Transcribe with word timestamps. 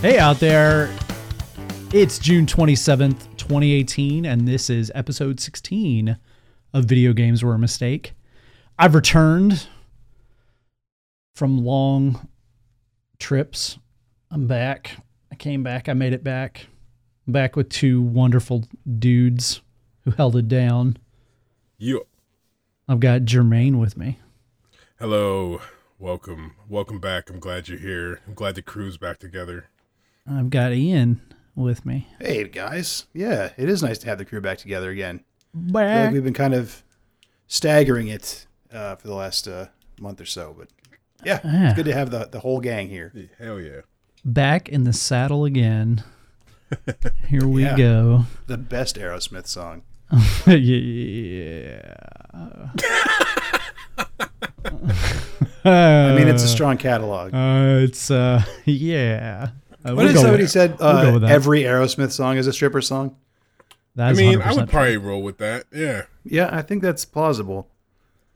Hey 0.00 0.16
out 0.16 0.38
there. 0.38 0.94
It's 1.92 2.20
June 2.20 2.46
27th, 2.46 3.36
2018, 3.36 4.24
and 4.26 4.46
this 4.46 4.70
is 4.70 4.92
episode 4.94 5.40
16 5.40 6.16
of 6.72 6.84
Video 6.84 7.12
Games 7.12 7.42
Were 7.42 7.54
a 7.54 7.58
Mistake. 7.58 8.12
I've 8.78 8.94
returned 8.94 9.66
from 11.34 11.64
long 11.64 12.28
trips. 13.18 13.80
I'm 14.30 14.46
back. 14.46 14.98
I 15.32 15.34
came 15.34 15.64
back. 15.64 15.88
I 15.88 15.94
made 15.94 16.12
it 16.12 16.22
back. 16.22 16.68
I'm 17.26 17.32
back 17.32 17.56
with 17.56 17.68
two 17.68 18.00
wonderful 18.00 18.68
dudes 19.00 19.62
who 20.04 20.12
held 20.12 20.36
it 20.36 20.46
down. 20.46 20.96
You 21.76 22.06
I've 22.86 23.00
got 23.00 23.22
Jermaine 23.22 23.80
with 23.80 23.96
me. 23.96 24.20
hello, 25.00 25.60
welcome, 25.98 26.54
welcome 26.68 27.00
back. 27.00 27.30
I'm 27.30 27.40
glad 27.40 27.66
you're 27.66 27.78
here. 27.78 28.20
I'm 28.28 28.34
glad 28.34 28.54
the 28.54 28.62
crew's 28.62 28.96
back 28.96 29.18
together. 29.18 29.70
I've 30.30 30.50
got 30.50 30.72
Ian 30.72 31.20
with 31.54 31.86
me. 31.86 32.08
Hey 32.20 32.44
guys, 32.48 33.06
yeah, 33.14 33.52
it 33.56 33.68
is 33.68 33.82
nice 33.82 33.98
to 33.98 34.06
have 34.06 34.18
the 34.18 34.24
crew 34.24 34.40
back 34.40 34.58
together 34.58 34.90
again. 34.90 35.22
Back. 35.54 36.06
like 36.06 36.12
we've 36.14 36.24
been 36.24 36.34
kind 36.34 36.54
of 36.54 36.82
staggering 37.46 38.08
it 38.08 38.46
uh, 38.72 38.96
for 38.96 39.06
the 39.08 39.14
last 39.14 39.48
uh, 39.48 39.66
month 40.00 40.20
or 40.20 40.26
so, 40.26 40.54
but 40.58 40.68
yeah, 41.24 41.40
Yeah. 41.44 41.66
it's 41.68 41.76
good 41.76 41.86
to 41.86 41.94
have 41.94 42.10
the, 42.10 42.28
the 42.30 42.40
whole 42.40 42.60
gang 42.60 42.88
here. 42.88 43.12
Hell 43.38 43.60
yeah. 43.60 43.80
Back 44.24 44.68
in 44.68 44.84
the 44.84 44.92
saddle 44.92 45.44
again. 45.44 46.02
Here 47.28 47.46
we 47.46 47.62
Yeah. 47.64 47.76
go. 47.76 48.24
The 48.46 48.58
best 48.58 48.96
Aerosmith 48.96 49.46
song. 49.46 49.82
yeah. 50.46 51.94
I 55.64 56.14
mean, 56.16 56.28
it's 56.28 56.42
a 56.42 56.48
strong 56.48 56.76
catalog. 56.78 57.34
Uh, 57.34 57.80
it's 57.84 58.10
uh, 58.10 58.42
yeah. 58.64 59.50
Uh, 59.84 59.94
what 59.94 59.96
we'll 59.96 60.06
did 60.08 60.14
go 60.14 60.22
somebody 60.22 60.42
with- 60.44 60.50
said? 60.50 60.78
we'll 60.78 60.92
go 61.02 61.08
Uh, 61.08 61.12
with 61.14 61.22
that. 61.22 61.30
every 61.30 61.62
Aerosmith 61.62 62.10
song 62.12 62.36
is 62.36 62.46
a 62.46 62.52
stripper 62.52 62.80
song. 62.80 63.16
That 63.94 64.10
I 64.10 64.12
mean, 64.12 64.40
I 64.40 64.52
would 64.54 64.68
probably 64.68 64.96
roll 64.96 65.22
with 65.22 65.38
that. 65.38 65.64
Yeah. 65.74 66.02
Yeah, 66.24 66.48
I 66.52 66.62
think 66.62 66.82
that's 66.82 67.04
plausible. 67.04 67.68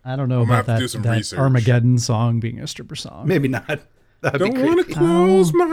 I 0.05 0.17
don't 0.17 0.29
know 0.29 0.43
I'm 0.43 0.51
about 0.51 0.67
that, 0.67 0.81
that. 0.81 1.34
Armageddon 1.39 1.99
song 1.99 2.41
being 2.41 2.59
a 2.59 2.67
stripper 2.67 2.97
song. 2.97 3.29
Maybe 3.29 3.47
not. 3.49 3.81
That'd 4.21 4.41
Don't 4.41 4.61
want 4.65 4.87
to 4.87 4.93
close 4.95 5.53
my 5.53 5.65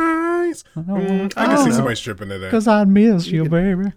eyes. 0.50 0.64
Mm, 0.76 1.34
I 1.38 1.46
can 1.46 1.58
see 1.60 1.66
no. 1.70 1.72
somebody 1.72 1.96
stripping 1.96 2.30
to 2.30 2.40
that. 2.40 2.48
Because 2.48 2.68
I 2.68 2.84
miss 2.84 3.28
you, 3.28 3.46
baby, 3.46 3.94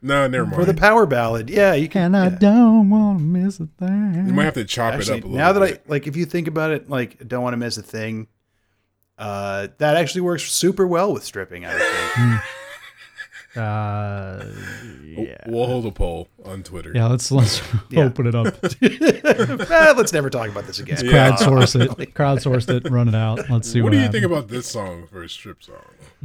No, 0.00 0.26
never 0.26 0.44
mind. 0.46 0.56
For 0.56 0.64
the 0.64 0.72
power 0.72 1.04
ballad, 1.04 1.50
yeah, 1.50 1.74
you 1.74 1.86
can. 1.88 2.14
and 2.14 2.16
I 2.16 2.24
yeah. 2.28 2.38
don't 2.38 2.88
want 2.88 3.18
to 3.18 3.24
miss 3.24 3.60
a 3.60 3.66
thing. 3.78 4.24
you 4.26 4.32
might 4.32 4.44
have 4.44 4.54
to 4.54 4.64
chop 4.64 4.94
Actually, 4.94 5.18
it 5.18 5.18
up 5.18 5.24
a 5.24 5.28
little 5.28 5.38
now 5.38 5.52
that 5.52 5.60
bit. 5.60 5.82
I 5.86 5.90
like, 5.90 6.06
if 6.06 6.16
you 6.16 6.24
think 6.24 6.48
about 6.48 6.70
it, 6.70 6.88
like, 6.88 7.28
don't 7.28 7.42
want 7.42 7.52
to 7.52 7.58
miss 7.58 7.76
a 7.76 7.82
thing. 7.82 8.26
Uh, 9.20 9.68
that 9.78 9.96
actually 9.96 10.22
works 10.22 10.50
super 10.50 10.86
well 10.86 11.12
with 11.12 11.22
stripping. 11.24 11.64
I 11.66 11.78
think. 11.78 12.40
Uh, 13.56 14.44
We'll- 15.16 15.26
yeah. 15.26 15.36
We'll 15.48 15.66
hold 15.66 15.84
a 15.84 15.90
poll 15.90 16.28
on 16.44 16.62
Twitter. 16.62 16.92
Yeah, 16.94 17.08
let's 17.08 17.32
let's 17.32 17.60
Yeah. 17.90 18.04
open 18.04 18.28
it 18.28 18.34
up. 18.36 18.46
Eh, 18.80 19.92
let's 19.96 20.12
never 20.12 20.30
talk 20.30 20.48
about 20.48 20.66
this 20.68 20.78
again. 20.78 20.98
Yeah. 21.04 21.32
Crowdsource 21.32 21.98
it. 22.00 22.14
Crowdsource 22.14 22.68
it. 22.68 22.88
Run 22.88 23.08
it 23.08 23.14
out. 23.16 23.50
Let's 23.50 23.68
see 23.68 23.80
what, 23.80 23.86
What 23.86 23.90
do 23.90 23.96
you 23.96 24.02
happens. 24.04 24.22
think 24.22 24.32
about 24.32 24.46
this 24.48 24.68
song 24.68 25.08
for 25.08 25.24
a 25.24 25.28
strip 25.28 25.64
song? 25.64 25.74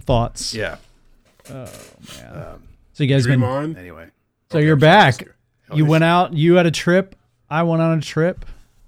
thoughts? 0.01 0.53
Yeah. 0.53 0.77
Man. 1.49 1.67
Um, 2.31 2.63
So 2.93 3.03
you 3.03 3.07
guys 3.09 3.23
Dream 3.23 3.39
been 3.41 3.49
on. 3.49 3.75
anyway, 3.75 4.09
So 4.51 4.59
Okay, 4.59 4.65
you're 4.65 4.75
I'm 4.75 4.79
back. 4.81 5.27
Oh, 5.71 5.75
You 5.77 5.85
went 5.85 6.03
out. 6.03 6.33
You 6.33 6.53
had 6.55 6.67
a 6.67 6.71
trip. 6.71 7.15
I 7.49 7.63
went 7.63 7.81
on 7.81 7.97
a 7.97 8.01
trip. 8.01 8.45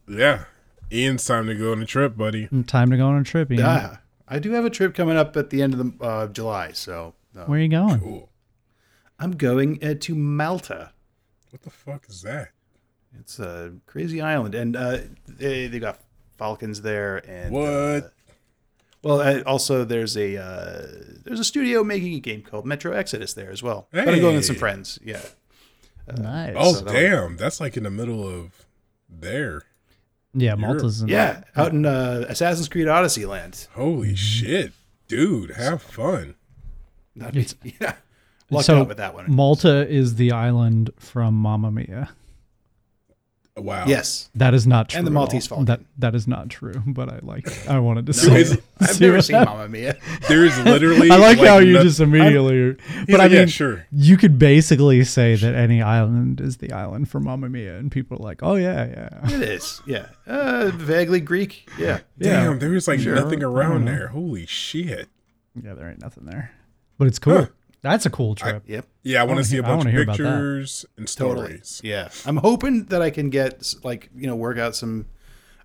Yeah. 0.08 0.44
Ian's 0.91 1.25
time 1.25 1.47
to 1.47 1.55
go 1.55 1.71
on 1.71 1.81
a 1.81 1.85
trip, 1.85 2.16
buddy. 2.17 2.47
Time 2.66 2.89
to 2.91 2.97
go 2.97 3.07
on 3.07 3.19
a 3.19 3.23
trip. 3.23 3.52
Ian. 3.52 3.63
ah, 3.66 3.99
I 4.27 4.39
do 4.39 4.52
have 4.52 4.66
a 4.66 4.69
trip 4.69 4.93
coming 4.93 5.17
up 5.17 5.36
at 5.36 5.49
the 5.49 5.61
end 5.61 5.73
of 5.73 5.80
the 5.80 6.05
uh, 6.05 6.27
July, 6.27 6.71
so 6.71 7.14
uh, 7.37 7.45
Where 7.45 7.59
are 7.59 7.61
you 7.61 7.70
going? 7.70 7.99
Cool. 7.99 8.30
I'm 9.20 9.31
going 9.31 9.83
uh, 9.83 9.95
to 10.02 10.15
Malta. 10.15 10.92
What 11.49 11.61
the 11.64 11.70
fuck 11.70 12.05
is 12.09 12.21
that? 12.21 12.49
It's 13.20 13.39
a 13.39 13.73
crazy 13.86 14.21
island, 14.21 14.53
and 14.53 14.75
uh, 14.75 14.98
they 15.27 15.67
they 15.67 15.80
got 15.80 15.99
falcons 16.37 16.81
there, 16.81 17.17
and 17.27 17.52
What? 17.52 17.64
uh, 17.67 18.02
well, 19.02 19.21
uh, 19.21 19.42
also 19.45 19.83
there's 19.83 20.15
a 20.17 20.37
uh, 20.37 20.87
there's 21.23 21.39
a 21.39 21.43
studio 21.43 21.83
making 21.83 22.14
a 22.14 22.19
game 22.19 22.42
called 22.42 22.65
Metro 22.65 22.92
Exodus 22.92 23.33
there 23.33 23.52
as 23.52 23.64
well. 23.64 23.87
But 23.92 24.09
I'm 24.09 24.19
going 24.19 24.36
with 24.36 24.45
some 24.45 24.55
friends. 24.55 24.99
Yeah, 25.04 25.21
nice. 26.15 26.55
Oh, 26.58 26.73
so 26.73 26.86
that 26.86 26.93
damn. 26.93 27.37
That's 27.37 27.59
like 27.59 27.77
in 27.77 27.83
the 27.83 27.92
middle 27.92 28.27
of 28.27 28.65
there. 29.09 29.64
Yeah, 30.33 30.55
Malta's. 30.55 31.02
In 31.02 31.08
yeah, 31.08 31.43
out 31.55 31.71
in 31.71 31.86
uh, 31.86 32.26
Assassin's 32.30 32.70
Creed 32.70 32.88
Odyssey 32.88 33.26
land. 33.26 33.67
Holy 33.73 34.15
shit. 34.15 34.73
Dude, 35.08 35.52
have 35.52 35.82
fun. 35.82 36.36
Not, 37.15 37.36
It's- 37.36 37.55
yeah, 37.82 37.95
lucked 38.52 38.66
so 38.66 38.80
out 38.82 38.87
with 38.87 38.98
that 38.98 39.14
one. 39.14 39.26
Malta 39.33 39.87
is 39.87 40.16
the 40.16 40.32
island 40.32 40.89
from 40.98 41.33
Mamma 41.33 41.71
Mia. 41.71 42.10
Wow. 43.57 43.85
yes, 43.87 44.29
That 44.35 44.53
is 44.53 44.67
not 44.67 44.89
true. 44.89 44.99
And 44.99 45.07
the 45.07 45.11
Maltese 45.11 45.45
all. 45.51 45.57
Falcon. 45.57 45.65
That 45.65 45.79
that 45.97 46.15
is 46.15 46.27
not 46.27 46.49
true. 46.49 46.81
But 46.85 47.09
I 47.09 47.19
like. 47.23 47.67
I 47.67 47.79
wanted 47.79 48.05
to 48.05 48.11
No, 48.11 48.17
say. 48.33 48.41
it's- 48.41 48.51
it. 48.57 48.63
I've 48.79 48.89
See 48.91 49.05
never 49.05 49.21
seen 49.21 49.35
happened? 49.35 49.57
Mamma 49.57 49.69
Mia. 49.69 49.97
There's 50.27 50.57
literally. 50.63 51.09
I 51.11 51.15
like, 51.17 51.39
how 51.39 51.57
you 51.57 51.73
no- 51.73 51.83
just 51.83 51.99
immediately. 51.99 52.75
He's 52.97 53.05
but 53.07 53.19
I 53.19 53.27
mean, 53.27 53.37
yeah, 53.37 53.45
sure. 53.47 53.87
you 53.91 54.17
could 54.17 54.37
basically 54.37 55.03
say 55.03 55.35
that 55.35 55.55
any 55.55 55.81
island 55.81 56.39
is 56.39 56.57
the 56.57 56.71
island 56.71 57.09
for 57.09 57.19
Mamma 57.19 57.49
Mia, 57.49 57.77
and 57.77 57.91
people 57.91 58.17
are 58.17 58.23
like, 58.23 58.41
"Oh 58.43 58.55
yeah, 58.55 58.85
yeah." 58.85 59.31
It 59.35 59.41
is, 59.41 59.81
yeah, 59.87 60.07
uh, 60.27 60.71
vaguely 60.75 61.19
Greek. 61.19 61.67
Yeah, 61.79 61.99
Yeah. 62.17 62.43
Damn, 62.43 62.59
there 62.59 62.69
was 62.69 62.87
like 62.87 62.99
Sure. 62.99 63.15
nothing 63.15 63.43
around 63.43 63.85
there. 63.85 64.09
Holy 64.09 64.45
shit. 64.45 65.09
Yeah, 65.61 65.73
there 65.73 65.89
ain't 65.89 66.01
nothing 66.01 66.25
there, 66.25 66.51
but 66.99 67.07
it's 67.07 67.17
cool. 67.19 67.33
Huh. 67.39 67.47
That's 67.82 68.05
a 68.05 68.10
cool 68.10 68.36
trip. 68.36 68.64
yep. 68.67 68.86
Yeah, 69.04 69.21
I 69.21 69.23
want 69.23 69.36
wanna 69.38 69.43
see 69.45 69.55
hear- 69.55 69.64
bunch 69.64 69.77
wanna 69.77 69.89
of 69.89 69.93
hear 69.93 70.04
about 70.04 70.17
that. 70.17 70.23
pictures 70.23 70.86
and 70.98 71.08
Totally. 71.08 71.45
stories. 71.45 71.82
Yeah. 71.83 72.10
I'm 72.26 72.38
hoping 72.38 72.86
that 72.86 73.02
I 73.02 73.10
can 73.11 73.30
get 73.30 73.73
like, 73.83 74.10
you 74.15 74.27
know, 74.27 74.36
work 74.36 74.58
out 74.58 74.76
some 74.76 75.05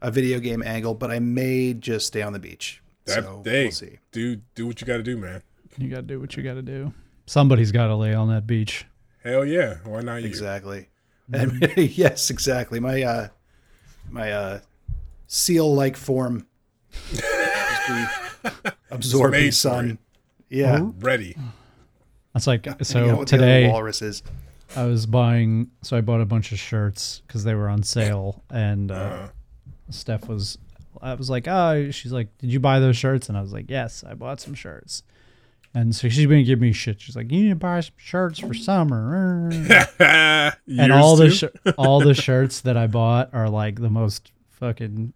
a 0.00 0.10
video 0.10 0.38
game 0.40 0.62
angle, 0.62 0.94
but 0.94 1.10
I 1.10 1.18
may 1.20 1.74
just 1.74 2.06
stay 2.06 2.22
on 2.22 2.32
the 2.32 2.38
beach. 2.38 2.82
That 3.06 3.24
so 3.24 3.42
day, 3.44 3.64
we'll 3.64 3.72
see. 3.72 3.98
do 4.12 4.36
do 4.54 4.66
what 4.66 4.80
you 4.80 4.86
got 4.86 4.98
to 4.98 5.02
do, 5.02 5.16
man. 5.16 5.42
You 5.78 5.88
gotta 5.88 6.02
do 6.02 6.20
what 6.20 6.36
you 6.36 6.42
gotta 6.42 6.62
do. 6.62 6.92
Somebody's 7.26 7.72
gotta 7.72 7.94
lay 7.96 8.14
on 8.14 8.28
that 8.28 8.46
beach. 8.46 8.84
Hell 9.24 9.44
yeah, 9.44 9.76
why 9.84 10.00
not 10.02 10.16
you? 10.22 10.26
Exactly. 10.28 10.88
And 11.32 11.72
yes, 11.76 12.30
exactly. 12.30 12.78
My 12.78 13.02
uh 13.02 13.28
my 14.10 14.30
uh 14.32 14.60
seal 15.26 15.74
like 15.74 15.96
form 15.96 16.46
just 17.14 17.88
be 17.88 18.70
absorbing 18.90 19.50
sun. 19.52 19.98
Yeah. 20.48 20.90
Ready? 21.00 21.36
That's 22.34 22.46
like 22.46 22.66
so 22.82 23.16
with 23.18 23.28
the 23.28 23.36
other 23.36 23.44
today. 23.46 23.68
walruses. 23.68 24.22
I 24.74 24.84
was 24.84 25.04
buying, 25.04 25.70
so 25.82 25.96
I 25.98 26.00
bought 26.00 26.20
a 26.22 26.24
bunch 26.24 26.50
of 26.52 26.58
shirts 26.58 27.22
because 27.26 27.44
they 27.44 27.54
were 27.54 27.68
on 27.68 27.82
sale, 27.82 28.42
and 28.50 28.90
uh, 28.90 28.94
Uh, 28.94 29.28
Steph 29.90 30.28
was, 30.28 30.56
I 31.02 31.12
was 31.14 31.28
like, 31.28 31.46
oh, 31.46 31.90
she's 31.90 32.10
like, 32.12 32.28
did 32.38 32.50
you 32.50 32.58
buy 32.58 32.80
those 32.80 32.96
shirts? 32.96 33.28
And 33.28 33.36
I 33.36 33.42
was 33.42 33.52
like, 33.52 33.66
yes, 33.68 34.02
I 34.08 34.14
bought 34.14 34.40
some 34.40 34.54
shirts. 34.54 35.02
And 35.74 35.94
so 35.94 36.08
she's 36.08 36.26
been 36.26 36.44
giving 36.46 36.62
me 36.62 36.72
shit. 36.72 37.00
She's 37.02 37.16
like, 37.16 37.30
you 37.30 37.42
need 37.42 37.48
to 37.50 37.54
buy 37.56 37.80
some 37.80 37.94
shirts 37.98 38.38
for 38.38 38.54
summer. 38.54 39.50
and 39.98 40.92
all 40.92 41.16
the 41.16 41.30
sh- 41.30 41.72
all 41.78 42.00
the 42.00 42.14
shirts 42.14 42.60
that 42.62 42.76
I 42.78 42.86
bought 42.86 43.30
are 43.34 43.48
like 43.50 43.80
the 43.80 43.88
most 43.90 44.32
fucking 44.50 45.12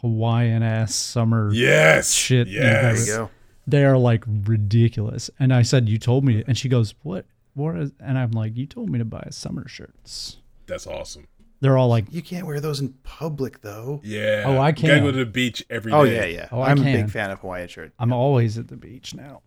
Hawaiian 0.00 0.62
ass 0.62 0.94
summer. 0.94 1.50
yes, 1.52 2.12
shit, 2.12 2.48
There 2.50 2.96
you 2.96 3.06
go. 3.06 3.30
They 3.68 3.84
are 3.84 3.98
like 3.98 4.24
ridiculous. 4.26 5.30
And 5.38 5.52
I 5.52 5.62
said, 5.62 5.88
you 5.88 5.98
told 5.98 6.24
me, 6.24 6.42
and 6.46 6.56
she 6.56 6.68
goes, 6.68 6.94
what? 7.02 7.26
What 7.54 7.76
is? 7.76 7.92
And 8.00 8.16
I'm 8.18 8.30
like, 8.30 8.56
you 8.56 8.66
told 8.66 8.88
me 8.88 8.98
to 8.98 9.04
buy 9.04 9.26
summer 9.30 9.68
shirts. 9.68 10.38
That's 10.66 10.86
awesome. 10.86 11.26
They're 11.60 11.76
all 11.76 11.88
like, 11.88 12.04
You 12.10 12.22
can't 12.22 12.46
wear 12.46 12.60
those 12.60 12.78
in 12.80 12.90
public 13.02 13.62
though. 13.62 14.00
Yeah. 14.04 14.44
Oh, 14.46 14.58
I 14.58 14.68
You 14.68 14.72
gotta 14.74 14.74
can. 14.74 15.02
go 15.02 15.10
to 15.10 15.18
the 15.18 15.26
beach 15.26 15.64
every 15.68 15.90
day. 15.90 15.98
Oh 15.98 16.04
yeah, 16.04 16.24
yeah. 16.24 16.48
Oh, 16.52 16.60
I 16.60 16.70
I'm 16.70 16.78
a 16.78 16.84
big 16.84 17.10
fan 17.10 17.30
of 17.32 17.40
Hawaiian 17.40 17.66
shirts. 17.68 17.94
I'm 17.98 18.12
always 18.12 18.56
at 18.58 18.68
the 18.68 18.76
beach 18.76 19.12
now. 19.14 19.42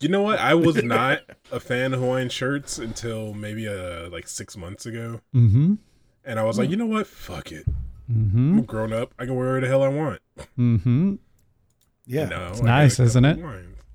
You 0.00 0.08
know 0.08 0.22
what? 0.22 0.38
I 0.38 0.54
was 0.54 0.76
not 0.82 1.20
a 1.52 1.60
fan 1.60 1.92
of 1.92 2.00
Hawaiian 2.00 2.30
shirts 2.30 2.78
until 2.78 3.34
maybe 3.34 3.68
uh 3.68 4.08
like 4.10 4.26
six 4.26 4.56
months 4.56 4.86
ago, 4.86 5.20
Mm-hmm. 5.34 5.74
and 6.24 6.40
I 6.40 6.44
was 6.44 6.58
like, 6.58 6.70
you 6.70 6.76
know 6.76 6.86
what? 6.86 7.06
Fuck 7.06 7.52
it. 7.52 7.66
Mm-hmm. 8.10 8.58
I'm 8.60 8.64
grown 8.64 8.92
up. 8.94 9.12
I 9.18 9.26
can 9.26 9.34
wear 9.36 9.46
whatever 9.48 9.60
the 9.60 9.68
hell 9.68 9.82
I 9.82 9.88
want. 9.88 10.20
Mm-hmm. 10.58 11.14
Yeah. 12.06 12.26
No, 12.26 12.48
It's 12.50 12.62
nice, 12.62 13.00
isn't 13.00 13.24
it? 13.24 13.38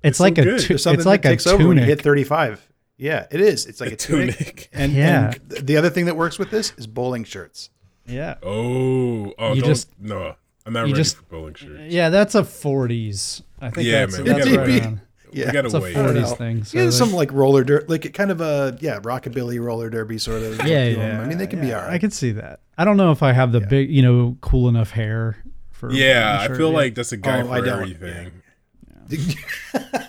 It's, 0.02 0.18
so 0.18 0.24
like 0.24 0.38
a 0.38 0.42
tu- 0.42 0.58
There's 0.68 0.82
something 0.82 0.98
it's 1.00 1.06
like 1.06 1.22
that 1.22 1.28
a 1.28 1.32
takes 1.32 1.46
over 1.46 1.68
when 1.68 1.76
you 1.78 1.84
hit 1.84 2.02
35. 2.02 2.66
Yeah, 2.96 3.26
it 3.30 3.40
is. 3.40 3.66
It's 3.66 3.80
like 3.80 3.90
a, 3.90 3.94
A 3.94 3.96
tunic. 3.96 4.36
tunic. 4.36 4.68
And, 4.72 4.92
Yeah. 4.92 5.32
and 5.32 5.66
the 5.66 5.76
other 5.76 5.90
thing 5.90 6.06
that 6.06 6.16
works 6.16 6.38
with 6.38 6.50
this 6.50 6.72
is 6.76 6.86
bowling 6.86 7.24
shirts. 7.24 7.70
Yeah. 8.06 8.34
Oh, 8.42 9.32
oh, 9.38 9.54
You 9.54 9.60
don't, 9.62 9.70
just- 9.70 9.88
no. 10.00 10.34
I'm 10.66 10.72
not 10.74 10.80
you 10.80 10.92
ready 10.92 11.02
just- 11.02 11.16
for 11.16 11.22
bowling 11.24 11.54
shirts. 11.54 11.80
Yeah, 11.92 12.08
that's 12.10 12.34
a 12.34 12.42
40s. 12.42 13.42
I 13.60 13.70
think 13.70 13.86
Yeah, 13.86 14.06
that's, 14.06 14.18
man, 14.18 14.24
we 14.24 14.56
right 14.56 14.66
wait. 14.68 14.82
around. 14.82 15.00
Yeah. 15.32 15.46
we 15.46 15.52
gotta 15.52 15.66
It's 15.66 15.74
a 15.74 15.80
wait. 15.80 15.96
I 15.96 16.00
40s 16.00 16.36
thing. 16.38 16.64
So 16.64 16.78
yeah, 16.78 16.90
some 16.90 17.12
like 17.12 17.30
roller 17.32 17.62
derby, 17.62 17.86
like 17.86 18.12
kind 18.14 18.30
of 18.32 18.40
a 18.40 18.76
yeah, 18.80 18.98
rockabilly 19.00 19.60
roller 19.64 19.88
derby 19.88 20.18
sort 20.18 20.42
of. 20.42 20.66
yeah, 20.66 20.84
yeah. 20.86 21.20
I 21.20 21.26
mean, 21.26 21.38
they 21.38 21.46
can 21.46 21.60
be 21.60 21.68
yeah, 21.68 21.76
all 21.78 21.82
right. 21.84 21.92
I 21.94 21.98
could 21.98 22.12
see 22.12 22.32
that. 22.32 22.60
I 22.76 22.84
don't 22.84 22.96
know 22.96 23.12
if 23.12 23.22
I 23.22 23.32
have 23.32 23.52
the 23.52 23.60
Yeah. 23.60 23.66
big, 23.66 23.90
you 23.92 24.02
know, 24.02 24.36
cool 24.40 24.68
enough 24.68 24.90
hair 24.90 25.36
for. 25.80 25.92
Yeah, 25.92 26.36
bowling 26.46 26.52
I 26.52 26.56
feel 26.56 26.68
yet. 26.70 26.76
like 26.76 26.94
that's 26.94 27.12
a 27.12 27.16
guy 27.16 27.40
Oh, 27.40 27.46
for 27.46 27.52
I 27.52 27.60
don't. 27.60 27.68
everything. 27.82 28.32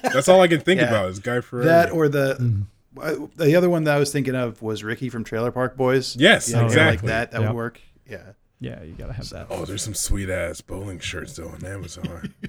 That's 0.03 0.27
all 0.29 0.41
I 0.41 0.47
can 0.47 0.59
think 0.59 0.79
Yeah. 0.81 0.87
about 0.89 1.09
is 1.09 1.19
Guy 1.19 1.41
for 1.41 1.63
that 1.63 1.91
or 1.91 2.07
the 2.07 2.35
Mm. 2.39 2.65
uh, 3.01 3.27
the 3.35 3.55
other 3.55 3.69
one 3.69 3.83
that 3.85 3.95
I 3.95 3.99
was 3.99 4.11
thinking 4.11 4.35
of 4.35 4.61
was 4.61 4.83
Ricky 4.83 5.09
from 5.09 5.23
Trailer 5.23 5.51
Park 5.51 5.75
Boys. 5.75 6.15
Yes, 6.15 6.49
yeah, 6.51 6.63
exactly. 6.65 6.85
like 6.85 7.01
that. 7.07 7.31
That 7.31 7.41
Yep. 7.41 7.49
would 7.49 7.55
work. 7.55 7.81
Yeah. 8.07 8.33
Yeah, 8.59 8.83
you 8.83 8.93
gotta 8.95 9.13
have 9.13 9.27
that. 9.29 9.47
oh, 9.49 9.65
there's 9.65 9.81
some 9.81 9.95
sweet 9.95 10.29
ass 10.29 10.61
bowling 10.61 10.99
shirts 10.99 11.35
though 11.35 11.47
on 11.47 11.65
Amazon. 11.65 12.35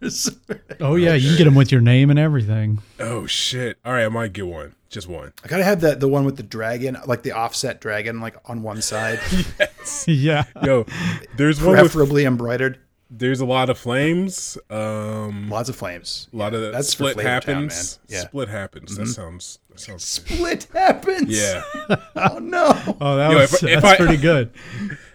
Oh 0.80 0.96
yeah, 0.96 1.14
you 1.14 1.28
can 1.30 1.36
get 1.38 1.44
them 1.44 1.54
with 1.54 1.70
your 1.70 1.80
name 1.82 2.08
and 2.10 2.18
everything. 2.18 2.78
oh 2.98 3.26
shit! 3.26 3.76
All 3.84 3.92
right, 3.92 4.04
I 4.04 4.08
might 4.08 4.32
get 4.32 4.46
one. 4.46 4.74
Just 4.88 5.08
one. 5.08 5.32
I 5.44 5.48
gotta 5.48 5.62
have 5.64 5.82
that 5.82 6.00
the 6.00 6.08
one 6.08 6.24
with 6.24 6.36
the 6.36 6.42
dragon, 6.42 6.96
like 7.06 7.22
the 7.22 7.32
offset 7.32 7.80
dragon, 7.80 8.20
like 8.20 8.36
on 8.46 8.62
one 8.62 8.80
side, 8.82 9.20
yes. 9.60 10.04
yeah. 10.08 10.44
Yo, 10.62 10.86
there's 11.36 11.60
one 11.60 11.72
with 11.72 11.80
preferably 11.92 12.24
embroidered. 12.24 12.78
there's 13.10 13.40
a 13.40 13.44
lot 13.46 13.68
of 13.70 13.78
flames. 13.78 14.56
Um, 14.70 15.48
Lots 15.50 15.68
of 15.68 15.76
flames. 15.76 16.28
a 16.32 16.36
lot 16.36 16.54
of 16.54 16.60
that 16.62 16.72
That's 16.72 16.88
split 16.88 17.14
Flavor 17.14 17.28
Town, 17.28 17.42
happens. 17.42 17.98
man. 17.98 18.06
Yeah. 18.08 18.18
Mm-hmm. 18.20 18.28
Split 18.28 18.48
happens. 18.48 18.96
That 18.96 19.06
sounds. 19.06 19.58
Sounds. 19.76 20.04
Split 20.04 20.66
happens. 20.72 21.28
Yeah. 21.28 21.62
Oh 22.16 22.38
no. 22.38 22.72
Oh, 23.00 23.16
that 23.16 23.30
Yo, 23.32 23.38
was 23.38 23.54
if- 23.54 23.62
if 23.64 23.82
that's 23.82 23.84
I- 23.84 23.96
pretty 23.96 24.16
good. 24.16 24.50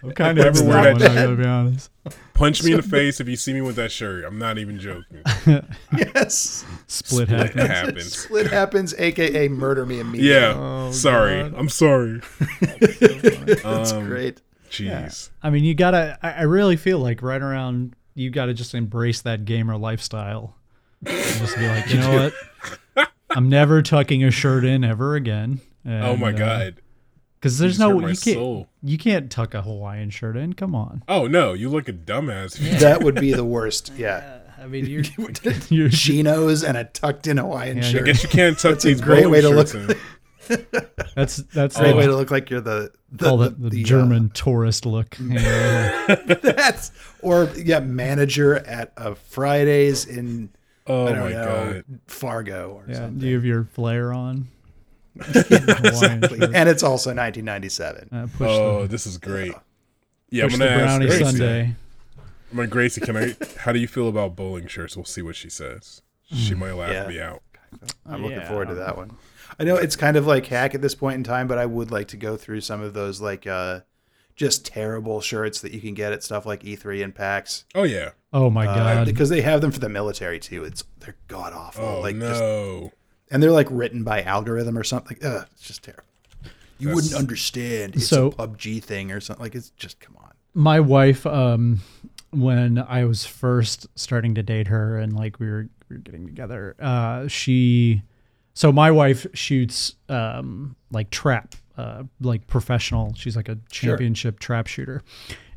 I'm 0.02 0.12
kind 0.12 0.38
of 0.38 0.46
everywhere. 0.46 0.78
I 0.78 0.80
ever 0.80 0.90
into 0.90 1.00
wear 1.04 1.08
that 1.08 1.14
that 1.14 1.14
one, 1.14 1.18
I 1.18 1.22
gotta 1.24 1.36
be 1.36 1.48
honest. 1.48 1.90
Punch 2.34 2.62
me 2.62 2.72
in 2.72 2.76
the 2.76 2.82
face 2.82 3.18
if 3.20 3.28
you 3.28 3.36
see 3.36 3.52
me 3.54 3.60
with 3.62 3.76
that 3.76 3.90
shirt. 3.90 4.24
I'm 4.24 4.38
not 4.38 4.58
even 4.58 4.78
joking. 4.78 5.22
Yes. 5.96 6.64
Split 6.86 7.30
It 7.30 7.54
happens. 7.54 7.66
happens. 7.68 8.18
Split 8.18 8.46
happens, 8.48 8.94
aka 8.98 9.48
murder 9.48 9.86
me 9.86 10.00
immediately. 10.00 10.30
Yeah. 10.34 10.54
Oh, 10.56 10.92
sorry. 10.92 11.42
God. 11.42 11.54
I'm 11.56 11.68
sorry. 11.68 12.20
That's 12.60 13.92
Um, 13.92 14.06
great. 14.06 14.42
Jeez. 14.70 15.30
I 15.42 15.50
mean, 15.50 15.64
you 15.64 15.74
gotta. 15.74 16.18
I, 16.22 16.32
I 16.32 16.42
really 16.42 16.76
feel 16.76 16.98
like 16.98 17.22
right 17.22 17.40
around 17.40 17.94
you 18.14 18.30
gotta 18.30 18.52
just 18.54 18.74
embrace 18.74 19.22
that 19.22 19.44
gamer 19.44 19.76
lifestyle. 19.76 20.54
And 21.04 21.16
just 21.38 21.56
be 21.56 21.66
like, 21.68 21.88
you 21.90 21.98
know 22.00 22.30
what? 22.96 23.08
I'm 23.30 23.48
never 23.48 23.82
tucking 23.82 24.24
a 24.24 24.30
shirt 24.30 24.64
in 24.64 24.82
ever 24.84 25.14
again. 25.14 25.60
oh 25.86 26.16
my 26.16 26.30
And, 26.30 26.36
uh, 26.40 26.46
god. 26.46 26.74
Because 27.46 27.58
there's 27.58 27.78
no 27.78 28.00
hurt 28.00 28.08
you 28.10 28.16
can't 28.16 28.36
soul. 28.36 28.68
you 28.82 28.98
can't 28.98 29.30
tuck 29.30 29.54
a 29.54 29.62
Hawaiian 29.62 30.10
shirt 30.10 30.36
in. 30.36 30.54
Come 30.54 30.74
on. 30.74 31.04
Oh 31.08 31.26
no, 31.28 31.52
you 31.52 31.68
look 31.68 31.88
a 31.88 31.92
dumbass. 31.92 32.56
if 32.60 32.72
you- 32.72 32.78
That 32.80 33.02
would 33.04 33.14
be 33.14 33.32
the 33.32 33.44
worst. 33.44 33.92
Yeah. 33.96 34.40
I 34.58 34.66
mean, 34.66 34.86
you're 34.86 35.04
you're 35.68 35.88
Chinos 35.90 36.64
and 36.64 36.76
a 36.76 36.84
tucked 36.84 37.26
in 37.28 37.36
Hawaiian 37.36 37.76
Yeah, 37.78 38.00
I 38.00 38.02
guess 38.02 38.22
you 38.22 38.28
can't 38.28 38.58
tuck 38.58 38.72
That's 38.72 38.84
a 38.84 38.88
these 38.88 39.00
great 39.00 39.24
bowling 39.24 39.32
way 39.32 39.40
to 39.42 39.50
look- 39.50 39.74
in. 39.74 39.94
that's 41.16 41.36
that's 41.36 41.76
Great 41.76 41.90
the, 41.90 41.96
way 41.96 42.06
to 42.06 42.14
look 42.16 42.30
like 42.30 42.50
you're 42.50 42.60
the 42.60 42.92
the, 43.10 43.28
all 43.28 43.36
the, 43.36 43.50
the, 43.50 43.68
the, 43.70 43.82
uh, 43.82 43.86
German 43.86 44.30
tourist 44.30 44.86
look. 44.86 45.16
That's 45.16 46.92
or 47.20 47.50
yeah, 47.56 47.80
manager 47.80 48.56
at 48.56 48.92
a 48.96 49.14
Fridays 49.16 50.04
in 50.06 50.50
Oh 50.86 51.06
I 51.08 51.12
don't 51.12 51.18
my 51.20 51.30
know 51.32 51.72
god. 51.82 51.84
Fargo 52.06 52.70
or 52.74 52.84
yeah. 52.88 52.94
something. 52.94 53.18
Do 53.18 53.26
you 53.26 53.34
have 53.34 53.44
your 53.44 53.64
flare 53.64 54.12
on? 54.12 54.48
Hawaiian 55.20 56.22
shirt. 56.28 56.54
And 56.54 56.68
it's 56.68 56.82
also 56.82 57.10
1997. 57.10 58.08
Uh, 58.12 58.26
push 58.36 58.48
Oh, 58.50 58.82
the, 58.82 58.88
this 58.88 59.06
is 59.06 59.18
great. 59.18 59.52
Yeah, 60.30 60.44
I'm 60.44 60.50
gonna 60.50 60.64
the 60.64 60.70
ask 60.70 60.82
brownie 60.84 61.06
Gracie. 61.06 61.24
Sunday. 61.24 61.74
I'm 62.52 62.58
like 62.58 62.70
Gracie. 62.70 63.00
Can 63.00 63.16
I? 63.16 63.36
How 63.58 63.72
do 63.72 63.78
you 63.78 63.88
feel 63.88 64.08
about 64.08 64.36
bowling 64.36 64.66
shirts? 64.66 64.96
We'll 64.96 65.04
see 65.04 65.22
what 65.22 65.36
she 65.36 65.50
says. 65.50 66.02
She 66.32 66.54
might 66.54 66.72
laugh 66.72 66.90
Yeah. 66.92 67.06
me 67.08 67.20
out. 67.20 67.42
I'm 68.04 68.22
looking 68.22 68.38
Yeah. 68.38 68.48
forward 68.48 68.68
to 68.68 68.74
that 68.74 68.96
one. 68.96 69.16
I 69.58 69.64
know 69.64 69.76
it's 69.76 69.96
kind 69.96 70.16
of 70.16 70.26
like 70.26 70.46
hack 70.46 70.74
at 70.74 70.82
this 70.82 70.94
point 70.94 71.16
in 71.16 71.24
time, 71.24 71.46
but 71.46 71.58
I 71.58 71.66
would 71.66 71.90
like 71.90 72.08
to 72.08 72.16
go 72.16 72.36
through 72.36 72.60
some 72.62 72.80
of 72.82 72.94
those 72.94 73.20
like 73.20 73.46
uh 73.46 73.80
just 74.34 74.66
terrible 74.66 75.20
shirts 75.22 75.60
that 75.62 75.72
you 75.72 75.80
can 75.80 75.94
get 75.94 76.12
at 76.12 76.22
stuff 76.22 76.44
like 76.44 76.62
E3 76.62 77.02
and 77.02 77.14
PAX. 77.14 77.64
Oh 77.74 77.84
yeah. 77.84 78.10
Oh 78.32 78.50
my 78.50 78.66
Uh, 78.66 78.74
god. 78.74 79.06
because 79.06 79.28
they 79.30 79.40
have 79.40 79.60
them 79.60 79.70
for 79.70 79.80
the 79.80 79.88
military 79.88 80.38
too. 80.38 80.62
It's 80.64 80.84
they're 81.00 81.16
god 81.28 81.52
awful. 81.52 81.84
Oh 81.84 82.00
like 82.00 82.18
just 82.18 82.40
no. 82.40 82.92
And 83.30 83.42
they're 83.42 83.50
like 83.50 83.68
written 83.70 84.02
by 84.04 84.22
algorithm 84.22 84.76
or 84.78 84.84
something. 84.84 85.16
Ugh, 85.22 85.46
it's 85.52 85.62
just 85.66 85.82
terrible. 85.82 86.02
You 86.78 86.88
That's- 86.88 86.94
wouldn't 86.94 87.14
understand. 87.14 87.96
It's 87.96 88.08
So- 88.08 88.28
a 88.38 88.46
PUBG 88.48 88.82
thing 88.82 89.10
or 89.12 89.20
something. 89.20 89.42
Like 89.42 89.54
it's 89.54 89.70
just 89.70 89.98
come 90.00 90.16
on. 90.18 90.32
my 90.54 90.80
wife 90.80 91.26
um 91.26 91.80
when 92.30 92.78
i 92.88 93.04
was 93.04 93.24
first 93.26 93.86
starting 93.94 94.34
to 94.34 94.42
date 94.42 94.66
her 94.68 94.98
and 94.98 95.12
like 95.14 95.38
we 95.38 95.46
were, 95.48 95.68
we 95.88 95.96
were 95.96 96.02
getting 96.02 96.26
together 96.26 96.74
uh 96.80 97.26
she 97.28 98.02
so 98.54 98.72
my 98.72 98.90
wife 98.90 99.26
shoots 99.34 99.94
um 100.08 100.74
like 100.90 101.08
trap 101.10 101.54
uh 101.78 102.02
like 102.20 102.46
professional 102.46 103.12
she's 103.14 103.36
like 103.36 103.48
a 103.50 103.58
championship 103.70 104.38
trap 104.40 104.66
shooter 104.66 105.02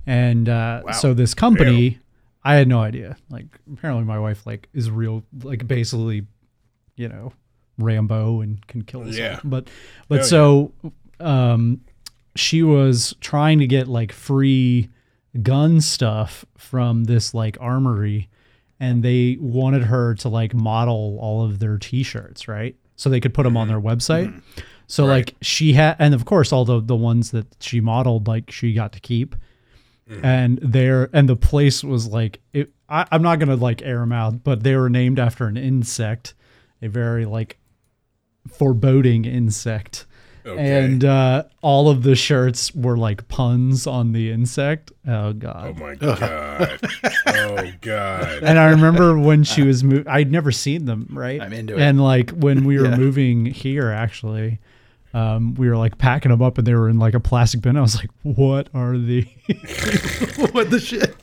and 0.05 0.47
uh 0.49 0.81
Wow. 0.85 0.91
so 0.91 1.13
this 1.13 1.33
company 1.33 1.97
i 2.43 2.55
had 2.55 2.67
no 2.67 2.79
idea 2.81 3.15
like 3.29 3.47
apparently 3.73 4.03
my 4.05 4.19
wife 4.19 4.45
like 4.45 4.67
is 4.73 4.91
real 4.91 5.23
like 5.43 5.65
basically 5.67 6.25
you 6.97 7.07
know 7.09 7.31
rambo 7.79 8.41
and 8.41 8.65
can 8.67 8.83
kill 8.83 9.07
us. 9.07 9.15
Yeah. 9.15 9.39
but 9.43 9.67
but 10.07 10.25
so 10.25 10.71
um 11.19 11.81
she 12.35 12.63
was 12.63 13.15
trying 13.21 13.59
to 13.59 13.67
get 13.67 13.87
like 13.87 14.11
free 14.11 14.89
gun 15.41 15.81
stuff 15.81 16.45
from 16.57 17.05
this 17.05 17.33
like 17.33 17.57
armory 17.59 18.29
and 18.79 19.03
they 19.03 19.37
wanted 19.39 19.83
her 19.83 20.15
to 20.15 20.29
like 20.29 20.53
model 20.53 21.17
all 21.21 21.43
of 21.43 21.59
their 21.59 21.77
t-shirts 21.77 22.47
right? 22.47 22.75
So 22.95 23.09
they 23.09 23.19
could 23.19 23.33
put 23.33 23.43
them 23.43 23.55
on 23.55 23.67
mm-hmm. 23.67 23.81
their 23.81 23.95
website. 23.95 24.27
Mm-hmm. 24.27 24.59
So 24.87 25.05
like 25.05 25.35
she 25.41 25.73
had 25.73 25.95
and 25.99 26.13
of 26.13 26.25
course 26.25 26.51
all 26.51 26.65
the 26.65 26.81
the 26.81 26.95
ones 26.95 27.31
that 27.31 27.47
she 27.59 27.79
modeled 27.79 28.27
like 28.27 28.51
she 28.51 28.73
got 28.73 28.93
to 28.93 28.99
keep. 28.99 29.35
Mm. 30.09 30.23
And 30.23 30.59
there 30.63 31.09
and 31.13 31.29
the 31.29 31.35
place 31.35 31.83
was 31.83 32.07
like 32.07 32.41
it 32.51 32.73
I, 32.89 33.05
i'm 33.11 33.21
not 33.21 33.37
gonna 33.37 33.55
like 33.55 33.83
air 33.83 33.99
them 33.99 34.11
out 34.11 34.43
but 34.43 34.63
they 34.63 34.75
were 34.75 34.89
named 34.89 35.19
after 35.19 35.45
an 35.45 35.57
insect 35.57 36.33
a 36.81 36.87
very 36.87 37.25
like 37.25 37.58
foreboding 38.47 39.25
insect 39.25 40.05
Okay. 40.45 40.83
and 40.83 41.03
uh, 41.05 41.43
all 41.61 41.89
of 41.89 42.01
the 42.03 42.15
shirts 42.15 42.73
were 42.73 42.97
like 42.97 43.27
puns 43.27 43.85
on 43.85 44.13
the 44.13 44.31
insect. 44.31 44.91
Oh 45.05 45.33
god! 45.33 45.75
oh 45.77 45.79
my 45.79 45.95
god. 45.95 46.79
oh 47.27 47.71
god. 47.81 48.43
and 48.43 48.57
I 48.57 48.69
remember 48.69 49.19
when 49.19 49.43
she 49.43 49.61
was 49.63 49.83
moving, 49.83 50.07
I'd 50.07 50.31
never 50.31 50.51
seen 50.51 50.85
them, 50.85 51.07
right? 51.11 51.41
I'm 51.41 51.53
into 51.53 51.75
it. 51.75 51.81
And 51.81 52.01
like 52.01 52.31
when 52.31 52.63
we 52.63 52.79
were 52.79 52.85
Yeah. 52.89 52.95
moving 52.97 53.45
here, 53.47 53.91
actually, 53.91 54.59
um, 55.13 55.55
we 55.55 55.67
were 55.69 55.75
like 55.77 55.97
packing 55.97 56.29
them 56.31 56.41
up, 56.41 56.57
and 56.57 56.67
they 56.67 56.73
were 56.75 56.89
in 56.89 56.99
like 56.99 57.13
a 57.13 57.19
plastic 57.19 57.61
bin. 57.61 57.77
I 57.77 57.81
was 57.81 57.95
like, 57.97 58.09
"What 58.23 58.69
are 58.73 58.97
the 58.97 59.21
what 60.51 60.69
the 60.69 60.79
shit? 60.79 61.15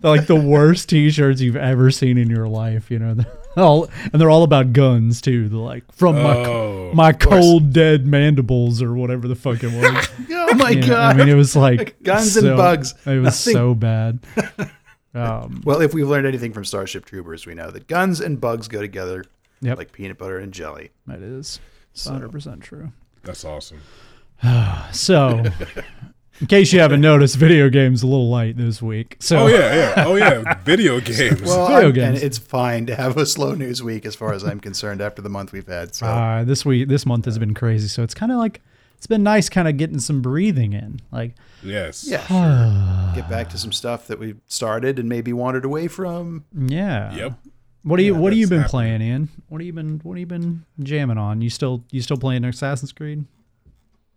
they're 0.00 0.10
like 0.16 0.26
the 0.26 0.36
worst 0.36 0.88
T-shirts 0.88 1.40
you've 1.40 1.56
ever 1.56 1.90
seen 1.90 2.18
in 2.18 2.30
your 2.30 2.48
life?" 2.48 2.90
You 2.90 2.98
know, 2.98 3.14
they're 3.14 3.26
all 3.64 3.88
and 4.12 4.20
they're 4.20 4.30
all 4.30 4.42
about 4.42 4.72
guns 4.72 5.20
too. 5.20 5.48
They're 5.48 5.58
like 5.58 5.84
from 5.92 6.16
my 6.22 6.36
Oh. 6.36 6.92
my 6.94 7.12
cold 7.12 7.72
dead 7.72 8.06
mandibles 8.06 8.80
or 8.80 8.94
whatever 8.94 9.28
the 9.28 9.34
fuck 9.34 9.62
it 9.62 9.72
was. 9.72 10.08
Oh 10.48 10.54
my 10.54 10.70
Yeah, 10.70 10.86
god. 10.86 11.14
I 11.16 11.18
mean, 11.18 11.28
it 11.28 11.34
was 11.34 11.56
like 11.56 12.00
Guns 12.04 12.36
and 12.36 12.56
bugs. 12.56 12.94
It 13.04 13.18
was 13.18 13.24
Nothing- 13.46 13.52
so 13.52 13.74
bad. 13.74 14.20
Um, 15.14 15.62
well, 15.64 15.80
if 15.80 15.94
we've 15.94 16.06
learned 16.06 16.26
anything 16.26 16.52
from 16.52 16.66
Starship 16.66 17.06
Troopers, 17.06 17.46
we 17.46 17.54
know 17.54 17.70
that 17.70 17.88
guns 17.88 18.20
and 18.20 18.38
bugs 18.38 18.68
go 18.68 18.82
together 18.82 19.24
Yep. 19.62 19.78
like 19.78 19.92
peanut 19.92 20.18
butter 20.18 20.38
and 20.38 20.52
jelly. 20.52 20.90
that 21.06 21.20
is 21.22 21.58
100 22.04 22.30
percent 22.30 22.60
true. 22.60 22.92
That's 23.26 23.44
awesome. 23.44 23.80
So, 24.92 25.44
in 26.40 26.46
case 26.46 26.72
you 26.72 26.80
haven't 26.80 27.00
noticed, 27.00 27.36
video 27.36 27.68
games 27.70 28.02
a 28.02 28.06
little 28.06 28.28
light 28.30 28.56
this 28.56 28.80
week. 28.82 29.16
So, 29.20 29.40
Oh 29.40 29.46
yeah, 29.46 29.74
yeah. 29.96 30.04
Oh 30.06 30.14
yeah. 30.16 30.54
Video 30.64 31.00
games. 31.12 31.42
Well, 31.42 31.66
Video 31.68 31.90
games. 31.90 32.18
and 32.18 32.24
it's 32.26 32.38
fine 32.38 32.86
to 32.86 32.94
have 32.94 33.16
a 33.16 33.26
slow 33.26 33.54
news 33.54 33.82
week 33.82 34.04
as 34.06 34.14
far 34.14 34.32
as 34.32 34.42
I'm 34.44 34.60
concerned 34.60 35.00
after 35.00 35.22
the 35.22 35.28
month 35.28 35.52
we've 35.52 35.66
had. 35.66 35.94
So 35.94 36.06
uh, 36.06 36.44
this 36.44 36.64
week, 36.64 36.88
this 36.88 37.04
month 37.06 37.24
has 37.24 37.38
been 37.38 37.54
crazy. 37.54 37.88
So 37.88 38.02
it's 38.02 38.14
kind 38.14 38.30
of 38.32 38.38
like 38.38 38.60
it's 38.96 39.06
been 39.06 39.22
nice, 39.22 39.48
kind 39.48 39.68
of 39.68 39.76
getting 39.76 39.98
some 39.98 40.22
breathing 40.22 40.72
in. 40.72 41.00
Like, 41.12 41.34
yes. 41.62 42.06
yeah, 42.08 42.26
sure. 42.26 43.14
get 43.14 43.28
back 43.28 43.48
to 43.50 43.58
some 43.58 43.72
stuff 43.72 44.06
that 44.06 44.18
we 44.18 44.36
started 44.46 44.98
and 44.98 45.08
maybe 45.08 45.32
wandered 45.32 45.64
away 45.64 45.88
from. 45.88 46.44
yeah. 46.54 47.14
Yep. 47.14 47.32
What 47.86 47.98
do 47.98 48.02
you 48.02 48.14
Yeah, 48.14 48.20
What 48.20 48.32
have 48.32 48.38
you 48.38 48.48
been 48.48 48.58
happening. 48.62 48.70
playing, 48.70 49.02
Ian? 49.02 49.28
What 49.48 49.60
have 49.60 49.66
you 49.66 49.72
been 49.72 50.00
What 50.02 50.14
have 50.14 50.20
you 50.20 50.26
been 50.26 50.64
jamming 50.80 51.18
on? 51.18 51.40
You 51.40 51.50
still 51.50 51.84
You 51.90 52.02
still 52.02 52.16
playing 52.16 52.44
Assassin's 52.44 52.92
Creed? 52.92 53.24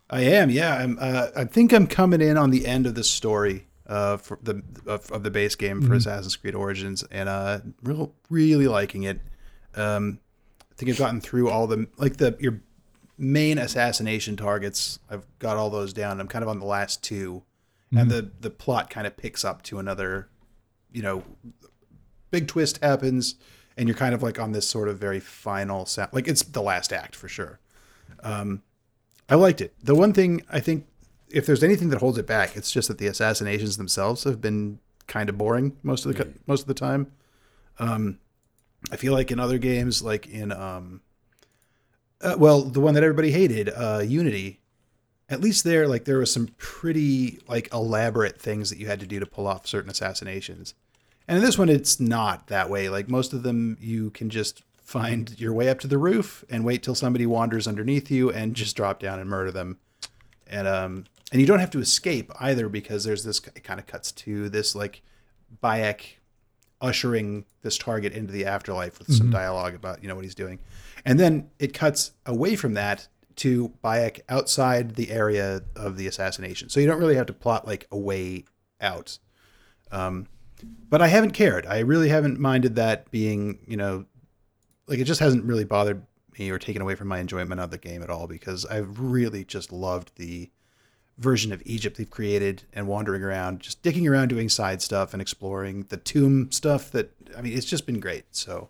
I 0.10 0.22
am, 0.22 0.50
yeah. 0.50 0.74
I'm. 0.76 0.98
Uh, 1.00 1.28
I 1.36 1.44
think 1.46 1.72
I'm 1.72 1.86
coming 1.86 2.20
in 2.20 2.36
on 2.36 2.50
the 2.50 2.66
end 2.66 2.88
of 2.88 2.96
the 2.96 3.04
story 3.04 3.68
uh, 3.86 4.18
for 4.18 4.40
the 4.42 4.64
of, 4.88 5.12
of 5.12 5.22
the 5.22 5.30
base 5.30 5.54
game 5.54 5.84
for 5.84 5.94
Assassin's 5.94 6.36
Creed 6.36 6.56
Origins, 6.56 7.04
and 7.12 7.30
uh, 7.30 7.60
real 7.84 8.12
really 8.28 8.68
liking 8.68 9.04
it. 9.04 9.20
Um, 9.76 10.20
I 10.72 10.76
think 10.76 10.90
I've 10.90 10.98
gotten 10.98 11.22
through 11.22 11.50
all 11.52 11.68
the 11.68 11.88
like 11.98 12.18
the 12.18 12.36
your 12.40 12.60
main 13.20 13.60
assassination 13.60 14.36
targets. 14.36 14.98
I've 15.12 15.28
got 15.38 15.58
all 15.58 15.70
those 15.70 15.94
down. 15.94 16.20
I'm 16.20 16.28
kind 16.28 16.42
of 16.42 16.50
on 16.50 16.58
the 16.60 16.66
last 16.66 17.04
2 17.04 17.44
and 17.96 18.10
the 18.10 18.32
the 18.40 18.50
plot 18.50 18.90
kind 18.90 19.06
of 19.06 19.16
picks 19.16 19.46
up 19.46 19.62
to 19.64 19.78
another. 19.78 20.30
You 20.92 21.04
know, 21.04 21.24
big 22.32 22.48
twist 22.48 22.80
happens, 22.84 23.36
and 23.80 23.88
you're 23.88 23.98
kind 23.98 24.14
of 24.14 24.22
like 24.22 24.38
on 24.38 24.52
this 24.52 24.68
sort 24.68 24.90
of 24.90 25.00
very 25.00 25.22
final 25.22 25.86
sa- 25.86 26.10
like 26.12 26.28
it's 26.28 26.44
the 26.44 26.62
last 26.62 26.94
act 26.94 27.16
for 27.16 27.30
sure. 27.30 27.60
I 29.30 29.36
liked 29.36 29.62
it. 29.62 29.74
The 29.82 29.96
one 29.96 30.12
thing 30.12 30.44
I 30.52 30.60
think, 30.60 30.86
if 31.30 31.46
there's 31.46 31.64
anything 31.64 31.90
that 31.90 32.00
holds 32.00 32.18
it 32.18 32.28
back, 32.28 32.58
it's 32.58 32.72
just 32.72 32.90
that 32.90 32.98
the 32.98 33.08
assassinations 33.08 33.78
themselves 33.78 34.26
have 34.26 34.42
been 34.42 34.80
kind 35.08 35.30
of 35.30 35.38
boring 35.38 35.78
most 35.82 36.06
of 36.06 36.12
the 36.12 36.18
most 36.46 36.62
of 36.62 36.68
the 36.68 36.74
time. 36.74 37.12
Um, 37.80 38.20
I 38.92 38.98
feel 38.98 39.14
like 39.14 39.32
in 39.32 39.40
other 39.40 39.58
games, 39.58 40.02
like 40.02 40.28
in 40.28 40.52
um, 40.52 41.02
uh, 42.22 42.36
well, 42.38 42.64
the 42.64 42.82
one 42.82 42.96
that 42.96 43.04
everybody 43.04 43.32
hated, 43.32 43.70
uh, 43.70 44.04
Unity, 44.06 44.60
at 45.30 45.40
least 45.40 45.64
there, 45.64 45.88
like 45.88 46.04
there 46.04 46.18
was 46.18 46.34
some 46.34 46.50
pretty 46.58 47.40
like 47.48 47.72
elaborate 47.74 48.42
things 48.42 48.70
that 48.72 48.80
you 48.80 48.88
had 48.88 49.00
to 49.00 49.08
do 49.08 49.20
to 49.20 49.26
pull 49.26 49.48
off 49.48 49.66
certain 49.68 49.90
assassinations. 49.90 50.74
And 51.30 51.38
in 51.38 51.44
this 51.44 51.60
one, 51.60 51.70
it's 51.70 52.00
not 52.00 52.48
that 52.48 52.72
way. 52.72 52.90
Like 52.90 53.08
most 53.08 53.34
of 53.34 53.44
them, 53.44 53.78
you 53.80 54.10
can 54.10 54.32
just 54.32 54.64
find 54.82 55.40
your 55.40 55.54
way 55.54 55.70
up 55.70 55.80
to 55.82 55.88
the 55.88 56.00
roof 56.00 56.44
and 56.50 56.66
wait 56.66 56.82
till 56.82 56.96
somebody 56.96 57.28
wanders 57.28 57.68
underneath 57.68 58.10
you 58.10 58.32
and 58.32 58.56
just 58.56 58.76
drop 58.76 59.00
down 59.00 59.20
and 59.20 59.30
murder 59.30 59.52
them. 59.52 59.78
And 60.48 60.68
um, 60.68 61.06
and 61.32 61.40
you 61.40 61.46
don't 61.46 61.60
have 61.60 61.70
to 61.70 61.80
escape 61.80 62.32
either 62.40 62.68
because 62.68 63.04
there's 63.04 63.24
this. 63.24 63.40
It 63.56 63.64
kind 63.64 63.80
of 63.80 63.86
cuts 63.86 64.12
to 64.14 64.50
this 64.50 64.74
like 64.74 65.04
Bayek 65.64 66.16
ushering 66.82 67.46
this 67.62 67.78
target 67.78 68.12
into 68.12 68.34
the 68.34 68.46
afterlife 68.48 68.98
with 68.98 69.14
some 69.14 69.30
dialogue 69.30 69.76
about 69.76 70.02
you 70.02 70.10
know 70.10 70.16
what 70.16 70.24
he's 70.24 70.34
doing, 70.34 70.58
and 71.06 71.20
then 71.20 71.52
it 71.60 71.76
cuts 71.76 72.14
away 72.26 72.56
from 72.56 72.74
that 72.74 73.08
to 73.36 73.72
Bayek 73.84 74.22
outside 74.30 74.96
the 74.96 75.12
area 75.12 75.62
of 75.76 75.96
the 75.96 76.08
assassination. 76.08 76.70
So 76.70 76.80
you 76.80 76.88
don't 76.88 77.00
really 77.00 77.18
have 77.18 77.28
to 77.28 77.34
plot 77.34 77.68
like 77.68 77.86
a 77.92 77.98
way 77.98 78.46
out. 78.82 79.20
Um, 79.92 80.26
but 80.90 81.02
I 81.02 81.08
haven't 81.08 81.32
cared. 81.32 81.66
I 81.66 81.80
really 81.80 82.10
haven't 82.10 82.40
minded 82.40 82.76
that 82.76 83.10
being 83.12 83.60
you 83.68 83.78
know 83.78 84.06
like 84.88 85.00
it 85.00 85.06
just 85.06 85.20
hasn't 85.20 85.46
really 85.46 85.66
bothered 85.66 86.06
me 86.38 86.50
or 86.50 86.58
taken 86.58 86.82
away 86.82 86.96
from 86.96 87.08
my 87.08 87.20
enjoyment 87.20 87.60
of 87.60 87.72
the 87.72 87.78
game 87.78 88.02
at 88.02 88.10
all 88.10 88.28
because 88.28 88.66
I've 88.66 89.00
really 89.00 89.44
just 89.44 89.72
loved 89.72 90.12
the 90.16 90.50
version 91.18 91.52
of 91.52 91.62
Egypt 91.66 91.98
they've 91.98 92.10
created 92.10 92.64
and 92.74 92.88
wandering 92.88 93.22
around, 93.24 93.60
just 93.60 93.84
dicking 93.84 94.10
around 94.10 94.30
doing 94.30 94.48
side 94.48 94.82
stuff 94.82 95.14
and 95.14 95.22
exploring 95.22 95.86
the 95.90 95.98
tomb 95.98 96.52
stuff 96.52 96.92
that 96.92 97.12
I 97.38 97.42
mean 97.42 97.56
it's 97.56 97.66
just 97.66 97.86
been 97.86 98.00
great. 98.00 98.26
So 98.32 98.70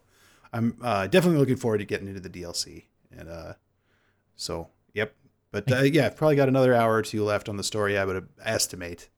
I'm 0.52 0.78
uh, 0.82 1.08
definitely 1.08 1.40
looking 1.40 1.58
forward 1.58 1.78
to 1.78 1.86
getting 1.86 2.08
into 2.08 2.20
the 2.20 2.30
DLC 2.30 2.86
and 3.16 3.30
uh 3.30 3.54
so 4.36 4.70
yep. 4.94 5.14
But 5.52 5.72
uh, 5.72 5.82
yeah, 5.82 6.08
I've 6.08 6.16
probably 6.18 6.36
got 6.36 6.48
another 6.48 6.74
hour 6.74 6.94
or 6.94 7.02
two 7.02 7.24
left 7.24 7.50
on 7.50 7.58
the 7.58 7.64
story. 7.64 7.98
I 7.98 8.06
would 8.06 8.28
estimate. 8.44 9.10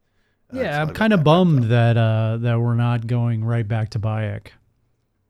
Yeah, 0.53 0.81
I'm 0.81 0.89
kind 0.93 1.13
of 1.13 1.23
bummed 1.23 1.65
that 1.65 1.97
uh 1.97 2.37
that 2.41 2.59
we're 2.59 2.75
not 2.75 3.07
going 3.07 3.43
right 3.43 3.67
back 3.67 3.89
to 3.91 3.99
Bayek. 3.99 4.47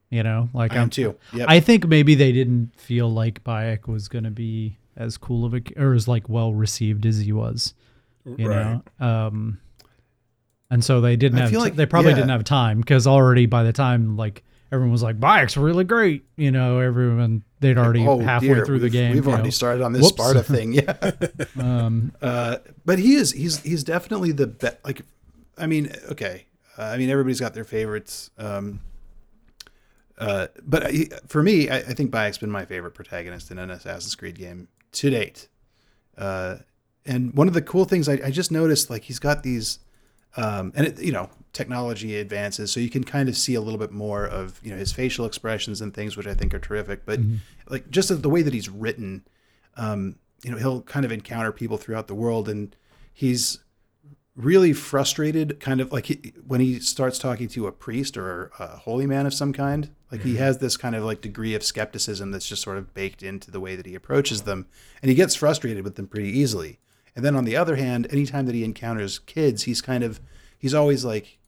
You 0.09 0.23
know, 0.23 0.49
like 0.53 0.73
I 0.73 0.75
am 0.75 0.81
I'm 0.83 0.89
too. 0.89 1.15
Yep. 1.33 1.45
I 1.49 1.59
think 1.61 1.87
maybe 1.87 2.15
they 2.15 2.31
didn't 2.31 2.71
feel 2.77 3.09
like 3.09 3.43
Bayek 3.43 3.87
was 3.87 4.07
going 4.09 4.25
to 4.25 4.31
be 4.31 4.77
as 4.97 5.17
cool 5.17 5.45
of 5.45 5.53
a 5.53 5.61
or 5.77 5.93
as 5.93 6.07
like 6.07 6.27
well 6.27 6.53
received 6.53 7.05
as 7.05 7.19
he 7.19 7.31
was. 7.31 7.73
You 8.25 8.49
right. 8.49 8.81
know, 8.99 9.05
um, 9.07 9.59
and 10.69 10.83
so 10.83 11.01
they 11.01 11.15
didn't 11.15 11.37
I 11.39 11.41
have. 11.43 11.49
feel 11.49 11.61
t- 11.61 11.63
like- 11.65 11.75
they 11.75 11.85
probably 11.85 12.11
yeah. 12.11 12.17
didn't 12.17 12.29
have 12.29 12.43
time 12.43 12.79
because 12.81 13.07
already 13.07 13.45
by 13.45 13.63
the 13.63 13.73
time 13.73 14.17
like 14.17 14.43
everyone 14.71 14.91
was 14.91 15.01
like 15.01 15.19
Bayek's 15.19 15.55
really 15.57 15.85
great. 15.85 16.25
You 16.35 16.51
know, 16.51 16.79
everyone 16.79 17.43
they'd 17.61 17.77
already 17.77 18.05
oh, 18.05 18.19
halfway 18.19 18.49
dear, 18.49 18.65
through 18.65 18.79
the 18.79 18.85
we've- 18.85 18.97
game. 18.97 19.13
We've 19.13 19.27
already 19.27 19.43
know. 19.45 19.49
started 19.51 19.81
on 19.83 19.93
this 19.93 20.01
Whoops. 20.01 20.15
Sparta 20.15 20.43
thing. 20.43 20.73
Yeah. 20.73 21.11
Um, 21.57 22.11
Uh, 22.21 22.57
but 22.85 22.99
he 22.99 23.15
is 23.15 23.31
he's 23.31 23.59
he's 23.61 23.83
definitely 23.83 24.31
the 24.33 24.47
best. 24.47 24.77
Like, 24.83 25.03
I 25.57 25.67
mean, 25.67 25.91
okay. 26.11 26.45
Uh, 26.77 26.83
I 26.83 26.97
mean, 26.97 27.09
everybody's 27.09 27.39
got 27.39 27.53
their 27.53 27.63
favorites. 27.63 28.29
Um, 28.37 28.79
uh, 30.17 30.47
but 30.63 30.85
I, 30.85 31.05
for 31.27 31.41
me, 31.41 31.69
I, 31.69 31.77
I 31.77 31.93
think 31.93 32.11
Bayek's 32.11 32.37
been 32.37 32.51
my 32.51 32.65
favorite 32.65 32.93
protagonist 32.93 33.49
in 33.51 33.57
an 33.57 33.69
Assassin's 33.71 34.15
Creed 34.15 34.37
game 34.37 34.67
to 34.93 35.09
date. 35.09 35.47
Uh, 36.17 36.57
and 37.05 37.33
one 37.33 37.47
of 37.47 37.53
the 37.53 37.61
cool 37.61 37.85
things 37.85 38.07
I, 38.07 38.13
I 38.25 38.29
just 38.31 38.51
noticed, 38.51 38.89
like 38.89 39.03
he's 39.03 39.17
got 39.19 39.41
these, 39.43 39.79
um, 40.37 40.71
and 40.75 40.87
it, 40.87 41.01
you 41.01 41.11
know, 41.11 41.29
technology 41.53 42.17
advances, 42.17 42.71
so 42.71 42.79
you 42.79 42.89
can 42.89 43.03
kind 43.03 43.27
of 43.27 43.37
see 43.37 43.55
a 43.55 43.61
little 43.61 43.79
bit 43.79 43.91
more 43.91 44.25
of 44.25 44.59
you 44.63 44.71
know 44.71 44.77
his 44.77 44.91
facial 44.91 45.25
expressions 45.25 45.81
and 45.81 45.93
things, 45.93 46.15
which 46.15 46.27
I 46.27 46.33
think 46.33 46.53
are 46.53 46.59
terrific. 46.59 47.05
But 47.05 47.19
like 47.69 47.89
just 47.89 48.21
the 48.21 48.29
way 48.29 48.41
that 48.41 48.53
he's 48.53 48.69
written, 48.69 49.23
um, 49.77 50.15
you 50.43 50.51
know, 50.51 50.57
he'll 50.57 50.81
kind 50.81 51.05
of 51.05 51.11
encounter 51.11 51.51
people 51.51 51.77
throughout 51.77 52.07
the 52.07 52.15
world, 52.15 52.49
and 52.49 52.75
he's 53.13 53.59
really 54.35 54.73
frustrated, 54.73 55.59
kind 55.59 55.81
of 55.81 55.91
like 55.91 56.05
he, 56.05 56.33
when 56.47 56.61
he 56.61 56.79
starts 56.79 57.19
talking 57.19 57.47
to 57.49 57.67
a 57.67 57.71
priest 57.71 58.17
or 58.17 58.51
a 58.57 58.67
holy 58.67 59.05
man 59.05 59.25
of 59.25 59.33
some 59.33 59.53
kind. 59.53 59.89
Like 60.11 60.21
he 60.23 60.35
has 60.37 60.57
this 60.57 60.75
kind 60.75 60.95
of 60.95 61.03
like 61.03 61.21
degree 61.21 61.55
of 61.55 61.63
skepticism 61.63 62.31
that's 62.31 62.47
just 62.47 62.61
sort 62.61 62.77
of 62.77 62.93
baked 62.93 63.23
into 63.23 63.49
the 63.49 63.61
way 63.61 63.77
that 63.77 63.85
he 63.85 63.95
approaches 63.95 64.43
them, 64.43 64.67
and 65.01 65.09
he 65.09 65.15
gets 65.15 65.35
frustrated 65.35 65.83
with 65.83 65.95
them 65.95 66.07
pretty 66.07 66.29
easily. 66.29 66.79
And 67.15 67.25
then 67.25 67.35
on 67.35 67.45
the 67.45 67.57
other 67.57 67.75
hand, 67.75 68.07
anytime 68.09 68.45
that 68.45 68.55
he 68.55 68.63
encounters 68.63 69.19
kids, 69.19 69.63
he's 69.63 69.81
kind 69.81 70.03
of 70.03 70.21
he's 70.57 70.73
always 70.73 71.03
like 71.03 71.39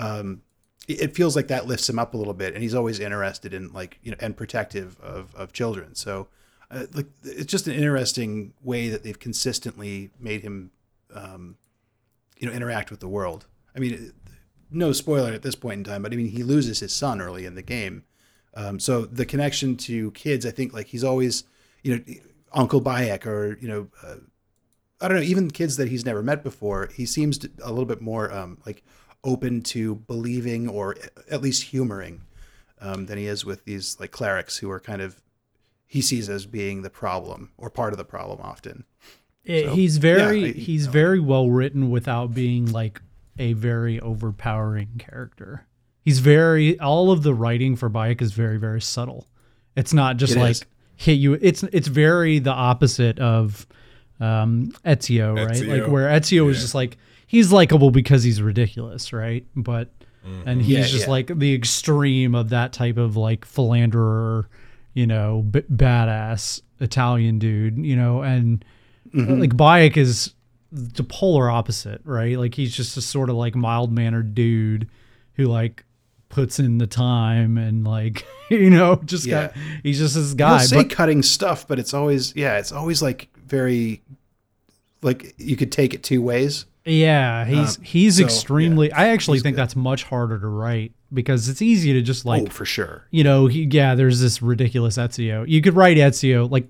um, 0.00 0.42
it 0.88 1.14
feels 1.14 1.36
like 1.36 1.48
that 1.48 1.66
lifts 1.66 1.88
him 1.88 1.98
up 1.98 2.14
a 2.14 2.16
little 2.16 2.34
bit, 2.34 2.54
and 2.54 2.62
he's 2.62 2.74
always 2.74 2.98
interested 2.98 3.54
in 3.54 3.72
like 3.72 3.98
you 4.02 4.10
know 4.10 4.16
and 4.20 4.36
protective 4.36 4.98
of 5.00 5.34
of 5.34 5.52
children. 5.52 5.94
So, 5.94 6.28
uh, 6.70 6.86
like 6.94 7.06
it's 7.22 7.50
just 7.50 7.68
an 7.68 7.74
interesting 7.74 8.54
way 8.62 8.88
that 8.88 9.02
they've 9.02 9.18
consistently 9.18 10.10
made 10.18 10.40
him, 10.40 10.70
um, 11.14 11.56
you 12.38 12.48
know, 12.48 12.52
interact 12.52 12.90
with 12.90 13.00
the 13.00 13.08
world. 13.08 13.46
I 13.76 13.78
mean, 13.78 14.12
no 14.70 14.92
spoiler 14.92 15.32
at 15.32 15.42
this 15.42 15.54
point 15.54 15.78
in 15.78 15.84
time, 15.84 16.02
but 16.02 16.12
I 16.12 16.16
mean 16.16 16.28
he 16.28 16.42
loses 16.42 16.80
his 16.80 16.92
son 16.92 17.20
early 17.20 17.44
in 17.44 17.54
the 17.54 17.62
game, 17.62 18.04
um, 18.54 18.80
so 18.80 19.04
the 19.04 19.26
connection 19.26 19.76
to 19.78 20.10
kids, 20.12 20.44
I 20.44 20.50
think, 20.50 20.72
like 20.72 20.86
he's 20.86 21.04
always, 21.04 21.44
you 21.84 21.96
know, 21.96 22.14
Uncle 22.52 22.80
Bayek 22.80 23.26
or 23.26 23.58
you 23.60 23.68
know. 23.68 23.88
Uh, 24.02 24.16
I 25.02 25.08
don't 25.08 25.16
know, 25.16 25.22
even 25.22 25.50
kids 25.50 25.78
that 25.78 25.88
he's 25.88 26.04
never 26.04 26.22
met 26.22 26.42
before, 26.42 26.90
he 26.94 27.06
seems 27.06 27.38
to, 27.38 27.50
a 27.62 27.70
little 27.70 27.86
bit 27.86 28.02
more 28.02 28.30
um, 28.30 28.58
like 28.66 28.84
open 29.24 29.62
to 29.62 29.96
believing 29.96 30.68
or 30.68 30.96
at 31.30 31.42
least 31.42 31.64
humoring 31.64 32.22
um, 32.80 33.06
than 33.06 33.18
he 33.18 33.26
is 33.26 33.44
with 33.44 33.64
these 33.64 33.98
like 34.00 34.10
clerics 34.10 34.58
who 34.58 34.70
are 34.70 34.80
kind 34.80 35.02
of 35.02 35.20
he 35.86 36.00
sees 36.00 36.28
as 36.28 36.46
being 36.46 36.82
the 36.82 36.90
problem 36.90 37.50
or 37.58 37.68
part 37.68 37.92
of 37.92 37.98
the 37.98 38.04
problem 38.04 38.40
often. 38.42 38.84
it- 39.44 39.66
So, 39.66 39.74
he's 39.74 39.96
very 39.98 40.40
yeah, 40.40 40.46
I- 40.48 40.52
he's 40.52 40.86
no. 40.86 40.92
very 40.92 41.20
well 41.20 41.50
written 41.50 41.90
without 41.90 42.32
being 42.34 42.70
like 42.70 43.00
a 43.38 43.52
very 43.54 43.98
overpowering 44.00 44.88
character. 44.98 45.66
He's 46.02 46.20
very 46.20 46.78
all 46.78 47.10
of 47.10 47.22
the 47.22 47.34
writing 47.34 47.76
for 47.76 47.90
Bayek 47.90 48.22
is 48.22 48.32
very 48.32 48.56
very 48.58 48.80
subtle. 48.80 49.26
It's 49.76 49.92
not 49.92 50.16
just 50.16 50.34
It 50.36 50.38
like 50.40 50.50
is. 50.52 50.64
hit 50.96 51.12
you. 51.18 51.34
It's 51.34 51.62
it's 51.64 51.88
very 51.88 52.38
the 52.38 52.52
opposite 52.52 53.18
of 53.18 53.66
um, 54.18 54.72
Ezio, 54.84 55.34
right? 55.36 55.66
Like 55.82 55.90
where 55.90 56.08
Ezio 56.08 56.48
is 56.50 56.56
yeah. 56.58 56.62
just 56.62 56.74
like 56.74 56.96
he's 57.30 57.52
likable 57.52 57.92
because 57.92 58.24
he's 58.24 58.42
ridiculous, 58.42 59.12
right? 59.12 59.46
But 59.54 59.88
and 60.44 60.60
he's 60.60 60.68
Yeah, 60.78 60.82
just 60.86 61.06
yeah. 61.06 61.10
like 61.12 61.38
the 61.38 61.54
extreme 61.54 62.34
of 62.34 62.48
that 62.48 62.72
type 62.72 62.96
of 62.96 63.16
like 63.16 63.44
philanderer, 63.44 64.48
you 64.94 65.06
know, 65.06 65.42
b- 65.48 65.62
badass 65.72 66.60
Italian 66.80 67.38
dude, 67.38 67.78
you 67.78 67.94
know, 67.94 68.22
and 68.22 68.64
Mm-hmm. 69.14 69.40
like 69.40 69.50
Bayek 69.56 69.96
is 69.96 70.34
the 70.72 71.02
polar 71.02 71.50
opposite, 71.50 72.00
right? 72.04 72.36
Like 72.38 72.54
he's 72.54 72.74
just 72.76 72.96
a 72.96 73.00
sort 73.02 73.30
of 73.30 73.36
like 73.36 73.54
mild 73.56 73.92
mannered 73.92 74.34
dude 74.34 74.88
who 75.34 75.46
like 75.46 75.84
puts 76.28 76.58
in 76.60 76.78
the 76.78 76.86
time 76.86 77.56
and 77.58 77.84
like 77.84 78.24
you 78.50 78.70
know 78.70 78.96
just 79.04 79.26
Yeah. 79.26 79.48
got 79.48 79.56
he's 79.82 79.98
just 79.98 80.14
this 80.14 80.28
He'll 80.28 80.36
guy. 80.36 80.58
say 80.64 80.76
But 80.76 80.90
cutting 80.90 81.22
stuff, 81.22 81.66
but 81.66 81.78
it's 81.78 81.94
always 81.94 82.34
yeah, 82.36 82.58
it's 82.58 82.72
always 82.72 83.00
like 83.02 83.28
very 83.46 84.02
like 85.02 85.34
you 85.38 85.56
could 85.56 85.72
take 85.72 85.94
it 85.94 86.02
two 86.02 86.20
ways. 86.22 86.66
Yeah, 86.90 87.44
he's 87.44 87.78
Um, 87.78 87.84
he's 87.84 88.16
so, 88.18 88.24
extremely. 88.24 88.92
I 88.92 89.08
actually 89.08 89.40
think 89.40 89.56
good. 89.56 89.62
that's 89.62 89.76
much 89.76 90.04
harder 90.04 90.38
to 90.38 90.46
write 90.46 90.92
because 91.12 91.48
it's 91.48 91.62
easy 91.62 91.92
to 91.94 92.02
just 92.02 92.24
like 92.24 92.42
oh, 92.42 92.46
for 92.46 92.64
sure. 92.64 93.06
you 93.10 93.24
know, 93.24 93.46
he, 93.46 93.64
yeah, 93.70 93.94
there's 93.94 94.20
this 94.20 94.40
ridiculous 94.42 94.96
Ezio. 94.96 95.46
You 95.48 95.60
could 95.62 95.74
write 95.74 95.96
Ezio 95.96 96.50
like 96.50 96.68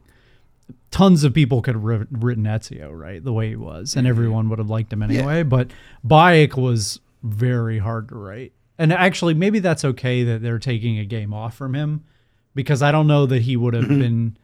tons 0.91 1.25
of 1.25 1.33
people 1.35 1.62
could 1.62 1.75
have 1.75 1.85
writ- 1.85 2.09
written 2.11 2.45
Ezio, 2.45 2.91
right? 2.93 3.23
The 3.23 3.33
way 3.33 3.50
he 3.50 3.57
was, 3.57 3.91
Mm-hmm. 3.91 3.99
and 4.00 4.09
everyone 4.09 4.49
would 4.49 4.59
have 4.59 4.71
liked 4.71 4.93
him 4.93 5.03
anyway. 5.03 5.43
But 5.43 5.71
Bayek 6.07 6.57
was 6.57 7.00
very 7.23 7.79
hard 7.79 8.09
to 8.09 8.15
write, 8.17 8.53
and 8.79 8.93
actually, 8.93 9.35
maybe 9.35 9.59
that's 9.59 9.85
okay 9.85 10.25
that 10.25 10.43
they're 10.43 10.59
taking 10.59 10.99
a 10.99 11.05
game 11.05 11.33
off 11.35 11.55
from 11.57 11.75
him 11.75 12.05
because 12.55 12.83
I 12.83 12.91
don't 12.93 13.07
know 13.07 13.27
that 13.27 13.43
he 13.43 13.57
would 13.57 13.75
have 13.75 13.89
been. 13.89 14.37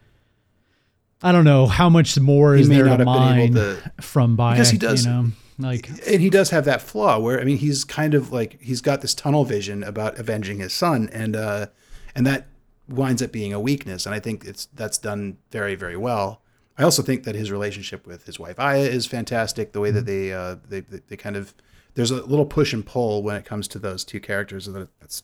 I 1.22 1.32
don't 1.32 1.44
know 1.44 1.66
how 1.66 1.88
much 1.88 2.18
more 2.20 2.50
Mm-hmm. 2.50 2.56
He 2.56 2.62
is 2.62 2.68
there 2.68 2.96
to 2.98 3.04
mine 3.04 3.54
to 3.54 3.92
from 4.02 4.36
Bayek. 4.36 4.52
Because 4.52 4.70
he 4.70 4.78
does- 4.78 5.04
you 5.06 5.10
know, 5.10 5.26
like 5.58 5.88
and 6.06 6.20
he 6.20 6.28
does 6.30 6.50
have 6.50 6.64
that 6.66 6.82
flaw 6.82 7.18
where 7.18 7.40
I 7.40 7.44
mean 7.44 7.56
he's 7.58 7.84
kind 7.84 8.14
of 8.14 8.30
like 8.32 8.60
he's 8.60 8.80
got 8.80 9.00
this 9.00 9.14
tunnel 9.14 9.44
vision 9.44 9.82
about 9.82 10.18
avenging 10.18 10.58
his 10.58 10.72
son 10.74 11.08
and 11.12 11.34
uh 11.34 11.66
and 12.14 12.26
that 12.26 12.46
winds 12.88 13.22
up 13.22 13.32
being 13.32 13.52
a 13.52 13.60
weakness 13.60 14.04
and 14.06 14.14
I 14.14 14.20
think 14.20 14.44
it's 14.44 14.66
that's 14.74 14.98
done 14.98 15.38
very 15.50 15.74
very 15.74 15.96
well. 15.96 16.42
I 16.78 16.82
also 16.82 17.02
think 17.02 17.24
that 17.24 17.34
his 17.34 17.50
relationship 17.50 18.06
with 18.06 18.26
his 18.26 18.38
wife 18.38 18.58
Aya 18.60 18.82
is 18.82 19.06
fantastic 19.06 19.72
the 19.72 19.80
way 19.80 19.90
that 19.90 20.04
they 20.06 20.32
uh 20.32 20.56
they 20.68 20.80
they, 20.80 21.00
they 21.08 21.16
kind 21.16 21.36
of 21.36 21.54
there's 21.94 22.10
a 22.10 22.16
little 22.26 22.44
push 22.46 22.74
and 22.74 22.84
pull 22.84 23.22
when 23.22 23.36
it 23.36 23.46
comes 23.46 23.66
to 23.68 23.78
those 23.78 24.04
two 24.04 24.20
characters 24.20 24.68
and 24.68 24.88
that's 25.00 25.22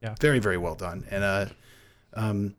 Yeah. 0.00 0.14
very 0.20 0.38
very 0.38 0.56
well 0.56 0.74
done 0.74 1.04
and 1.10 1.22
uh 1.24 1.46
um 2.14 2.54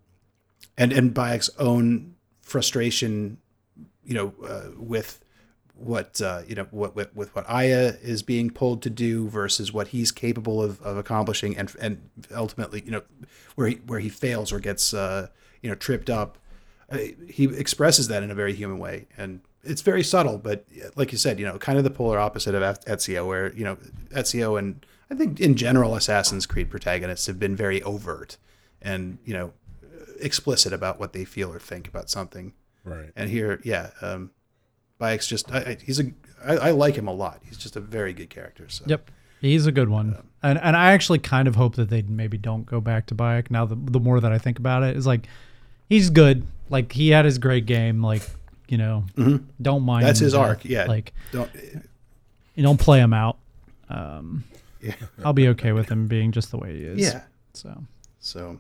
and 0.78 0.94
and 0.94 1.14
Bayek's 1.14 1.50
own 1.58 2.14
frustration 2.42 3.40
you 4.04 4.14
know 4.14 4.34
uh, 4.48 4.70
with 4.78 5.20
what 5.78 6.22
uh, 6.22 6.42
you 6.48 6.56
know 6.56 6.68
what 6.72 6.96
with, 6.96 7.14
with 7.16 7.36
what 7.36 7.50
Aya 7.50 7.96
is 8.02 8.24
being 8.24 8.50
pulled 8.50 8.82
to 8.84 8.90
do 8.90 9.28
versus 9.28 9.74
what 9.74 9.90
he's 9.90 10.12
capable 10.12 10.62
of, 10.62 10.82
of 10.82 10.98
accomplishing 10.98 11.58
and 11.58 11.74
and 11.80 12.10
ultimately 12.34 12.82
you 12.86 12.92
know 12.92 13.02
where 13.56 13.68
he 13.68 13.76
where 13.86 14.00
he 14.00 14.10
fails 14.10 14.52
or 14.52 14.60
gets 14.60 14.94
uh, 14.94 15.28
you 15.62 15.70
know 15.70 15.76
tripped 15.76 16.10
up. 16.10 16.38
Uh, 16.90 17.00
he 17.28 17.46
expresses 17.46 18.08
that 18.08 18.24
in 18.24 18.30
a 18.30 18.36
very 18.36 18.54
human 18.54 18.78
way. 18.78 19.08
And 19.18 19.42
it's 19.64 19.82
very 19.82 20.04
subtle 20.04 20.38
but 20.38 20.66
like 20.96 21.12
you 21.12 21.18
said 21.18 21.40
you 21.40 21.46
know 21.46 21.58
kind 21.58 21.78
of 21.78 21.84
the 21.84 21.90
polar 21.90 22.20
opposite 22.20 22.54
of 22.54 22.80
Ezio 22.82 23.26
where 23.26 23.52
you 23.54 23.64
know 23.64 23.78
Ezio 24.10 24.60
and 24.60 24.86
I 25.10 25.16
think 25.16 25.40
in 25.40 25.56
general 25.56 25.96
Assassin's 25.96 26.46
Creed 26.46 26.70
protagonists 26.70 27.26
have 27.26 27.40
been 27.40 27.56
very 27.56 27.82
overt 27.82 28.38
and 28.82 29.18
you 29.26 29.34
know 29.34 29.54
explicit 30.20 30.72
about 30.72 31.00
what 31.00 31.14
they 31.14 31.26
feel 31.26 31.52
or 31.52 31.60
think 31.60 31.88
about 31.88 32.10
something. 32.10 32.54
Right. 32.84 33.10
and 33.16 33.32
here 33.32 33.60
yeah 33.64 33.90
um 34.02 34.30
Bayek's 35.00 35.28
just 35.28 35.52
I, 35.52 35.58
I, 35.60 35.78
he's 35.84 36.00
a 36.00 36.12
I, 36.44 36.58
I 36.58 36.72
like 36.72 36.96
him 36.96 37.08
a 37.08 37.14
lot 37.14 37.42
he's 37.46 37.58
just 37.58 37.76
a 37.76 37.80
very 37.80 38.14
good 38.14 38.30
character 38.30 38.70
so 38.70 38.86
Yep. 38.88 39.12
He's 39.42 39.66
a 39.68 39.72
good 39.72 39.90
one. 39.90 40.18
And 40.42 40.58
and 40.60 40.76
I 40.76 40.94
actually 40.94 41.20
kind 41.20 41.48
of 41.48 41.56
hope 41.56 41.76
that 41.76 41.90
they 41.90 42.02
maybe 42.02 42.38
don't 42.38 42.66
go 42.66 42.80
back 42.82 43.06
to 43.08 43.16
Bayek 43.16 43.52
now 43.52 43.66
the 43.66 43.76
the 43.76 44.00
more 44.00 44.20
that 44.20 44.32
I 44.32 44.38
think 44.38 44.58
about 44.60 44.84
it 44.84 44.96
is 44.98 45.06
like 45.06 45.28
he's 45.90 46.10
good. 46.10 46.48
Like 46.70 46.92
he 46.92 47.10
had 47.10 47.26
his 47.26 47.38
great 47.38 47.66
game 47.66 48.02
like, 48.02 48.24
you 48.68 48.78
know, 48.78 49.04
don't 49.62 49.84
mind 49.84 50.02
Mm-hmm. 50.04 50.08
That's 50.08 50.20
his 50.20 50.34
arc, 50.34 50.66
yeah. 50.66 50.86
Like 50.86 51.14
don't 51.32 51.52
you 52.56 52.64
don't 52.64 52.80
play 52.80 53.00
him 53.00 53.14
out. 53.14 53.38
Um 53.90 54.44
yeah 54.82 54.94
I'll 55.24 55.34
be 55.34 55.48
okay 55.50 55.72
with 55.74 55.90
him 55.90 56.08
being 56.08 56.32
just 56.32 56.50
the 56.52 56.58
way 56.58 56.76
he 56.78 56.84
is. 56.86 57.00
yeah 57.00 57.22
So 57.54 57.84
So, 58.20 58.60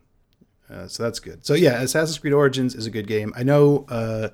uh, 0.69 0.87
so 0.87 1.01
that's 1.03 1.19
good. 1.19 1.45
So 1.45 1.53
yeah, 1.53 1.81
Assassin's 1.81 2.17
Creed 2.19 2.33
Origins 2.33 2.75
is 2.75 2.85
a 2.85 2.91
good 2.91 3.07
game. 3.07 3.33
I 3.35 3.43
know 3.43 3.85
uh, 3.89 4.29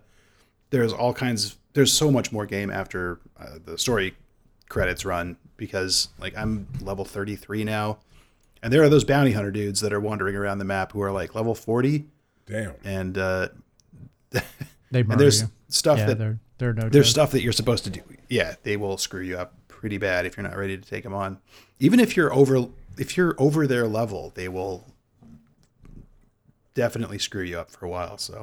there's 0.72 0.92
all 0.94 1.14
kinds. 1.14 1.58
There's 1.74 1.94
so 1.94 2.12
much 2.12 2.32
more 2.32 2.46
game 2.46 2.70
after 2.70 3.20
uh, 3.40 3.58
the 3.64 3.78
story 3.78 4.16
credits 4.70 5.06
run 5.06 5.38
because 5.58 6.10
like 6.20 6.36
I'm 6.38 6.68
level 6.82 7.06
33 7.06 7.64
now, 7.64 8.00
and 8.64 8.72
there 8.74 8.84
are 8.84 8.90
those 8.90 9.04
bounty 9.04 9.32
hunter 9.32 9.52
dudes 9.52 9.80
that 9.82 9.94
are 9.94 10.00
wandering 10.00 10.36
around 10.36 10.60
the 10.60 10.66
map 10.66 10.92
who 10.92 11.02
are 11.02 11.12
like 11.12 11.34
level 11.36 11.56
40, 11.56 12.06
Damn. 12.46 12.74
and 12.84 13.18
uh, 13.18 13.50
they 14.32 14.42
and 15.00 15.12
there's 15.20 15.42
you. 15.44 15.48
stuff 15.70 16.00
Yeah, 16.00 16.06
that 16.08 16.18
they're 16.18 16.40
they're 16.58 16.74
no 16.74 16.90
there's 16.90 17.08
joke. 17.08 17.12
stuff 17.12 17.32
that 17.32 17.42
you're 17.42 17.54
supposed 17.54 17.84
to 17.86 17.90
do. 17.90 18.02
Yeah, 18.30 18.56
they 18.64 18.78
will 18.78 18.98
screw 18.98 19.22
you 19.22 19.38
up 19.38 19.54
pretty 19.68 19.98
bad 19.98 20.26
if 20.26 20.38
you're 20.38 20.44
not 20.48 20.56
ready 20.58 20.78
to 20.78 20.84
take 20.90 21.04
them 21.04 21.14
on. 21.14 21.40
Even 21.80 22.00
if 22.00 22.16
you're 22.16 22.34
over 22.34 22.68
if 22.98 23.16
you're 23.18 23.36
over 23.38 23.66
their 23.68 23.88
level, 23.88 24.32
they 24.36 24.48
will 24.50 24.86
definitely 26.74 27.18
screw 27.20 27.44
you 27.44 27.60
up 27.60 27.70
for 27.72 27.86
a 27.86 27.90
while. 27.90 28.18
So, 28.18 28.42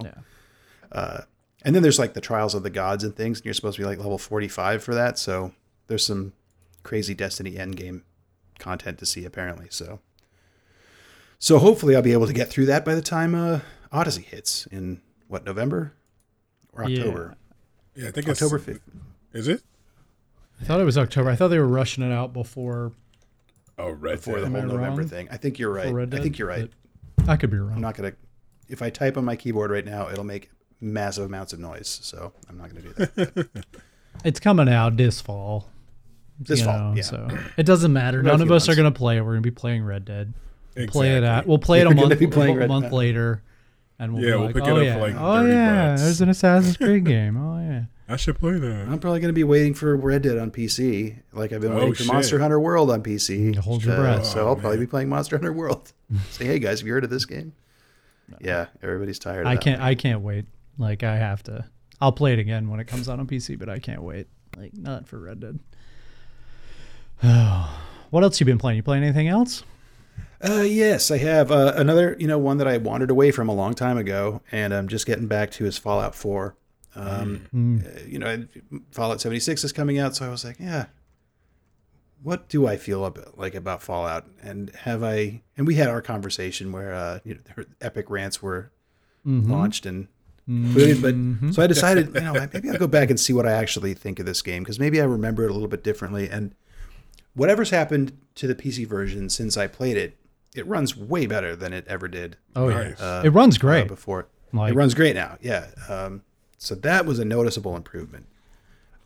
Yeah. 0.93 1.21
And 1.63 1.75
then 1.75 1.83
there's 1.83 1.99
like 1.99 2.15
the 2.15 2.21
trials 2.21 2.55
of 2.55 2.63
the 2.63 2.71
gods 2.71 3.05
and 3.05 3.15
things, 3.15 3.39
and 3.39 3.45
you're 3.45 3.55
supposed 3.55 3.77
to 3.77 3.83
be 3.83 3.87
like 3.87 3.99
level 3.99 4.19
45 4.19 4.83
for 4.83 4.95
that. 4.95 5.19
So 5.19 5.53
there's 5.87 6.05
some 6.07 6.33
crazy 6.83 7.15
Destiny 7.15 7.53
endgame 7.53 8.03
content 8.59 8.99
to 8.99 9.07
see 9.07 9.25
apparently. 9.25 9.67
So, 9.71 10.01
so 11.39 11.59
hopefully 11.59 11.95
I'll 11.97 12.03
be 12.03 12.13
able 12.13 12.27
to 12.27 12.33
get 12.33 12.49
through 12.49 12.67
that 12.67 12.85
by 12.85 12.95
the 12.95 13.03
time 13.03 13.35
uh, 13.35 13.61
Odyssey 13.93 14.23
hits 14.23 14.67
in 14.67 15.01
what 15.27 15.45
November 15.45 15.93
or 16.73 16.85
October. 16.85 17.37
Yeah, 17.95 18.09
I 18.09 18.11
think 18.13 18.29
October 18.29 18.57
it's 18.57 18.67
5th. 18.67 18.81
Is 19.33 19.49
it? 19.49 19.63
I 20.61 20.65
thought 20.65 20.81
it 20.81 20.85
was 20.85 20.99
October. 20.99 21.31
I 21.31 21.37
thought 21.37 21.49
they 21.49 21.59
were 21.59 21.69
rushing 21.69 22.03
it 22.05 22.13
out 22.13 22.33
before 22.33 22.93
Oh, 23.79 23.91
right 23.91 24.17
before 24.17 24.41
the 24.41 24.47
Dead. 24.47 24.57
Am 24.57 24.69
whole 24.69 24.77
November 24.79 25.03
wrong? 25.03 25.09
thing. 25.09 25.29
I 25.31 25.37
think 25.37 25.59
you're 25.59 25.73
right. 25.73 25.87
for 25.89 25.95
Red 25.95 26.15
I 26.15 26.21
think 26.21 26.39
you're 26.39 26.49
right. 26.49 26.69
I 27.29 27.37
could 27.37 27.51
be 27.51 27.59
wrong. 27.59 27.75
I'm 27.75 27.81
not 27.81 27.95
gonna. 27.95 28.13
If 28.69 28.83
I 28.83 28.91
type 28.91 29.17
on 29.17 29.25
my 29.25 29.37
keyboard 29.37 29.71
right 29.71 29.85
now, 29.85 30.09
it'll 30.11 30.25
make 30.25 30.51
massive 30.81 31.25
amounts 31.25 31.53
of 31.53 31.59
noise. 31.61 31.99
So 32.03 32.33
I'm 32.49 32.59
not 32.59 32.69
gonna 32.71 32.83
do 32.83 32.93
that. 32.93 33.49
It's 34.25 34.41
coming 34.41 34.69
out 34.69 34.97
this 34.97 35.21
fall. 35.21 35.69
This 36.41 36.61
fall, 36.63 36.91
know, 36.91 36.95
yeah. 36.97 37.03
So 37.03 37.29
it 37.57 37.65
doesn't 37.65 37.93
matter. 37.93 38.21
None 38.21 38.41
of 38.41 38.49
few 38.49 38.57
us 38.57 38.69
are 38.69 38.75
going 38.75 38.93
to 38.93 38.97
play 38.97 39.17
it. 39.17 39.21
We're 39.21 39.33
going 39.35 39.43
to 39.45 39.51
be 39.51 39.55
playing 39.55 39.85
Red 39.85 40.05
Dead. 40.05 40.33
Exactly. 40.75 40.87
Play 40.89 41.17
it 41.19 41.23
at. 41.23 41.47
We'll 41.47 41.59
play 41.59 41.79
it 41.81 41.83
a 41.87 41.91
You're 41.95 41.95
gonna 42.09 42.17
month, 42.17 42.63
a 42.63 42.67
month 42.69 42.93
later, 42.93 43.43
and 43.99 44.15
we'll 44.15 44.25
Yeah, 44.25 44.31
be 44.31 44.37
we'll 44.37 44.47
like, 44.47 44.55
pick 44.57 44.65
oh, 44.65 44.67
it 44.67 44.71
oh, 44.71 44.75
up 44.75 44.79
for 44.81 44.85
yeah. 44.85 44.97
like 44.97 45.15
oh 45.17 45.37
30 45.43 45.53
yeah, 45.53 45.87
bucks." 45.91 46.03
there's 46.03 46.21
an 46.21 46.29
Assassin's 46.31 46.77
Creed 46.77 47.05
game. 47.05 47.37
Oh 47.37 47.61
yeah. 47.61 47.83
I 48.09 48.17
should 48.17 48.39
play 48.41 48.53
that. 48.59 48.89
I'm 48.89 48.99
probably 48.99 49.21
gonna 49.21 49.33
be 49.33 49.45
waiting 49.45 49.75
for 49.75 49.97
Red 49.97 50.23
Dead 50.23 50.39
on 50.39 50.51
PC, 50.51 51.19
like 51.33 51.53
I've 51.53 51.61
been 51.61 51.73
Oh, 51.73 51.77
waiting 51.77 51.95
for. 51.95 52.05
Monster 52.13 52.39
Hunter 52.41 52.59
World 52.59 52.91
on 52.91 53.03
PC. 53.05 53.55
Hold 53.57 53.85
your 53.85 53.97
breath. 53.97 54.25
So 54.27 54.47
I'll 54.47 54.53
Oh, 54.53 54.55
probably 54.57 54.79
man. 54.79 54.87
be 54.87 54.91
playing 54.91 55.09
Monster 55.11 55.37
Hunter 55.37 55.53
World. 55.53 55.93
Say, 56.31 56.47
hey 56.47 56.59
guys, 56.59 56.81
have 56.81 56.87
you 56.89 56.93
heard 56.93 57.05
of 57.05 57.11
this 57.11 57.25
game? 57.25 57.53
Yeah, 58.41 58.67
everybody's 58.83 59.19
tired. 59.21 59.43
Of 59.43 59.47
I 59.49 59.55
that 59.55 59.63
can't. 59.63 59.81
one. 59.81 59.89
I 59.89 59.95
can't 59.95 60.21
wait. 60.23 60.47
Like 60.79 61.03
I 61.03 61.17
have 61.17 61.43
to. 61.45 61.65
I'll 62.01 62.13
play 62.13 62.33
it 62.33 62.39
again 62.39 62.69
when 62.71 62.79
it 62.81 62.87
comes 62.87 63.09
out 63.09 63.19
on 63.19 63.27
PC, 63.27 63.59
but 63.59 63.69
I 63.69 63.79
can't 63.81 64.03
wait. 64.03 64.29
Like 64.57 64.73
not 64.77 65.07
for 65.09 65.19
Red 65.19 65.41
Dead. 65.41 65.59
what 68.11 68.23
else 68.23 68.39
you 68.41 68.47
been 68.47 68.59
playing? 68.59 68.77
You 68.77 68.83
playing 68.83 69.03
anything 69.03 69.29
else? 69.29 69.65
Uh, 70.41 70.63
yes, 70.63 71.11
I 71.11 71.19
have 71.19 71.51
uh, 71.51 71.73
another. 71.77 72.17
You 72.19 72.29
know, 72.29 72.39
one 72.39 72.59
that 72.59 72.69
I 72.69 72.77
wandered 72.79 73.11
away 73.11 73.31
from 73.33 73.49
a 73.49 73.55
long 73.55 73.75
time 73.75 73.99
ago, 73.99 74.41
and 74.53 74.73
I'm 74.73 74.87
just 74.89 75.07
getting 75.07 75.27
back 75.27 75.51
to 75.53 75.67
is 75.67 75.79
Fallout 75.79 76.15
4. 76.15 76.57
Um, 76.95 77.43
Mm. 77.55 77.85
uh, 77.87 78.01
you 78.07 78.19
know, 78.19 78.47
Fallout 78.93 79.21
76 79.21 79.63
is 79.65 79.73
coming 79.73 79.99
out, 79.99 80.17
so 80.17 80.27
I 80.27 80.29
was 80.31 80.45
like, 80.45 80.57
yeah, 80.59 80.87
what 82.23 82.49
do 82.49 82.67
I 82.67 82.77
feel 82.77 83.05
about, 83.05 83.39
like 83.39 83.55
about 83.55 83.83
Fallout? 83.83 84.27
And 84.43 84.71
have 84.71 85.03
I? 85.03 85.43
And 85.57 85.67
we 85.67 85.75
had 85.75 85.89
our 85.89 86.03
conversation 86.03 86.71
where 86.73 86.95
uh, 86.95 87.19
you 87.25 87.35
know, 87.57 87.65
epic 87.81 88.09
rants 88.11 88.41
were 88.43 88.71
Mm-hmm. 89.27 89.51
launched 89.53 89.85
and 89.85 90.07
included, 90.49 91.03
but 91.03 91.53
so 91.55 91.63
I 91.63 91.67
decided, 91.67 92.15
you 92.15 92.21
know, 92.23 92.33
maybe 92.53 92.71
I'll 92.71 92.79
go 92.79 92.87
back 92.89 93.11
and 93.11 93.21
see 93.21 93.33
what 93.33 93.47
I 93.47 93.53
actually 93.53 93.95
think 93.95 94.19
of 94.19 94.27
this 94.27 94.43
game 94.43 94.63
because 94.63 94.81
maybe 94.81 95.01
I 95.01 95.05
remember 95.05 95.45
it 95.45 95.51
a 95.51 95.53
little 95.53 95.69
bit 95.69 95.85
differently. 95.85 96.29
And 96.29 96.55
whatever's 97.35 97.71
happened 97.71 98.13
to 98.37 98.47
the 98.47 98.55
PC 98.55 98.87
version 98.87 99.29
since 99.29 99.57
I 99.57 99.67
played 99.67 99.97
it, 99.97 100.17
it 100.57 100.67
runs 100.67 100.97
way 100.97 101.27
better 101.27 101.55
than 101.55 101.73
it 101.73 101.85
ever 101.87 102.09
did 102.09 102.37
Oh 102.57 102.69
Nice. 102.69 102.99
yeah. 102.99 103.23
it 103.25 103.31
runs 103.31 103.57
uh, 103.57 103.61
great. 103.61 103.89
before. 103.89 104.27
Like- 104.53 104.73
it 104.73 104.77
runs 104.77 104.95
great 104.95 105.15
now. 105.15 105.37
Yeah. 105.43 105.67
Um, 105.89 106.23
so 106.57 106.75
that 106.77 107.05
was 107.07 107.19
a 107.19 107.25
noticeable 107.25 107.77
improvement. 107.77 108.27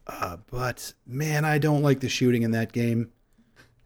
Uh, 0.07 0.37
but 0.51 0.93
man, 1.07 1.45
I 1.45 1.59
don't 1.59 1.83
like 1.83 2.01
the 2.01 2.09
shooting 2.09 2.43
in 2.43 2.53
that 2.53 2.73
game, 2.73 3.11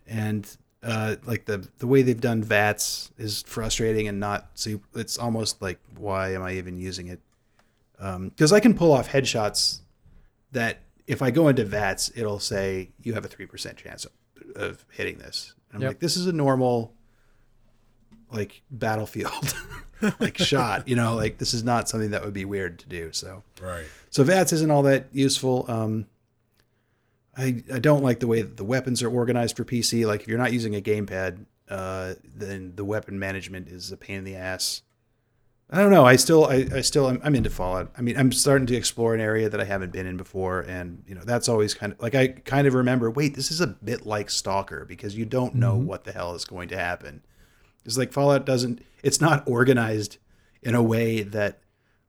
and 0.06 0.48
uh, 0.82 1.16
like 1.26 1.44
the 1.46 1.68
the 1.78 1.86
way 1.86 2.02
they've 2.02 2.20
done 2.20 2.42
VATS 2.42 3.10
is 3.18 3.42
frustrating 3.46 4.08
and 4.08 4.18
not 4.20 4.48
super. 4.54 4.86
It's 4.98 5.18
almost 5.18 5.60
like 5.60 5.78
why 5.98 6.32
am 6.34 6.42
I 6.42 6.52
even 6.52 6.78
using 6.78 7.08
it? 7.08 7.20
Because 7.98 8.52
I 8.52 8.60
can 8.60 8.74
pull 8.74 8.92
off 8.92 9.08
headshots 9.10 9.80
that 10.52 10.80
if 11.06 11.22
I 11.22 11.30
go 11.30 11.48
into 11.48 11.64
VATS, 11.64 12.10
it'll 12.16 12.40
say 12.40 12.90
you 13.02 13.14
have 13.14 13.24
a 13.24 13.28
three 13.28 13.46
percent 13.46 13.76
chance 13.78 14.04
of, 14.04 14.12
of 14.54 14.84
hitting 14.90 15.18
this. 15.18 15.54
And 15.70 15.76
I'm 15.76 15.82
Yep. 15.82 15.90
like, 15.90 15.98
this 16.00 16.16
is 16.16 16.26
a 16.26 16.32
normal 16.32 16.92
like 18.30 18.62
battlefield 18.72 19.54
like 20.18 20.36
shot 20.36 20.88
you 20.88 20.96
know 20.96 21.14
like 21.14 21.38
this 21.38 21.54
is 21.54 21.62
not 21.62 21.88
something 21.88 22.10
that 22.10 22.24
would 22.24 22.34
be 22.34 22.44
weird 22.44 22.76
to 22.80 22.88
do 22.88 23.12
so 23.12 23.44
Right. 23.62 23.84
so 24.10 24.24
VATS 24.24 24.52
isn't 24.52 24.68
all 24.68 24.82
that 24.82 25.06
useful 25.12 25.64
um 25.68 26.06
I, 27.36 27.62
I 27.72 27.78
don't 27.78 28.02
like 28.02 28.18
the 28.18 28.26
way 28.26 28.42
that 28.42 28.56
the 28.56 28.64
weapons 28.64 29.02
are 29.02 29.10
organized 29.10 29.56
for 29.56 29.64
PC. 29.64 30.06
Like 30.06 30.22
if 30.22 30.28
you're 30.28 30.38
not 30.38 30.52
using 30.54 30.74
a 30.74 30.80
gamepad, 30.80 31.44
uh, 31.68 32.14
then 32.24 32.72
the 32.76 32.84
weapon 32.84 33.18
management 33.18 33.68
is 33.68 33.92
a 33.92 33.96
pain 33.98 34.16
in 34.18 34.24
the 34.24 34.36
ass. 34.36 34.80
I 35.68 35.78
don't 35.78 35.90
know. 35.90 36.04
I 36.04 36.14
still, 36.14 36.46
I, 36.46 36.66
I 36.72 36.80
still, 36.80 37.08
I'm, 37.08 37.20
I'm 37.24 37.34
into 37.34 37.50
Fallout. 37.50 37.90
I 37.98 38.00
mean, 38.00 38.16
I'm 38.16 38.30
starting 38.30 38.66
to 38.68 38.76
explore 38.76 39.14
an 39.14 39.20
area 39.20 39.48
that 39.48 39.60
I 39.60 39.64
haven't 39.64 39.92
been 39.92 40.06
in 40.06 40.16
before, 40.16 40.60
and 40.60 41.02
you 41.08 41.14
know, 41.14 41.22
that's 41.24 41.48
always 41.48 41.74
kind 41.74 41.92
of 41.92 42.00
like 42.00 42.14
I 42.14 42.28
kind 42.28 42.68
of 42.68 42.74
remember. 42.74 43.10
Wait, 43.10 43.34
this 43.34 43.50
is 43.50 43.60
a 43.60 43.66
bit 43.66 44.06
like 44.06 44.30
Stalker 44.30 44.84
because 44.84 45.16
you 45.16 45.24
don't 45.24 45.56
know 45.56 45.76
what 45.76 46.04
the 46.04 46.12
hell 46.12 46.34
is 46.34 46.44
going 46.44 46.68
to 46.68 46.78
happen. 46.78 47.22
It's 47.84 47.98
like 47.98 48.12
Fallout 48.12 48.46
doesn't. 48.46 48.80
It's 49.02 49.20
not 49.20 49.46
organized 49.48 50.18
in 50.62 50.74
a 50.74 50.82
way 50.82 51.22
that, 51.22 51.60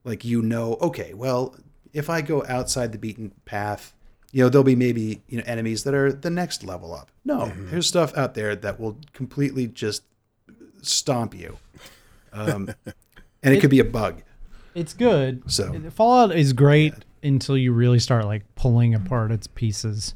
like, 0.04 0.24
you 0.24 0.40
know. 0.40 0.76
Okay, 0.80 1.12
well, 1.14 1.56
if 1.92 2.08
I 2.08 2.20
go 2.20 2.44
outside 2.48 2.92
the 2.92 2.98
beaten 2.98 3.32
path, 3.44 3.92
you 4.30 4.42
know, 4.42 4.48
there'll 4.48 4.64
be 4.64 4.76
maybe 4.76 5.22
you 5.28 5.38
know 5.38 5.44
enemies 5.46 5.84
that 5.84 5.94
are 5.94 6.12
the 6.12 6.30
next 6.30 6.62
level 6.62 6.94
up. 6.94 7.10
No, 7.24 7.52
there's 7.56 7.86
stuff 7.88 8.16
out 8.16 8.34
there 8.34 8.54
that 8.54 8.78
will 8.78 8.98
completely 9.12 9.66
just 9.66 10.02
stomp 10.82 11.34
you, 11.34 11.58
um, 12.32 12.72
and 13.42 13.54
it 13.54 13.60
could 13.60 13.70
be 13.70 13.80
a 13.80 13.84
bug. 13.84 14.22
It's 14.74 14.94
good. 14.94 15.42
So- 15.50 15.72
Fallout 15.90 16.34
is 16.36 16.52
great 16.52 16.94
until 17.22 17.56
you 17.56 17.72
really 17.72 17.98
start 17.98 18.24
like 18.26 18.42
pulling 18.54 18.94
apart 18.94 19.32
its 19.32 19.46
pieces. 19.46 20.14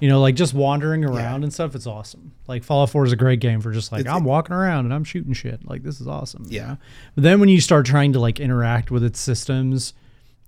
You 0.00 0.08
know, 0.08 0.20
like 0.20 0.36
just 0.36 0.54
wandering 0.54 1.04
around 1.04 1.42
and 1.42 1.52
stuff. 1.52 1.74
It's 1.74 1.86
awesome. 1.86 2.32
Like 2.46 2.62
Fallout 2.62 2.90
4 2.90 3.06
is 3.06 3.12
a 3.12 3.16
great 3.16 3.40
game 3.40 3.60
for 3.60 3.72
just 3.72 3.90
like 3.90 4.02
It's- 4.02 4.14
I'm 4.14 4.22
walking 4.24 4.54
around 4.54 4.84
and 4.84 4.94
I'm 4.94 5.02
shooting 5.04 5.32
shit. 5.32 5.68
Like 5.68 5.82
this 5.82 6.00
is 6.00 6.06
awesome. 6.06 6.44
you 6.48 6.56
Yeah. 6.58 6.66
know? 6.68 6.76
But 7.16 7.24
then 7.24 7.40
when 7.40 7.48
you 7.48 7.60
start 7.60 7.84
trying 7.84 8.12
to 8.12 8.20
like 8.20 8.38
interact 8.38 8.90
with 8.92 9.02
its 9.02 9.18
systems, 9.18 9.94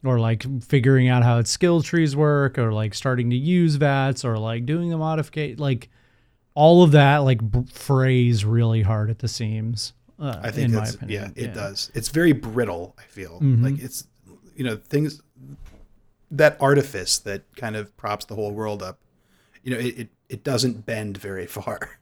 or 0.04 0.18
like 0.18 0.44
figuring 0.64 1.08
out 1.08 1.22
how 1.24 1.38
its 1.38 1.50
skill 1.50 1.82
trees 1.82 2.16
work, 2.16 2.58
or 2.58 2.72
like 2.72 2.94
starting 2.94 3.28
to 3.30 3.36
use 3.36 3.74
VATS, 3.74 4.24
or 4.24 4.38
like 4.38 4.64
doing 4.64 4.88
the 4.88 4.96
modification, 4.96 5.58
like 5.58 5.90
all 6.54 6.82
of 6.82 6.92
that 6.92 7.18
like 7.18 7.38
b- 7.50 7.64
frays 7.70 8.44
really 8.44 8.82
hard 8.82 9.10
at 9.10 9.18
the 9.18 9.28
seams. 9.28 9.92
Uh, 10.20 10.38
I 10.42 10.50
think 10.50 10.72
that's 10.72 10.96
yeah, 11.06 11.30
it 11.34 11.54
does. 11.54 11.90
It's 11.94 12.08
very 12.10 12.32
brittle. 12.32 12.94
I 12.98 13.02
feel 13.04 13.38
like 13.40 13.80
it's 13.82 14.06
you 14.54 14.64
know 14.64 14.76
things. 14.76 15.20
that 16.30 16.56
artifice 16.60 17.18
that 17.18 17.42
kind 17.56 17.74
of 17.74 17.96
props 17.96 18.24
the 18.26 18.34
whole 18.34 18.52
world 18.52 18.82
up. 18.82 18.98
You 19.64 19.72
know, 19.72 19.78
it 19.80 19.98
it, 19.98 20.08
it 20.28 20.44
doesn't 20.44 20.86
bend 20.86 21.16
very 21.16 21.46
far 21.58 21.98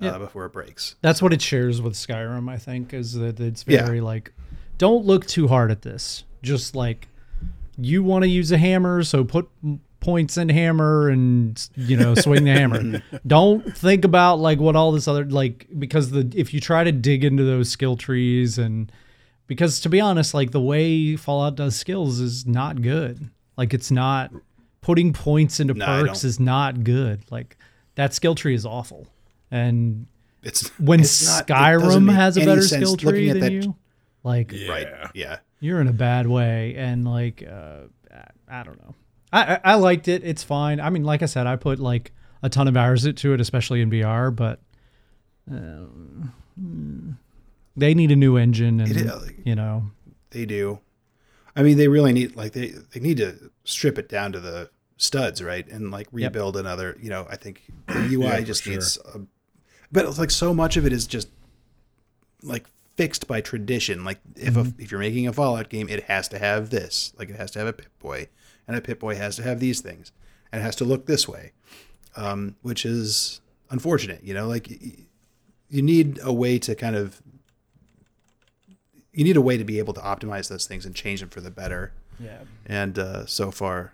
uh, 0.00 0.04
Yeah. 0.06 0.18
before 0.18 0.46
it 0.46 0.52
breaks. 0.52 0.96
That's 1.02 1.20
what 1.22 1.32
it 1.32 1.42
shares 1.42 1.80
with 1.82 1.94
Skyrim, 1.94 2.50
I 2.50 2.56
think, 2.58 2.92
is 2.94 3.12
that 3.14 3.38
it's 3.38 3.64
Yeah. 3.68 3.84
very 3.84 4.00
like, 4.00 4.32
don't 4.78 5.04
look 5.04 5.26
too 5.26 5.46
hard 5.48 5.70
at 5.70 5.82
this. 5.82 6.24
Just 6.42 6.74
like, 6.74 7.08
you 7.76 8.02
want 8.02 8.22
to 8.24 8.28
use 8.28 8.50
a 8.52 8.58
hammer, 8.58 9.02
so 9.04 9.24
put 9.24 9.48
points 10.00 10.36
in 10.36 10.48
hammer 10.48 11.08
and 11.08 11.68
you 11.76 11.96
know 11.96 12.14
swing 12.14 12.44
the 12.44 12.52
hammer. 12.52 13.02
don't 13.26 13.76
think 13.76 14.04
about 14.04 14.36
like 14.38 14.58
what 14.60 14.76
all 14.76 14.92
this 14.92 15.08
other 15.08 15.24
like 15.24 15.66
because 15.78 16.10
the 16.10 16.30
if 16.36 16.54
you 16.54 16.60
try 16.60 16.84
to 16.84 16.92
dig 16.92 17.24
into 17.24 17.42
those 17.44 17.68
skill 17.70 17.96
trees 17.96 18.58
and 18.58 18.90
because 19.46 19.80
to 19.80 19.88
be 19.88 20.00
honest, 20.00 20.34
like 20.34 20.50
the 20.52 20.60
way 20.60 21.16
Fallout 21.16 21.56
does 21.56 21.74
skills 21.76 22.20
is 22.20 22.46
not 22.46 22.82
good. 22.82 23.30
Like 23.56 23.72
it's 23.74 23.90
not 23.90 24.30
putting 24.82 25.12
points 25.12 25.58
into 25.58 25.74
No, 25.74 25.84
perks 25.86 26.22
is 26.22 26.38
not 26.38 26.84
good. 26.84 27.22
Like 27.30 27.56
that 27.96 28.14
skill 28.14 28.34
tree 28.34 28.54
is 28.54 28.64
awful. 28.66 29.06
And 29.50 30.06
It's 30.42 30.68
when 30.78 31.00
it's 31.00 31.26
not- 31.26 31.42
it 31.42 31.52
Skyrim 31.52 32.12
has 32.14 32.36
a 32.36 32.44
better 32.44 32.62
skill 32.62 32.96
tree 32.96 33.28
than 33.30 33.40
that- 33.40 33.52
you, 33.52 33.74
like 34.22 34.52
Yeah. 34.52 34.68
Right. 34.70 34.86
Yeah. 35.14 35.38
you're 35.60 35.80
in 35.80 35.88
a 35.88 35.92
bad 35.92 36.26
way. 36.28 36.74
And 36.76 37.04
like, 37.06 37.42
uh, 37.42 37.88
I- 38.14 38.60
I 38.60 38.62
don't 38.62 38.80
know. 38.82 38.94
I, 39.32 39.60
I 39.62 39.74
liked 39.74 40.08
it. 40.08 40.24
It's 40.24 40.42
fine. 40.42 40.80
I 40.80 40.90
mean, 40.90 41.04
like 41.04 41.22
I 41.22 41.26
said, 41.26 41.46
I 41.46 41.56
put 41.56 41.78
like 41.78 42.12
a 42.42 42.48
ton 42.48 42.68
of 42.68 42.76
hours 42.76 43.04
into 43.04 43.32
it, 43.34 43.40
especially 43.40 43.80
in 43.80 43.90
VR. 43.90 44.34
But 44.34 44.60
um, 45.50 46.32
hmm. 46.58 47.10
they 47.76 47.94
need 47.94 48.10
a 48.10 48.16
new 48.16 48.36
engine, 48.36 48.80
and 48.80 48.90
is- 48.90 49.32
you 49.44 49.54
know, 49.54 49.90
They 50.30 50.46
do. 50.46 50.80
I 51.56 51.62
mean, 51.62 51.76
they 51.76 51.88
really 51.88 52.12
need 52.12 52.36
like 52.36 52.52
they 52.52 52.68
they 52.68 53.00
need 53.00 53.16
to 53.16 53.50
strip 53.64 53.98
it 53.98 54.08
down 54.08 54.32
to 54.32 54.40
the 54.40 54.70
studs, 54.96 55.42
right? 55.42 55.66
And 55.68 55.90
like 55.90 56.06
rebuild 56.12 56.56
another. 56.56 56.96
You 57.00 57.10
know, 57.10 57.26
I 57.28 57.36
think 57.36 57.62
the 57.86 57.98
UI 58.12 58.24
Yeah, 58.26 58.40
just 58.40 58.62
sure. 58.62 58.74
needs. 58.74 58.98
A, 59.14 59.20
but 59.90 60.06
it's 60.06 60.18
like 60.18 60.30
so 60.30 60.54
much 60.54 60.76
of 60.76 60.86
it 60.86 60.92
is 60.92 61.06
just 61.06 61.28
like 62.42 62.66
fixed 62.96 63.26
by 63.26 63.40
tradition. 63.40 64.04
Like 64.04 64.18
if 64.36 64.56
a, 64.56 64.72
if 64.78 64.90
you're 64.90 65.00
making 65.00 65.26
a 65.26 65.32
Fallout 65.32 65.68
game, 65.68 65.88
it 65.88 66.04
has 66.04 66.28
to 66.28 66.38
have 66.38 66.70
this. 66.70 67.12
Like 67.18 67.30
it 67.30 67.36
has 67.36 67.50
to 67.52 67.58
have 67.58 67.68
a 67.68 67.72
Pip 67.72 67.98
Boy, 67.98 68.28
and 68.68 68.76
a 68.76 68.80
Pip 68.80 69.00
Boy 69.00 69.16
has 69.16 69.34
to 69.36 69.42
have 69.42 69.58
these 69.58 69.80
things, 69.80 70.12
and 70.52 70.62
has 70.62 70.76
to 70.76 70.84
look 70.84 71.06
this 71.06 71.26
way, 71.26 71.52
um, 72.14 72.54
which 72.62 72.84
is 72.86 73.40
unfortunate. 73.70 74.22
You 74.22 74.34
know, 74.34 74.46
like 74.46 74.68
you 75.68 75.82
need 75.82 76.20
a 76.22 76.32
way 76.32 76.58
to 76.60 76.74
kind 76.76 76.94
of 76.94 77.20
you 79.12 79.24
need 79.24 79.36
a 79.36 79.40
way 79.40 79.56
to 79.56 79.64
be 79.64 79.78
able 79.80 79.94
to 79.94 80.00
optimize 80.00 80.48
those 80.48 80.66
things 80.66 80.86
and 80.86 80.94
change 80.94 81.20
them 81.20 81.28
for 81.28 81.40
the 81.40 81.50
better. 81.50 81.92
yeah. 82.20 82.38
And 82.66 82.98
uh, 82.98 83.26
so 83.26 83.50
far, 83.50 83.92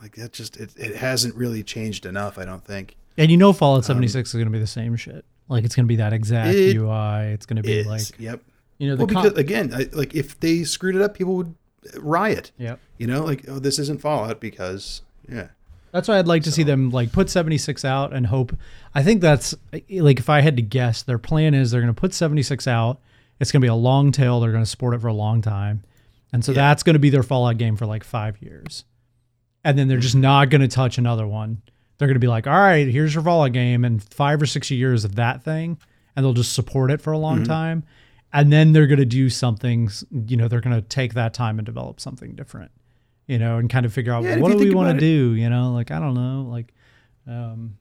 like 0.00 0.16
that 0.16 0.32
just 0.32 0.56
it, 0.58 0.70
it 0.76 0.96
hasn't 0.96 1.34
really 1.34 1.62
changed 1.62 2.04
enough. 2.04 2.36
I 2.36 2.44
don't 2.44 2.64
think. 2.64 2.96
And 3.16 3.30
you 3.30 3.36
know, 3.36 3.52
Fallout 3.52 3.84
76 3.84 4.28
is 4.28 4.32
going 4.34 4.44
to 4.44 4.50
be 4.50 4.58
the 4.58 4.66
same 4.66 4.94
shit. 4.96 5.24
Like 5.48 5.64
it's 5.64 5.74
going 5.74 5.86
to 5.86 5.88
be 5.88 5.96
that 5.96 6.12
exact 6.12 6.50
Um, 6.50 6.54
It 6.54 6.76
UI. 6.76 7.32
It's 7.32 7.46
going 7.46 7.56
to 7.56 7.62
be 7.62 7.78
Is 7.78 7.86
like 7.86 8.20
yep. 8.20 8.42
you 8.76 8.88
know 8.88 8.96
the 8.96 9.06
Well, 9.06 9.14
con- 9.14 9.22
because 9.24 9.38
again, 9.38 9.72
I, 9.74 9.88
like 9.92 10.14
if 10.14 10.38
they 10.38 10.64
screwed 10.64 10.94
it 10.96 11.02
up, 11.02 11.14
people 11.14 11.34
would 11.36 11.54
riot. 11.96 12.52
Yeah. 12.58 12.76
You 12.98 13.06
know, 13.06 13.24
like 13.24 13.44
oh, 13.48 13.58
this 13.58 13.78
isn't 13.78 14.00
Fallout 14.00 14.40
because 14.40 15.02
yeah. 15.28 15.48
That's 15.92 16.08
why 16.08 16.18
I'd 16.18 16.26
like 16.26 16.42
to 16.42 16.52
see 16.52 16.62
them 16.62 16.90
like 16.90 17.12
put 17.12 17.30
76 17.30 17.84
out 17.84 18.12
and 18.12 18.26
hope. 18.26 18.54
I 18.94 19.02
think 19.02 19.20
that's 19.20 19.54
like 19.72 20.20
if 20.20 20.28
I 20.28 20.40
had 20.40 20.56
to 20.56 20.62
guess, 20.62 21.02
their 21.02 21.18
plan 21.18 21.54
is 21.54 21.70
they're 21.70 21.80
going 21.80 21.94
to 21.94 21.98
put 21.98 22.12
76 22.12 22.66
out. 22.66 23.00
It's 23.40 23.52
going 23.52 23.60
to 23.60 23.64
be 23.64 23.70
a 23.70 23.74
long 23.74 24.12
tail. 24.12 24.40
They're 24.40 24.52
going 24.52 24.64
to 24.64 24.68
support 24.70 24.94
it 24.94 25.00
for 25.00 25.06
a 25.06 25.14
long 25.14 25.40
time, 25.40 25.82
and 26.32 26.44
so 26.44 26.52
that's 26.52 26.82
going 26.82 26.94
to 26.94 27.00
be 27.00 27.10
their 27.10 27.22
Fallout 27.22 27.56
game 27.56 27.76
for 27.76 27.86
like 27.86 28.04
five 28.04 28.40
years. 28.42 28.84
And 29.64 29.78
then 29.78 29.88
they're 29.88 29.98
just 29.98 30.14
mm-hmm. 30.14 30.22
not 30.22 30.50
going 30.50 30.60
to 30.60 30.68
touch 30.68 30.98
another 30.98 31.26
one. 31.26 31.62
They're 31.96 32.08
going 32.08 32.16
to 32.16 32.20
be 32.20 32.28
like, 32.28 32.46
all 32.46 32.52
right, 32.52 32.86
here's 32.86 33.14
your 33.14 33.22
Fallout 33.22 33.52
game, 33.52 33.84
and 33.84 34.02
five 34.02 34.42
or 34.42 34.46
six 34.46 34.70
years 34.70 35.04
of 35.04 35.14
that 35.14 35.44
thing, 35.44 35.78
and 36.16 36.24
they'll 36.24 36.32
just 36.32 36.52
support 36.52 36.90
it 36.90 37.00
for 37.00 37.12
a 37.12 37.18
long 37.18 37.38
mm-hmm. 37.38 37.52
time. 37.52 37.84
And 38.32 38.52
then 38.52 38.72
they're 38.72 38.86
going 38.86 38.98
to 38.98 39.06
do 39.06 39.30
something. 39.30 39.90
You 40.26 40.36
know, 40.36 40.48
they're 40.48 40.60
going 40.60 40.76
to 40.76 40.82
take 40.82 41.14
that 41.14 41.34
time 41.34 41.58
and 41.58 41.66
develop 41.66 42.00
something 42.00 42.34
different 42.34 42.70
you 43.28 43.38
know, 43.38 43.58
and 43.58 43.70
kind 43.70 43.86
of 43.86 43.92
figure 43.92 44.12
out 44.12 44.24
Yeah, 44.24 44.38
what 44.38 44.50
do 44.50 44.58
we 44.58 44.74
want 44.74 44.98
to 44.98 44.98
do, 44.98 45.34
you 45.34 45.48
know, 45.48 45.72
like 45.72 45.92
I 45.92 46.00
don't 46.00 46.14
know, 46.14 46.48
like, 46.50 46.74
um, 47.28 47.76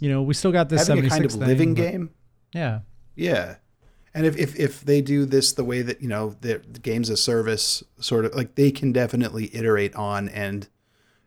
you 0.00 0.10
know, 0.10 0.20
we 0.22 0.34
still 0.34 0.52
got 0.52 0.68
this 0.68 0.88
Having 0.88 1.06
a 1.06 1.08
kind 1.08 1.24
of 1.24 1.30
thing, 1.30 1.40
living 1.40 1.74
game. 1.74 2.10
Yeah, 2.52 2.80
Yeah. 3.14 3.56
And 4.12 4.26
if, 4.26 4.36
if, 4.36 4.58
if 4.58 4.80
they 4.80 5.00
do 5.00 5.24
this 5.24 5.52
the 5.52 5.62
way 5.62 5.82
that, 5.82 6.02
you 6.02 6.08
know, 6.08 6.34
the, 6.40 6.58
games 6.82 7.10
as 7.10 7.22
service 7.22 7.84
sort 8.00 8.24
of 8.24 8.34
like 8.34 8.56
they 8.56 8.72
can 8.72 8.90
definitely 8.90 9.54
iterate 9.54 9.94
on 9.94 10.28
and, 10.30 10.66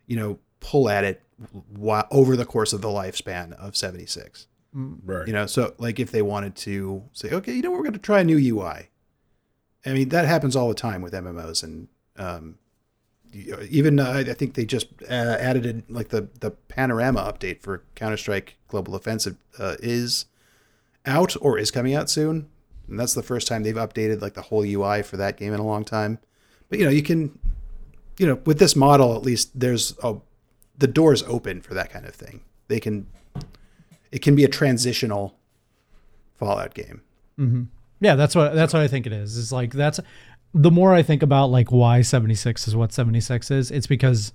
you 0.06 0.18
know, 0.18 0.40
pull 0.60 0.90
at 0.90 1.06
it 1.06 1.22
while, 1.70 2.06
over 2.12 2.36
the 2.36 2.46
course 2.46 2.74
of 2.74 2.82
the 2.82 2.90
lifespan 2.90 3.54
of 3.54 3.78
76. 3.78 4.48
Right. 4.74 5.28
You 5.28 5.34
know, 5.34 5.46
so 5.46 5.74
like 5.78 6.00
if 6.00 6.12
they 6.12 6.22
wanted 6.22 6.56
to 6.58 7.04
say, 7.14 7.30
okay, 7.30 7.54
you 7.54 7.62
know, 7.62 7.72
we're 7.72 7.84
going 7.84 7.94
to 7.94 8.00
try 8.00 8.22
a 8.22 8.24
new 8.24 8.38
UI. 8.38 8.90
I 9.86 9.94
mean, 9.94 10.10
that 10.10 10.26
happens 10.26 10.56
all 10.56 10.70
the 10.70 10.74
time 10.74 11.02
with 11.02 11.14
MMOs 11.14 11.64
and, 11.64 11.88
um, 12.18 12.58
even 13.34 14.00
uh, 14.00 14.24
I 14.28 14.34
think 14.34 14.54
they 14.54 14.66
just 14.66 14.88
uh, 15.10 15.38
added 15.40 15.66
in, 15.66 15.84
like 15.90 16.10
the 16.10 16.28
the 16.40 16.52
panorama 16.52 17.22
update 17.22 17.62
for 17.62 17.84
Counter 17.96 18.18
Strike 18.18 18.58
Global 18.68 18.96
Offensive 18.96 19.38
uh, 19.58 19.76
is 19.80 20.26
out 21.06 21.36
or 21.42 21.58
is 21.58 21.72
coming 21.72 21.96
out 21.96 22.10
soon, 22.10 22.48
and 22.88 23.00
that's 23.00 23.14
the 23.14 23.24
first 23.24 23.48
time 23.48 23.64
they've 23.64 23.76
updated 23.76 24.22
like 24.22 24.36
the 24.36 24.44
whole 24.44 24.64
UI 24.64 25.02
for 25.02 25.18
that 25.18 25.38
game 25.38 25.54
in 25.54 25.60
a 25.60 25.66
long 25.66 25.84
time. 25.84 26.20
But 26.70 26.80
you 26.80 26.86
know, 26.86 26.92
you 26.92 27.02
can, 27.02 27.38
you 28.20 28.28
know, 28.28 28.40
with 28.46 28.60
this 28.60 28.76
model 28.76 29.16
at 29.16 29.24
least, 29.24 29.60
there's 29.60 29.98
a 30.04 30.18
the 30.78 30.88
doors 30.88 31.24
open 31.24 31.62
for 31.62 31.74
that 31.74 31.90
kind 31.90 32.06
of 32.06 32.14
thing. 32.14 32.42
They 32.68 32.80
can, 32.80 33.08
it 34.14 34.22
can 34.22 34.36
be 34.36 34.44
a 34.44 34.48
transitional 34.48 35.36
Fallout 36.38 36.74
game. 36.74 37.02
yeah, 38.00 38.16
that's 38.16 38.36
what 38.36 38.54
that's 38.56 38.74
what 38.74 38.82
I 38.82 38.88
think 38.88 39.06
it 39.06 39.14
is. 39.14 39.38
It's 39.38 39.52
like 39.52 39.72
that's 39.74 40.00
the 40.54 40.72
more 40.72 40.94
I 40.94 41.02
think 41.04 41.24
about 41.24 41.48
like 41.48 41.72
why 41.72 42.02
76 42.02 42.68
is 42.68 42.76
what 42.76 42.92
76 42.94 43.50
is. 43.52 43.72
It's 43.72 43.88
because 43.88 44.34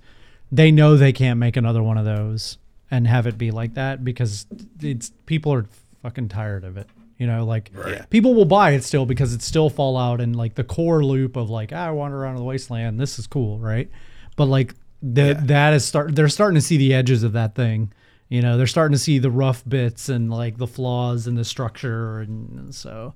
they 0.51 0.71
know 0.71 0.95
they 0.97 1.13
can't 1.13 1.39
make 1.39 1.55
another 1.55 1.81
one 1.83 1.97
of 1.97 2.05
those 2.05 2.57
and 2.91 3.07
have 3.07 3.27
it 3.27 3.37
be 3.37 3.51
like 3.51 3.75
that 3.75 4.03
because 4.03 4.45
it's 4.81 5.11
people 5.27 5.53
are 5.53 5.65
fucking 6.01 6.29
tired 6.29 6.63
of 6.63 6.75
it. 6.77 6.87
You 7.17 7.27
know, 7.27 7.45
like 7.45 7.71
Yeah. 7.87 8.05
people 8.09 8.33
will 8.33 8.45
buy 8.45 8.71
it 8.71 8.83
still 8.83 9.05
because 9.05 9.33
it's 9.33 9.45
still 9.45 9.69
Fallout 9.69 10.19
and 10.21 10.35
like 10.35 10.55
the 10.55 10.63
core 10.63 11.03
loop 11.05 11.35
of 11.35 11.49
like 11.49 11.71
ah, 11.73 11.87
I 11.87 11.91
wander 11.91 12.17
around 12.17 12.37
the 12.37 12.43
wasteland. 12.43 12.99
This 12.99 13.19
is 13.19 13.27
cool, 13.27 13.59
right? 13.59 13.89
But 14.35 14.45
like 14.45 14.73
that 15.03 15.27
Yeah. 15.37 15.41
that 15.45 15.73
is 15.73 15.85
start. 15.85 16.15
They're 16.15 16.27
starting 16.29 16.55
to 16.55 16.61
see 16.61 16.77
the 16.77 16.93
edges 16.93 17.23
of 17.23 17.33
that 17.33 17.55
thing. 17.55 17.93
You 18.29 18.41
know, 18.41 18.57
they're 18.57 18.67
starting 18.67 18.93
to 18.93 18.99
see 18.99 19.17
the 19.19 19.31
rough 19.31 19.63
bits 19.67 20.07
and 20.07 20.29
like 20.29 20.57
the 20.57 20.67
flaws 20.67 21.25
in 21.27 21.35
the 21.35 21.43
structure, 21.43 22.19
and 22.19 22.73
so 22.73 23.13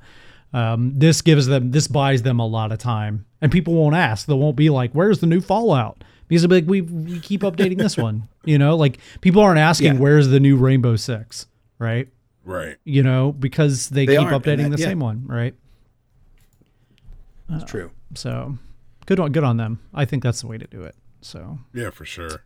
um, 0.53 0.93
this 0.97 1.21
gives 1.21 1.45
them 1.47 1.71
this 1.71 1.87
buys 1.87 2.23
them 2.23 2.39
a 2.39 2.47
lot 2.47 2.71
of 2.71 2.79
time, 2.79 3.25
and 3.41 3.51
people 3.51 3.73
won't 3.75 3.95
ask. 3.95 4.25
They 4.27 4.33
won't 4.33 4.55
be 4.55 4.69
like, 4.71 4.91
"Where's 4.93 5.19
the 5.19 5.27
new 5.27 5.39
Fallout?" 5.39 6.03
Because 6.27 6.41
they'll 6.41 6.49
be 6.49 6.55
like, 6.55 6.67
"We 6.67 6.81
we 6.81 7.19
keep 7.19 7.41
updating 7.41 7.77
this 7.77 7.95
one." 7.97 8.27
You 8.45 8.57
know, 8.57 8.75
like 8.75 8.97
people 9.21 9.41
aren't 9.41 9.59
asking, 9.59 9.93
Yeah. 9.93 9.99
"Where's 9.99 10.27
the 10.27 10.39
new 10.39 10.57
Rainbow 10.57 10.97
Six? 10.97 11.45
Right? 11.79 12.09
Right. 12.43 12.75
You 12.83 13.01
know, 13.01 13.31
because 13.31 13.87
they, 13.87 14.05
They 14.05 14.17
keep 14.17 14.27
updating 14.27 14.63
that- 14.69 14.75
the 14.75 14.79
yeah. 14.81 14.87
same 14.87 14.99
one, 14.99 15.25
right? 15.27 15.55
It's 17.49 17.63
true. 17.63 17.91
So 18.15 18.57
good 19.05 19.19
on 19.19 19.31
good 19.31 19.43
on 19.43 19.57
them. 19.57 19.79
I 19.93 20.05
think 20.05 20.23
that's 20.23 20.41
the 20.41 20.47
way 20.47 20.57
to 20.57 20.67
do 20.67 20.81
it. 20.83 20.95
So 21.21 21.59
Yeah, 21.73 21.89
for 21.89 22.03
sure. 22.05 22.41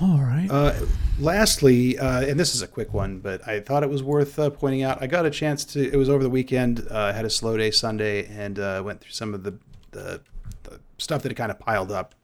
All 0.00 0.18
right. 0.18 0.48
Uh, 0.50 0.74
lastly, 1.18 1.98
uh, 1.98 2.20
and 2.22 2.38
this 2.38 2.54
is 2.54 2.62
a 2.62 2.68
quick 2.68 2.94
one, 2.94 3.18
but 3.18 3.46
I 3.48 3.60
thought 3.60 3.82
it 3.82 3.90
was 3.90 4.02
worth 4.02 4.38
uh, 4.38 4.50
pointing 4.50 4.82
out. 4.82 5.02
I 5.02 5.06
got 5.06 5.26
a 5.26 5.30
chance 5.30 5.64
to. 5.66 5.92
It 5.92 5.96
was 5.96 6.08
over 6.08 6.22
the 6.22 6.30
weekend. 6.30 6.86
Uh, 6.90 6.98
I 6.98 7.12
had 7.12 7.24
a 7.24 7.30
slow 7.30 7.56
day 7.56 7.70
Sunday 7.70 8.26
and 8.26 8.58
uh, 8.58 8.82
went 8.84 9.00
through 9.00 9.12
some 9.12 9.34
of 9.34 9.42
the 9.42 9.58
the, 9.90 10.20
the 10.64 10.80
stuff 10.98 11.22
that 11.22 11.30
had 11.30 11.36
kind 11.36 11.50
of 11.50 11.58
piled 11.58 11.90
up 11.90 12.14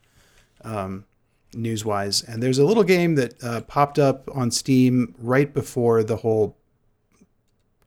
um, 0.62 1.04
news 1.52 1.84
wise. 1.84 2.22
And 2.22 2.42
there's 2.42 2.58
a 2.58 2.64
little 2.64 2.84
game 2.84 3.16
that 3.16 3.42
uh, 3.42 3.60
popped 3.62 3.98
up 3.98 4.28
on 4.34 4.50
Steam 4.50 5.14
right 5.18 5.52
before 5.52 6.02
the 6.04 6.16
whole 6.16 6.56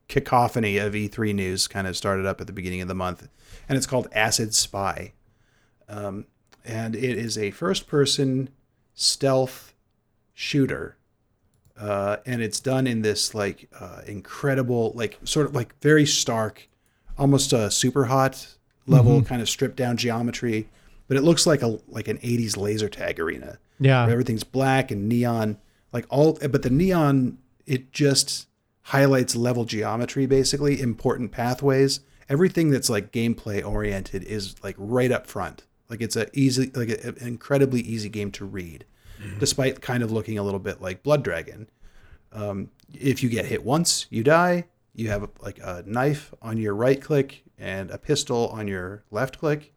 cacophony 0.07 0.77
of 0.77 0.93
E3 0.93 1.35
news 1.35 1.67
kind 1.67 1.85
of 1.85 1.95
started 1.95 2.25
up 2.25 2.39
at 2.41 2.47
the 2.47 2.53
beginning 2.53 2.81
of 2.81 2.87
the 2.87 2.95
month, 2.95 3.27
and 3.67 3.77
it's 3.77 3.87
called 3.87 4.07
Acid 4.11 4.53
Spy. 4.53 5.13
Um, 5.89 6.25
and 6.65 6.95
it 6.95 7.17
is 7.17 7.37
a 7.37 7.51
first 7.51 7.87
person 7.87 8.49
stealth 8.93 9.66
shooter. 10.37 10.97
Uh, 11.79 12.17
and 12.27 12.43
it's 12.43 12.59
done 12.59 12.85
in 12.85 13.01
this 13.01 13.33
like 13.33 13.69
uh, 13.79 14.01
incredible, 14.05 14.91
like 14.93 15.17
sort 15.23 15.47
of 15.47 15.55
like 15.55 15.73
very 15.81 16.05
stark, 16.05 16.67
almost 17.17 17.53
a 17.53 17.71
super 17.71 18.05
hot 18.05 18.55
level 18.85 19.21
kind 19.23 19.41
of 19.41 19.49
stripped 19.49 19.75
down 19.75 19.97
geometry, 19.97 20.69
but 21.07 21.17
it 21.17 21.21
looks 21.21 21.47
like 21.47 21.63
a 21.63 21.79
like 21.87 22.07
an 22.07 22.19
80s 22.19 22.55
laser 22.55 22.87
tag 22.87 23.19
arena 23.19 23.57
yeah. 23.79 24.03
where 24.03 24.13
everything's 24.13 24.43
black 24.43 24.91
and 24.91 25.09
neon 25.09 25.57
like 25.91 26.05
all 26.09 26.37
but 26.49 26.61
the 26.61 26.69
neon 26.69 27.37
it 27.65 27.91
just 27.91 28.47
highlights 28.83 29.35
level 29.35 29.65
geometry 29.65 30.25
basically 30.25 30.79
important 30.79 31.31
pathways 31.31 31.99
everything 32.29 32.69
that's 32.69 32.89
like 32.89 33.11
gameplay 33.11 33.65
oriented 33.65 34.23
is 34.23 34.55
like 34.63 34.75
right 34.77 35.11
up 35.11 35.27
front 35.27 35.63
Like 35.89 36.01
it's 36.01 36.15
a 36.15 36.27
easy, 36.37 36.71
like 36.73 36.89
an 36.89 37.15
incredibly 37.21 37.81
easy 37.81 38.09
game 38.09 38.31
to 38.31 38.45
read, 38.45 38.85
despite 39.39 39.81
kind 39.81 40.03
of 40.03 40.11
looking 40.11 40.37
a 40.37 40.43
little 40.43 40.59
bit 40.59 40.81
like 40.81 41.03
Blood 41.03 41.23
Dragon. 41.23 41.69
Um, 42.31 42.69
if 42.93 43.23
you 43.23 43.29
get 43.29 43.45
hit 43.45 43.63
once, 43.63 44.07
you 44.09 44.23
die. 44.23 44.65
You 44.93 45.09
have 45.09 45.29
like 45.41 45.59
a 45.59 45.83
knife 45.85 46.33
on 46.41 46.57
your 46.57 46.73
right 46.73 47.01
click 47.01 47.43
and 47.57 47.91
a 47.91 47.97
pistol 47.97 48.47
on 48.49 48.67
your 48.67 49.03
left 49.11 49.39
click. 49.39 49.73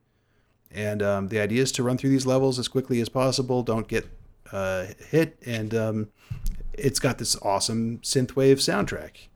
And 0.70 1.02
um, 1.02 1.28
the 1.28 1.40
idea 1.40 1.62
is 1.62 1.72
to 1.72 1.82
run 1.82 1.98
through 1.98 2.10
these 2.10 2.26
levels 2.26 2.58
as 2.58 2.68
quickly 2.68 3.00
as 3.00 3.08
possible. 3.08 3.62
Don't 3.62 3.88
get 3.88 4.08
uh, 4.52 4.86
hit, 5.10 5.36
and 5.44 5.74
um, 5.74 6.08
it's 6.72 7.00
got 7.00 7.18
this 7.18 7.36
awesome 7.42 7.98
synthwave 7.98 8.58
soundtrack. 8.58 9.28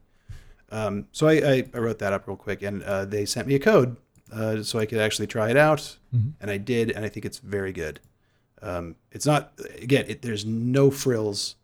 Um, 0.71 1.07
so 1.13 1.29
I, 1.29 1.33
I, 1.33 1.65
I 1.75 1.79
wrote 1.79 1.99
that 1.99 2.13
up 2.13 2.27
real 2.27 2.37
quick, 2.37 2.63
and 2.63 2.83
uh, 2.83 3.05
they 3.05 3.25
sent 3.25 3.47
me 3.47 3.55
a 3.55 3.59
code 3.59 3.97
uh, 4.33 4.63
so 4.63 4.79
I 4.79 4.87
could 4.87 4.99
actually 4.99 5.27
try 5.27 5.51
it 5.51 5.57
out, 5.57 5.99
and 6.41 6.51
I 6.51 6.57
did, 6.57 6.91
and 6.91 7.05
I 7.05 7.09
think 7.09 7.27
it's 7.27 7.39
very 7.39 7.73
good. 7.73 8.01
Um, 8.65 8.97
it's 9.13 9.27
not 9.27 9.53
again, 9.81 10.07
it, 10.09 10.23
there's 10.23 10.45
no 10.45 10.91
frills. 10.91 11.57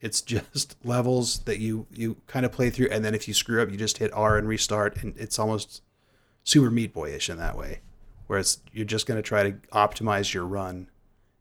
It's 0.00 0.20
just 0.22 0.76
levels 0.84 1.40
that 1.40 1.58
you 1.58 1.86
you 1.92 2.16
kind 2.26 2.46
of 2.46 2.52
play 2.52 2.70
through, 2.70 2.88
and 2.90 3.04
then 3.04 3.14
if 3.14 3.28
you 3.28 3.34
screw 3.34 3.62
up, 3.62 3.70
you 3.70 3.76
just 3.76 3.98
hit 3.98 4.10
R 4.14 4.38
and 4.38 4.48
restart, 4.48 5.02
and 5.02 5.14
it's 5.18 5.38
almost 5.38 5.82
super 6.44 6.70
Meat 6.70 6.94
Boyish 6.94 7.28
in 7.28 7.36
that 7.38 7.56
way, 7.58 7.80
whereas 8.26 8.58
you're 8.72 8.84
just 8.86 9.06
going 9.06 9.16
to 9.18 9.22
try 9.22 9.42
to 9.50 9.52
optimize 9.72 10.32
your 10.32 10.44
run 10.46 10.88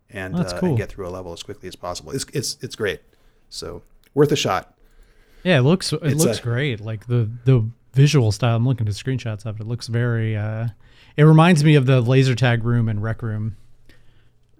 and, 0.09 0.35
That's 0.35 0.51
uh, 0.53 0.59
cool. 0.59 0.69
and 0.69 0.77
get 0.77 0.89
through 0.89 1.07
a 1.07 1.09
level 1.09 1.31
as 1.31 1.43
quickly 1.43 1.67
as 1.69 1.75
possible. 1.75 2.11
It's 2.11 2.25
it's 2.33 2.57
it's 2.61 2.75
great, 2.75 2.99
so 3.49 3.83
worth 4.13 4.31
a 4.31 4.35
shot. 4.35 4.73
Yeah, 5.43 5.59
it 5.59 5.61
looks 5.61 5.93
it 5.93 5.99
It's 6.03 6.25
looks 6.25 6.39
a- 6.39 6.41
great. 6.43 6.81
Like 6.81 7.07
the 7.07 7.29
the 7.45 7.69
visual 7.93 8.31
style. 8.33 8.57
I'm 8.57 8.67
looking 8.67 8.87
at 8.87 8.93
screenshots 8.95 9.45
of 9.45 9.57
it. 9.59 9.61
It 9.63 9.67
looks 9.67 9.87
very. 9.87 10.35
uh 10.35 10.69
It 11.15 11.23
reminds 11.23 11.63
me 11.63 11.75
of 11.75 11.85
the 11.85 12.01
laser 12.01 12.35
tag 12.35 12.63
room 12.65 12.89
and 12.89 13.01
rec 13.01 13.21
room. 13.21 13.55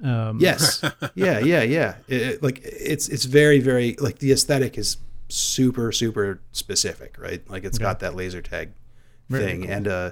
Um, 0.04 0.40
Yes. 0.40 0.82
yeah, 1.16 1.40
yeah, 1.40 1.64
yeah. 1.64 1.96
It, 2.08 2.22
it- 2.22 2.44
like 2.44 2.60
it's 2.64 3.08
it's 3.10 3.26
very 3.26 3.60
very 3.60 3.96
like 4.00 4.20
the 4.20 4.32
aesthetic 4.32 4.78
is 4.78 4.98
super 5.30 5.92
super 5.92 6.42
specific, 6.52 7.16
right? 7.20 7.48
Like 7.50 7.64
it's 7.64 7.78
got 7.78 8.00
that 8.02 8.16
laser 8.16 8.42
tag 8.42 8.72
Very 9.30 9.44
thing 9.46 9.62
cool. 9.64 9.72
and 9.72 9.88
uh 9.88 10.12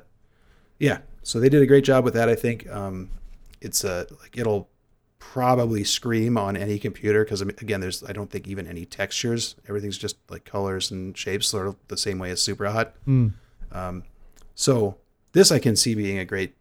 yeah, 0.79 0.99
so 1.21 1.39
they 1.39 1.49
did 1.49 1.61
a 1.61 1.65
great 1.67 1.83
job 1.83 2.03
with 2.03 2.13
that, 2.15 2.29
I 2.29 2.35
think. 2.35 2.67
Um 2.69 3.09
it's 3.61 3.83
uh 3.85 4.05
like 4.21 4.37
it'll 4.37 4.69
probably 5.19 5.83
scream 5.83 6.37
on 6.37 6.57
any 6.57 6.77
computer 6.77 7.23
because 7.23 7.41
again 7.41 7.79
there's 7.79 8.03
I 8.03 8.11
don't 8.13 8.29
think 8.29 8.47
even 8.47 8.67
any 8.67 8.85
textures. 8.85 9.55
Everything's 9.69 9.97
just 9.97 10.17
like 10.29 10.45
colors 10.45 10.91
and 10.91 11.17
shapes 11.17 11.47
sort 11.47 11.67
of 11.67 11.75
the 11.87 11.97
same 11.97 12.19
way 12.19 12.29
as 12.31 12.41
Super 12.41 12.65
Hot. 12.69 12.93
Mm. 13.07 13.33
Um 13.71 14.03
so 14.55 14.97
this 15.33 15.51
I 15.51 15.59
can 15.59 15.75
see 15.75 15.95
being 15.95 16.17
a 16.19 16.25
great 16.25 16.55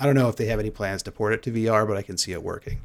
I 0.00 0.06
don't 0.06 0.14
know 0.14 0.28
if 0.28 0.36
they 0.36 0.46
have 0.46 0.58
any 0.60 0.70
plans 0.70 1.02
to 1.04 1.12
port 1.12 1.32
it 1.32 1.42
to 1.44 1.50
VR, 1.52 1.86
but 1.86 1.96
I 1.96 2.02
can 2.02 2.16
see 2.18 2.32
it 2.32 2.42
working. 2.42 2.80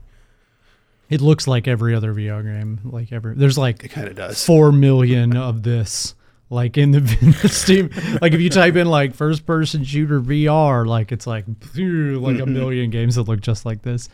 It 1.09 1.21
looks 1.21 1.47
like 1.47 1.67
every 1.67 1.93
other 1.93 2.13
VR 2.13 2.43
game. 2.43 2.79
Like 2.83 3.11
every 3.11 3.35
there's 3.35 3.57
like 3.57 3.83
It 3.83 3.89
kind 3.89 4.07
of 4.07 4.15
does. 4.15 4.43
four 4.45 4.71
million 4.71 5.35
of 5.37 5.63
this 5.63 6.15
like 6.49 6.77
in 6.77 6.91
the, 6.91 6.97
in 7.21 7.31
the 7.41 7.49
steam 7.49 7.89
like 8.21 8.33
if 8.33 8.39
you 8.41 8.49
type 8.49 8.75
in 8.75 8.85
like 8.87 9.15
first 9.15 9.43
person 9.45 9.83
shooter 9.83 10.19
vr 10.21 10.85
like 10.85 11.11
it's 11.11 11.25
like 11.25 11.45
phew, 11.71 12.19
like 12.19 12.37
a 12.39 12.45
million 12.45 12.89
games 12.91 13.15
that 13.15 13.23
look 13.23 13.41
just 13.41 13.65
like 13.65 13.81
this 13.81 14.07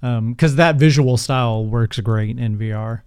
um 0.00 0.32
because 0.32 0.54
that 0.56 0.76
visual 0.76 1.18
style 1.18 1.66
works 1.66 1.98
great 2.00 2.38
in 2.38 2.56
vr 2.56 3.02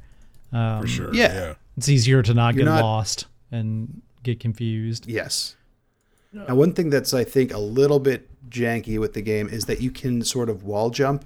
um, 0.51 0.81
for 0.81 0.87
sure. 0.87 1.13
yeah. 1.15 1.33
yeah. 1.33 1.53
it's 1.77 1.89
easier 1.89 2.21
to 2.21 2.33
not 2.35 2.53
You're 2.53 2.65
get 2.65 2.71
not- 2.71 2.83
lost 2.83 3.25
and 3.51 4.01
get 4.21 4.39
confused 4.39 5.07
Yes. 5.07 5.55
Now, 6.31 6.53
one 6.53 6.73
thing 6.73 6.89
that's 6.91 7.13
I 7.13 7.23
think 7.23 7.53
a 7.53 7.57
little 7.59 7.99
bit 7.99 8.29
janky 8.49 8.99
with 8.99 9.13
the 9.13 9.21
game 9.21 9.47
is 9.49 9.65
that 9.65 9.81
you 9.81 9.91
can 9.91 10.23
sort 10.23 10.49
of 10.49 10.63
wall 10.63 10.89
jump 10.89 11.25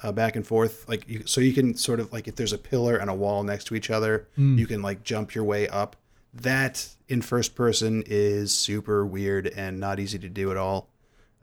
uh, 0.00 0.12
back 0.12 0.36
and 0.36 0.46
forth, 0.46 0.88
like 0.88 1.08
you, 1.08 1.22
so 1.26 1.40
you 1.40 1.52
can 1.52 1.74
sort 1.76 2.00
of 2.00 2.12
like 2.12 2.28
if 2.28 2.36
there's 2.36 2.52
a 2.52 2.58
pillar 2.58 2.96
and 2.96 3.08
a 3.10 3.14
wall 3.14 3.42
next 3.42 3.64
to 3.64 3.74
each 3.74 3.90
other, 3.90 4.28
you 4.36 4.66
can 4.66 4.82
like 4.82 5.02
jump 5.02 5.34
your 5.34 5.44
way 5.44 5.68
up. 5.68 5.96
That 6.32 6.88
in 7.08 7.22
first 7.22 7.54
person 7.54 8.02
is 8.06 8.52
super 8.52 9.06
weird 9.06 9.46
and 9.46 9.78
not 9.78 10.00
easy 10.00 10.18
to 10.18 10.28
do 10.28 10.50
at 10.50 10.56
all. 10.56 10.88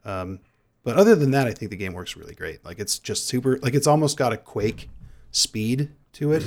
Um, 0.04 0.40
but 0.84 0.96
other 0.96 1.14
than 1.14 1.30
that, 1.30 1.46
I 1.46 1.52
think 1.52 1.70
the 1.70 1.76
game 1.76 1.92
works 1.94 2.16
really 2.16 2.34
great. 2.34 2.64
Like 2.64 2.78
it's 2.78 2.98
just 2.98 3.26
super, 3.26 3.58
like 3.62 3.74
it's 3.74 3.86
almost 3.86 4.16
got 4.18 4.32
a 4.32 4.36
Quake 4.36 4.90
speed 5.30 5.90
to 6.14 6.32
it. 6.32 6.42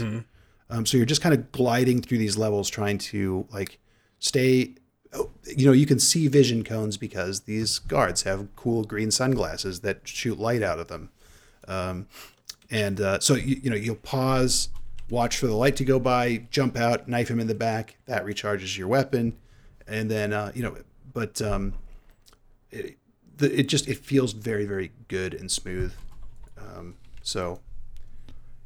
Um, 0.70 0.86
so 0.86 0.98
you're 0.98 1.06
just 1.06 1.22
kind 1.22 1.34
of 1.34 1.52
gliding 1.52 2.02
through 2.02 2.18
these 2.20 2.38
levels, 2.38 2.70
trying 2.70 2.98
to 3.00 3.48
like 3.52 3.80
stay. 4.20 4.76
Oh, 5.16 5.32
You 5.56 5.66
know, 5.66 5.72
you 5.72 5.86
can 5.86 6.00
see 6.00 6.28
vision 6.28 6.64
cones 6.64 6.98
because 6.98 7.42
these 7.42 7.80
guards 7.80 8.24
have 8.24 8.48
cool 8.56 8.84
green 8.84 9.12
sunglasses 9.12 9.82
that 9.82 10.08
shoot 10.08 10.40
light 10.40 10.62
out 10.62 10.80
of 10.80 10.88
them. 10.88 11.10
Um, 11.68 12.08
and 12.70 13.00
uh, 13.00 13.20
so 13.20 13.36
you, 13.36 13.60
you 13.64 13.70
know 13.70 13.76
you'll 13.76 13.96
pause, 13.96 14.70
watch 15.10 15.38
for 15.38 15.48
the 15.48 15.56
light 15.56 15.76
to 15.78 15.86
go 15.86 16.00
by, 16.00 16.48
jump 16.50 16.78
out, 16.78 17.08
knife 17.08 17.30
him 17.30 17.40
in 17.40 17.48
the 17.48 17.56
back. 17.56 17.98
That 18.06 18.26
recharges 18.26 18.78
your 18.78 18.88
weapon, 18.88 19.38
and 19.88 20.10
then 20.10 20.34
uh, 20.34 20.52
you 20.56 20.64
know. 20.64 20.78
But 21.14 21.42
um, 21.42 21.74
it, 22.72 22.98
the, 23.38 23.60
it 23.60 23.68
just 23.68 23.88
it 23.88 24.00
feels 24.00 24.34
very 24.34 24.66
very 24.66 24.92
good 25.08 25.34
and 25.34 25.50
smooth. 25.50 25.94
Um, 26.58 26.96
so, 27.22 27.60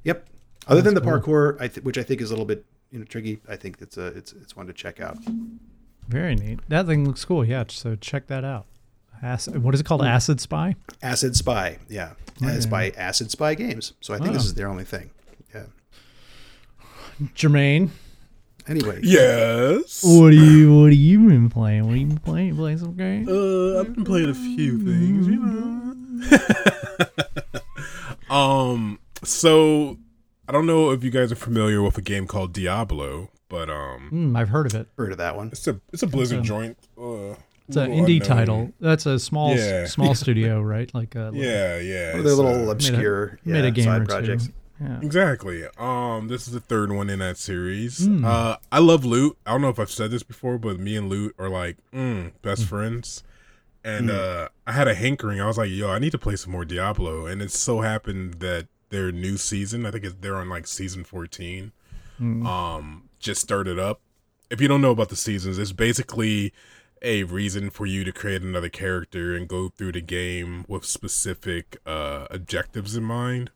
yep. 0.03 0.27
Other 0.67 0.81
than 0.81 0.93
the 0.93 1.01
parkour, 1.01 1.59
I 1.59 1.67
th- 1.67 1.83
which 1.83 1.97
I 1.97 2.03
think 2.03 2.21
is 2.21 2.29
a 2.29 2.33
little 2.33 2.45
bit 2.45 2.65
you 2.91 2.99
know 2.99 3.05
tricky, 3.05 3.39
I 3.47 3.55
think 3.55 3.77
it's 3.81 3.97
a 3.97 4.07
it's 4.07 4.33
it's 4.33 4.55
one 4.55 4.67
to 4.67 4.73
check 4.73 4.99
out. 4.99 5.17
Very 6.09 6.35
neat 6.35 6.59
that 6.67 6.85
thing 6.87 7.05
looks 7.05 7.23
cool 7.23 7.45
yeah 7.45 7.63
so 7.67 7.95
check 7.95 8.27
that 8.27 8.43
out 8.43 8.65
Acid, 9.21 9.61
what 9.63 9.73
is 9.73 9.81
it 9.81 9.85
called 9.85 10.01
acid 10.03 10.39
spy 10.41 10.75
Acid 11.01 11.35
Spy, 11.35 11.77
yeah, 11.89 12.13
it's 12.41 12.65
by 12.65 12.91
Acid 12.91 13.31
Spy 13.31 13.53
Games. 13.55 13.93
So 14.01 14.13
I 14.13 14.17
think 14.17 14.33
this 14.33 14.45
is 14.45 14.53
their 14.53 14.67
only 14.67 14.85
thing. 14.85 15.09
Yeah. 15.53 15.65
jermaine 17.35 17.89
Anyway, 18.67 18.99
Yes. 19.01 20.03
what 20.03 20.29
do 20.29 20.35
you 20.37 20.73
what 20.81 20.91
have 20.91 20.99
you 20.99 21.27
been 21.27 21.49
playing 21.49 21.83
what 21.85 21.91
have 21.91 21.99
you 21.99 22.07
been 22.07 22.19
playing 22.19 22.47
you 22.49 22.55
playing 22.55 22.77
some 22.77 22.95
games? 22.95 23.27
Uh, 23.27 23.79
I've 23.79 23.95
been 23.95 24.05
playing 24.05 24.29
a 24.29 24.33
few 24.33 24.77
things, 24.77 25.27
you 25.27 25.39
know. 25.39 25.95
um, 28.35 28.99
so 29.23 29.97
I 30.47 30.51
don't 30.51 30.67
know 30.67 30.91
if 30.91 31.03
you 31.03 31.09
guys 31.09 31.31
are 31.31 31.35
familiar 31.35 31.81
with 31.81 31.97
a 31.97 32.01
game 32.01 32.27
called 32.27 32.53
Diablo, 32.53 33.29
but 33.49 33.69
um, 33.69 34.07
Hmm, 34.09 34.35
i've 34.35 34.49
heard 34.49 34.65
of 34.67 34.75
it 34.75 34.87
heard 34.97 35.11
of 35.11 35.17
that 35.17 35.35
one. 35.35 35.47
it's 35.49 35.67
a 35.67 35.79
it's 35.91 36.03
a 36.03 36.07
Blizzard 36.07 36.39
a- 36.39 36.41
joint. 36.43 36.77
Uh, 36.97 37.35
It's 37.67 37.77
an 37.77 37.91
indie 37.91 38.13
unknown. 38.21 38.27
title. 38.37 38.71
That's 38.79 39.05
a 39.05 39.19
small 39.19 39.55
Yeah. 39.55 39.85
small 39.85 40.15
studio, 40.23 40.61
right? 40.61 40.91
Like 40.93 41.13
a 41.15 41.31
Yeah, 41.33 41.77
yeah. 41.79 42.11
One 42.11 42.19
of 42.19 42.25
their 42.25 42.33
little 42.33 42.69
uh, 42.69 42.71
obscure 42.71 43.37
made 43.45 43.61
a 43.61 43.65
yeah, 43.65 43.69
game 43.69 43.85
side 43.85 44.01
or 44.01 44.05
projects. 44.05 44.47
two. 44.47 44.53
Yeah. 44.81 44.99
Exactly. 45.01 45.65
Um, 45.77 46.29
this 46.29 46.47
is 46.47 46.53
the 46.53 46.61
third 46.61 46.91
one 46.91 47.09
in 47.09 47.19
that 47.19 47.37
series. 47.37 48.05
Hmm. 48.05 48.23
Uh, 48.25 48.55
I 48.71 48.79
love 48.79 49.03
Loot. 49.03 49.37
I 49.45 49.51
don't 49.51 49.61
know 49.61 49.69
if 49.69 49.77
I've 49.77 49.91
said 49.91 50.09
this 50.09 50.23
before, 50.23 50.57
but 50.57 50.79
me 50.79 50.95
and 50.95 51.09
Loot 51.09 51.35
are 51.37 51.49
like 51.49 51.75
mm, 51.93 52.31
best 52.41 52.65
friends. 52.65 53.23
And 53.83 54.09
uh, 54.09 54.49
I 54.65 54.71
had 54.71 54.87
a 54.87 54.93
hankering. 54.95 55.39
I 55.41 55.47
was 55.47 55.57
like, 55.57 55.69
"Yo, 55.69 55.89
I 55.89 55.99
need 55.99 56.11
to 56.13 56.17
play 56.17 56.37
some 56.37 56.51
more 56.53 56.65
Diablo." 56.65 57.25
And 57.27 57.41
it 57.41 57.51
so 57.51 57.81
happened 57.81 58.35
that 58.35 58.67
their 58.89 59.11
new 59.11 59.37
season, 59.37 59.85
I 59.85 59.91
think 59.91 60.05
it's, 60.05 60.15
they're 60.21 60.35
on 60.37 60.49
like 60.49 60.65
season 60.65 61.03
fourteen, 61.03 61.71
um, 62.19 63.03
just 63.19 63.41
started 63.41 63.77
up. 63.77 64.01
If 64.49 64.61
you 64.61 64.67
don't 64.67 64.81
know 64.81 64.91
about 64.91 65.09
the 65.09 65.15
seasons, 65.15 65.59
it's 65.59 65.71
basically 65.71 66.53
a 67.01 67.23
reason 67.23 67.69
for 67.69 67.85
you 67.85 68.03
to 68.03 68.11
create 68.11 68.41
another 68.41 68.69
character 68.69 69.35
and 69.35 69.47
go 69.47 69.69
through 69.69 69.93
the 69.93 70.01
game 70.01 70.65
with 70.67 70.85
specific 70.85 71.77
uh, 71.85 72.27
objectives 72.29 72.95
in 72.95 73.03
mind. 73.03 73.51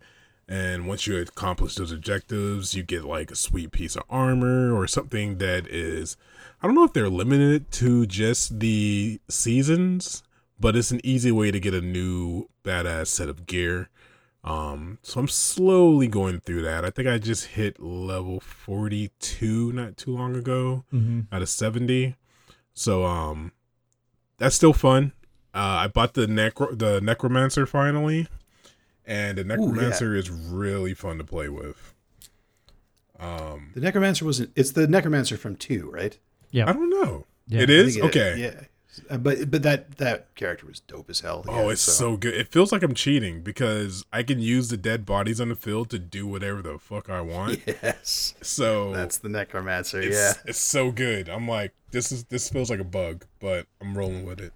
And 0.48 0.88
once 0.88 1.08
you 1.08 1.18
accomplish 1.18 1.76
those 1.76 1.92
objectives, 1.92 2.76
you 2.76 2.84
get 2.84 3.06
like 3.06 3.32
a 3.32 3.36
sweet 3.36 3.72
piece 3.72 3.96
of 3.96 4.04
armor 4.10 4.74
or 4.74 4.88
something 4.88 5.38
that 5.38 5.68
is, 5.68 6.18
I 6.62 6.68
don't 6.68 6.76
know 6.76 6.84
if 6.84 6.94
they're 6.94 7.10
limited 7.10 7.72
to 7.72 8.06
just 8.06 8.60
the 8.60 9.20
seasons, 9.30 10.22
but 10.60 10.76
it's 10.76 10.92
an 10.92 11.02
easy 11.04 11.32
way 11.32 11.52
to 11.52 11.60
get 11.60 11.74
a 11.74 11.82
new 11.82 12.50
badass 12.64 13.08
set 13.08 13.30
of 13.30 13.46
gear. 13.46 13.90
Um, 14.46 14.98
so 15.04 15.22
I'm 15.22 15.28
slowly 15.30 16.08
going 16.08 16.42
through 16.42 16.64
that. 16.64 16.84
I 16.84 16.90
think 16.90 17.08
I 17.08 17.18
just 17.18 17.46
hit 17.46 17.80
level 17.82 18.42
42 18.42 19.72
not 19.72 19.96
too 19.96 20.14
long 20.16 20.36
ago 20.36 20.84
hmm 20.92 21.22
out 21.32 21.42
of 21.42 21.50
70. 21.50 22.16
So 22.74 23.06
um 23.06 23.52
that's 24.40 24.56
still 24.56 24.74
fun. 24.74 25.14
Uh 25.54 25.86
I 25.86 25.88
bought 25.88 26.14
the 26.14 26.26
necro 26.28 26.78
the 26.78 27.00
necromancer 27.00 27.66
finally. 27.66 28.28
And 29.06 29.38
the 29.38 29.44
necromancer 29.46 30.14
is 30.16 30.30
really 30.30 30.94
fun 30.94 31.18
to 31.20 31.24
play 31.24 31.48
with. 31.48 31.94
Um 33.20 33.72
The 33.76 33.82
Necromancer 33.82 34.26
wasn't. 34.26 34.52
it's 34.56 34.72
the 34.72 34.88
Necromancer 34.88 35.38
from 35.38 35.56
two, 35.56 35.90
right? 35.90 36.18
Yeah. 36.52 36.70
I 36.70 36.74
don't 36.74 36.90
know. 36.90 37.26
Yeah. 37.48 37.62
it 37.62 37.70
I 37.70 37.74
it- 37.98 38.04
okay. 38.04 38.36
yeah. 38.38 38.62
Uh, 39.10 39.18
But 39.18 39.50
but 39.50 39.64
that 39.64 39.98
that 39.98 40.34
character 40.36 40.66
was 40.68 40.80
dope 40.82 41.10
as 41.10 41.22
hell. 41.22 41.44
Oh, 41.48 41.66
yeah, 41.68 41.72
it's 41.72 41.82
so. 41.82 42.16
good. 42.18 42.34
It 42.36 42.50
feels 42.52 42.72
like 42.72 42.84
I'm 42.84 42.94
cheating 42.94 43.42
because 43.42 44.06
I 44.14 44.22
can 44.24 44.40
use 44.40 44.70
the 44.70 44.78
dead 44.78 45.06
bodies 45.06 45.42
on 45.42 45.50
the 45.50 45.56
field 45.56 45.90
to 45.92 46.00
do 46.00 46.28
whatever 46.28 46.62
the 46.62 46.78
fuck 46.78 47.10
I 47.10 47.22
want. 47.34 47.62
yes. 47.66 48.36
So 48.42 48.94
That's 48.94 49.18
the 49.18 49.30
Necromancer. 49.30 50.00
it's, 50.02 50.16
yeah. 50.16 50.34
it's 50.46 50.60
so 50.62 50.92
good. 50.92 51.28
I'm 51.30 51.48
like, 51.48 51.74
this 51.92 52.12
is 52.12 52.26
this 52.26 52.50
feels 52.50 52.70
like 52.70 52.80
a 52.80 52.84
bug, 52.86 53.26
but 53.40 53.66
I'm 53.82 53.98
rolling 53.98 54.26
with 54.26 54.40
it. 54.40 54.54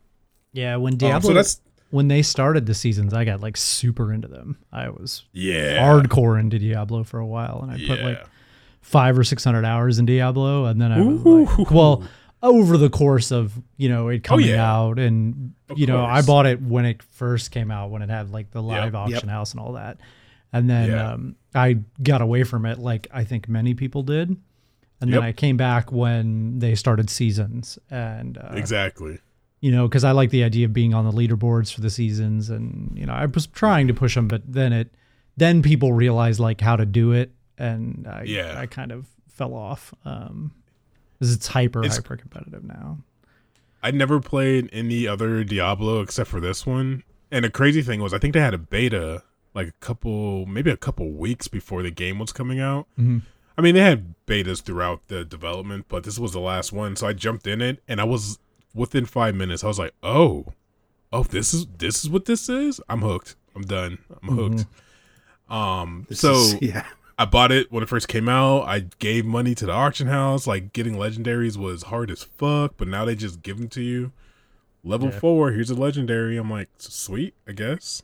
Yeah, 0.53 0.75
when 0.77 1.01
Um, 1.03 1.21
so 1.21 1.33
that's 1.33 1.61
when 1.89 2.07
they 2.07 2.21
started 2.21 2.65
the 2.65 2.73
seasons, 2.73 3.13
I 3.13 3.23
got 3.25 3.41
like 3.41 3.57
super 3.57 4.11
into 4.13 4.27
them. 4.27 4.57
I 4.71 4.89
was 4.89 5.23
Yeah. 5.33 5.79
hardcore 5.81 6.39
into 6.39 6.59
Diablo 6.59 7.03
for 7.03 7.19
a 7.19 7.25
while, 7.25 7.59
and 7.63 7.71
I 7.71 7.77
put 7.87 8.01
like 8.03 8.23
five 8.81 9.17
or 9.17 9.23
six 9.23 9.43
hundred 9.43 9.65
hours 9.65 9.97
in 9.99 10.05
Diablo, 10.05 10.65
and 10.65 10.81
then 10.81 10.91
I 10.91 11.01
was 11.01 11.23
like, 11.57 11.71
well, 11.71 12.03
over 12.43 12.77
the 12.77 12.89
course 12.89 13.31
of 13.31 13.53
you 13.77 13.89
know 13.89 14.07
it 14.09 14.23
coming 14.23 14.45
Oh, 14.45 14.49
yeah. 14.49 14.73
out, 14.77 14.99
and 14.99 15.53
Of 15.69 15.77
you 15.79 15.87
know 15.87 16.03
I 16.05 16.21
bought 16.21 16.45
it 16.45 16.61
when 16.61 16.85
it 16.85 17.01
first 17.03 17.51
came 17.51 17.71
out, 17.71 17.89
when 17.89 18.01
it 18.01 18.09
had 18.09 18.31
like 18.31 18.51
the 18.51 18.61
live 18.61 18.95
auction 18.95 19.27
Yep. 19.27 19.29
house 19.29 19.51
and 19.51 19.59
all 19.59 19.73
that, 19.73 19.97
and 20.53 20.69
then 20.69 20.89
Yeah. 20.89 21.11
um, 21.13 21.35
I 21.55 21.79
got 22.03 22.21
away 22.21 22.43
from 22.43 22.65
it, 22.65 22.77
like 22.79 23.07
I 23.11 23.23
think 23.23 23.49
many 23.49 23.73
people 23.73 24.03
did, 24.03 24.35
and 25.01 25.11
then 25.13 25.23
I 25.23 25.31
came 25.31 25.57
back 25.57 25.91
when 25.91 26.59
they 26.59 26.75
started 26.75 27.09
seasons, 27.09 27.79
and 27.89 28.37
uh, 28.37 28.49
Exactly. 28.53 29.17
you 29.59 29.71
know, 29.71 29.87
because 29.87 30.03
I 30.03 30.11
like 30.11 30.29
the 30.29 30.43
idea 30.43 30.65
of 30.65 30.73
being 30.73 30.93
on 30.93 31.05
the 31.05 31.11
leaderboards 31.11 31.73
for 31.73 31.81
the 31.81 31.89
seasons, 31.89 32.49
and 32.51 32.95
you 32.97 33.05
know, 33.07 33.13
I 33.13 33.25
was 33.25 33.47
trying 33.47 33.87
to 33.87 33.93
push 33.93 34.13
them, 34.15 34.27
but 34.27 34.43
then 34.47 34.71
it, 34.73 34.93
then 35.37 35.61
people 35.63 35.93
realized 35.93 36.39
like 36.39 36.61
how 36.61 36.75
to 36.75 36.85
do 36.85 37.11
it, 37.13 37.31
and 37.57 38.07
I, 38.07 38.23
Yeah. 38.23 38.53
I 38.59 38.67
kind 38.67 38.91
of 38.91 39.07
fell 39.27 39.53
off, 39.55 39.93
um, 40.05 40.51
because 41.19 41.33
it's 41.33 41.47
hyper 41.47 41.79
It's- 41.79 41.95
hyper 41.97 42.17
competitive 42.17 42.63
now. 42.63 42.99
I 43.83 43.91
never 43.91 44.19
played 44.19 44.69
any 44.73 45.07
other 45.07 45.43
Diablo 45.43 46.01
except 46.01 46.29
for 46.29 46.39
this 46.39 46.65
one. 46.65 47.03
And 47.31 47.45
the 47.45 47.49
crazy 47.49 47.81
thing 47.81 48.01
was, 48.01 48.13
I 48.13 48.17
think 48.17 48.33
they 48.33 48.39
had 48.39 48.53
a 48.53 48.57
beta 48.57 49.23
like 49.53 49.67
a 49.67 49.71
couple, 49.79 50.45
maybe 50.45 50.69
a 50.71 50.77
couple 50.77 51.09
weeks 51.11 51.47
before 51.47 51.81
the 51.83 51.91
game 51.91 52.19
was 52.19 52.31
coming 52.31 52.59
out. 52.59 52.87
Mhm. 52.99 53.21
I 53.57 53.61
mean, 53.61 53.73
they 53.75 53.81
had 53.81 54.13
betas 54.27 54.61
throughout 54.61 55.07
the 55.07 55.25
development, 55.25 55.85
but 55.89 56.03
this 56.03 56.19
was 56.19 56.31
the 56.31 56.39
last 56.39 56.71
one. 56.71 56.95
So 56.95 57.07
I 57.07 57.13
jumped 57.13 57.47
in 57.47 57.59
it, 57.61 57.81
and 57.87 57.99
I 57.99 58.03
was 58.03 58.37
within 58.75 59.05
five 59.05 59.33
minutes. 59.35 59.63
I 59.63 59.67
was 59.67 59.79
like, 59.79 59.93
"Oh, 60.03 60.53
oh, 61.11 61.23
this 61.23 61.53
is 61.55 61.65
this 61.77 62.03
is 62.03 62.09
what 62.09 62.25
this 62.25 62.49
is. 62.49 62.79
I'm 62.87 63.01
hooked. 63.01 63.35
I'm 63.55 63.63
done. 63.63 63.97
I'm 64.21 64.35
hooked." 64.35 64.65
Um, 65.49 66.05
This 66.09 66.19
so 66.19 66.33
is- 66.33 66.57
yeah, 66.61 66.85
I 67.19 67.25
bought 67.25 67.51
it 67.51 67.71
when 67.71 67.81
it 67.83 67.89
first 67.89 68.07
came 68.07 68.29
out. 68.29 68.63
I 68.67 68.85
gave 68.99 69.25
money 69.25 69.55
to 69.55 69.65
the 69.65 69.71
auction 69.71 70.07
house. 70.07 70.45
Like 70.45 70.71
getting 70.73 70.95
legendaries 70.95 71.57
was 71.57 71.83
hard 71.83 72.11
as 72.11 72.23
fuck, 72.23 72.73
but 72.77 72.87
now 72.87 73.05
they 73.05 73.15
just 73.15 73.41
give 73.41 73.57
them 73.57 73.67
to 73.69 73.81
you. 73.81 74.11
Level 74.83 75.09
Yeah. 75.09 75.19
four, 75.19 75.51
here's 75.51 75.69
a 75.71 75.75
legendary. 75.75 76.37
I'm 76.37 76.49
like, 76.49 76.69
sweet, 76.77 77.33
I 77.47 77.53
guess. 77.53 78.03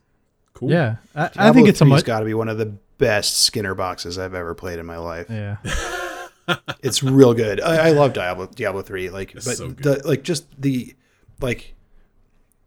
Cool. 0.53 0.71
Yeah, 0.71 0.95
I, 1.15 1.29
I 1.35 1.51
think 1.51 1.67
it's 1.67 1.81
a 1.81 1.85
much. 1.85 2.03
got 2.05 2.19
to 2.19 2.25
be 2.25 2.33
one 2.33 2.49
of 2.49 2.57
the 2.57 2.65
best 2.97 3.37
Skinner 3.41 3.73
boxes 3.75 4.17
I've 4.17 4.33
ever 4.33 4.53
played 4.53 4.79
in 4.79 4.85
my 4.85 4.97
life. 4.97 5.27
Yeah, 5.29 5.57
It's 6.83 7.01
real 7.01 7.33
good. 7.33 7.61
I, 7.61 7.87
I 7.87 7.91
love 7.91 8.13
Diablo 8.13 8.47
Diablo 8.47 8.81
three. 8.81 9.09
Like, 9.09 9.33
It's 9.35 9.45
but 9.45 9.57
so 9.57 9.69
the 9.69 10.01
like 10.05 10.23
just 10.23 10.45
the 10.61 10.93
like 11.39 11.73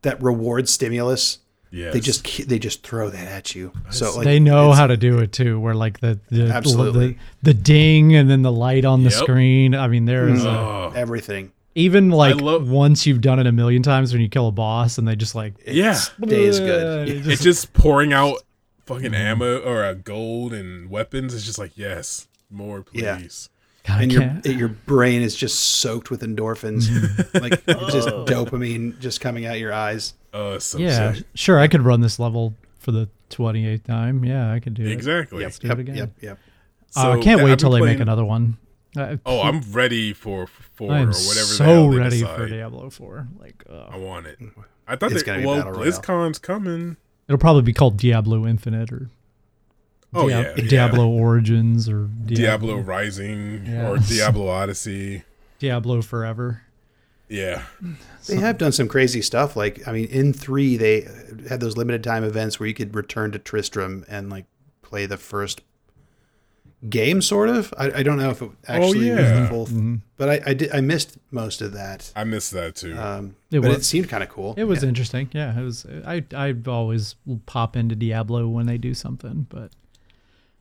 that 0.03 0.23
reward 0.23 0.69
stimulus. 0.69 1.39
Yes. 1.71 1.93
They 1.93 2.01
just 2.01 2.49
they 2.49 2.59
just 2.59 2.83
throw 2.83 3.11
that 3.11 3.27
at 3.29 3.55
you. 3.55 3.73
So 3.91 4.15
like 4.17 4.25
they 4.25 4.39
know 4.41 4.73
how 4.73 4.87
to 4.87 4.97
do 4.97 5.19
it 5.19 5.33
too. 5.33 5.59
Where 5.61 5.75
like 5.75 6.01
the 6.01 6.19
the 6.31 6.47
Absolutely. 6.49 7.09
the, 7.43 7.53
the 7.53 7.55
ding 7.55 8.15
and 8.15 8.31
then 8.31 8.43
the 8.43 8.53
light 8.53 8.85
on 8.85 9.03
the 9.03 9.11
Yep. 9.11 9.19
screen. 9.19 9.75
I 9.75 9.89
mean, 9.89 10.05
there's 10.05 10.45
a- 10.45 10.49
Oh, 10.49 10.93
everything. 10.95 11.53
even 11.75 12.11
like 12.11 12.41
love- 12.41 12.69
once 12.71 13.05
you've 13.07 13.21
done 13.21 13.39
it 13.41 13.47
a 13.47 13.53
million 13.53 13.83
times 13.83 14.13
when 14.13 14.23
you 14.23 14.29
kill 14.29 14.49
a 14.49 14.53
boss 14.53 14.97
and 14.97 15.07
they 15.09 15.17
just 15.17 15.35
like 15.35 15.55
yeah. 15.67 15.95
Stays 15.95 16.61
good. 16.61 17.09
It 17.11 17.27
It's 17.27 17.43
just 17.43 17.73
pouring 17.73 18.13
out 18.13 18.39
fucking 18.87 19.13
ammo 19.15 19.59
or 19.59 19.85
uh, 19.85 19.95
gold 19.95 20.53
and 20.55 20.89
weapons. 20.89 21.35
It's 21.35 21.45
just 21.45 21.59
like, 21.59 21.73
yes, 21.77 22.29
more, 22.49 22.85
Yeah. 22.93 23.21
Please. 23.87 23.93
I 23.95 24.03
and 24.03 24.13
your 24.13 24.21
can't- 24.23 24.47
your 24.47 24.69
brain 24.69 25.23
is 25.23 25.35
just 25.37 25.59
soaked 25.59 26.11
with 26.11 26.23
endorphins, 26.23 26.89
like 27.41 27.65
just 27.91 28.09
dopamine 28.09 28.99
just 28.99 29.21
coming 29.21 29.47
out 29.47 29.59
your 29.59 29.73
eyes. 29.73 30.15
Oh, 30.35 30.55
it's 30.55 30.65
so 30.67 30.79
yeah, 30.79 31.15
sick. 31.15 31.25
sure. 31.35 31.59
I 31.59 31.69
could 31.69 31.83
run 31.83 32.01
this 32.03 32.19
level 32.19 32.55
for 32.79 32.93
the 32.93 33.09
28th 33.31 33.85
time. 33.85 34.25
Yeah, 34.25 34.53
I 34.53 34.61
could 34.61 34.75
do 34.75 34.85
it. 34.85 34.93
Exactly. 34.93 35.43
Yep, 35.43 35.53
do 35.55 35.67
it 35.67 35.69
yep, 35.71 35.79
again. 35.79 35.97
yep, 35.97 36.11
yep. 36.21 36.39
Uh, 36.97 37.11
I 37.13 37.21
can't 37.23 37.41
I've 37.41 37.45
wait 37.45 37.51
been 37.53 37.59
till 37.59 37.71
they 37.71 37.81
make 37.81 38.01
another 38.01 38.25
one. 38.25 38.57
Uh, 38.97 39.17
Oh, 39.27 39.43
I'm 39.43 39.61
ready 39.73 40.13
for 40.15 40.47
four 40.47 40.91
or 40.93 40.95
am 40.97 41.07
whatever. 41.09 41.17
the 41.17 41.33
so 41.45 41.65
hell 41.65 41.91
they 41.91 41.99
ready 41.99 42.21
decide. 42.21 42.37
for 42.37 42.49
Diablo 42.49 42.89
4. 42.89 43.29
Like, 43.39 43.63
uh, 43.69 43.87
I 43.91 43.97
want 43.99 44.27
it. 44.27 44.39
I 44.89 44.97
thought 44.97 45.13
It's 45.13 45.23
that 45.23 45.27
gonna 45.27 45.41
be 45.41 45.47
well, 45.47 45.63
BlizzCon's 45.65 46.39
coming. 46.39 46.97
it'll 47.29 47.39
probably 47.39 47.63
be 47.63 47.73
called 47.75 47.99
Diablo 47.99 48.47
Infinite 48.47 48.91
or 48.93 49.11
Oh 50.17 50.29
Dia- 50.29 50.43
yeah, 50.43 50.55
yeah. 50.57 50.69
Diablo 50.69 51.09
Origins 51.09 51.89
or 51.89 52.09
Diablo 52.27 52.79
Rising 52.79 53.69
or 53.77 53.99
Diablo 53.99 54.49
Odyssey. 54.49 55.23
Diablo 55.59 56.03
Forever. 56.03 56.63
Yeah, 57.29 57.65
They 58.29 58.37
have 58.37 58.57
done 58.57 58.71
some 58.71 58.87
crazy 58.87 59.21
stuff. 59.21 59.57
Like, 59.57 59.87
I 59.89 59.91
mean, 59.91 60.05
in 60.07 60.33
three, 60.33 60.77
they 60.77 61.09
had 61.49 61.59
those 61.59 61.77
limited 61.77 62.05
time 62.05 62.23
events 62.23 62.61
where 62.61 62.69
you 62.69 62.75
could 62.75 62.95
return 62.95 63.33
to 63.33 63.39
Tristram 63.41 64.05
and 64.09 64.31
like 64.31 64.45
play 64.83 65.07
the 65.07 65.17
first 65.17 65.63
game, 66.89 67.21
sort 67.21 67.49
of. 67.49 67.75
I, 67.77 67.91
I 67.97 68.03
don't 68.05 68.19
know 68.19 68.31
if 68.31 68.43
it 68.43 68.51
actually 68.69 69.11
was 69.11 69.19
yeah. 69.21 69.41
the 69.41 69.49
full, 69.49 69.67
mm-hmm. 69.67 69.97
but 70.17 70.29
I 70.29 70.51
I, 70.51 70.55
did, 70.55 70.73
I 70.73 70.81
missed 70.81 71.19
most 71.33 71.61
of 71.63 71.73
that. 71.73 72.13
I 72.15 72.23
missed 72.23 72.53
that 72.53 72.77
too. 72.77 72.97
Um, 72.97 73.35
It 73.51 73.61
but 73.61 73.69
was- 73.71 73.79
it 73.79 73.85
seemed 73.85 74.09
kind 74.09 74.23
of 74.23 74.29
cool. 74.29 74.55
It 74.57 74.65
was 74.65 74.83
Yeah. 74.83 74.89
interesting. 74.91 75.29
Yeah, 75.33 75.59
it 75.59 75.65
was. 75.65 75.85
I 76.07 76.25
I 76.33 76.55
always 76.67 77.17
pop 77.47 77.77
into 77.77 77.97
Diablo 77.97 78.47
when 78.49 78.67
they 78.67 78.79
do 78.79 78.95
something, 78.95 79.47
but 79.49 79.73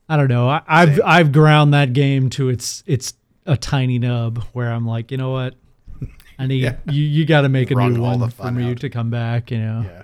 I 0.07 0.17
don't 0.17 0.27
know. 0.27 0.47
I, 0.49 0.61
I've 0.67 0.95
Same. 0.95 1.01
I've 1.05 1.31
ground 1.31 1.73
that 1.73 1.93
game 1.93 2.29
to 2.31 2.49
its 2.49 2.83
it's 2.85 3.13
a 3.45 3.57
tiny 3.57 3.99
nub 3.99 4.43
where 4.53 4.71
I'm 4.71 4.85
like, 4.87 5.11
you 5.11 5.17
know 5.17 5.31
what, 5.31 5.55
I 6.39 6.47
need 6.47 6.61
Yeah. 6.63 6.75
you. 6.91 7.03
You 7.03 7.25
got 7.25 7.41
to 7.41 7.49
make 7.49 7.71
a 7.71 7.75
Wrung 7.75 7.93
new 7.93 8.01
one 8.01 8.19
for 8.19 8.29
fun 8.29 8.55
me 8.55 8.71
out. 8.71 8.79
to 8.81 8.89
come 8.89 9.09
back. 9.09 9.49
You 9.51 9.57
know. 9.59 9.81
Yeah. 9.85 10.03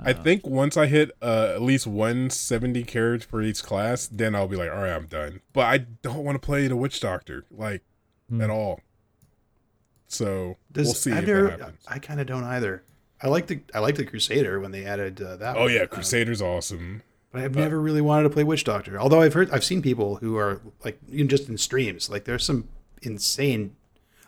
I 0.00 0.12
think 0.12 0.46
once 0.46 0.76
I 0.76 0.86
hit 0.86 1.10
uh, 1.20 1.52
at 1.56 1.62
least 1.62 1.84
170 1.88 2.84
carriage 2.84 3.24
for 3.26 3.42
each 3.42 3.64
class, 3.64 4.06
then 4.06 4.36
I'll 4.36 4.46
be 4.46 4.54
like, 4.56 4.70
all 4.70 4.76
right, 4.78 4.92
I'm 4.92 5.06
done. 5.06 5.40
But 5.52 5.62
I 5.66 5.78
don't 5.78 6.22
want 6.24 6.40
to 6.40 6.44
play 6.44 6.68
the 6.68 6.76
Witch 6.76 7.00
Doctor 7.00 7.44
like 7.50 7.82
Hmm. 8.28 8.40
at 8.42 8.50
all. 8.50 8.80
So 10.06 10.56
Does, 10.72 10.86
we'll 10.86 10.94
see 10.94 11.12
I've 11.12 11.24
if 11.24 11.26
never, 11.28 11.48
that 11.48 11.60
happens. 11.60 11.84
I 11.88 11.98
kind 11.98 12.20
of 12.20 12.26
don't 12.26 12.44
either. 12.44 12.82
I 13.20 13.28
like 13.28 13.46
the 13.48 13.60
I 13.74 13.80
like 13.80 13.96
the 13.96 14.04
Crusader 14.04 14.60
when 14.60 14.70
they 14.70 14.84
added 14.84 15.20
uh, 15.20 15.36
that. 15.36 15.56
Oh 15.56 15.62
one. 15.62 15.72
yeah, 15.72 15.80
Um, 15.82 15.88
Crusader's 15.88 16.40
awesome. 16.40 17.02
But 17.32 17.42
I've 17.42 17.54
never 17.54 17.78
really 17.80 18.00
wanted 18.00 18.22
to 18.24 18.30
play 18.30 18.42
Witch 18.44 18.64
Doctor. 18.64 18.98
Although 18.98 19.20
I've 19.20 19.34
heard, 19.34 19.50
I've 19.50 19.64
seen 19.64 19.82
people 19.82 20.16
who 20.16 20.36
are 20.38 20.60
like, 20.84 20.98
even 21.10 21.28
just 21.28 21.48
in 21.48 21.58
streams, 21.58 22.08
like 22.08 22.24
there's 22.24 22.44
some 22.44 22.68
insane, 23.02 23.76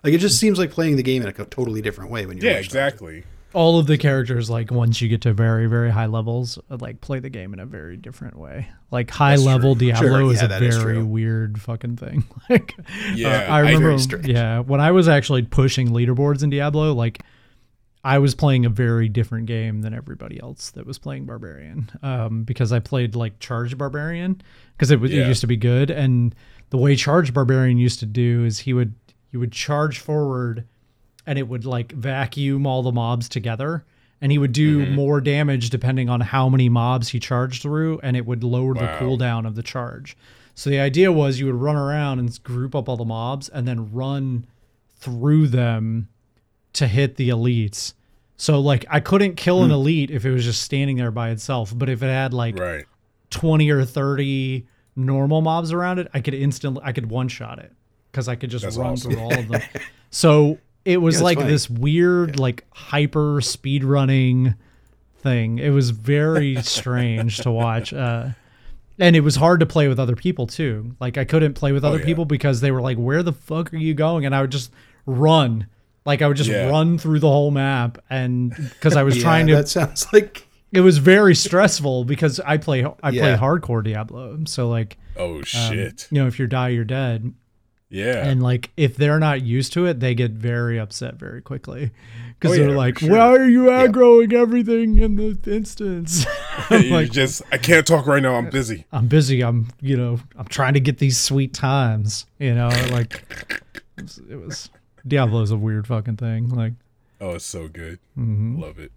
like 0.05 0.13
it 0.13 0.19
just 0.19 0.39
seems 0.39 0.59
like 0.59 0.71
playing 0.71 0.97
the 0.97 1.03
game 1.03 1.23
in 1.23 1.29
a 1.29 1.33
totally 1.33 1.81
different 1.83 2.11
way 2.11 2.27
when 2.27 2.37
you're 2.39 2.51
Yeah, 2.51 2.59
Witch 2.59 2.69
Doctor. 2.69 2.79
exactly. 2.87 3.25
All 3.53 3.81
of 3.81 3.87
the 3.89 3.99
characters, 3.99 4.49
like 4.49 4.71
once 4.71 5.01
you 5.01 5.09
get 5.09 5.23
to 5.23 5.33
very 5.33 5.67
very 5.67 5.91
high 5.91 6.07
levels, 6.07 6.57
uh, 6.71 6.77
like 6.79 7.01
play 7.01 7.19
the 7.19 7.31
game 7.31 7.53
in 7.53 7.59
a 7.59 7.67
very 7.67 7.97
different 7.97 8.37
way. 8.39 8.69
Like 8.93 9.11
high 9.11 9.31
That's 9.33 9.43
level 9.45 9.75
true. 9.75 9.89
Diablo 9.89 10.09
Sure, 10.09 10.33
is 10.33 10.41
yeah, 10.43 10.57
a 10.57 10.61
very 10.61 10.95
true. 10.97 11.05
weird 11.07 11.61
fucking 11.61 11.97
thing. 11.97 12.23
like, 12.51 12.77
Yeah, 13.15 13.29
uh, 13.49 13.53
I 13.55 13.59
I- 13.59 13.71
remember. 13.73 13.97
Yeah, 14.23 14.61
when 14.61 14.81
I 14.81 14.93
was 14.93 15.09
actually 15.09 15.43
pushing 15.43 15.89
leaderboards 15.89 16.45
in 16.45 16.51
Diablo, 16.51 16.93
like 16.93 17.23
I 18.03 18.19
was 18.19 18.35
playing 18.35 18.65
a 18.65 18.71
very 18.71 19.09
different 19.09 19.47
game 19.47 19.83
than 19.83 19.93
everybody 19.93 20.41
else 20.41 20.71
that 20.71 20.87
was 20.87 20.99
playing 20.99 21.27
Barbarian. 21.27 21.91
Um, 22.03 22.45
because 22.45 22.73
I 22.73 22.79
played 22.79 23.15
like 23.15 23.39
Charged 23.41 23.77
Barbarian 23.77 24.41
because 24.77 24.91
it, 24.91 25.01
was 25.01 25.11
it 25.13 25.27
used 25.29 25.43
to 25.43 25.47
be 25.47 25.57
good, 25.59 25.91
and 25.91 26.35
the 26.71 26.79
way 26.79 26.97
Charged 26.97 27.35
Barbarian 27.35 27.77
used 27.79 27.99
to 28.01 28.07
do 28.07 28.45
is 28.45 28.61
he 28.61 28.73
would 28.73 28.95
he 29.31 29.37
would 29.37 29.53
charge 29.53 29.99
forward, 29.99 30.67
and 31.27 31.39
it 31.39 31.47
would 31.47 31.65
like 31.65 31.93
vacuum 31.93 32.67
all 32.67 32.83
the 32.83 32.93
mobs 32.93 33.29
together. 33.29 33.85
And 34.23 34.31
he 34.31 34.37
would 34.39 34.53
do 34.53 34.83
Mm-hmm. 34.85 34.95
more 34.95 35.21
damage 35.23 35.71
depending 35.71 36.11
on 36.11 36.21
how 36.21 36.49
many 36.51 36.69
mobs 36.69 37.09
he 37.09 37.19
charged 37.21 37.63
through, 37.63 38.01
and 38.03 38.17
it 38.17 38.27
would 38.27 38.45
lower 38.45 38.75
the 38.75 38.81
cooldown 38.99 39.47
of 39.47 39.55
the 39.55 39.63
charge. 39.63 40.15
So 40.55 40.69
the 40.69 40.79
idea 40.81 41.11
was 41.11 41.41
you 41.41 41.47
would 41.47 41.55
run 41.55 41.77
around 41.77 42.19
and 42.19 42.43
group 42.43 42.75
up 42.75 42.87
all 42.89 42.99
the 42.99 43.05
mobs 43.07 43.49
and 43.49 43.67
then 43.67 43.91
run 43.93 44.47
through 44.97 45.49
them 45.49 46.09
to 46.75 46.87
hit 46.87 47.17
the 47.17 47.29
elites. 47.31 47.95
So 48.37 48.61
like 48.61 48.85
I 48.89 49.01
couldn't 49.01 49.37
kill 49.37 49.59
Hmm. 49.59 49.67
an 49.67 49.71
elite 49.73 50.11
if 50.11 50.25
it 50.25 50.31
was 50.31 50.45
just 50.45 50.63
standing 50.63 50.97
there 50.97 51.11
by 51.11 51.31
itself, 51.31 51.73
but 51.77 51.89
if 51.89 52.03
it 52.03 52.07
had 52.07 52.33
like 52.33 52.59
Right. 52.59 52.85
20 53.31 53.71
or 53.71 53.85
30 53.85 54.67
normal 54.97 55.41
mobs 55.41 55.73
around 55.73 55.99
it, 55.99 56.09
I 56.15 56.21
could 56.21 56.35
instantly 56.35 56.83
I 56.85 56.93
could 56.93 57.11
one 57.11 57.29
shot 57.29 57.59
it 57.59 57.73
cuz 58.13 58.29
I 58.29 58.35
could 58.37 58.51
just 58.51 58.65
That's 58.65 58.77
run 58.77 58.93
awesome. 58.93 59.13
through 59.13 59.21
all 59.21 59.39
of 59.39 59.49
them. 59.49 59.61
so 60.11 60.59
it 60.85 60.99
was 61.03 61.17
Yeah, 61.19 61.25
like 61.25 61.39
funny. 61.39 61.51
this 61.51 61.69
weird 61.69 62.39
like 62.39 62.65
hyper 62.73 63.41
speed 63.41 63.85
running 63.85 64.55
thing. 65.19 65.59
It 65.59 65.71
was 65.71 65.91
very 65.91 66.57
strange 66.63 67.39
to 67.39 67.51
watch. 67.51 67.93
Uh 67.93 68.31
and 68.99 69.17
it 69.17 69.21
was 69.21 69.37
hard 69.37 69.61
to 69.61 69.67
play 69.67 69.89
with 69.89 69.99
other 69.99 70.17
people 70.17 70.47
too. 70.47 70.95
Like 71.01 71.17
I 71.19 71.25
couldn't 71.25 71.55
play 71.55 71.73
with 71.73 71.85
other 71.85 71.97
Oh, 71.97 72.01
yeah. 72.01 72.05
people 72.07 72.25
because 72.27 72.61
they 72.61 72.71
were 72.71 72.83
like, 72.83 72.99
"Where 72.99 73.23
the 73.23 73.33
fuck 73.33 73.73
are 73.73 73.79
you 73.79 73.95
going?" 73.95 74.27
And 74.27 74.35
I 74.35 74.41
would 74.43 74.53
just 74.53 74.71
run. 75.07 75.67
Like 76.07 76.23
I 76.23 76.29
would 76.29 76.37
just 76.37 76.51
Yeah. 76.51 76.69
run 76.69 76.99
through 76.99 77.21
the 77.21 77.29
whole 77.29 77.51
map, 77.51 77.99
and 78.09 78.55
because 78.57 78.97
I 78.97 79.03
was 79.03 79.17
Yeah, 79.17 79.23
trying 79.23 79.47
to, 79.49 79.57
That 79.57 79.69
sounds 79.69 80.07
like 80.13 80.47
it 80.73 80.81
was 80.81 80.99
very 80.99 81.35
stressful 81.35 82.05
because 82.05 82.41
I 82.41 82.57
play 82.57 82.85
I 83.03 83.11
play 83.11 83.37
hardcore 83.37 83.83
Diablo. 83.85 84.39
So 84.47 84.69
like, 84.69 84.97
Oh 85.17 85.37
um, 85.37 85.43
shit. 85.45 86.09
you 86.11 86.21
know, 86.21 86.27
if 86.27 86.39
you 86.39 86.47
die, 86.47 86.69
you're 86.71 86.85
dead. 86.85 87.35
Yeah. 87.93 88.25
And 88.27 88.41
like 88.43 88.71
if 88.77 88.97
they're 88.97 89.19
not 89.19 89.43
used 89.43 89.73
to 89.75 89.85
it, 89.87 89.99
they 90.01 90.15
get 90.15 90.31
very 90.31 90.79
upset 90.79 91.17
very 91.17 91.43
quickly 91.43 91.91
because 92.39 92.53
Oh, 92.57 92.61
they're 92.61 92.71
yeah, 92.71 92.77
like, 92.77 92.99
sure. 93.01 93.11
"Why 93.11 93.19
are 93.37 93.49
you 93.49 93.65
aggroing 93.65 94.33
everything 94.33 94.97
in 94.99 95.17
the 95.17 95.37
instance?" 95.53 96.25
You 96.71 96.91
like, 96.91 97.11
just 97.11 97.43
I 97.51 97.59
can't 97.59 97.85
talk 97.87 98.07
right 98.07 98.23
now. 98.23 98.37
I'm 98.37 98.49
busy. 98.51 98.85
I'm 98.93 99.09
busy. 99.09 99.43
I'm 99.43 99.69
you 99.81 99.97
know 99.97 100.21
I'm 100.37 100.47
trying 100.47 100.75
to 100.75 100.81
get 100.81 100.99
these 100.99 101.19
sweet 101.19 101.53
times. 101.53 102.27
You 102.39 102.55
know, 102.55 102.69
like 102.93 103.25
it 103.99 104.03
was, 104.03 104.21
it 104.31 104.37
was 104.37 104.71
Diablo's 105.07 105.51
a 105.51 105.57
weird 105.57 105.87
fucking 105.87 106.17
thing. 106.17 106.49
Like 106.49 106.75
Oh, 107.21 107.33
it's 107.35 107.45
so 107.45 107.69
good. 107.69 107.99
Mm-hmm. 108.19 108.61
Love 108.61 108.79
it. 108.79 108.93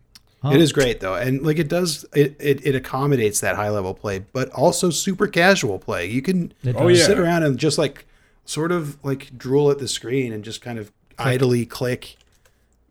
It 0.45 0.59
is 0.59 0.73
great 0.73 0.99
though, 0.99 1.15
and 1.15 1.41
like 1.41 1.57
it 1.57 1.69
does, 1.69 2.05
it, 2.13 2.35
it 2.39 2.65
it 2.65 2.75
accommodates 2.75 3.39
that 3.39 3.55
high 3.55 3.69
level 3.69 3.93
play, 3.93 4.19
but 4.19 4.49
also 4.49 4.89
super 4.89 5.25
casual 5.27 5.79
play. 5.79 6.05
You 6.05 6.21
can 6.21 6.53
Oh, 6.75 6.89
yeah. 6.89 7.05
sit 7.05 7.17
around 7.17 7.43
and 7.43 7.57
just 7.57 7.77
like 7.77 8.05
sort 8.43 8.73
of 8.73 9.01
like 9.05 9.37
drool 9.37 9.71
at 9.71 9.79
the 9.79 9.87
screen 9.87 10.33
and 10.33 10.43
just 10.43 10.61
kind 10.61 10.77
of 10.79 10.91
idly 11.17 11.65
click 11.65 12.17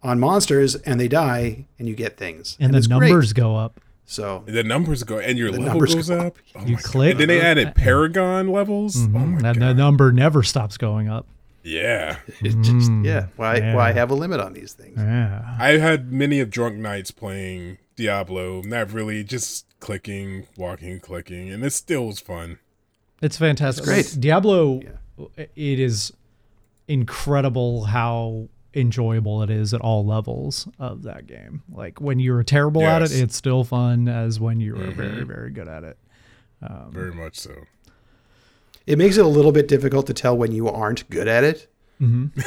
on 0.02 0.18
monsters, 0.18 0.76
and 0.76 0.98
they 0.98 1.08
die, 1.08 1.66
and 1.78 1.86
you 1.88 1.94
get 1.94 2.16
things, 2.16 2.56
and 2.58 2.72
the 2.72 2.78
it's 2.78 2.86
great. 2.86 3.10
numbers 3.10 3.34
go 3.34 3.54
up. 3.56 3.80
So 4.06 4.44
The 4.46 4.62
numbers 4.64 5.02
go 5.04 5.18
and 5.18 5.38
your 5.38 5.50
level 5.50 5.66
numbers 5.66 5.94
goes 5.94 6.08
go 6.08 6.18
up. 6.18 6.26
up. 6.26 6.36
Oh 6.56 6.64
You 6.66 6.76
click. 6.78 7.12
And 7.12 7.20
then 7.20 7.28
they 7.28 7.40
added 7.40 7.74
Paragon 7.76 8.48
levels. 8.48 8.96
Oh 8.96 9.08
my 9.08 9.20
and 9.50 9.56
the 9.56 9.60
god. 9.60 9.76
number 9.76 10.10
never 10.10 10.42
stops 10.42 10.76
going 10.78 11.08
up. 11.08 11.26
Yeah. 11.62 12.18
it 12.40 12.60
just 12.62 12.90
mm. 12.90 13.04
yeah, 13.04 13.26
why 13.36 13.56
yeah. 13.56 13.74
why 13.74 13.92
have 13.92 14.10
a 14.10 14.14
limit 14.14 14.40
on 14.40 14.52
these 14.52 14.72
things? 14.72 14.98
Yeah. 14.98 15.56
I 15.58 15.78
had 15.78 16.12
many 16.12 16.40
of 16.40 16.50
drunk 16.50 16.76
nights 16.76 17.10
playing 17.10 17.78
Diablo, 17.96 18.62
not 18.62 18.92
really 18.92 19.24
just 19.24 19.66
clicking, 19.80 20.46
walking, 20.56 21.00
clicking, 21.00 21.50
and 21.50 21.64
it 21.64 21.72
still 21.72 22.06
was 22.06 22.20
fun. 22.20 22.58
It's 23.20 23.36
fantastic. 23.36 23.84
great. 23.84 24.16
Diablo, 24.18 24.80
it 25.36 25.50
is 25.56 26.12
incredible 26.88 27.84
how 27.84 28.48
enjoyable 28.74 29.42
it 29.42 29.50
is 29.50 29.74
at 29.74 29.80
all 29.80 30.04
levels 30.04 30.66
of 30.78 31.02
that 31.02 31.26
game. 31.26 31.62
Like 31.70 32.00
when 32.00 32.18
you're 32.18 32.42
terrible 32.42 32.82
at 32.82 33.02
it, 33.02 33.12
it's 33.12 33.36
still 33.36 33.64
fun 33.64 34.08
as 34.08 34.40
when 34.40 34.60
you 34.60 34.74
are 34.74 34.78
mm-hmm. 34.78 35.00
very, 35.00 35.24
very 35.24 35.50
good 35.50 35.68
at 35.68 35.84
it. 35.84 35.98
Um, 36.62 36.90
very 36.92 37.12
much 37.12 37.38
so. 37.38 37.54
It 38.86 38.98
makes 38.98 39.16
it 39.16 39.24
a 39.24 39.28
little 39.28 39.52
bit 39.52 39.68
difficult 39.68 40.06
to 40.08 40.14
tell 40.14 40.36
when 40.36 40.52
you 40.52 40.68
aren't 40.68 41.08
good 41.10 41.28
at 41.28 41.44
it. 41.44 41.68
Mm-hmm. 42.00 42.38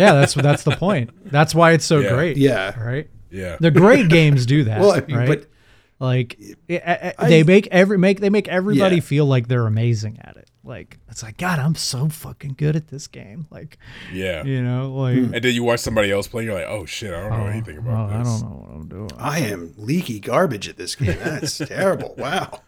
Yeah, 0.00 0.12
that's 0.14 0.34
that's 0.34 0.64
the 0.64 0.74
point. 0.76 1.10
That's 1.30 1.54
why 1.54 1.72
it's 1.72 1.84
so 1.84 2.00
Yeah. 2.00 2.14
great. 2.14 2.36
Yeah. 2.36 2.78
Right. 2.82 3.08
Yeah. 3.30 3.56
The 3.60 3.70
great 3.70 4.08
games 4.08 4.44
do 4.46 4.64
that. 4.64 4.80
Well, 4.80 4.92
I 4.92 5.00
mean, 5.06 5.16
right? 5.16 5.28
but 5.28 5.46
like 6.00 6.36
i- 6.68 6.82
I- 6.84 7.14
I- 7.18 7.28
they 7.28 7.42
make 7.44 7.68
every 7.68 7.96
make 7.96 8.18
they 8.20 8.30
make 8.30 8.48
everybody 8.48 8.96
Yeah. 8.96 9.02
feel 9.02 9.26
like 9.26 9.46
they're 9.46 9.66
amazing 9.66 10.18
at 10.20 10.36
it. 10.36 10.50
Like 10.64 10.98
it's 11.08 11.22
like 11.22 11.36
God, 11.36 11.60
I'm 11.60 11.76
so 11.76 12.08
fucking 12.08 12.54
good 12.58 12.74
at 12.74 12.88
this 12.88 13.06
game. 13.06 13.46
Like 13.52 13.78
Yeah. 14.12 14.42
you 14.42 14.60
know, 14.62 14.92
like 14.92 15.16
hmm. 15.16 15.34
And 15.34 15.44
then 15.44 15.54
you 15.54 15.62
watch 15.62 15.80
somebody 15.80 16.10
else 16.10 16.26
play, 16.26 16.44
you're 16.44 16.54
like, 16.54 16.66
oh 16.66 16.84
shit, 16.84 17.14
I 17.14 17.20
don't 17.20 17.30
know 17.38 17.44
oh, 17.44 17.48
anything 17.50 17.76
oh, 17.76 17.80
about 17.82 18.10
I 18.10 18.22
don't 18.24 18.40
know 18.40 18.66
what 18.66 18.74
I'm 18.74 18.88
doing. 18.88 19.10
I 19.16 19.38
am 19.40 19.74
leaky 19.76 20.18
garbage 20.18 20.68
at 20.68 20.76
this 20.76 20.96
game. 20.96 21.16
That's 21.22 21.58
terrible. 21.68 22.16
Wow. 22.18 22.62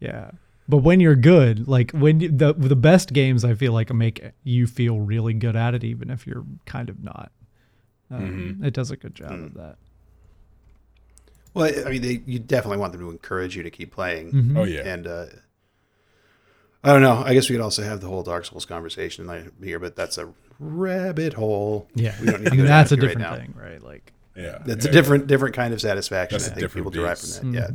Yeah. 0.00 0.32
But 0.68 0.78
when 0.78 1.00
you're 1.00 1.16
good, 1.16 1.68
like 1.68 1.92
when 1.92 2.20
you, 2.20 2.28
the 2.30 2.52
the 2.52 2.76
best 2.76 3.12
games, 3.12 3.44
I 3.44 3.54
feel 3.54 3.72
like 3.72 3.92
make 3.92 4.32
you 4.42 4.66
feel 4.66 4.98
really 4.98 5.34
good 5.34 5.54
at 5.56 5.74
it, 5.74 5.84
even 5.84 6.10
if 6.10 6.26
you're 6.26 6.44
kind 6.64 6.88
of 6.88 7.02
not. 7.02 7.30
Um, 8.10 8.60
It 8.64 8.74
does 8.74 8.90
a 8.90 8.96
good 8.96 9.14
job 9.14 9.32
of 9.32 9.54
that. 9.54 9.76
Well, 11.54 11.72
I 11.86 11.90
mean, 11.90 12.02
they, 12.02 12.22
you 12.26 12.38
definitely 12.38 12.78
want 12.78 12.92
them 12.92 13.00
to 13.00 13.10
encourage 13.10 13.56
you 13.56 13.62
to 13.62 13.70
keep 13.70 13.92
playing. 13.92 14.32
Mm-hmm. 14.32 14.56
Oh 14.56 14.64
yeah. 14.64 14.82
And 14.82 15.06
uh, 15.06 15.26
I 16.84 16.92
don't 16.92 17.02
know. 17.02 17.22
I 17.24 17.32
guess 17.32 17.48
we 17.48 17.54
could 17.56 17.62
also 17.62 17.82
have 17.82 18.00
the 18.00 18.08
whole 18.08 18.22
Dark 18.22 18.44
Souls 18.44 18.66
conversation 18.66 19.26
like, 19.26 19.62
here, 19.62 19.78
but 19.78 19.96
that's 19.96 20.18
a 20.18 20.32
rabbit 20.58 21.32
hole. 21.32 21.88
Yeah, 21.94 22.14
we 22.20 22.26
don't 22.26 22.40
need 22.42 22.46
I 22.48 22.50
to 22.50 22.56
mean 22.56 22.64
go 22.64 22.68
that's 22.68 22.92
a 22.92 22.96
down 22.96 23.08
here 23.08 23.08
right 23.08 23.18
different 23.18 23.54
thing, 23.54 23.62
right? 23.62 23.82
Like, 23.82 24.12
yeah. 24.36 24.58
That's 24.66 24.84
yeah, 24.84 24.90
a 24.90 24.92
different 24.92 25.26
different 25.28 25.54
kind 25.54 25.72
of 25.72 25.80
satisfaction. 25.80 26.36
That's 26.38 26.48
I 26.48 26.52
a 26.52 26.54
think 26.54 26.60
different 26.60 26.86
people 26.88 27.02
derive 27.02 27.18
from 27.18 27.52
that. 27.52 27.58
Yeah. 27.58 27.70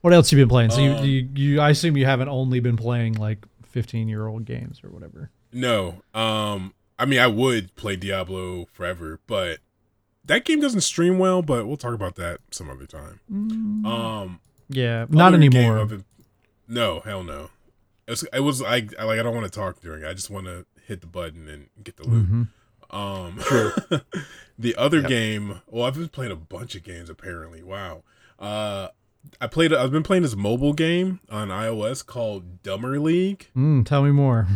What 0.00 0.12
else 0.12 0.30
you 0.32 0.38
been 0.38 0.48
playing? 0.48 0.70
So 0.70 0.82
Um, 0.82 1.04
you, 1.04 1.10
you 1.10 1.28
you 1.34 1.60
I 1.60 1.70
assume 1.70 1.96
you 1.96 2.04
haven't 2.06 2.28
only 2.28 2.60
been 2.60 2.76
playing 2.76 3.14
like 3.14 3.44
15 3.66 4.08
year 4.08 4.26
old 4.26 4.44
games 4.44 4.80
or 4.84 4.90
whatever. 4.90 5.30
No. 5.52 6.02
Um 6.14 6.74
I 6.98 7.04
mean 7.04 7.18
I 7.20 7.26
would 7.26 7.74
play 7.76 7.96
Diablo 7.96 8.66
forever, 8.72 9.20
but 9.26 9.58
that 10.24 10.44
game 10.44 10.60
doesn't 10.60 10.82
stream 10.82 11.18
well, 11.18 11.42
but 11.42 11.66
we'll 11.66 11.76
talk 11.76 11.94
about 11.94 12.16
that 12.16 12.40
some 12.50 12.68
other 12.70 12.86
time. 12.86 13.20
Um 13.86 14.40
Yeah, 14.68 15.06
not 15.08 15.28
other 15.34 15.38
game 15.38 15.54
anymore. 15.54 15.78
I've 15.80 15.88
been- 15.88 16.04
no, 16.66 17.00
hell 17.00 17.22
no. 17.24 17.50
It 18.06 18.10
was, 18.12 18.22
it 18.32 18.40
was 18.40 18.60
like 18.60 18.94
I 18.98 19.04
like 19.04 19.18
I 19.18 19.22
don't 19.22 19.34
want 19.34 19.50
to 19.50 19.58
talk 19.58 19.80
during. 19.80 20.02
it. 20.02 20.08
I 20.08 20.14
just 20.14 20.30
want 20.30 20.46
to 20.46 20.64
hit 20.86 21.00
the 21.02 21.06
button 21.06 21.48
and 21.48 21.68
get 21.82 21.96
the 21.96 22.08
loot. 22.08 22.26
Mhm. 22.30 22.48
Um, 22.90 23.36
the 24.58 24.74
other 24.76 25.02
game. 25.02 25.60
Well, 25.66 25.84
I've 25.84 25.94
been 25.94 26.08
playing 26.08 26.32
a 26.32 26.36
bunch 26.36 26.74
of 26.74 26.82
games 26.82 27.10
apparently. 27.10 27.62
Wow. 27.62 28.02
Uh, 28.38 28.88
I 29.40 29.46
played. 29.46 29.72
I've 29.72 29.90
been 29.92 30.02
playing 30.02 30.22
this 30.22 30.36
mobile 30.36 30.72
game 30.72 31.20
on 31.30 31.48
iOS 31.48 32.04
called 32.04 32.62
Dumber 32.62 32.98
League. 32.98 33.48
Mm, 33.56 33.84
tell 33.86 34.02
me 34.02 34.10
more. 34.10 34.46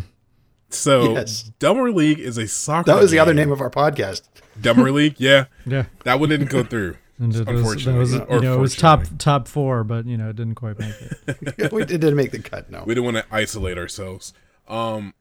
So 0.70 1.12
Yes. 1.14 1.50
Dumber 1.58 1.90
League 1.92 2.18
is 2.18 2.38
a 2.38 2.48
soccer. 2.48 2.90
That 2.92 3.00
was 3.00 3.10
the 3.10 3.18
other 3.18 3.34
name 3.34 3.52
of 3.52 3.60
our 3.60 3.70
podcast. 3.70 4.22
Dumber 4.60 4.90
League. 4.92 5.16
Yeah, 5.18 5.46
Yeah, 5.66 5.84
that 6.04 6.18
one 6.18 6.30
didn't 6.30 6.48
go 6.50 6.64
through. 6.64 6.96
and 7.18 7.26
it 7.34 7.38
was, 7.38 7.44
that 7.46 7.48
Unfortunately, 7.54 7.98
was, 7.98 8.14
or 8.14 8.36
you 8.36 8.40
know, 8.40 8.54
it 8.54 8.60
was 8.60 8.74
top 8.74 9.00
fortunately. 9.00 9.18
top 9.18 9.48
four, 9.48 9.84
but 9.84 10.06
you 10.06 10.16
know, 10.16 10.30
it 10.30 10.36
didn't 10.36 10.54
quite 10.54 10.78
make 10.78 10.94
it. 11.00 11.72
we, 11.72 11.82
it 11.82 11.88
didn't 11.88 12.16
make 12.16 12.30
the 12.30 12.38
cut. 12.38 12.70
No. 12.70 12.82
We 12.86 12.94
didn't 12.94 13.04
want 13.12 13.18
to 13.18 13.26
isolate 13.34 13.76
ourselves. 13.78 14.32
Um, 14.66 15.12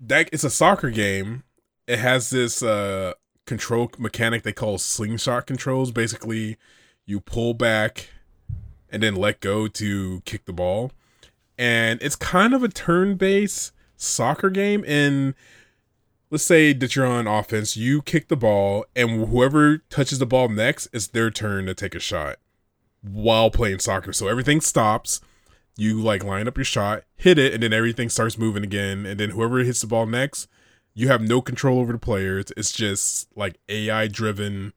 that 0.00 0.28
it's 0.32 0.44
a 0.44 0.50
soccer 0.50 0.90
game. 0.90 1.44
It 1.86 1.98
has 1.98 2.30
this 2.30 2.62
uh 2.62 3.14
control 3.46 3.90
mechanic 3.98 4.42
they 4.42 4.52
call 4.52 4.76
slingshot 4.78 5.46
controls. 5.46 5.92
Basically, 5.92 6.56
you 7.06 7.20
pull 7.20 7.54
back 7.54 8.10
and 8.94 9.02
then 9.02 9.16
let 9.16 9.40
go 9.40 9.68
to 9.68 10.22
kick 10.24 10.44
the 10.46 10.52
ball, 10.52 10.92
and 11.58 12.00
it's 12.00 12.16
kind 12.16 12.54
of 12.54 12.62
a 12.62 12.68
turn-based 12.68 13.72
soccer 13.96 14.50
game. 14.50 14.84
And 14.86 15.34
let's 16.30 16.44
say 16.44 16.72
that 16.72 16.96
you're 16.96 17.06
on 17.06 17.26
offense, 17.26 17.76
you 17.76 18.00
kick 18.00 18.28
the 18.28 18.36
ball, 18.36 18.86
and 18.96 19.28
whoever 19.28 19.78
touches 19.90 20.18
the 20.18 20.26
ball 20.26 20.48
next, 20.48 20.88
it's 20.92 21.08
their 21.08 21.30
turn 21.30 21.66
to 21.66 21.74
take 21.74 21.94
a 21.94 22.00
shot 22.00 22.36
while 23.02 23.50
playing 23.50 23.80
soccer. 23.80 24.12
So 24.12 24.28
everything 24.28 24.60
stops 24.60 25.20
you 25.76 26.00
like 26.00 26.22
line 26.22 26.46
up 26.46 26.56
your 26.56 26.64
shot, 26.64 27.04
hit 27.16 27.38
it, 27.38 27.52
and 27.52 27.62
then 27.62 27.72
everything 27.72 28.08
starts 28.08 28.38
moving 28.38 28.62
again. 28.62 29.06
And 29.06 29.18
then 29.18 29.30
whoever 29.30 29.58
hits 29.58 29.80
the 29.80 29.86
ball 29.86 30.06
next, 30.06 30.48
you 30.94 31.08
have 31.08 31.20
no 31.20 31.40
control 31.40 31.80
over 31.80 31.92
the 31.92 31.98
players. 31.98 32.46
It's 32.56 32.72
just 32.72 33.28
like 33.36 33.58
AI 33.68 34.06
driven. 34.06 34.72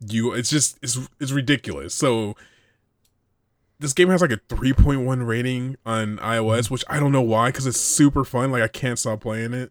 You, 0.00 0.32
it's 0.32 0.50
just 0.50 0.78
it's 0.82 0.98
it's 1.20 1.32
ridiculous. 1.32 1.94
So 1.94 2.36
this 3.82 3.92
game 3.92 4.08
has 4.08 4.22
like 4.22 4.32
a 4.32 4.38
3.1 4.38 5.26
rating 5.26 5.76
on 5.84 6.16
iOS, 6.18 6.70
which 6.70 6.84
I 6.88 6.98
don't 6.98 7.12
know 7.12 7.20
why, 7.22 7.48
because 7.50 7.66
it's 7.66 7.78
super 7.80 8.24
fun. 8.24 8.50
Like 8.50 8.62
I 8.62 8.68
can't 8.68 8.98
stop 8.98 9.20
playing 9.20 9.52
it. 9.52 9.70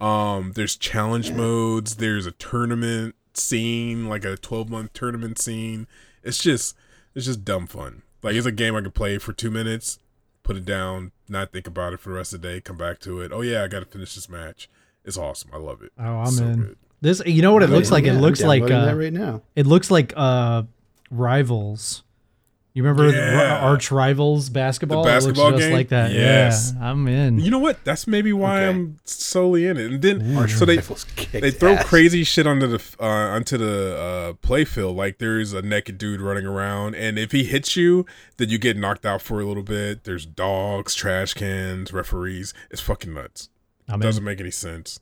Um, 0.00 0.52
there's 0.54 0.76
challenge 0.76 1.32
modes. 1.32 1.96
There's 1.96 2.24
a 2.24 2.30
tournament 2.32 3.14
scene, 3.34 4.08
like 4.08 4.24
a 4.24 4.36
12 4.36 4.70
month 4.70 4.92
tournament 4.94 5.38
scene. 5.38 5.86
It's 6.22 6.38
just 6.38 6.76
it's 7.14 7.26
just 7.26 7.44
dumb 7.44 7.66
fun. 7.66 8.02
Like 8.22 8.34
it's 8.34 8.46
a 8.46 8.52
game 8.52 8.74
I 8.74 8.80
could 8.80 8.94
play 8.94 9.18
for 9.18 9.32
two 9.32 9.50
minutes, 9.50 9.98
put 10.42 10.56
it 10.56 10.64
down, 10.64 11.12
not 11.28 11.52
think 11.52 11.66
about 11.66 11.92
it 11.92 12.00
for 12.00 12.10
the 12.10 12.16
rest 12.16 12.32
of 12.32 12.40
the 12.42 12.48
day, 12.48 12.60
come 12.60 12.76
back 12.76 12.98
to 13.00 13.20
it. 13.20 13.32
Oh 13.32 13.42
yeah, 13.42 13.62
I 13.64 13.68
got 13.68 13.80
to 13.80 13.86
finish 13.86 14.14
this 14.14 14.28
match. 14.28 14.68
It's 15.04 15.16
awesome. 15.18 15.50
I 15.52 15.58
love 15.58 15.82
it. 15.82 15.92
Oh, 15.98 16.02
I'm 16.20 16.26
So 16.26 16.44
in. 16.44 16.60
good. 16.62 16.76
This, 17.00 17.22
you 17.24 17.42
know 17.42 17.52
what 17.52 17.62
it 17.62 17.70
looks 17.70 17.90
like? 17.92 18.04
Yeah, 18.04 18.12
It 18.12 18.16
I'm 18.16 18.20
looks 18.22 18.42
like 18.42 18.62
uh, 18.64 18.86
that 18.86 18.96
right 18.96 19.12
now. 19.12 19.42
it 19.54 19.66
looks 19.66 19.88
like 19.90 20.12
uh, 20.16 20.64
rivals. 21.10 22.02
You 22.74 22.84
remember 22.84 23.10
Yeah. 23.10 23.58
arch 23.60 23.90
rivals 23.90 24.50
basketball? 24.50 25.02
basketball 25.02 25.48
it 25.48 25.50
looks 25.52 25.60
just 25.62 25.68
game? 25.70 25.76
like 25.76 25.88
that. 25.88 26.12
Yes. 26.12 26.74
Yeah, 26.76 26.90
I'm 26.90 27.08
in. 27.08 27.40
You 27.40 27.50
know 27.50 27.58
what? 27.58 27.82
That's 27.84 28.06
maybe 28.06 28.32
why 28.32 28.60
Okay. 28.60 28.68
I'm 28.68 28.98
solely 29.04 29.66
in 29.66 29.76
it. 29.78 29.90
And 29.90 30.02
then 30.02 30.36
Arch 30.36 30.52
so 30.52 30.64
they 30.64 30.76
they 31.40 31.50
throw 31.50 31.72
ass. 31.72 31.84
crazy 31.86 32.22
shit 32.22 32.46
onto 32.46 32.66
the 32.68 32.80
uh, 33.00 33.04
onto 33.04 33.58
the 33.58 33.96
uh, 33.98 34.32
play 34.34 34.64
field. 34.64 34.96
Like 34.96 35.18
there's 35.18 35.52
a 35.52 35.62
naked 35.62 35.98
dude 35.98 36.20
running 36.20 36.46
around, 36.46 36.94
and 36.94 37.18
if 37.18 37.32
he 37.32 37.42
hits 37.44 37.74
you, 37.74 38.06
then 38.36 38.48
you 38.48 38.58
get 38.58 38.76
knocked 38.76 39.04
out 39.04 39.22
for 39.22 39.40
a 39.40 39.44
little 39.44 39.64
bit. 39.64 40.04
There's 40.04 40.24
dogs, 40.24 40.94
trash 40.94 41.34
cans, 41.34 41.92
referees. 41.92 42.54
It's 42.70 42.80
fucking 42.82 43.12
nuts. 43.12 43.48
I'm 43.88 43.98
Doesn't 43.98 44.22
in. 44.22 44.24
make 44.26 44.40
any 44.40 44.52
sense. 44.52 45.00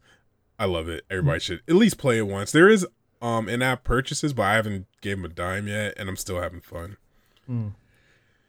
I 0.58 0.64
love 0.64 0.88
it. 0.88 1.04
Everybody 1.10 1.40
should 1.40 1.60
at 1.68 1.74
least 1.74 1.98
play 1.98 2.16
it 2.16 2.26
once. 2.26 2.52
There 2.52 2.68
is 2.70 2.86
um 3.20 3.50
in-app 3.50 3.84
purchases, 3.84 4.32
but 4.32 4.44
I 4.44 4.54
haven't 4.54 4.86
gave 5.02 5.18
him 5.18 5.26
a 5.26 5.28
dime 5.28 5.68
yet, 5.68 5.92
and 5.98 6.08
I'm 6.08 6.16
still 6.16 6.40
having 6.40 6.60
fun. 6.62 6.96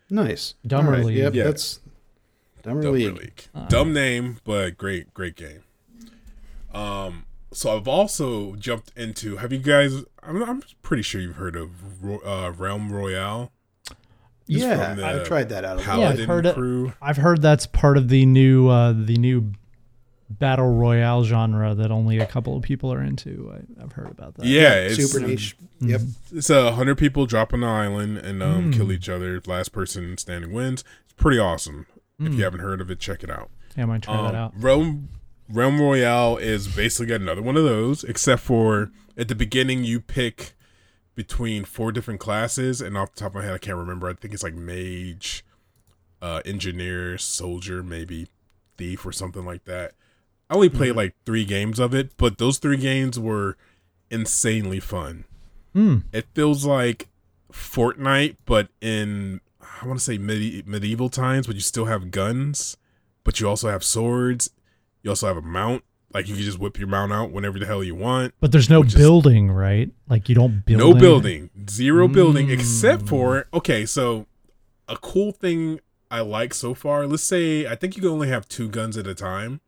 Nice. 0.10 0.54
Dumber 0.66 0.92
All 0.92 0.98
right, 0.98 1.06
League. 1.06 1.18
Yep, 1.18 1.34
Yeah. 1.34 1.44
that's 1.46 1.80
Dumber 2.64 2.82
Dumb 2.82 2.94
League. 2.94 3.18
League. 3.18 3.44
Dumb 3.70 3.94
name, 3.94 4.38
but 4.44 4.78
great, 4.78 5.14
great 5.14 5.36
game. 5.36 5.62
Um, 6.74 7.26
so 7.52 7.76
I've 7.76 7.88
also 7.88 8.56
jumped 8.56 8.92
into. 8.96 9.38
Have 9.38 9.52
you 9.52 9.60
guys? 9.60 10.04
I'm, 10.24 10.44
I'm 10.44 10.64
pretty 10.82 11.04
sure 11.04 11.22
you've 11.22 11.36
heard 11.38 11.56
of 11.56 11.72
uh, 12.26 12.52
Realm 12.58 12.92
Royale. 12.92 13.52
It's 14.50 14.64
Yeah, 14.64 14.96
I've 15.04 15.26
tried 15.26 15.50
that 15.50 15.66
out. 15.66 15.78
A 15.80 15.82
Yeah, 15.82 15.90
I've 16.10 16.18
Paladin 16.18 16.28
heard 16.28 16.46
it. 16.46 16.94
I've 17.02 17.18
heard 17.18 17.42
that's 17.42 17.68
part 17.68 17.98
of 17.98 18.08
the 18.10 18.26
new 18.26 18.70
uh, 18.70 18.94
the 18.94 19.18
new 19.18 19.52
battle 20.30 20.74
royale 20.74 21.24
genre 21.24 21.74
that 21.76 21.90
only 21.92 22.20
a 22.20 22.26
couple 22.26 22.56
of 22.58 22.64
people 22.64 22.92
are 22.92 23.02
into. 23.02 23.52
I, 23.54 23.84
I've 23.84 23.94
heard 23.94 24.12
about 24.12 24.36
that. 24.36 24.46
Yeah, 24.46 24.74
it's, 24.76 25.12
Super 25.12 25.26
niche. 25.26 25.56
Yep. 25.80 26.02
It's 26.34 26.50
a 26.50 26.74
hundred 26.74 26.98
people 26.98 27.26
drop 27.26 27.54
on 27.54 27.62
the 27.62 27.68
island 27.68 28.18
and 28.18 28.44
um, 28.44 28.72
Mm. 28.72 28.76
kill 28.76 28.92
each 28.92 29.08
other. 29.10 29.42
Last 29.46 29.70
person 29.72 30.18
standing 30.18 30.52
wins. 30.52 30.84
It's 31.06 31.14
pretty 31.14 31.40
awesome. 31.40 31.86
If 32.20 32.32
Mm. 32.34 32.38
you 32.38 32.44
haven't 32.44 32.60
heard 32.62 32.82
of 32.82 32.90
it, 32.92 33.00
check 33.00 33.24
it 33.24 33.30
out. 33.30 33.50
Yeah, 33.78 33.84
I 33.84 33.86
might 33.86 34.02
try 34.02 34.18
that 34.22 34.30
Um, 34.30 34.36
out. 34.36 34.54
Realm 34.58 35.10
Realm 35.50 35.80
Royale 35.80 36.36
is 36.38 36.68
basically 36.68 37.16
another 37.16 37.42
one 37.42 37.56
of 37.56 37.64
those, 37.64 38.04
except 38.04 38.42
for 38.42 38.92
at 39.18 39.30
the 39.30 39.36
beginning 39.36 39.86
you 39.86 40.02
pick 40.02 40.54
between 41.16 41.64
four 41.64 41.92
different 41.94 42.20
classes, 42.20 42.82
and 42.82 42.98
off 42.98 43.14
the 43.14 43.20
top 43.22 43.30
of 43.30 43.36
my 43.36 43.44
head 43.44 43.54
I 43.54 43.58
can't 43.60 43.78
remember. 43.78 44.10
I 44.10 44.14
think 44.14 44.34
it's 44.34 44.44
like 44.44 44.54
mage, 44.56 45.46
uh, 46.22 46.42
engineer, 46.46 47.18
soldier, 47.18 47.82
maybe 47.82 48.28
thief 48.78 49.06
or 49.06 49.12
something 49.14 49.46
like 49.46 49.64
that. 49.66 49.94
I 50.50 50.56
only 50.56 50.70
played 50.70 50.96
like 50.96 51.14
three 51.26 51.44
games 51.46 51.80
of 51.80 51.94
it, 51.94 52.12
but 52.18 52.38
those 52.38 52.58
three 52.58 52.78
games 52.78 53.20
were 53.20 53.58
insanely 54.10 54.80
fun. 54.80 55.26
Hmm. 55.74 55.98
It 56.14 56.26
feels 56.34 56.66
like 56.66 57.08
Fortnite, 57.52 58.38
but 58.46 58.70
in 58.82 59.42
I 59.82 59.86
want 59.86 60.00
to 60.00 60.04
say 60.06 60.18
medi- 60.18 60.64
medieval 60.66 61.10
times, 61.10 61.48
but 61.48 61.56
you 61.56 61.62
still 61.62 61.86
have 61.86 62.12
guns, 62.12 62.78
but 63.24 63.40
you 63.40 63.48
also 63.50 63.70
have 63.70 63.84
swords. 63.84 64.50
You 65.04 65.12
also 65.12 65.28
have 65.28 65.38
a 65.38 65.42
mount. 65.42 65.84
Like 66.14 66.28
you 66.30 66.36
can 66.36 66.44
just 66.44 66.58
whip 66.58 66.80
your 66.80 66.88
mount 66.88 67.12
out 67.12 67.32
whenever 67.32 67.60
the 67.60 67.66
hell 67.66 67.84
you 67.84 67.94
want. 67.94 68.34
But 68.40 68.52
there's 68.52 68.70
no 68.70 68.80
which 68.80 68.90
is- 68.90 68.96
building, 68.96 69.52
right? 69.52 69.92
Like 70.10 70.30
you 70.30 70.36
don't 70.36 70.66
build. 70.66 70.80
No 70.80 70.94
building, 70.94 71.50
zero 71.70 72.08
building, 72.08 72.50
except 72.50 73.04
Mm. 73.04 73.10
for 73.10 73.48
okay. 73.54 73.86
So 73.86 74.26
a 74.88 74.96
cool 74.98 75.32
thing 75.34 75.80
I 76.10 76.22
like 76.22 76.54
so 76.54 76.74
far. 76.74 77.06
Let's 77.06 77.24
say 77.24 77.68
I 77.68 77.76
think 77.76 77.96
you 77.98 78.02
can 78.02 78.12
only 78.12 78.30
have 78.30 78.48
two 78.48 78.70
guns 78.70 78.96
at 78.98 79.06
a 79.06 79.14
time. 79.14 79.60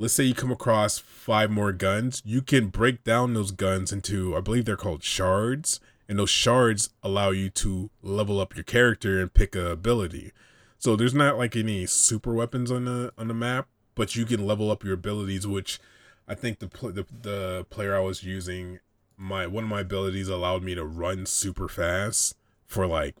Let's 0.00 0.14
say 0.14 0.24
you 0.24 0.34
come 0.34 0.50
across 0.50 0.98
five 0.98 1.50
more 1.50 1.72
guns. 1.72 2.22
You 2.24 2.40
can 2.40 2.68
break 2.68 3.04
down 3.04 3.34
those 3.34 3.50
guns 3.50 3.92
into 3.92 4.34
I 4.34 4.40
believe 4.40 4.64
they're 4.64 4.74
called 4.74 5.04
shards, 5.04 5.78
and 6.08 6.18
those 6.18 6.30
shards 6.30 6.88
allow 7.02 7.32
you 7.32 7.50
to 7.50 7.90
level 8.00 8.40
up 8.40 8.56
your 8.56 8.64
character 8.64 9.20
and 9.20 9.34
pick 9.34 9.54
a 9.54 9.66
ability. 9.66 10.32
So 10.78 10.96
there's 10.96 11.12
not 11.12 11.36
like 11.36 11.54
any 11.54 11.84
super 11.84 12.32
weapons 12.32 12.70
on 12.70 12.86
the 12.86 13.12
on 13.18 13.28
the 13.28 13.34
map, 13.34 13.68
but 13.94 14.16
you 14.16 14.24
can 14.24 14.46
level 14.46 14.70
up 14.70 14.82
your 14.82 14.94
abilities, 14.94 15.46
which 15.46 15.78
I 16.26 16.34
think 16.34 16.60
the 16.60 16.68
pl- 16.68 16.92
the, 16.92 17.04
the 17.20 17.66
player 17.68 17.94
I 17.94 18.00
was 18.00 18.24
using 18.24 18.78
my 19.18 19.46
one 19.46 19.64
of 19.64 19.70
my 19.70 19.80
abilities 19.80 20.30
allowed 20.30 20.62
me 20.62 20.74
to 20.76 20.84
run 20.84 21.26
super 21.26 21.68
fast 21.68 22.34
for 22.66 22.86
like 22.86 23.16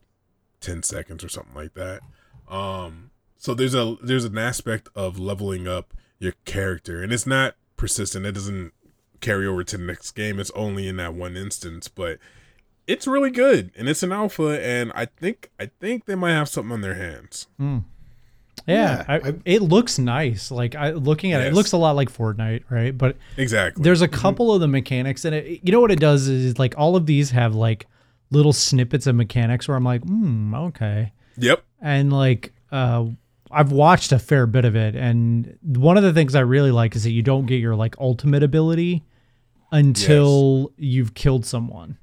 10 0.60 0.82
seconds 0.82 1.22
or 1.22 1.28
something 1.28 1.54
like 1.54 1.74
that 1.74 2.00
um 2.48 3.10
so 3.36 3.52
there's 3.52 3.74
a 3.74 3.96
there's 4.02 4.24
an 4.24 4.38
aspect 4.38 4.88
of 4.94 5.18
leveling 5.18 5.68
up 5.68 5.92
your 6.20 6.34
character. 6.44 7.02
And 7.02 7.12
it's 7.12 7.26
not 7.26 7.56
persistent. 7.76 8.24
It 8.26 8.32
doesn't 8.32 8.72
carry 9.20 9.46
over 9.46 9.64
to 9.64 9.76
the 9.76 9.82
next 9.84 10.12
game. 10.12 10.38
It's 10.38 10.52
only 10.52 10.86
in 10.86 10.96
that 10.98 11.14
one 11.14 11.36
instance. 11.36 11.88
But 11.88 12.18
it's 12.86 13.06
really 13.06 13.30
good. 13.30 13.72
And 13.76 13.88
it's 13.88 14.02
an 14.04 14.12
alpha. 14.12 14.60
And 14.64 14.92
i 14.94 15.06
think 15.06 15.50
i 15.58 15.66
think 15.80 16.04
they 16.04 16.14
might 16.14 16.32
have 16.32 16.48
something 16.48 16.72
on 16.72 16.80
their 16.82 16.94
hands. 16.94 17.48
Yeah, 17.58 17.80
Yeah, 18.66 19.04
I, 19.08 19.14
I- 19.16 19.34
it 19.44 19.62
looks 19.62 19.98
nice. 19.98 20.50
Like 20.50 20.74
I 20.74 20.90
looking 20.92 21.32
at 21.32 21.40
it, 21.40 21.48
it 21.48 21.54
looks 21.54 21.72
a 21.72 21.76
lot 21.78 21.96
like 21.96 22.12
Fortnite, 22.12 22.64
right? 22.70 22.96
But 22.96 23.16
exactly. 23.36 23.82
there's 23.82 24.02
a 24.02 24.08
couple 24.08 24.52
of 24.52 24.60
the 24.60 24.68
mechanics 24.68 25.24
in 25.24 25.32
it. 25.34 25.60
You 25.62 25.72
know 25.72 25.80
what 25.80 25.90
it 25.90 26.00
does 26.00 26.28
is 26.28 26.58
like 26.58 26.74
all 26.76 26.94
of 26.96 27.06
these 27.06 27.30
have 27.30 27.54
like 27.54 27.86
little 28.30 28.52
snippets 28.52 29.06
of 29.06 29.16
mechanics 29.16 29.66
where 29.66 29.76
I'm 29.76 29.84
like, 29.84 30.02
hmm, 30.04 30.54
okay. 30.54 31.12
yep. 31.36 31.64
And 31.80 32.12
like 32.12 32.52
uh 32.70 33.06
I've 33.50 33.72
watched 33.72 34.12
a 34.12 34.18
fair 34.18 34.46
bit 34.46 34.64
of 34.64 34.76
it 34.76 34.94
and 34.94 35.58
one 35.62 35.96
of 35.96 36.02
the 36.02 36.12
things 36.12 36.34
I 36.34 36.40
really 36.40 36.70
like 36.70 36.94
is 36.96 37.04
that 37.04 37.10
you 37.10 37.22
don't 37.22 37.46
get 37.46 37.56
your 37.56 37.74
like 37.74 37.96
ultimate 37.98 38.42
ability 38.42 39.02
until 39.72 40.72
you've 40.76 41.14
killed 41.14 41.44
someone. 41.46 41.96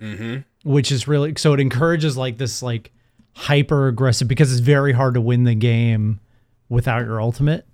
mm-hmm 0.00 0.38
Which 0.68 0.92
is 0.92 1.08
really 1.08 1.34
so 1.36 1.54
it 1.54 1.60
encourages 1.60 2.16
like 2.16 2.38
this 2.38 2.62
like 2.62 2.92
hyper 3.34 3.88
aggressive 3.88 4.28
because 4.28 4.50
it's 4.52 4.60
very 4.60 4.92
hard 4.92 5.14
to 5.14 5.20
win 5.20 5.44
the 5.44 5.54
game 5.54 6.20
without 6.68 7.04
your 7.04 7.20
ultimate. 7.20 7.66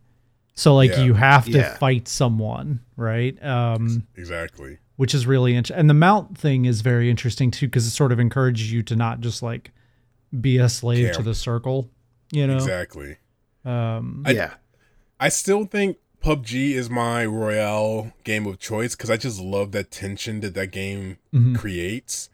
So 0.54 0.74
like 0.74 0.90
Yeah. 0.92 1.04
you 1.04 1.14
have 1.14 1.46
to 1.46 1.50
Yeah. 1.58 1.76
fight 1.76 2.06
someone, 2.08 2.80
right? 2.96 3.42
Um 3.42 4.06
exactly 4.16 4.78
which 4.96 5.12
is 5.12 5.26
really 5.26 5.56
interesting. 5.56 5.80
And 5.80 5.90
the 5.90 5.94
mount 5.94 6.38
thing 6.38 6.66
is 6.66 6.80
very 6.80 7.10
interesting 7.10 7.50
too 7.50 7.66
because 7.66 7.84
it 7.86 7.90
sort 7.90 8.12
of 8.12 8.20
encourages 8.20 8.70
you 8.72 8.82
to 8.84 8.94
not 8.94 9.20
just 9.20 9.42
like 9.42 9.72
be 10.40 10.58
a 10.58 10.68
slave 10.68 11.12
to 11.16 11.22
the 11.22 11.34
circle, 11.34 11.90
you 12.34 12.46
know. 12.46 12.54
exactly 12.56 13.16
Um, 13.64 14.22
I- 14.26 14.32
yeah. 14.32 14.54
I 15.20 15.28
still 15.30 15.64
think 15.64 15.98
PUBG 16.22 16.72
is 16.72 16.90
my 16.90 17.24
Royale 17.24 18.12
game 18.24 18.46
of 18.46 18.58
choice 18.58 18.94
because 18.96 19.10
I 19.10 19.16
just 19.16 19.40
love 19.40 19.72
that 19.72 19.90
tension 19.90 20.40
that 20.40 20.54
that 20.54 20.70
game 20.70 21.18
Mhm. 21.34 21.56
creates. 21.56 22.28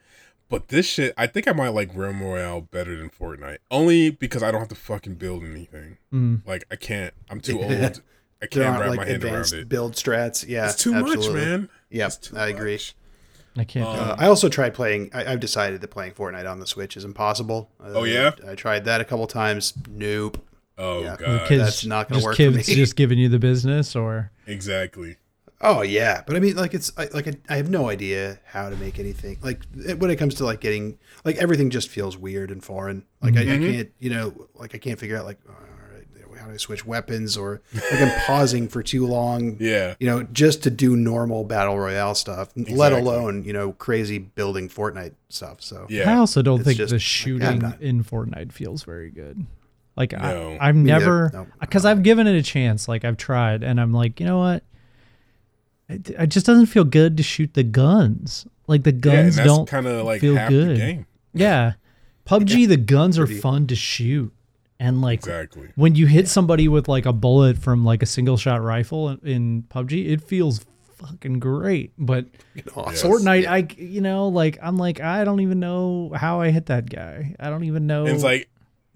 But 0.48 0.68
this 0.68 0.86
shit, 0.86 1.14
I 1.16 1.26
think 1.28 1.46
I 1.46 1.52
might 1.52 1.68
like 1.68 1.90
Realm 1.94 2.20
Royale 2.22 2.60
better 2.62 2.96
than 2.96 3.10
Fortnite. 3.10 3.58
Only 3.70 4.10
because 4.10 4.42
I 4.42 4.50
don't 4.50 4.58
have 4.60 4.68
to 4.70 4.74
fucking 4.74 5.14
build 5.16 5.44
anything. 5.44 5.98
mm. 6.12 6.40
Like, 6.44 6.64
I 6.70 6.76
can't. 6.76 7.14
I'm 7.28 7.40
too 7.40 7.60
old. 7.62 8.00
I 8.42 8.46
can't 8.46 8.80
wrap 8.80 8.88
like 8.88 8.96
my 8.96 9.04
hand 9.04 9.22
advanced 9.22 9.52
around 9.52 9.62
it. 9.62 9.68
build 9.68 9.92
strats. 9.94 10.48
Yeah, 10.48 10.66
It's 10.70 10.82
too 10.82 10.94
absolutely. 10.94 11.28
much, 11.28 11.34
man. 11.34 11.68
Yep, 11.90 12.06
It's 12.08 12.16
too 12.16 12.36
I 12.38 12.48
agree. 12.48 12.80
Much. 13.60 13.68
I 13.68 13.72
can't. 13.72 13.86
Um, 13.86 13.96
that. 13.96 14.02
Uh, 14.12 14.16
I 14.18 14.26
also 14.26 14.48
tried 14.48 14.74
playing. 14.74 15.10
I, 15.14 15.32
I've 15.32 15.40
decided 15.40 15.80
that 15.80 15.88
playing 15.88 16.12
Fortnite 16.12 16.50
on 16.50 16.60
the 16.60 16.66
Switch 16.66 16.96
is 16.96 17.04
impossible. 17.04 17.70
Uh, 17.80 17.92
Oh, 17.94 18.04
yeah? 18.04 18.32
I 18.46 18.54
tried 18.54 18.84
that 18.86 19.00
a 19.00 19.04
couple 19.04 19.26
times. 19.26 19.72
Nope. 19.88 20.44
Oh 20.78 21.02
Yeah. 21.02 21.16
The 21.16 21.24
god, 21.24 21.48
kids, 21.48 21.62
that's 21.64 21.84
not 21.84 22.08
gonna 22.08 22.18
just 22.20 22.26
work 22.26 22.36
for 22.36 22.42
kids 22.52 22.68
me. 22.68 22.74
just 22.74 22.96
giving 22.96 23.18
you 23.18 23.28
the 23.28 23.38
business, 23.38 23.94
or 23.94 24.30
exactly. 24.46 25.16
Oh 25.62 25.82
yeah, 25.82 26.22
but 26.26 26.36
I 26.36 26.40
mean, 26.40 26.56
like 26.56 26.72
it's 26.72 26.90
I, 26.96 27.08
like 27.12 27.28
I, 27.28 27.34
I 27.50 27.56
have 27.56 27.68
no 27.68 27.90
idea 27.90 28.40
how 28.46 28.70
to 28.70 28.76
make 28.76 28.98
anything. 28.98 29.36
Like 29.42 29.60
it- 29.76 29.98
when 29.98 30.10
it 30.10 30.16
comes 30.16 30.34
to 30.36 30.44
like 30.46 30.60
getting 30.60 30.98
like 31.22 31.36
everything 31.36 31.68
just 31.68 31.90
feels 31.90 32.16
weird 32.16 32.50
and 32.50 32.64
foreign. 32.64 33.04
Like 33.20 33.36
I, 33.36 33.40
I 33.42 33.44
Mhm. 33.44 33.70
can't, 33.72 33.90
you 33.98 34.08
know, 34.08 34.48
like 34.54 34.74
I 34.74 34.78
can't 34.78 34.98
figure 34.98 35.18
out 35.18 35.26
like 35.26 35.38
all 35.46 35.54
right, 35.60 35.69
how 36.40 36.48
to 36.48 36.58
switch 36.58 36.84
weapons 36.86 37.36
or 37.36 37.60
like 37.74 38.00
I'm 38.00 38.20
pausing 38.26 38.66
for 38.68 38.82
too 38.82 39.06
long. 39.06 39.56
Yeah. 39.60 39.94
You 40.00 40.06
know, 40.06 40.22
just 40.24 40.62
to 40.64 40.70
do 40.70 40.96
normal 40.96 41.44
battle 41.44 41.78
royale 41.78 42.14
stuff, 42.14 42.48
let 42.56 42.92
alone 42.92 43.44
you 43.44 43.52
know 43.52 43.72
crazy 43.72 44.18
building 44.18 44.68
Fortnite 44.68 45.12
stuff. 45.28 45.60
So 45.62 45.86
Yeah. 45.88 46.12
I 46.12 46.16
also 46.16 46.42
don't 46.42 46.60
It's 46.60 46.66
think 46.66 46.78
just- 46.78 46.92
the 46.92 46.98
shooting 46.98 47.64
I'm 47.64 47.74
in 47.80 48.02
Fortnite 48.04 48.52
feels 48.52 48.82
very 48.84 49.10
good. 49.10 49.44
Like 49.96 50.12
No. 50.12 50.56
I, 50.60 50.68
I've 50.68 50.76
Me 50.76 50.84
neither. 50.90 51.00
never 51.04 51.30
No. 51.32 51.46
because 51.60 51.84
I've 51.84 52.02
given 52.02 52.26
it 52.26 52.34
a 52.36 52.42
chance. 52.42 52.88
Like 52.88 53.04
I've 53.04 53.16
tried, 53.18 53.62
and 53.62 53.80
I'm 53.80 53.92
like, 53.92 54.18
you 54.20 54.26
know 54.26 54.38
what? 54.38 54.64
It, 55.88 56.10
it 56.10 56.26
just 56.28 56.46
doesn't 56.46 56.66
feel 56.66 56.84
good 56.84 57.16
to 57.16 57.22
shoot 57.22 57.54
the 57.54 57.64
guns. 57.64 58.46
Like 58.66 58.84
the 58.84 58.90
yeah, 58.92 58.96
and 58.96 59.02
guns 59.02 59.36
that's 59.36 59.46
don't 59.48 59.68
kind 59.68 59.86
of 59.86 60.06
like 60.06 60.20
feel 60.20 60.36
half 60.36 60.48
good. 60.48 60.70
the 60.70 60.74
game. 60.76 61.06
Yeah. 61.34 61.72
PUBG, 62.26 62.68
the 62.68 62.76
guns 62.76 63.18
are 63.18 63.26
fun 63.26 63.66
to 63.66 63.74
shoot. 63.74 64.32
And 64.80 65.02
like 65.02 65.18
Exactly. 65.20 65.68
when 65.76 65.94
you 65.94 66.06
hit 66.06 66.26
somebody 66.26 66.66
with 66.66 66.88
like 66.88 67.04
a 67.04 67.12
bullet 67.12 67.58
from 67.58 67.84
like 67.84 68.02
a 68.02 68.06
single 68.06 68.38
shot 68.38 68.62
rifle 68.62 69.10
in, 69.10 69.18
in 69.24 69.62
PUBG, 69.64 70.08
it 70.10 70.22
feels 70.22 70.64
fucking 70.96 71.38
great. 71.38 71.92
But 71.98 72.26
awesome. 72.74 73.10
Fortnite, 73.10 73.46
I 73.46 73.68
you 73.76 74.00
know, 74.00 74.28
like 74.28 74.58
I'm 74.62 74.78
like 74.78 74.98
I 75.00 75.24
don't 75.24 75.40
even 75.40 75.60
know 75.60 76.10
how 76.14 76.40
I 76.40 76.50
hit 76.50 76.66
that 76.66 76.88
guy. 76.88 77.36
I 77.38 77.50
don't 77.50 77.64
even 77.64 77.86
know. 77.86 78.06
And 78.06 78.14
it's 78.14 78.24
like, 78.24 78.48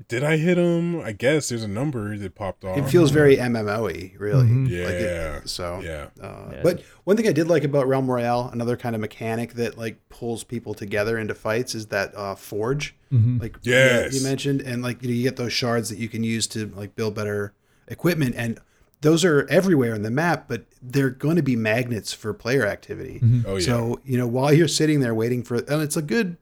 did 0.08 0.24
I 0.24 0.36
hit 0.36 0.58
him? 0.58 1.00
I 1.00 1.12
guess 1.12 1.48
there's 1.48 1.62
a 1.62 1.68
number 1.68 2.16
that 2.18 2.34
popped 2.34 2.64
off. 2.64 2.76
It 2.76 2.88
feels 2.88 3.10
very 3.12 3.36
MMO-y, 3.36 4.12
really. 4.18 4.46
Mhm. 4.46 4.68
Yeah. 4.68 4.84
Like 4.84 4.94
it, 5.42 5.48
so 5.48 5.80
yeah. 5.82 6.06
Uh, 6.20 6.50
Yeah. 6.52 6.60
But 6.62 6.82
one 7.04 7.16
thing 7.16 7.28
I 7.28 7.32
did 7.32 7.46
like 7.48 7.62
about 7.64 7.86
Realm 7.86 8.10
Royale, 8.10 8.50
another 8.52 8.76
kind 8.76 8.94
of 8.94 9.00
mechanic 9.00 9.54
that 9.54 9.78
like 9.78 9.98
pulls 10.08 10.42
people 10.44 10.74
together 10.74 11.16
into 11.16 11.34
fights, 11.34 11.74
is 11.74 11.86
that 11.86 12.12
uh, 12.16 12.34
forge. 12.34 12.94
Mhm. 13.12 13.40
Like 13.40 13.56
Yes. 13.62 14.12
you, 14.14 14.18
you 14.20 14.24
mentioned, 14.26 14.60
and 14.62 14.82
like 14.82 15.00
you, 15.02 15.08
know, 15.08 15.14
you 15.14 15.22
get 15.22 15.36
those 15.36 15.52
shards 15.52 15.88
that 15.90 15.98
you 15.98 16.08
can 16.08 16.24
use 16.24 16.46
to 16.48 16.66
like 16.74 16.96
build 16.96 17.14
better 17.14 17.52
equipment, 17.88 18.34
and 18.36 18.58
those 19.00 19.24
are 19.24 19.46
everywhere 19.50 19.94
in 19.94 20.02
the 20.02 20.10
map. 20.10 20.46
But 20.48 20.64
they're 20.82 21.10
going 21.10 21.36
to 21.36 21.42
be 21.42 21.54
magnets 21.56 22.12
for 22.12 22.32
player 22.34 22.66
activity. 22.66 23.20
Oh 23.46 23.56
yeah. 23.56 23.64
So 23.64 24.00
you 24.04 24.18
know 24.18 24.26
while 24.26 24.52
you're 24.52 24.66
sitting 24.68 25.00
there 25.00 25.14
waiting 25.14 25.42
for, 25.44 25.56
and 25.56 25.82
it's 25.82 25.96
a 25.96 26.02
good 26.02 26.36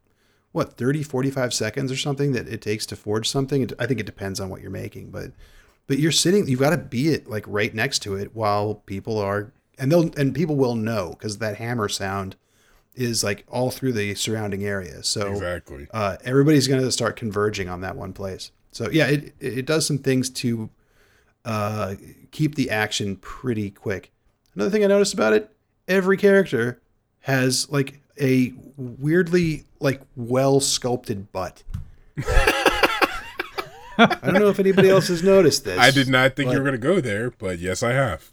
what 0.53 0.77
30 0.77 1.03
45 1.03 1.53
seconds 1.53 1.91
or 1.91 1.97
something 1.97 2.33
that 2.33 2.49
it 2.49 2.63
takes 2.63 2.87
to 2.87 2.97
forge 2.97 3.29
something? 3.29 3.69
I 3.79 3.87
think 3.87 4.01
it 4.01 4.07
depends 4.07 4.41
on 4.41 4.49
what 4.49 4.61
you're 4.61 4.71
making 4.71 5.11
but 5.11 5.33
but 5.87 5.99
you're 5.99 6.13
sitting 6.13 6.47
you've 6.47 6.61
got 6.61 6.71
to 6.71 6.79
be 6.79 7.09
it 7.09 7.29
like 7.29 7.45
right 7.47 7.75
next 7.75 8.01
to 8.01 8.15
it 8.15 8.35
while 8.35 8.77
people 8.87 9.19
are 9.19 9.53
and 9.79 9.91
they'll 9.91 10.11
and 10.17 10.35
people 10.35 10.57
will 10.57 10.75
know 10.75 11.11
because 11.11 11.39
that 11.39 11.57
hammer 11.57 11.89
sound 11.89 12.37
is 12.95 13.25
like 13.25 13.45
all 13.49 13.71
through 13.71 13.93
the 13.93 14.15
surrounding 14.15 14.65
area. 14.65 15.03
So 15.03 15.33
exactly. 15.33 15.89
uh, 15.93 16.19
everybody's 16.25 16.69
going 16.69 16.83
to 16.83 16.93
start 16.93 17.17
converging 17.17 17.69
on 17.71 17.81
that 17.81 17.97
one 17.97 18.13
place. 18.13 18.51
So 18.71 18.91
yeah 18.91 19.07
it, 19.07 19.35
it 19.41 19.67
does 19.67 19.87
some 19.87 19.99
things 19.99 20.31
to 20.31 20.71
uh, 21.45 21.95
keep 22.31 22.55
the 22.55 22.71
action 22.71 23.17
pretty 23.17 23.71
quick. 23.71 24.13
Another 24.55 24.71
thing 24.71 24.85
i 24.85 24.87
noticed 24.87 25.15
about 25.15 25.33
it 25.33 25.51
every 25.89 26.17
character 26.17 26.81
has 27.21 27.69
like 27.71 28.01
a 28.21 28.53
weirdly 28.77 29.65
like 29.83 30.01
well 30.17 30.61
sculpted 30.61 31.33
butt 31.33 31.63
I 33.99 34.19
don't 34.25 34.35
know 34.41 34.49
if 34.49 34.59
anybody 34.59 34.89
else 34.89 35.09
has 35.09 35.23
noticed 35.23 35.65
this. 35.65 35.79
I 35.79 35.91
did 35.91 36.09
not 36.09 36.35
think 36.35 36.51
you 36.51 36.57
were 36.59 36.65
going 36.65 36.73
to 36.73 36.79
go 36.79 37.01
there, 37.01 37.31
but 37.31 37.59
yes, 37.59 37.83
I 37.83 37.93
have. 37.93 38.31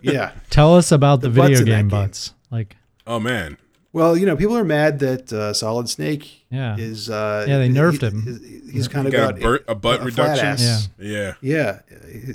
Yeah. 0.00 0.32
Tell 0.50 0.74
us 0.74 0.90
about 0.90 1.20
the, 1.20 1.28
The 1.28 1.42
video 1.42 1.58
in 1.58 1.64
that 1.66 1.70
game 1.70 1.78
game. 1.80 1.88
butts. 1.88 2.32
Like, 2.50 2.76
oh 3.06 3.20
man, 3.20 3.58
Well, 3.92 4.16
you 4.16 4.24
know, 4.24 4.34
people 4.34 4.56
are 4.56 4.64
mad 4.64 4.98
that 5.00 5.30
uh, 5.32 5.52
Solid 5.52 5.88
Snake 5.90 6.46
Yeah. 6.50 6.76
is. 6.78 7.10
Uh, 7.10 7.44
Yeah, 7.46 7.58
they 7.58 7.68
nerfed 7.68 8.00
he- 8.00 8.06
him. 8.06 8.22
He's, 8.64 8.72
he's 8.72 8.88
kind 8.88 9.04
you 9.04 9.08
of 9.08 9.12
got 9.12 9.34
got 9.34 9.38
a, 9.38 9.42
bur- 9.42 9.64
a 9.68 9.74
butt 9.74 9.94
a 10.00 10.10
flat 10.10 10.38
reduction. 10.38 10.46
ass. 10.46 10.88
Yeah. 10.98 11.34
Yeah. 11.42 11.80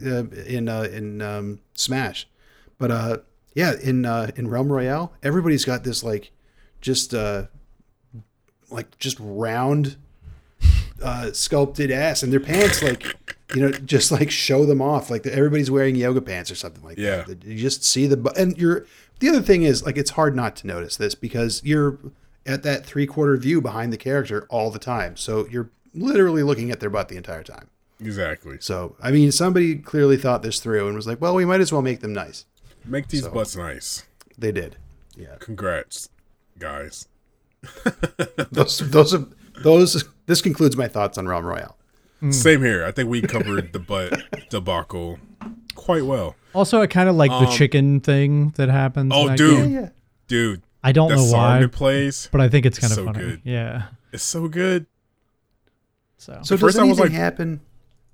Yeah, 0.06 0.10
uh, 0.12 0.26
in 0.46 0.70
uh, 0.70 0.84
in 0.84 1.22
um, 1.24 1.60
Smash, 1.74 2.28
but 2.78 2.92
uh, 2.92 3.18
yeah, 3.56 3.74
in 3.82 4.06
uh, 4.06 4.30
in 4.36 4.48
Realm 4.48 4.72
Royale, 4.72 5.12
everybody's 5.24 5.66
got 5.66 5.84
this 5.84 6.04
like, 6.04 6.32
just 6.82 7.14
uh, 7.16 7.46
like 8.70 8.98
just 9.00 9.18
round, 9.20 9.98
uh, 11.02 11.32
sculpted 11.32 11.92
ass, 11.92 12.24
and 12.24 12.32
their 12.34 12.40
pants 12.40 12.82
like, 12.82 13.16
you 13.56 13.62
know, 13.62 13.72
just 13.72 14.12
like 14.12 14.30
show 14.32 14.66
them 14.66 14.82
off, 14.82 15.10
like 15.10 15.26
everybody's 15.28 15.72
wearing 15.72 15.96
yoga 15.96 16.22
pants 16.22 16.50
or 16.52 16.56
something 16.56 16.84
like 16.84 16.98
Yeah. 16.98 17.22
that. 17.24 17.44
You 17.46 17.58
just 17.58 17.84
see 17.84 18.08
the 18.08 18.32
and 18.38 18.58
you're. 18.58 18.86
The 19.20 19.30
other 19.30 19.42
thing 19.42 19.64
is 19.64 19.84
like 19.86 19.98
it's 19.98 20.12
hard 20.12 20.36
not 20.36 20.56
to 20.58 20.68
notice 20.68 20.96
this 20.98 21.16
because 21.16 21.62
you're 21.64 21.98
at 22.46 22.62
that 22.64 22.86
three 22.86 23.08
quarter 23.08 23.36
view 23.38 23.62
behind 23.62 23.92
the 23.92 23.98
character 23.98 24.46
all 24.50 24.70
the 24.70 24.80
time, 24.80 25.18
so 25.18 25.48
you're 25.50 25.70
literally 25.94 26.44
looking 26.44 26.70
at 26.72 26.80
their 26.80 26.90
butt 26.90 27.10
the 27.10 27.18
entire 27.18 27.42
time. 27.44 27.68
Exactly. 28.00 28.58
So, 28.60 28.96
I 29.02 29.10
mean, 29.10 29.32
somebody 29.32 29.76
clearly 29.76 30.18
thought 30.18 30.44
this 30.44 30.60
through 30.60 30.86
and 30.86 30.96
was 30.96 31.08
like, 31.08 31.20
well, 31.20 31.34
we 31.34 31.46
might 31.46 31.62
as 31.62 31.72
well 31.72 31.82
make 31.82 32.02
them 32.02 32.14
nice. 32.14 32.46
Make 32.86 33.08
these 33.08 33.24
So- 33.24 33.32
butts 33.32 33.56
nice. 33.56 34.04
They 34.38 34.52
did. 34.52 34.76
Yeah. 35.16 35.38
Congrats, 35.40 36.10
guys. 36.60 37.08
Those, 38.52 38.80
those, 38.80 39.14
are- 39.14 39.26
those, 39.62 40.04
this 40.26 40.42
concludes 40.42 40.76
my 40.78 40.88
thoughts 40.88 41.18
on 41.18 41.28
Realm 41.28 41.46
Royale. 41.46 41.78
Hmm. 42.20 42.32
Same 42.32 42.64
here. 42.64 42.86
I 42.86 42.92
think 42.92 43.10
we 43.10 43.22
covered 43.22 43.74
the 43.74 43.80
butt 43.80 44.24
debacle 44.50 45.20
quite 45.76 46.06
well. 46.06 46.36
also, 46.56 46.82
I 46.82 46.88
kind 46.88 47.10
of 47.10 47.16
like 47.16 47.30
the 47.32 47.46
chicken 47.48 48.00
thing 48.00 48.50
that 48.58 48.70
happens. 48.70 49.14
Um, 49.14 49.20
Oh, 49.20 49.28
that 49.28 49.38
dude. 49.38 49.58
game. 49.64 49.74
Yeah. 49.74 49.90
Dude, 50.28 50.62
I 50.84 50.92
don't 50.92 51.10
know 51.12 51.24
why, 51.26 51.60
that 51.62 51.72
plays, 51.72 52.28
but 52.32 52.42
I 52.42 52.50
think 52.50 52.66
it's 52.66 52.80
kind 52.80 52.92
of 52.92 52.96
so 52.98 53.06
funny. 53.06 53.20
good. 53.20 53.42
Yeah. 53.44 53.84
it's 54.12 54.24
so 54.24 54.48
good. 54.48 54.86
So, 56.18 56.34
So, 56.44 56.56
At 56.56 56.60
does 56.60 56.60
first 56.60 56.80
I 56.80 56.84
was 56.84 56.98
anything 57.00 57.14
like- 57.14 57.22
happen? 57.22 57.62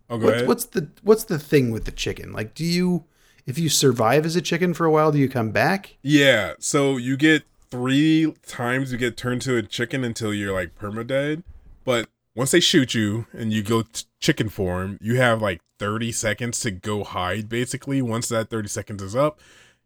Oh, 0.10 0.18
go 0.18 0.26
What, 0.26 0.34
ahead. 0.36 0.48
what's 0.48 0.66
the 0.66 0.89
what's 1.02 1.24
the 1.24 1.39
thing 1.39 1.72
with 1.72 1.86
the 1.86 1.91
chicken? 1.91 2.34
Like, 2.34 2.54
do 2.54 2.66
you, 2.66 3.06
if 3.48 3.58
you 3.58 3.70
survive 3.70 4.26
as 4.26 4.36
a 4.36 4.41
chicken 4.41 4.74
for 4.74 4.86
a 4.86 4.91
while, 4.91 5.12
do 5.14 5.18
you 5.18 5.30
come 5.30 5.52
back? 5.52 5.96
Yeah, 6.04 6.54
so 6.60 6.98
you 6.98 7.16
get 7.18 7.44
three 7.74 8.32
times 8.45 8.91
you 8.91 8.99
get 8.99 9.17
turned 9.17 9.41
to 9.41 9.57
a 9.57 9.63
chicken 9.63 10.03
until 10.03 10.32
you're 10.32 10.53
like 10.53 10.78
permadead. 10.78 11.41
But 11.84 12.07
once 12.36 12.51
they 12.51 12.59
shoot 12.59 12.93
you 12.93 13.26
and 13.34 13.51
you 13.51 13.63
go 13.63 13.82
t- 13.82 14.05
chicken 14.19 14.47
form, 14.47 14.99
you 15.01 15.15
have 15.17 15.41
like 15.41 15.59
30 15.80 16.11
seconds 16.11 16.59
to 16.59 16.69
go 16.69 17.03
hide 17.03 17.49
basically. 17.49 17.99
Once 17.99 18.30
that 18.30 18.51
30 18.51 18.67
seconds 18.67 19.01
is 19.01 19.15
up, 19.15 19.39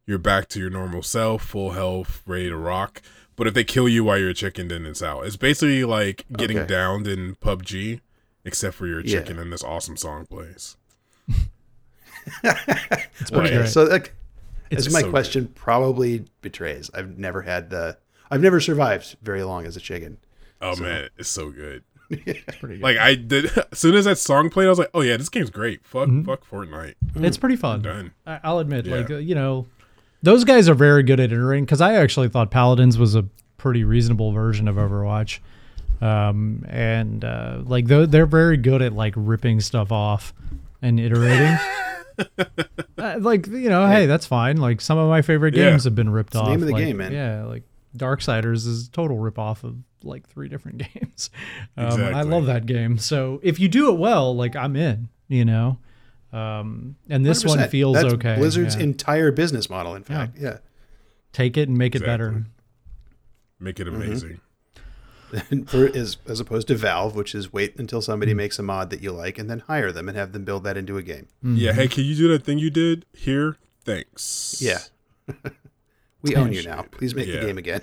you're 0.06 0.18
back 0.18 0.50
to 0.50 0.60
your 0.60 0.70
normal 0.70 1.02
self, 1.02 1.44
full 1.44 1.72
health, 1.72 2.22
ready 2.26 2.50
to 2.50 2.58
rock. 2.58 3.02
But 3.38 3.48
if 3.48 3.54
they 3.54 3.64
kill 3.64 3.88
you 3.88 4.04
while 4.04 4.18
you're 4.18 4.32
a 4.32 4.34
chicken, 4.34 4.68
then 4.68 4.86
it's 4.86 5.02
out. 5.02 5.26
It's 5.26 5.38
basically 5.38 5.86
like 5.86 6.26
getting 6.36 6.58
Okay. 6.60 6.68
downed 6.68 7.08
in 7.08 7.36
PUBG, 7.36 8.02
except 8.44 8.76
for 8.76 8.86
you're 8.88 9.00
a 9.00 9.04
Yeah. 9.04 9.20
chicken 9.20 9.40
and 9.40 9.54
this 9.54 9.64
awesome 9.64 9.96
song 9.96 10.26
plays. 10.26 10.76
it's 12.44 13.30
pretty 13.32 13.36
Right. 13.38 13.54
great. 13.54 13.70
So, 13.70 13.84
like, 13.86 14.08
It's 14.08 14.17
as 14.72 14.92
my 14.94 15.00
so 15.00 15.06
good. 15.08 15.12
question 15.12 15.48
probably 15.56 16.26
betrays, 16.42 16.90
I've 16.94 17.18
never 17.18 17.42
had 17.44 17.70
the, 17.70 17.98
I've 18.32 18.42
never 18.42 18.60
survived 18.60 19.16
very 19.22 19.44
long 19.44 19.66
as 19.66 19.76
a 19.78 19.80
chicken. 19.80 20.18
Oh 20.62 20.76
man, 20.76 21.10
it's 21.18 21.30
so 21.30 21.52
good. 21.52 21.84
It's 22.10 22.58
pretty 22.60 22.76
good. 22.76 22.84
Like 22.84 22.98
I 22.98 23.16
did 23.16 23.46
as 23.72 23.78
soon 23.80 23.96
as 23.96 24.06
that 24.06 24.18
song 24.18 24.50
played, 24.50 24.66
I 24.66 24.70
was 24.70 24.80
like, 24.80 24.90
"Oh 24.94 25.02
yeah, 25.02 25.18
this 25.18 25.30
game's 25.30 25.50
great. 25.50 25.86
Fuck, 25.86 26.08
Mm-hmm. 26.08 26.24
fuck 26.24 26.50
Fortnite." 26.50 26.96
it's 27.16 27.38
pretty 27.38 27.56
fun. 27.58 27.82
Done. 27.82 28.12
I- 28.26 28.40
I'll 28.44 28.60
admit, 28.60 28.86
Yeah. 28.86 28.96
like 28.96 29.12
uh, 29.12 29.18
you 29.18 29.36
know, 29.36 29.68
those 30.24 30.44
guys 30.44 30.68
are 30.70 30.74
very 30.74 31.04
good 31.04 31.20
at 31.20 31.32
iterating. 31.32 31.66
Because 31.66 31.82
I 31.82 31.94
actually 31.96 32.30
thought 32.30 32.50
Paladins 32.50 32.98
was 32.98 33.14
a 33.16 33.26
pretty 33.58 33.84
reasonable 33.84 34.32
version 34.32 34.68
of 34.68 34.76
Overwatch, 34.78 35.40
um, 36.02 36.66
and 36.70 37.24
uh, 37.26 37.60
like 37.66 37.86
they're, 37.88 38.08
they're 38.08 38.26
very 38.26 38.58
good 38.58 38.82
at 38.82 38.94
like 38.94 39.14
ripping 39.18 39.60
stuff 39.60 39.92
off 39.92 40.34
and 40.82 41.00
iterating. 41.00 41.58
Uh, 43.00 43.16
like 43.20 43.46
you 43.46 43.70
know, 43.70 43.86
hey, 43.88 44.08
that's 44.08 44.26
fine. 44.26 44.58
Like 44.58 44.82
some 44.82 44.98
of 44.98 45.08
my 45.08 45.22
favorite 45.22 45.54
Yeah. 45.56 45.70
games 45.70 45.84
have 45.84 45.94
been 45.94 46.10
ripped 46.10 46.34
the 46.34 46.40
off. 46.40 46.48
name 46.50 46.62
of 46.62 46.68
the 46.68 46.74
like, 46.74 46.84
game, 46.84 46.98
man. 46.98 47.12
Yeah, 47.12 47.44
like 47.44 47.62
Darksiders 47.96 48.66
is 48.66 48.88
a 48.88 48.92
total 48.92 49.20
rip 49.20 49.38
off 49.38 49.64
of 49.64 49.76
like 50.04 50.28
three 50.28 50.50
different 50.50 50.80
games. 50.94 51.30
Um, 51.78 52.02
I 52.02 52.24
love 52.24 52.48
that 52.48 52.66
game. 52.66 52.98
So 52.98 53.40
if 53.44 53.60
you 53.60 53.68
do 53.70 53.90
it 53.94 54.00
well, 54.00 54.36
like 54.36 54.56
I'm 54.56 54.76
in. 54.76 55.10
You 55.28 55.46
know. 55.46 55.78
Um, 56.34 56.96
and 57.10 57.24
this 57.26 57.46
one 57.46 57.60
100%. 57.60 57.70
feels 57.70 57.96
That's 57.96 58.14
okay. 58.16 58.36
Blizzard's 58.36 58.76
yeah. 58.76 58.82
entire 58.84 59.32
business 59.32 59.70
model, 59.70 59.94
in 59.96 60.04
fact. 60.04 60.38
Yeah. 60.40 60.58
Take 61.34 61.56
it 61.56 61.70
and 61.70 61.78
make 61.78 61.96
it 61.96 62.04
better. 62.04 62.46
Make 63.60 63.80
it 63.80 63.88
Mm-hmm. 63.88 64.36
Amazing. 65.32 65.66
For, 65.68 65.86
as, 65.88 66.18
as 66.28 66.40
opposed 66.40 66.68
to 66.70 66.76
Valve, 66.76 67.16
which 67.16 67.34
is 67.36 67.52
wait 67.54 67.76
until 67.78 68.02
somebody 68.02 68.32
Hmm. 68.32 68.38
makes 68.38 68.60
a 68.60 68.64
mod 68.64 68.90
that 68.90 69.02
you 69.02 69.12
like 69.12 69.38
and 69.38 69.50
then 69.50 69.60
hire 69.60 69.92
them 69.92 70.08
and 70.08 70.18
have 70.18 70.32
them 70.32 70.44
build 70.46 70.64
that 70.64 70.78
into 70.78 70.98
a 70.98 71.04
game. 71.04 71.28
Yeah. 71.44 71.74
Hey, 71.74 71.88
can 71.88 72.04
you 72.04 72.16
do 72.16 72.28
that 72.30 72.44
thing 72.44 72.60
you 72.60 72.70
did 72.70 73.06
here? 73.14 73.58
Thanks. 73.86 74.58
Yeah. 74.62 74.80
we 76.22 76.36
own 76.36 76.52
you 76.54 76.64
now. 76.64 76.84
Please 76.92 77.14
make 77.16 77.28
Yeah. 77.28 77.40
the 77.40 77.46
game 77.46 77.58
again. 77.58 77.82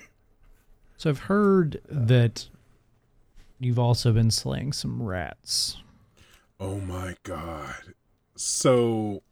So 0.97 1.11
I've 1.11 1.21
heard 1.21 1.81
that 1.89 2.49
you've 3.59 3.79
also 3.79 4.13
been 4.13 4.31
slaying 4.31 4.73
some 4.73 5.03
rats. 5.03 5.79
Oh 6.61 6.79
my 6.81 7.17
god. 7.25 7.95
So, 8.37 9.23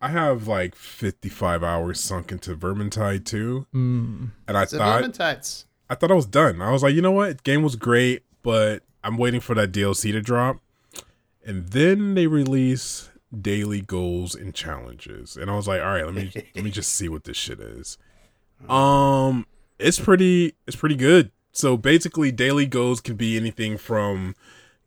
I 0.00 0.08
have 0.08 0.46
like 0.46 0.74
55 0.74 1.62
hours 1.62 2.00
sunk 2.00 2.30
into 2.32 2.54
Vermintide 2.56 3.24
2, 3.24 3.66
Mm. 3.74 4.30
and 4.46 4.56
I 4.56 4.62
It's 4.64 4.72
thought 4.76 5.02
Vermintide. 5.04 5.64
I 5.88 5.94
thought 5.94 6.10
I 6.10 6.14
was 6.14 6.26
done. 6.26 6.60
I 6.60 6.70
was 6.70 6.82
like, 6.82 6.94
you 6.94 7.02
know 7.02 7.12
what? 7.12 7.42
Game 7.44 7.62
was 7.62 7.76
great, 7.76 8.24
but 8.42 8.82
I'm 9.04 9.16
waiting 9.16 9.40
for 9.40 9.54
that 9.54 9.72
DLC 9.72 10.12
to 10.12 10.20
drop. 10.20 10.58
And 11.44 11.68
then 11.68 12.14
they 12.14 12.26
release 12.26 13.10
daily 13.40 13.80
goals 13.80 14.34
and 14.34 14.54
challenges. 14.54 15.36
And 15.36 15.50
I 15.50 15.54
was 15.54 15.68
like, 15.68 15.80
all 15.80 15.86
right, 15.86 16.04
let 16.04 16.14
me 16.14 16.32
let 16.54 16.64
me 16.64 16.70
just 16.70 16.92
see 16.92 17.08
what 17.08 17.24
this 17.24 17.36
shit 17.36 17.60
is. 17.60 17.98
Um 18.68 19.46
it's 19.78 20.00
pretty 20.00 20.54
it's 20.66 20.76
pretty 20.76 20.96
good. 20.96 21.30
So 21.52 21.76
basically 21.76 22.32
daily 22.32 22.66
goals 22.66 23.00
can 23.00 23.16
be 23.16 23.36
anything 23.36 23.78
from 23.78 24.34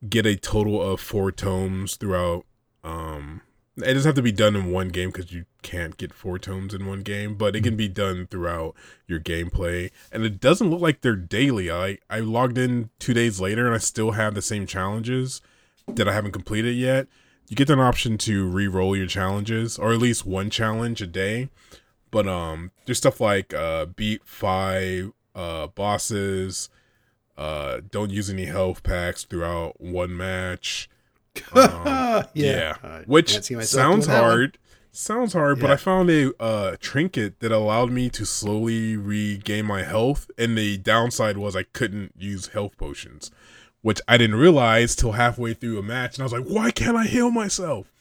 get 0.08 0.26
a 0.26 0.36
total 0.36 0.82
of 0.82 1.00
4 1.02 1.32
tomes 1.32 1.96
throughout 1.96 2.46
um 2.84 3.42
it 3.84 3.94
doesn't 3.94 4.10
have 4.10 4.16
to 4.16 4.22
be 4.22 4.32
done 4.32 4.56
in 4.56 4.72
one 4.72 4.90
game 4.90 5.10
because 5.10 5.32
you 5.32 5.46
can't 5.62 5.98
get 5.98 6.14
four 6.14 6.40
tomes 6.40 6.74
in 6.74 6.86
one 6.86 7.02
game, 7.02 7.36
but 7.36 7.56
it 7.56 7.64
can 7.64 7.76
be 7.76 7.88
done 7.88 8.28
throughout 8.28 8.76
your 9.08 9.20
gameplay. 9.20 9.92
And 10.12 10.24
it 10.24 10.40
doesn't 10.40 10.70
look 10.70 10.82
like 10.82 11.02
they're 11.02 11.16
daily. 11.16 11.72
I 11.72 11.98
I 12.10 12.20
logged 12.20 12.58
in 12.58 12.90
two 13.00 13.14
days 13.14 13.40
later 13.40 13.66
and 13.66 13.76
I 13.76 13.80
still 13.80 14.12
have 14.12 14.36
the 14.36 14.42
same 14.42 14.66
challenges 14.66 15.42
that 15.88 16.08
I 16.08 16.14
haven't 16.14 16.32
completed 16.32 16.76
yet. 16.76 17.08
You 17.48 17.56
get 17.56 17.70
an 17.70 17.80
option 17.80 18.18
to 18.20 18.48
re-roll 18.48 18.96
your 18.96 19.08
challenges, 19.08 19.80
or 19.80 19.92
at 19.92 20.00
least 20.00 20.26
one 20.26 20.52
challenge 20.52 21.02
a 21.02 21.08
day. 21.08 21.50
But 22.12 22.28
um, 22.28 22.72
there's 22.86 23.00
stuff 23.00 23.20
like 23.20 23.54
uh, 23.54 23.86
beat 23.88 24.22
five 24.26 25.12
uh 25.36 25.68
bosses, 25.68 26.70
uh, 27.40 27.80
don't 27.90 28.12
use 28.12 28.30
any 28.30 28.46
health 28.46 28.84
packs 28.84 29.24
throughout 29.24 29.80
one 29.80 30.16
match. 30.16 30.90
Um, 31.54 32.26
yeah, 32.34 32.76
Uh, 32.84 33.00
which 33.06 33.32
can't 33.34 33.46
see 33.46 33.56
myself 33.56 33.82
sounds 33.82 34.06
doing 34.08 34.16
that 34.18 34.22
one. 34.22 34.30
hard. 34.32 34.58
Sounds 34.92 35.34
hard, 35.34 35.60
but 35.60 35.70
I 35.70 35.76
found 35.76 36.10
a 36.10 36.34
uh, 36.42 36.76
trinket 36.80 37.40
that 37.42 37.52
allowed 37.52 37.92
me 37.92 38.10
to 38.10 38.26
slowly 38.26 38.98
regain 38.98 39.66
my 39.66 39.84
health. 39.84 40.30
And 40.38 40.58
the 40.58 40.78
downside 40.78 41.38
was 41.38 41.56
I 41.56 41.64
couldn't 41.64 42.14
use 42.18 42.48
health 42.48 42.76
potions, 42.76 43.30
which 43.82 44.02
I 44.08 44.18
didn't 44.18 44.38
realize 44.38 44.96
till 44.96 45.12
halfway 45.14 45.54
through 45.54 45.78
a 45.78 45.84
match. 45.84 46.16
And 46.18 46.24
I 46.24 46.26
was 46.26 46.34
like, 46.34 46.46
"Why 46.46 46.72
can't 46.72 46.98
I 46.98 47.06
heal 47.06 47.30
myself?" 47.30 47.92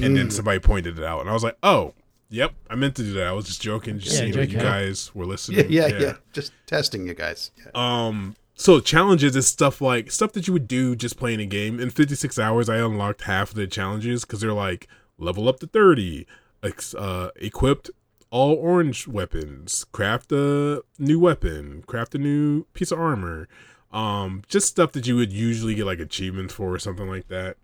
and 0.00 0.16
then 0.16 0.30
somebody 0.38 0.60
pointed 0.60 0.98
it 0.98 1.04
out, 1.04 1.20
and 1.20 1.28
I 1.28 1.32
was 1.32 1.42
like, 1.42 1.58
"Oh, 1.64 1.94
yep, 2.30 2.52
I 2.70 2.76
meant 2.76 2.94
to 2.96 3.02
do 3.02 3.12
that. 3.14 3.26
I 3.26 3.32
was 3.32 3.46
just 3.46 3.60
joking, 3.60 3.98
just 3.98 4.14
Yeah, 4.14 4.30
seeing 4.32 4.50
you 4.50 4.58
guys 4.58 5.12
were 5.16 5.24
Yeah, 5.24 5.28
listening." 5.30 5.66
yeah, 5.70 5.86
yeah, 5.88 6.12
Just 6.32 6.52
testing 6.66 7.06
you 7.08 7.14
guys. 7.14 7.50
Yeah. 7.58 7.70
Um, 7.74 8.36
so 8.58 8.80
challenges 8.80 9.36
is 9.36 9.46
stuff 9.46 9.80
like 9.80 10.10
stuff 10.10 10.32
that 10.32 10.48
you 10.48 10.52
would 10.52 10.66
do 10.66 10.96
just 10.96 11.16
playing 11.16 11.40
a 11.40 11.46
game. 11.46 11.78
In 11.78 11.90
56 11.90 12.40
hours, 12.40 12.68
I 12.68 12.78
unlocked 12.78 13.22
half 13.22 13.50
of 13.50 13.54
the 13.54 13.68
challenges 13.68 14.24
because 14.24 14.40
they're 14.40 14.52
like 14.52 14.88
level 15.16 15.48
up 15.48 15.60
to 15.60 15.68
30, 15.68 16.26
ex- 16.64 16.92
uh, 16.92 17.30
equipped 17.36 17.88
all 18.30 18.54
orange 18.54 19.06
weapons, 19.06 19.86
craft 19.92 20.32
a 20.32 20.82
new 20.98 21.20
weapon, 21.20 21.84
craft 21.86 22.16
a 22.16 22.18
new 22.18 22.64
piece 22.74 22.90
of 22.90 22.98
armor. 22.98 23.48
Um, 23.92 24.42
just 24.48 24.66
stuff 24.66 24.90
that 24.92 25.06
you 25.06 25.14
would 25.14 25.32
usually 25.32 25.76
get 25.76 25.86
like 25.86 26.00
achievements 26.00 26.52
for 26.52 26.74
or 26.74 26.80
something 26.80 27.08
like 27.08 27.28
that. 27.28 27.58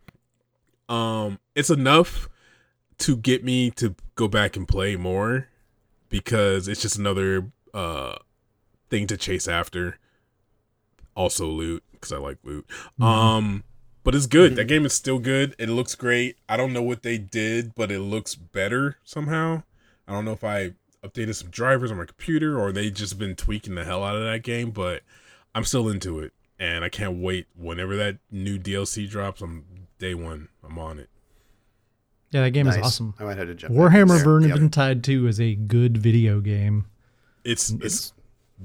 Um, 0.89 1.41
it's 1.57 1.71
enough 1.71 2.29
to 2.99 3.17
get 3.17 3.43
me 3.43 3.73
to 3.73 3.97
go 4.15 4.29
back 4.29 4.57
and 4.57 4.69
play 4.69 4.95
more 4.95 5.49
because 6.09 6.69
it's 6.69 6.83
just 6.83 6.97
another 6.97 7.51
uh 7.75 8.15
thing 8.89 9.09
to 9.09 9.17
chase 9.17 9.49
after 9.49 9.99
also 11.17 11.47
loot 11.47 11.83
because 11.93 12.13
I 12.13 12.19
like 12.19 12.39
loot. 12.45 12.67
Um, 13.01 13.65
but 14.03 14.15
it's 14.15 14.27
good. 14.27 14.53
Mhm. 14.53 14.57
That 14.57 14.65
game 14.67 14.85
is 14.87 14.93
still 14.93 15.19
good. 15.19 15.55
It 15.59 15.69
looks 15.71 15.95
great. 15.95 16.37
I 16.49 16.57
don't 16.57 16.73
know 16.73 16.83
what 16.83 17.03
they 17.03 17.19
did, 17.19 17.75
but 17.75 17.91
it 17.91 18.01
looks 18.01 18.35
better 18.35 18.99
somehow. 19.05 19.63
I 20.07 20.13
don't 20.13 20.25
know 20.25 20.33
if 20.33 20.45
I 20.45 20.75
updated 21.05 21.35
some 21.35 21.51
drivers 21.51 21.91
on 21.91 21.99
my 21.99 22.05
computer 22.05 22.59
or 22.59 22.73
they 22.73 22.91
just 22.91 23.19
been 23.19 23.35
tweaking 23.37 23.75
the 23.75 23.85
hell 23.85 24.03
out 24.05 24.17
of 24.17 24.23
that 24.23 24.43
game, 24.43 24.71
but 24.71 25.03
I'm 25.55 25.65
still 25.65 25.89
into 25.89 26.19
it. 26.21 26.33
And 26.59 26.85
I 26.85 26.89
can't 26.89 27.19
wait 27.19 27.47
whenever 27.57 27.97
that 27.97 28.19
new 28.31 28.59
DLC 28.59 29.09
drops. 29.09 29.41
I'm 29.41 29.65
day 29.99 30.15
one. 30.15 30.49
I'm 30.63 30.79
on 30.79 30.99
it. 30.99 31.09
Yeah, 32.31 32.43
that 32.43 32.51
game 32.51 32.67
Nice. 32.67 32.77
is 32.77 32.83
awesome. 32.83 33.15
I 33.19 33.25
might 33.25 33.37
have 33.39 33.47
to 33.49 33.55
jump. 33.55 33.75
back 33.75 33.81
Warhammer 33.93 34.23
there. 34.41 34.49
Yep. 34.49 34.59
Vermintide 34.59 35.03
2 35.03 35.27
is 35.29 35.41
a 35.41 35.55
good 35.55 35.97
video 35.99 36.41
game. 36.41 36.87
It's 37.45 37.71
it's 37.71 38.13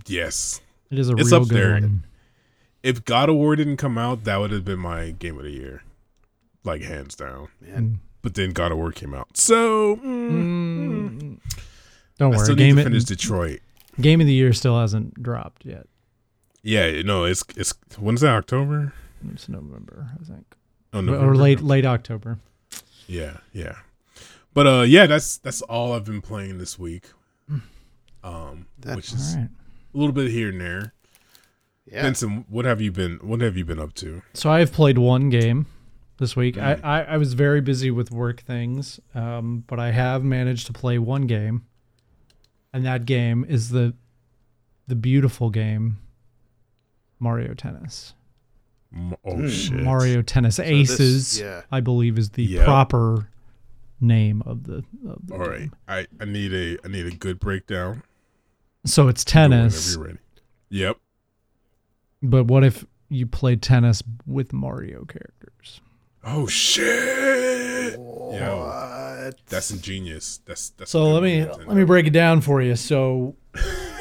yes. 0.07 0.61
It 0.89 0.97
is 0.99 1.09
a 1.09 1.15
It's 1.15 1.31
real 1.31 1.41
up 1.43 1.47
good 1.49 1.57
there. 1.57 1.71
one. 1.73 2.03
If 2.83 3.03
God 3.05 3.29
of 3.29 3.35
War 3.35 3.55
didn't 3.55 3.77
come 3.77 3.97
out, 3.97 4.23
that 4.23 4.37
would 4.37 4.51
have 4.51 4.63
been 4.65 4.79
my 4.79 5.11
game 5.11 5.37
of 5.37 5.43
the 5.43 5.51
year, 5.51 5.83
like 6.63 6.81
hands 6.81 7.15
down. 7.15 7.49
Man, 7.61 7.99
But 8.21 8.35
then 8.35 8.51
God 8.51 8.71
of 8.71 8.77
War 8.77 8.91
came 8.91 9.13
out, 9.13 9.35
so 9.37 9.97
mm, 9.97 9.99
Mm. 10.31 11.37
Don't 12.17 12.33
I 12.33 12.37
worry. 12.37 12.43
still 12.45 12.55
need 12.55 12.63
Game, 12.63 12.75
to 12.75 12.81
of- 12.81 12.87
finish 12.87 13.03
Detroit. 13.05 13.59
game 13.99 14.21
of 14.21 14.27
the 14.27 14.33
year 14.33 14.53
still 14.53 14.79
hasn't 14.79 15.21
dropped 15.21 15.65
yet. 15.65 15.87
Yeah, 16.61 17.01
no, 17.03 17.23
it's 17.25 17.43
it's 17.55 17.73
when's 17.97 18.21
that 18.21 18.33
October? 18.35 18.93
It's 19.33 19.47
November, 19.49 20.09
I 20.19 20.23
think. 20.25 20.45
Oh, 20.93 21.01
November, 21.01 21.17
or 21.17 21.21
November? 21.31 21.41
late 21.43 21.61
late 21.61 21.85
October. 21.85 22.39
Yeah, 23.07 23.37
yeah. 23.53 23.75
But 24.53 24.67
uh, 24.67 24.81
yeah, 24.81 25.05
that's 25.05 25.37
that's 25.37 25.61
all 25.63 25.93
I've 25.93 26.03
been 26.05 26.21
playing 26.21 26.57
this 26.57 26.77
week. 26.79 27.05
Um, 28.23 28.67
That- 28.79 28.95
which 28.97 29.13
is 29.13 29.35
right. 29.37 29.47
a 29.93 29.97
little 29.97 30.11
bit 30.13 30.29
here 30.31 30.49
and 30.49 30.59
there. 30.59 30.93
Yeah. 31.91 32.01
Vincent, 32.03 32.45
what 32.49 32.65
have 32.65 32.81
you 32.81 32.91
been? 32.91 33.17
What 33.21 33.41
have 33.41 33.57
you 33.57 33.65
been 33.65 33.79
up 33.79 33.93
to? 33.95 34.21
So 34.33 34.49
I've 34.49 34.71
played 34.71 34.97
one 34.97 35.29
game 35.29 35.65
this 36.17 36.35
week. 36.35 36.55
Mm. 36.55 36.83
I, 36.83 36.99
I, 36.99 37.03
I 37.13 37.17
was 37.17 37.33
very 37.33 37.61
busy 37.61 37.91
with 37.91 38.11
work 38.11 38.41
things, 38.41 38.99
um, 39.15 39.63
but 39.67 39.79
I 39.79 39.91
have 39.91 40.23
managed 40.23 40.67
to 40.67 40.73
play 40.73 40.99
one 40.99 41.23
game, 41.27 41.65
and 42.73 42.85
that 42.85 43.05
game 43.05 43.45
is 43.47 43.69
the 43.69 43.93
the 44.87 44.95
beautiful 44.95 45.49
game 45.49 45.97
Mario 47.19 47.53
Tennis. 47.53 48.13
Oh 49.23 49.33
Mm. 49.35 49.49
shit, 49.51 49.73
Mario 49.83 50.21
Tennis 50.23 50.57
this- 50.57 50.67
Aces, 50.67 51.39
yeah. 51.39 51.61
I 51.71 51.79
believe, 51.79 52.17
is 52.17 52.31
the 52.31 52.43
Yep. 52.43 52.65
proper 52.65 53.29
name 54.01 54.41
of 54.47 54.63
the. 54.63 54.83
Of 55.07 55.27
the 55.27 55.33
All 55.35 55.39
right, 55.41 55.59
game. 55.59 55.75
I 55.87 56.07
I 56.19 56.25
need 56.25 56.53
a 56.53 56.77
I 56.83 56.87
need 56.87 57.05
a 57.05 57.11
good 57.15 57.39
breakdown. 57.39 58.01
So 58.85 59.07
it's 59.09 59.23
Go 59.23 59.41
whenever 59.43 59.61
tennis, 59.69 59.95
you're 59.95 60.05
ready. 60.05 60.17
Yep. 60.69 60.97
But 62.21 62.45
what 62.45 62.63
if 62.63 62.85
you 63.09 63.25
play 63.25 63.55
tennis 63.55 64.03
with 64.25 64.53
Mario 64.53 65.05
characters? 65.05 65.81
Oh 66.23 66.47
shit. 66.47 67.93
Yo, 67.93 68.65
What? 69.25 69.35
that's 69.47 69.71
ingenious. 69.71 70.39
That's 70.45 70.69
that's. 70.71 70.91
So 70.91 71.11
let 71.11 71.23
me 71.23 71.45
let 71.45 71.69
me 71.75 71.83
break 71.83 72.05
it 72.07 72.13
down 72.13 72.41
for 72.41 72.61
you. 72.61 72.75
So 72.75 73.35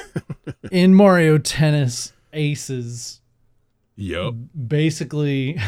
in 0.71 0.95
Mario 0.95 1.39
Tennis 1.39 2.12
Aces, 2.33 3.21
Yep. 3.97 4.35
basically 4.66 5.59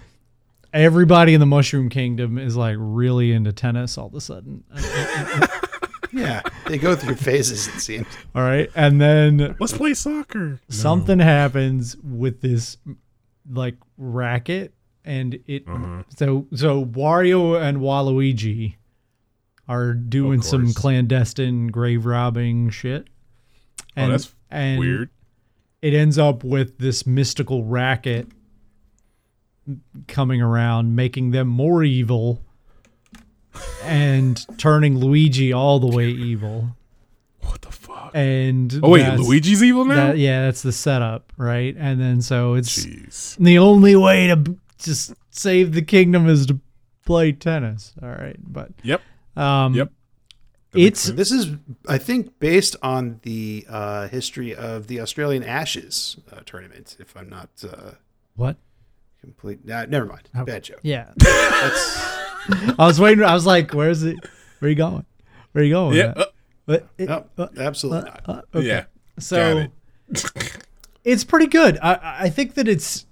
everybody 0.72 1.34
in 1.34 1.40
the 1.40 1.46
Mushroom 1.46 1.88
Kingdom 1.88 2.38
is 2.38 2.56
like 2.56 2.76
really 2.78 3.32
into 3.32 3.52
tennis 3.52 3.96
all 3.98 4.06
of 4.06 4.14
a 4.14 4.20
sudden. 4.20 4.64
Yeah, 6.12 6.42
they 6.66 6.78
go 6.78 6.96
through 6.96 7.16
phases. 7.16 7.68
It 7.68 7.80
seems. 7.80 8.06
all 8.34 8.42
right, 8.42 8.70
and 8.74 9.00
then 9.00 9.56
Let's 9.60 9.72
play 9.74 9.94
soccer. 9.94 10.48
No. 10.48 10.58
something 10.68 11.18
happens 11.18 11.96
with 12.02 12.40
this 12.40 12.76
like 13.50 13.76
racket, 13.96 14.72
and 15.04 15.38
it 15.46 15.64
Uh-huh. 15.68 16.02
so 16.16 16.46
so 16.54 16.84
Wario 16.84 17.60
and 17.60 17.78
Waluigi 17.78 18.76
are 19.68 19.92
doing 19.92 20.40
some 20.40 20.72
clandestine 20.72 21.66
grave 21.66 22.06
robbing 22.06 22.70
shit. 22.70 23.06
Oh, 23.96 24.08
that's 24.08 24.34
and 24.50 24.78
Weird. 24.80 25.10
It 25.82 25.92
ends 25.94 26.18
up 26.18 26.42
with 26.42 26.78
this 26.78 27.06
mystical 27.06 27.64
racket 27.64 28.28
coming 30.06 30.40
around, 30.40 30.96
making 30.96 31.30
them 31.32 31.48
more 31.48 31.84
evil, 31.84 32.42
and 33.82 34.44
turning 34.58 34.98
Luigi 34.98 35.52
all 35.52 35.78
the 35.80 35.86
way 35.94 36.08
evil. 36.08 36.70
What 37.42 37.62
the 37.62 37.70
fuck? 37.70 38.10
And 38.14 38.78
Oh 38.82 38.90
wait, 38.90 39.06
Luigi's 39.18 39.62
evil 39.62 39.84
now. 39.84 40.08
that, 40.08 40.18
yeah, 40.18 40.42
that's 40.46 40.62
the 40.62 40.72
setup, 40.72 41.32
right? 41.36 41.74
And 41.78 42.00
then 42.00 42.20
so 42.20 42.54
it's 42.54 42.84
Jeez. 42.86 43.36
the 43.38 43.58
only 43.58 43.96
way 43.96 44.26
to 44.28 44.56
just 44.78 45.14
save 45.30 45.72
the 45.72 45.82
kingdom 45.82 46.28
is 46.28 46.46
to 46.46 46.58
play 47.04 47.32
tennis. 47.32 47.94
All 48.02 48.08
right, 48.08 48.36
but 48.40 48.70
Yep. 48.82 49.00
um, 49.36 49.74
Yep. 49.74 49.92
That 50.72 50.80
it's. 50.80 51.04
This 51.06 51.32
is, 51.32 51.56
I 51.88 51.96
think, 51.96 52.38
based 52.40 52.76
on 52.82 53.20
the 53.22 53.64
uh, 53.70 54.08
history 54.08 54.54
of 54.54 54.86
the 54.86 55.00
Australian 55.00 55.42
Ashes 55.42 56.18
uh, 56.30 56.40
tournament. 56.44 56.96
If 57.00 57.16
I'm 57.16 57.30
not 57.30 57.48
uh, 57.64 57.92
what? 58.36 58.58
complete, 59.18 59.64
nah, 59.64 59.86
never 59.86 60.04
mind. 60.04 60.28
Oh. 60.34 60.44
Bad 60.44 60.64
joke. 60.64 60.80
Yeah, 60.82 61.08
That's, 61.16 61.96
I 62.78 62.86
was 62.86 63.00
waiting. 63.00 63.24
I 63.24 63.34
was 63.34 63.46
like, 63.46 63.72
"Where's 63.72 64.02
it? 64.02 64.16
Where 64.58 64.66
are 64.66 64.70
you 64.70 64.74
going? 64.74 65.04
Where 65.52 65.62
are 65.62 65.66
you 65.66 65.72
going?" 65.74 65.96
yeah. 65.96 66.12
uh, 66.16 66.24
But 66.66 66.88
it- 66.98 67.08
no, 67.08 67.24
uh, 67.38 67.48
absolutely 67.58 68.10
uh, 68.10 68.14
not. 68.26 68.44
uh, 68.54 68.58
okay. 68.58 68.66
Yeah. 68.66 68.84
So 69.18 69.66
Got 70.12 70.62
it's 71.04 71.24
pretty 71.24 71.46
good. 71.46 71.78
I 71.82 72.16
I 72.24 72.28
think 72.30 72.54
that 72.54 72.68
it's 72.68 73.06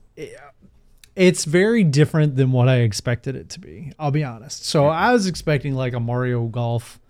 it's 1.15 1.45
very 1.45 1.83
different 1.83 2.37
than 2.37 2.53
what 2.53 2.69
I 2.69 2.77
expected 2.81 3.35
it 3.37 3.49
to 3.51 3.61
be. 3.61 3.93
I'll 3.99 4.11
be 4.11 4.23
honest. 4.25 4.65
So 4.67 4.87
I 4.87 5.13
was 5.13 5.27
expecting 5.27 5.75
like 5.75 5.95
a 5.95 6.01
Mario 6.01 6.45
Golf 6.47 7.01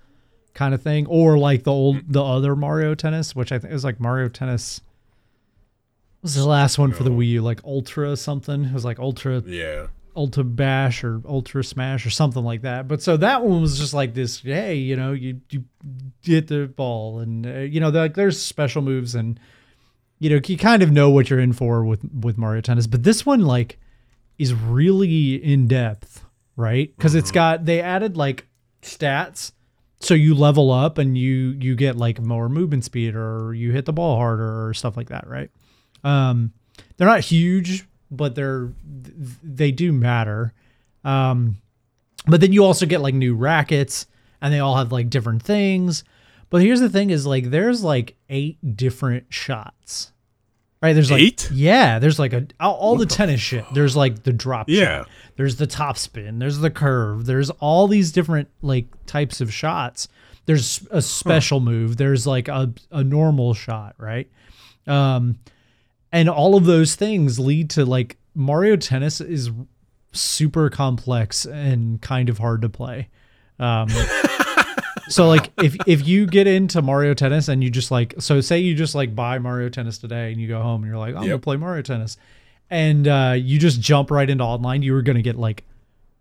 kind 0.54 0.72
of 0.74 0.80
thing, 0.82 1.06
or 1.08 1.36
like 1.38 1.64
the 1.64 1.72
old 1.72 1.98
the 2.12 2.22
other 2.24 2.56
Mario 2.56 2.94
Tennis, 2.94 3.34
which 3.36 3.52
I 3.52 3.58
think 3.58 3.72
is 3.74 3.84
like 3.84 4.00
Mario 4.00 4.28
Tennis. 4.28 4.80
Was 6.22 6.34
the 6.34 6.46
last 6.46 6.78
one 6.78 6.92
for 6.92 7.04
the 7.04 7.10
Wii 7.10 7.28
U 7.28 7.42
like 7.42 7.60
Ultra 7.64 8.16
something? 8.16 8.64
It 8.64 8.72
was 8.72 8.84
like 8.84 8.98
Ultra 8.98 9.42
Yeah. 9.46 9.86
Ultra 10.16 10.44
Bash 10.44 11.04
or 11.04 11.20
Ultra 11.26 11.62
Smash 11.62 12.06
or 12.06 12.10
something 12.10 12.42
like 12.42 12.62
that. 12.62 12.88
But 12.88 13.02
so 13.02 13.16
that 13.18 13.44
one 13.44 13.60
was 13.60 13.78
just 13.78 13.94
like 13.94 14.14
this. 14.14 14.40
Hey, 14.40 14.76
you 14.76 14.96
know, 14.96 15.12
you 15.12 15.40
you 15.50 15.64
hit 16.22 16.48
the 16.48 16.66
ball, 16.66 17.20
and 17.20 17.46
uh, 17.46 17.58
you 17.58 17.80
know, 17.80 17.90
like 17.90 18.14
there's 18.14 18.40
special 18.40 18.82
moves, 18.82 19.14
and 19.14 19.38
you 20.18 20.30
know, 20.30 20.40
you 20.44 20.56
kind 20.56 20.82
of 20.82 20.90
know 20.90 21.10
what 21.10 21.28
you're 21.28 21.40
in 21.40 21.52
for 21.52 21.84
with 21.84 22.02
with 22.12 22.38
Mario 22.38 22.62
Tennis. 22.62 22.86
But 22.86 23.02
this 23.02 23.26
one, 23.26 23.42
like, 23.42 23.78
is 24.38 24.54
really 24.54 25.34
in 25.36 25.68
depth, 25.68 26.24
right? 26.56 26.94
Because 26.96 27.14
it's 27.14 27.30
got 27.30 27.64
they 27.64 27.80
added 27.80 28.16
like 28.16 28.46
stats. 28.82 29.52
So 30.00 30.12
you 30.12 30.34
level 30.34 30.70
up 30.70 30.98
and 30.98 31.16
you 31.16 31.56
you 31.60 31.74
get 31.74 31.96
like 31.96 32.20
more 32.20 32.48
movement 32.48 32.84
speed 32.84 33.14
or 33.14 33.54
you 33.54 33.72
hit 33.72 33.86
the 33.86 33.92
ball 33.92 34.16
harder 34.16 34.66
or 34.66 34.74
stuff 34.74 34.96
like 34.96 35.08
that, 35.08 35.26
right? 35.26 35.50
Um, 36.04 36.52
they're 36.96 37.08
not 37.08 37.20
huge, 37.20 37.86
but 38.10 38.34
they're 38.34 38.70
they 39.42 39.72
do 39.72 39.92
matter. 39.92 40.52
Um, 41.04 41.56
but 42.26 42.40
then 42.40 42.52
you 42.52 42.64
also 42.64 42.86
get 42.86 43.00
like 43.00 43.14
new 43.14 43.34
rackets, 43.34 44.06
and 44.40 44.52
they 44.52 44.58
all 44.60 44.76
have 44.76 44.92
like 44.92 45.10
different 45.10 45.42
things. 45.42 46.04
But 46.50 46.62
here's 46.62 46.80
the 46.80 46.88
thing: 46.90 47.10
is 47.10 47.26
like 47.26 47.50
there's 47.50 47.82
like 47.84 48.16
eight 48.28 48.76
different 48.76 49.26
shots. 49.32 50.12
Right? 50.82 50.92
There's 50.92 51.10
like 51.10 51.22
Eight? 51.22 51.50
yeah. 51.52 51.98
There's 51.98 52.18
like 52.18 52.32
a 52.34 52.46
all, 52.60 52.74
all 52.74 52.96
the 52.96 53.06
tennis 53.06 53.40
shit. 53.40 53.64
There's 53.72 53.96
like 53.96 54.22
the 54.24 54.32
drop 54.32 54.68
Yeah. 54.68 54.98
shot. 54.98 55.08
There's 55.36 55.56
the 55.56 55.66
top 55.66 55.96
spin. 55.96 56.38
There's 56.38 56.58
the 56.58 56.70
curve. 56.70 57.24
There's 57.24 57.48
all 57.50 57.88
these 57.88 58.12
different 58.12 58.48
like 58.60 58.86
types 59.06 59.40
of 59.40 59.52
shots. 59.52 60.06
There's 60.44 60.86
a 60.90 61.00
special 61.02 61.60
move. 61.60 61.96
There's 61.96 62.26
like 62.26 62.48
a 62.48 62.72
a 62.92 63.02
normal 63.02 63.54
shot, 63.54 63.94
right? 63.98 64.30
Um, 64.86 65.38
and 66.16 66.30
all 66.30 66.56
of 66.56 66.64
those 66.64 66.94
things 66.94 67.38
lead 67.38 67.68
to 67.68 67.84
like 67.84 68.16
Mario 68.34 68.76
Tennis 68.76 69.20
is 69.20 69.50
super 70.12 70.70
complex 70.70 71.44
and 71.44 72.00
kind 72.00 72.30
of 72.30 72.38
hard 72.38 72.62
to 72.62 72.70
play. 72.70 73.10
Um, 73.58 73.88
so 75.08 75.28
like 75.28 75.52
if 75.62 75.76
if 75.86 76.08
you 76.08 76.26
get 76.26 76.46
into 76.46 76.80
Mario 76.80 77.12
Tennis 77.12 77.48
and 77.48 77.62
you 77.62 77.68
just 77.68 77.90
like 77.90 78.14
so 78.18 78.40
say 78.40 78.58
you 78.58 78.74
just 78.74 78.94
like 78.94 79.14
buy 79.14 79.38
Mario 79.38 79.68
Tennis 79.68 79.98
today 79.98 80.32
and 80.32 80.40
you 80.40 80.48
go 80.48 80.62
home 80.62 80.82
and 80.82 80.90
you're 80.90 80.98
like 80.98 81.14
I'm 81.14 81.20
gonna 81.20 81.38
play 81.38 81.56
Mario 81.56 81.82
Tennis 81.82 82.16
and 82.70 83.06
uh, 83.06 83.34
you 83.36 83.58
just 83.58 83.82
jump 83.82 84.10
right 84.10 84.28
into 84.28 84.42
online, 84.42 84.80
you 84.80 84.94
were 84.94 85.02
gonna 85.02 85.20
get 85.20 85.36
like 85.36 85.64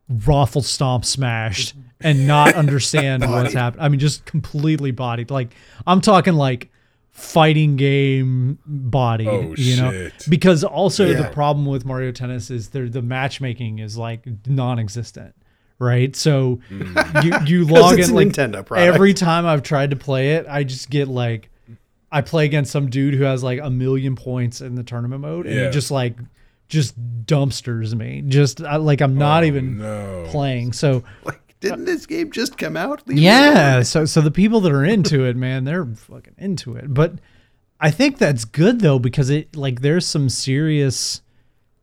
raffle 0.10 0.62
stomp 0.62 1.06
smashed 1.06 1.74
and 2.02 2.28
not 2.28 2.54
understand 2.56 3.24
what's 3.24 3.54
happening. 3.54 3.86
I 3.86 3.88
mean, 3.88 4.02
just 4.02 4.26
completely 4.26 4.92
bodied. 4.92 5.32
Like 5.32 5.56
I'm 5.88 6.02
talking 6.02 6.34
like 6.34 6.70
fighting 7.16 7.78
game 7.78 8.60
body. 8.66 9.26
Oh, 9.26 9.54
you 9.58 9.78
know, 9.78 9.90
shit. 9.92 10.26
because 10.30 10.66
also 10.66 11.14
the 11.14 11.30
problem 11.32 11.66
with 11.66 11.86
Mario 11.86 12.12
Tennis 12.12 12.52
is 12.52 12.70
there 12.70 12.90
the 12.90 13.02
matchmaking 13.02 13.80
is 13.80 13.98
like 13.98 14.26
non-existent. 14.46 15.34
Right, 15.80 16.16
so 16.16 16.60
Mm. 16.70 17.24
you 17.48 17.60
you 17.60 17.66
log 17.74 18.00
in 18.00 18.14
like 18.14 18.28
Nintendo 18.30 18.66
product. 18.66 18.94
every 18.96 19.14
time 19.14 19.46
I've 19.46 19.64
tried 19.64 19.90
to 19.92 19.96
play 19.96 20.34
it, 20.36 20.46
I 20.50 20.64
just 20.66 20.90
get 20.90 21.08
like 21.08 21.50
I 22.12 22.22
play 22.22 22.46
against 22.46 22.72
some 22.72 22.90
dude 22.90 23.14
who 23.14 23.24
has 23.24 23.44
like 23.44 23.60
a 23.62 23.70
million 23.70 24.16
points 24.16 24.60
in 24.62 24.76
the 24.76 24.84
tournament 24.84 25.22
mode, 25.22 25.48
and 25.48 25.58
he 25.66 25.70
just 25.72 25.92
like 25.92 26.16
just 26.70 26.96
dumpsters 27.26 27.94
me. 27.96 28.24
Just 28.28 28.62
I, 28.62 28.76
like 28.78 29.02
I'm 29.02 29.16
not 29.18 29.44
Oh, 29.44 29.48
even 29.48 29.78
no. 29.78 30.26
playing. 30.28 30.74
So 30.74 31.04
Like, 31.26 31.40
didn't 31.60 31.86
this 31.86 32.06
game 32.06 32.32
just 32.32 32.58
come 32.58 32.78
out? 32.78 33.08
Leave 33.08 33.18
yeah, 33.18 33.82
so 33.82 34.06
so 34.06 34.22
the 34.22 34.32
people 34.32 34.60
that 34.62 34.72
are 34.72 34.86
into 34.86 35.24
it, 35.26 35.36
man, 35.36 35.64
they're 35.64 35.86
fucking 35.86 36.36
into 36.38 36.76
it. 36.76 36.94
But 36.94 37.14
I 37.80 37.92
think 37.92 38.18
that's 38.18 38.46
good 38.46 38.82
though 38.82 39.00
because 39.00 39.30
it 39.30 39.56
like 39.56 39.82
there's 39.82 40.06
some 40.06 40.30
serious 40.30 41.22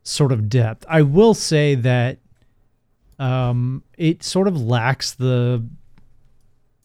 sort 0.05 0.33
of 0.33 0.49
depth. 0.49 0.85
I 0.89 1.03
will 1.03 1.35
say 1.35 1.75
that 1.77 2.19
um 3.19 3.83
it 3.97 4.23
sort 4.23 4.49
of 4.49 4.61
lacks 4.61 5.13
the 5.13 5.65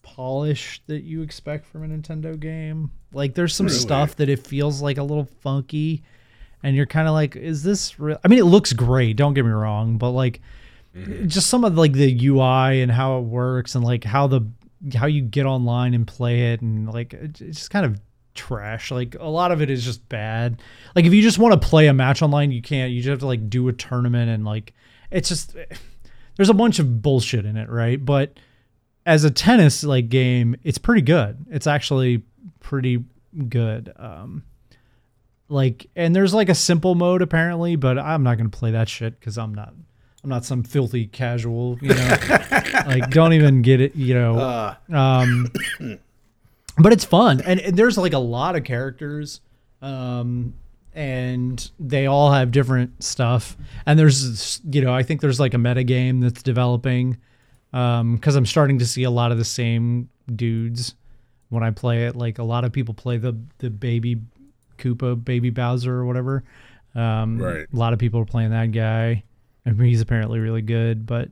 polish 0.02 0.80
that 0.86 1.02
you 1.02 1.22
expect 1.22 1.66
from 1.66 1.84
a 1.84 1.86
Nintendo 1.96 2.38
game. 2.38 2.90
Like 3.12 3.34
there's 3.34 3.54
some 3.54 3.66
Really? 3.66 3.78
stuff 3.78 4.16
that 4.16 4.28
it 4.28 4.46
feels 4.46 4.82
like 4.82 4.98
a 4.98 5.02
little 5.02 5.28
funky 5.40 6.02
and 6.62 6.74
you're 6.74 6.86
kind 6.86 7.06
of 7.08 7.14
like 7.14 7.36
is 7.36 7.62
this 7.62 7.98
real? 8.00 8.18
I 8.24 8.28
mean 8.28 8.38
it 8.38 8.44
looks 8.44 8.72
great, 8.72 9.16
don't 9.16 9.34
get 9.34 9.44
me 9.44 9.50
wrong, 9.50 9.96
but 9.98 10.10
like 10.10 10.40
just 11.26 11.48
some 11.48 11.64
of 11.64 11.76
like 11.76 11.92
the 11.92 12.26
UI 12.26 12.82
and 12.82 12.90
how 12.90 13.18
it 13.18 13.22
works 13.22 13.74
and 13.74 13.84
like 13.84 14.04
how 14.04 14.26
the 14.26 14.42
how 14.94 15.06
you 15.06 15.22
get 15.22 15.46
online 15.46 15.94
and 15.94 16.06
play 16.06 16.52
it 16.52 16.60
and 16.60 16.88
like 16.88 17.12
it's 17.14 17.40
just 17.40 17.70
kind 17.70 17.84
of 17.84 18.00
trash. 18.38 18.90
Like 18.90 19.16
a 19.18 19.28
lot 19.28 19.52
of 19.52 19.60
it 19.60 19.68
is 19.68 19.84
just 19.84 20.08
bad. 20.08 20.62
Like 20.94 21.04
if 21.04 21.12
you 21.12 21.20
just 21.20 21.38
want 21.38 21.60
to 21.60 21.68
play 21.68 21.88
a 21.88 21.92
match 21.92 22.22
online, 22.22 22.52
you 22.52 22.62
can't. 22.62 22.92
You 22.92 23.00
just 23.00 23.10
have 23.10 23.18
to 23.20 23.26
like 23.26 23.50
do 23.50 23.68
a 23.68 23.72
tournament 23.72 24.30
and 24.30 24.44
like 24.44 24.72
it's 25.10 25.28
just 25.28 25.56
there's 26.36 26.48
a 26.48 26.54
bunch 26.54 26.78
of 26.78 27.02
bullshit 27.02 27.44
in 27.44 27.56
it, 27.56 27.68
right? 27.68 28.02
But 28.02 28.38
as 29.04 29.24
a 29.24 29.30
tennis 29.30 29.84
like 29.84 30.08
game, 30.08 30.56
it's 30.62 30.78
pretty 30.78 31.02
good. 31.02 31.44
It's 31.50 31.66
actually 31.66 32.22
pretty 32.60 33.04
good. 33.48 33.92
Um 33.96 34.44
like 35.48 35.88
and 35.96 36.14
there's 36.14 36.34
like 36.34 36.48
a 36.48 36.54
simple 36.54 36.94
mode 36.94 37.22
apparently, 37.22 37.76
but 37.76 37.98
I'm 37.98 38.22
not 38.22 38.36
going 38.36 38.50
to 38.50 38.56
play 38.56 38.70
that 38.70 38.88
shit 38.88 39.20
cuz 39.20 39.36
I'm 39.36 39.54
not 39.54 39.74
I'm 40.24 40.30
not 40.30 40.44
some 40.44 40.62
filthy 40.62 41.06
casual, 41.06 41.78
you 41.80 41.90
know. 41.90 42.16
like 42.86 43.10
don't 43.10 43.32
even 43.32 43.62
get 43.62 43.80
it, 43.80 43.94
you 43.94 44.14
know. 44.14 44.38
Uh, 44.38 44.74
Um, 44.92 45.52
but 46.78 46.92
it's 46.92 47.04
fun, 47.04 47.40
and, 47.44 47.60
and 47.60 47.76
there's 47.76 47.96
like 47.98 48.12
a 48.12 48.18
lot 48.18 48.56
of 48.56 48.64
characters, 48.64 49.40
um, 49.82 50.54
and 50.94 51.70
they 51.78 52.06
all 52.06 52.32
have 52.32 52.50
different 52.50 53.02
stuff. 53.02 53.56
And 53.86 53.98
there's, 53.98 54.60
you 54.68 54.80
know, 54.80 54.92
I 54.92 55.02
think 55.02 55.20
there's 55.20 55.38
like 55.40 55.54
a 55.54 55.58
meta 55.58 55.84
game 55.84 56.20
that's 56.20 56.42
developing, 56.42 57.18
um, 57.72 58.16
because 58.16 58.34
I'm 58.36 58.46
starting 58.46 58.78
to 58.80 58.86
see 58.86 59.04
a 59.04 59.10
lot 59.10 59.30
of 59.32 59.38
the 59.38 59.44
same 59.44 60.08
dudes 60.34 60.94
when 61.48 61.62
I 61.62 61.70
play 61.70 62.06
it. 62.06 62.16
Like 62.16 62.38
a 62.38 62.44
lot 62.44 62.64
of 62.64 62.72
people 62.72 62.94
play 62.94 63.18
the 63.18 63.36
the 63.58 63.70
baby 63.70 64.20
Koopa, 64.78 65.22
baby 65.24 65.50
Bowser, 65.50 65.94
or 65.94 66.06
whatever. 66.06 66.44
Um, 66.94 67.38
Right. 67.40 67.66
A 67.72 67.76
lot 67.76 67.92
of 67.92 67.98
people 67.98 68.20
are 68.20 68.24
playing 68.24 68.50
that 68.50 68.72
guy, 68.72 69.22
and 69.68 69.80
he's 69.82 70.00
apparently 70.00 70.38
really 70.38 70.62
good, 70.62 71.06
but. 71.06 71.28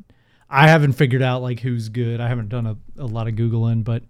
I 0.48 0.68
haven't 0.68 0.92
figured 0.92 1.22
out 1.22 1.42
like 1.42 1.58
who's 1.58 1.88
good. 1.88 2.20
I 2.20 2.28
haven't 2.28 2.50
done 2.50 2.66
a, 2.66 2.76
a 2.98 3.04
lot 3.04 3.26
of 3.26 3.34
googling, 3.34 3.82
but 3.82 4.04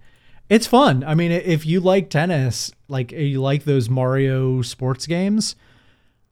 it's 0.49 0.67
fun. 0.67 1.03
I 1.03 1.15
mean, 1.15 1.33
if 1.33 1.67
you 1.67 1.81
like 1.81 2.11
tennis, 2.11 2.73
like 2.89 3.13
you 3.13 3.41
like 3.41 3.65
those 3.65 3.89
Mario 3.89 4.63
sports 4.63 5.07
games, 5.07 5.57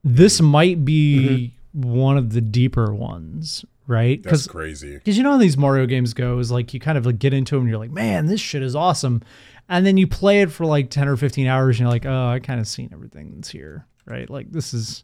this 0.04 0.40
might 0.40 0.84
be 0.84 1.54
mm-hmm. 1.74 1.90
one 1.90 2.18
of 2.18 2.34
the 2.34 2.40
deeper 2.40 2.94
ones, 2.94 3.64
right? 3.86 4.22
That's 4.22 4.46
crazy. 4.46 4.94
because 4.94 5.16
you 5.16 5.22
know 5.22 5.32
how 5.32 5.38
these 5.38 5.56
Mario 5.56 5.86
games 5.86 6.12
go 6.14 6.38
is 6.38 6.52
like 6.52 6.74
you 6.74 6.80
kind 6.80 6.98
of 6.98 7.06
like 7.06 7.18
get 7.18 7.32
into 7.32 7.54
them 7.54 7.62
and 7.62 7.70
you're 7.70 7.78
like, 7.78 7.90
man, 7.90 8.26
this 8.26 8.40
shit 8.40 8.62
is 8.62 8.76
awesome, 8.76 9.22
and 9.68 9.86
then 9.86 9.96
you 9.96 10.06
play 10.06 10.42
it 10.42 10.52
for 10.52 10.66
like 10.66 10.90
ten 10.90 11.08
or 11.08 11.16
fifteen 11.16 11.46
hours 11.46 11.76
and 11.76 11.86
you're 11.86 11.90
like, 11.90 12.06
oh, 12.06 12.26
I 12.28 12.40
kind 12.40 12.60
of 12.60 12.68
seen 12.68 12.90
everything 12.92 13.32
that's 13.34 13.48
here, 13.48 13.86
right? 14.04 14.28
Like 14.28 14.52
this 14.52 14.74
is, 14.74 15.02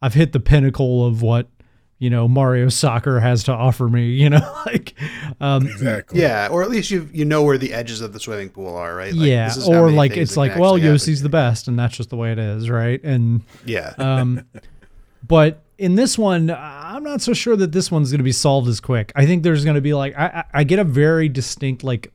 I've 0.00 0.14
hit 0.14 0.32
the 0.32 0.40
pinnacle 0.40 1.06
of 1.06 1.20
what 1.22 1.48
you 1.98 2.10
know 2.10 2.28
Mario 2.28 2.68
Soccer 2.68 3.18
has 3.20 3.44
to 3.44 3.52
offer 3.52 3.88
me, 3.88 4.10
you 4.10 4.30
know, 4.30 4.62
like, 4.66 4.94
um, 5.40 5.66
Exactly. 5.66 6.20
yeah, 6.20 6.48
or 6.50 6.62
at 6.62 6.70
least 6.70 6.90
you 6.90 7.08
you 7.12 7.24
know 7.24 7.42
where 7.42 7.58
the 7.58 7.72
edges 7.72 8.00
of 8.00 8.12
the 8.12 8.20
swimming 8.20 8.50
pool 8.50 8.74
are, 8.76 8.94
right? 8.94 9.12
Like, 9.12 9.28
yeah, 9.28 9.48
this 9.48 9.56
is 9.58 9.68
or 9.68 9.90
like 9.90 10.16
it's 10.16 10.36
like, 10.36 10.56
well, 10.56 10.76
actually 10.76 10.90
happen. 10.90 11.22
The 11.22 11.28
best, 11.28 11.68
and 11.68 11.78
that's 11.78 11.96
just 11.96 12.10
the 12.10 12.16
way 12.16 12.32
it 12.32 12.38
is, 12.38 12.70
right? 12.70 13.02
And 13.02 13.42
Yeah. 13.64 13.94
um, 13.98 14.44
but 15.26 15.64
in 15.76 15.94
this 15.94 16.16
one, 16.18 16.50
I'm 16.50 17.02
not 17.04 17.20
so 17.20 17.32
sure 17.32 17.56
that 17.56 17.72
this 17.72 17.90
one's 17.90 18.10
going 18.10 18.18
to 18.18 18.24
be 18.24 18.32
solved 18.32 18.68
as 18.68 18.80
quick. 18.80 19.12
I 19.14 19.26
think 19.26 19.42
there's 19.42 19.64
going 19.64 19.74
to 19.76 19.80
be 19.80 19.94
like 19.94 20.16
I, 20.16 20.26
I 20.26 20.44
I 20.60 20.64
get 20.64 20.78
a 20.78 20.84
very 20.84 21.28
distinct 21.28 21.82
like 21.84 22.12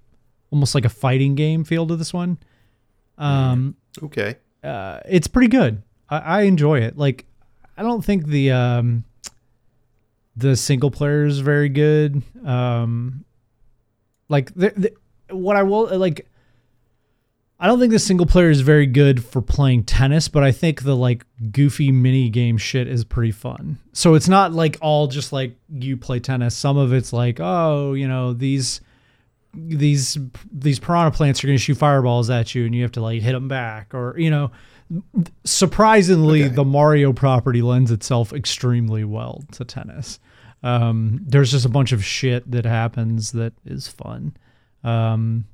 almost 0.52 0.76
like 0.76 0.86
a 0.86 0.90
fighting 0.90 1.36
game 1.36 1.64
feel 1.64 1.86
to 1.88 1.96
this 1.96 2.14
one. 2.14 2.38
Um, 3.18 3.76
okay. 4.02 4.38
uh, 4.64 5.00
it's 5.08 5.28
pretty 5.28 5.48
good. 5.50 5.82
I, 6.10 6.18
I 6.20 6.42
enjoy 6.44 6.80
it. 6.80 6.98
Like 6.98 7.26
I 7.78 7.84
don't 7.84 8.04
think 8.04 8.28
the 8.28 8.52
um 8.52 9.04
the 10.36 10.56
single 10.56 10.92
player 10.92 11.26
is 11.26 11.40
very 11.40 11.70
good. 11.70 12.22
Um, 12.46 13.26
like 14.30 14.54
the, 14.54 14.74
the, 14.76 15.36
what 15.36 15.56
I 15.56 15.64
will 15.64 15.98
like. 15.98 16.28
I 17.60 17.68
don't 17.68 17.80
think 17.80 17.94
the 17.94 18.00
single 18.00 18.26
player 18.26 18.50
is 18.50 18.60
very 18.60 18.86
good 18.86 19.24
for 19.24 19.42
playing 19.42 19.84
tennis, 19.86 20.28
but 20.28 20.44
I 20.44 20.52
think 20.52 20.84
the 20.84 20.98
like 20.98 21.26
goofy 21.52 21.94
mini 21.94 22.30
game 22.30 22.58
shit 22.58 22.90
is 22.90 23.06
pretty 23.06 23.32
fun. 23.32 23.80
So 23.94 24.16
it's 24.16 24.28
not 24.28 24.52
like 24.52 24.78
all 24.82 25.08
just 25.08 25.32
like 25.32 25.56
you 25.70 25.96
play 25.96 26.20
tennis. 26.20 26.56
Some 26.56 26.76
of 26.76 26.92
it's 26.92 27.14
like, 27.14 27.40
oh, 27.40 27.94
you 27.94 28.08
know, 28.08 28.34
these 28.34 28.82
these 29.54 30.18
these 30.52 30.80
piranha 30.80 31.12
plants 31.12 31.44
are 31.44 31.48
going 31.48 31.58
to 31.58 31.64
shoot 31.64 31.78
fireballs 31.78 32.30
at 32.30 32.56
you 32.56 32.66
and 32.66 32.74
you 32.74 32.82
have 32.82 32.92
to 32.94 33.02
like 33.02 33.22
hit 33.22 33.34
them 33.34 33.48
back 33.48 33.94
or 33.94 34.18
you 34.18 34.32
know 34.32 34.52
surprisingly 35.44 36.44
Okay. 36.46 36.54
the 36.56 36.64
mario 36.66 37.14
property 37.14 37.62
lends 37.62 37.92
itself 37.92 38.34
extremely 38.34 39.04
well 39.04 39.44
to 39.54 39.64
tennis 39.66 40.20
um, 40.64 41.20
there's 41.28 41.52
just 41.52 41.66
a 41.66 41.70
bunch 41.70 41.92
of 41.92 42.04
shit 42.06 42.50
that 42.52 42.66
happens 42.66 43.32
that 43.34 43.54
is 43.66 43.88
fun 43.88 44.36
um, 44.84 45.46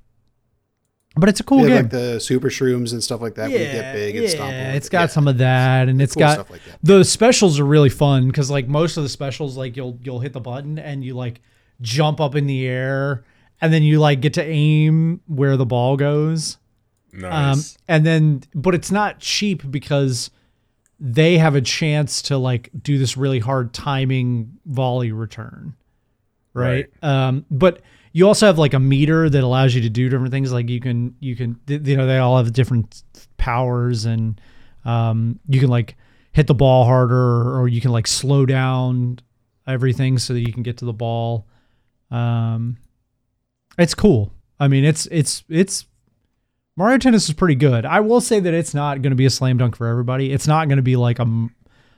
but 1.15 1.27
it's 1.29 1.39
a 1.39 1.43
cool 1.43 1.61
Yeah, 1.61 1.67
game 1.67 1.75
like 1.83 1.89
the 1.89 2.19
super 2.19 2.49
shrooms 2.49 2.91
and 2.93 3.03
stuff 3.03 3.19
like 3.19 3.33
that. 3.35 3.49
when 3.49 3.59
you 3.59 3.65
get 3.65 3.93
big 3.95 4.15
and 4.15 4.29
stomp. 4.29 4.51
yeah, 4.51 4.67
them. 4.67 4.75
it's 4.75 4.89
got 4.89 5.01
Yeah. 5.01 5.05
some 5.07 5.27
of 5.27 5.37
that, 5.39 5.89
and 5.89 5.99
it's 6.01 6.13
Cool 6.13 6.19
got 6.21 6.49
like 6.51 6.61
that. 6.65 6.77
the 6.83 7.03
specials 7.03 7.59
are 7.59 7.65
really 7.65 7.89
fun 7.89 8.27
because 8.27 8.51
like 8.51 8.67
most 8.67 8.95
of 8.97 9.03
the 9.03 9.09
specials, 9.09 9.57
like 9.57 9.75
you'll 9.75 9.97
you'll 10.03 10.19
hit 10.19 10.33
the 10.33 10.39
button 10.39 10.77
and 10.77 11.03
you 11.03 11.15
like 11.15 11.41
jump 11.81 12.21
up 12.21 12.35
in 12.35 12.45
the 12.45 12.67
air, 12.67 13.23
and 13.59 13.73
then 13.73 13.81
you 13.81 13.99
like 13.99 14.21
get 14.21 14.35
to 14.35 14.43
aim 14.43 15.21
where 15.25 15.57
the 15.57 15.65
ball 15.65 15.97
goes. 15.97 16.57
Um, 17.31 17.59
and 17.87 18.05
then, 18.05 18.43
but 18.53 18.75
it's 18.75 18.91
not 18.91 19.19
cheap 19.19 19.69
because 19.69 20.31
they 20.99 21.37
have 21.37 21.55
a 21.55 21.61
chance 21.61 22.21
to 22.23 22.37
like 22.37 22.69
do 22.81 22.97
this 22.97 23.15
really 23.17 23.39
hard 23.39 23.73
timing 23.73 24.59
volley 24.65 25.11
return, 25.11 25.75
right? 26.53 26.85
Um, 27.01 27.45
but 27.49 27.81
you 28.11 28.27
also 28.27 28.47
have 28.47 28.57
like 28.57 28.73
a 28.73 28.79
meter 28.79 29.29
that 29.29 29.43
allows 29.43 29.73
you 29.73 29.81
to 29.81 29.89
do 29.89 30.09
different 30.09 30.31
things. 30.31 30.51
Like 30.51 30.69
you 30.69 30.79
can, 30.79 31.15
you 31.19 31.35
can, 31.35 31.59
you 31.67 31.95
know, 31.95 32.05
they 32.05 32.17
all 32.17 32.37
have 32.37 32.51
different 32.53 33.03
powers, 33.37 34.05
and 34.05 34.39
um, 34.85 35.39
you 35.47 35.59
can 35.59 35.69
like 35.69 35.95
hit 36.31 36.47
the 36.47 36.55
ball 36.55 36.85
harder, 36.85 37.57
or 37.57 37.67
you 37.67 37.81
can 37.81 37.91
like 37.91 38.07
slow 38.07 38.45
down 38.45 39.19
everything 39.67 40.17
so 40.17 40.33
that 40.33 40.41
you 40.41 40.51
can 40.51 40.63
get 40.63 40.77
to 40.77 40.85
the 40.85 40.93
ball. 40.93 41.47
Um, 42.11 42.77
it's 43.77 43.93
cool. 43.93 44.33
I 44.59 44.67
mean, 44.67 44.83
it's 44.83 45.05
it's 45.11 45.43
it's 45.47 45.85
Mario 46.79 46.97
Tennis 46.97 47.27
is 47.27 47.35
pretty 47.35 47.55
good. 47.55 47.85
I 47.85 47.99
will 47.99 48.21
say 48.21 48.39
that 48.39 48.53
it's 48.53 48.73
not 48.73 49.01
going 49.01 49.11
to 49.11 49.15
be 49.17 49.25
a 49.25 49.29
slam 49.29 49.57
dunk 49.57 49.75
for 49.75 49.85
everybody. 49.85 50.31
It's 50.31 50.47
not 50.47 50.69
going 50.69 50.77
to 50.77 50.81
be 50.81 50.95
like 50.95 51.19
a, 51.19 51.49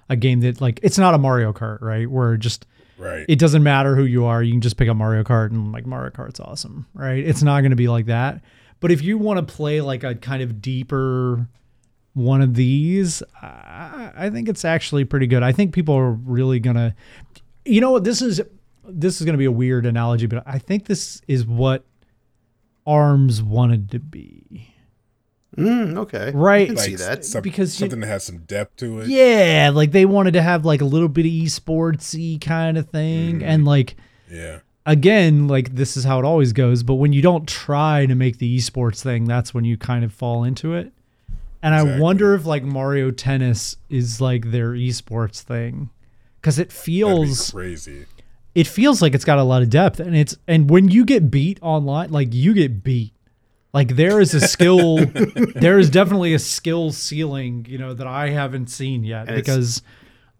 a 0.09 0.15
game 0.15 0.39
that 0.39 0.59
like 0.59 0.79
it's 0.81 0.97
not 0.97 1.13
a 1.13 1.19
Mario 1.19 1.53
Kart, 1.53 1.79
right? 1.81 2.09
Where 2.09 2.35
just 2.35 2.65
right. 2.97 3.23
it 3.29 3.37
doesn't 3.37 3.61
matter 3.61 3.95
who 3.95 4.05
you 4.05 4.25
are, 4.25 4.41
you 4.41 4.51
can 4.51 4.59
just 4.59 4.77
pick 4.77 4.89
up 4.89 4.97
Mario 4.97 5.23
Kart 5.23 5.51
and 5.51 5.71
like 5.71 5.85
Mario 5.85 6.09
Kart's 6.09 6.39
awesome, 6.39 6.87
right? 6.95 7.23
It's 7.23 7.43
not 7.43 7.61
going 7.61 7.69
to 7.69 7.75
be 7.75 7.87
like 7.89 8.07
that. 8.07 8.41
But 8.79 8.91
if 8.91 9.03
you 9.03 9.19
want 9.19 9.47
to 9.47 9.53
play 9.53 9.81
like 9.81 10.03
a 10.03 10.15
kind 10.15 10.41
of 10.41 10.63
deeper 10.63 11.47
one 12.15 12.41
of 12.41 12.55
these, 12.55 13.21
I, 13.39 14.11
I 14.15 14.29
think 14.31 14.49
it's 14.49 14.65
actually 14.65 15.05
pretty 15.05 15.27
good. 15.27 15.43
I 15.43 15.51
think 15.51 15.75
people 15.75 15.93
are 15.93 16.11
really 16.11 16.59
gonna, 16.59 16.95
you 17.65 17.81
know 17.81 17.91
what? 17.91 18.03
This 18.03 18.23
is 18.23 18.41
this 18.83 19.21
is 19.21 19.27
gonna 19.27 19.37
be 19.37 19.45
a 19.45 19.51
weird 19.51 19.85
analogy, 19.85 20.25
but 20.25 20.41
I 20.47 20.57
think 20.57 20.87
this 20.87 21.21
is 21.27 21.45
what 21.45 21.85
Arms 22.87 23.43
wanted 23.43 23.91
to 23.91 23.99
be, 23.99 24.70
Mm, 25.57 25.97
okay. 25.97 26.31
right? 26.33 26.61
I 26.63 26.65
can 26.67 26.77
see 26.77 26.91
Like 26.91 26.99
that. 26.99 27.25
some- 27.25 27.41
because 27.41 27.75
you- 27.79 27.83
something 27.85 27.99
that 27.99 28.07
has 28.07 28.23
some 28.23 28.39
depth 28.39 28.77
to 28.77 28.99
it. 29.01 29.09
Yeah, 29.09 29.71
like 29.73 29.91
they 29.91 30.05
wanted 30.05 30.31
to 30.33 30.41
have 30.41 30.63
like 30.65 30.81
a 30.81 30.85
little 30.85 31.09
bit 31.09 31.25
of 31.25 31.31
esportsy 31.31 32.39
kind 32.39 32.77
of 32.77 32.89
thing, 32.89 33.43
and 33.43 33.65
like 33.65 33.95
Yeah. 34.31 34.59
again, 34.85 35.47
like 35.49 35.75
this 35.75 35.97
is 35.97 36.05
how 36.05 36.19
it 36.19 36.25
always 36.25 36.53
goes. 36.53 36.83
But 36.83 36.95
when 36.95 37.11
you 37.11 37.21
don't 37.21 37.47
try 37.47 38.05
to 38.05 38.15
make 38.15 38.37
the 38.37 38.57
esports 38.57 39.01
thing, 39.03 39.25
that's 39.25 39.53
when 39.53 39.65
you 39.65 39.75
kind 39.77 40.05
of 40.05 40.13
fall 40.13 40.43
into 40.45 40.73
it. 40.73 40.93
And 41.63 41.75
I 41.75 41.99
wonder 41.99 42.33
if 42.33 42.45
like 42.45 42.63
Mario 42.63 43.11
Tennis 43.11 43.75
is 43.89 44.19
like 44.21 44.51
their 44.51 44.71
esports 44.71 45.41
thing, 45.41 45.89
because 46.39 46.57
it 46.59 46.69
That'd 46.69 46.85
be 46.85 46.91
feels 46.93 47.51
crazy. 47.51 48.05
it 48.55 48.67
feels 48.67 49.01
like 49.01 49.13
it's 49.13 49.25
got 49.25 49.37
a 49.37 49.43
lot 49.43 49.61
of 49.61 49.69
depth, 49.69 49.99
and 49.99 50.15
it's 50.15 50.37
and 50.47 50.69
when 50.69 50.87
you 50.89 51.03
get 51.05 51.29
beat 51.29 51.59
online, 51.61 52.09
like 52.09 52.33
you 52.33 52.53
get 52.53 52.83
beat. 52.83 53.11
Like 53.73 53.95
there 53.95 54.19
is 54.19 54.33
a 54.33 54.41
skill, 54.41 54.97
there 55.55 55.79
is 55.79 55.89
definitely 55.89 56.33
a 56.33 56.39
skill 56.39 56.91
ceiling, 56.91 57.65
you 57.69 57.77
know, 57.77 57.93
that 57.93 58.07
I 58.07 58.29
haven't 58.29 58.67
seen 58.67 59.03
yet 59.03 59.27
And 59.27 59.35
because 59.35 59.81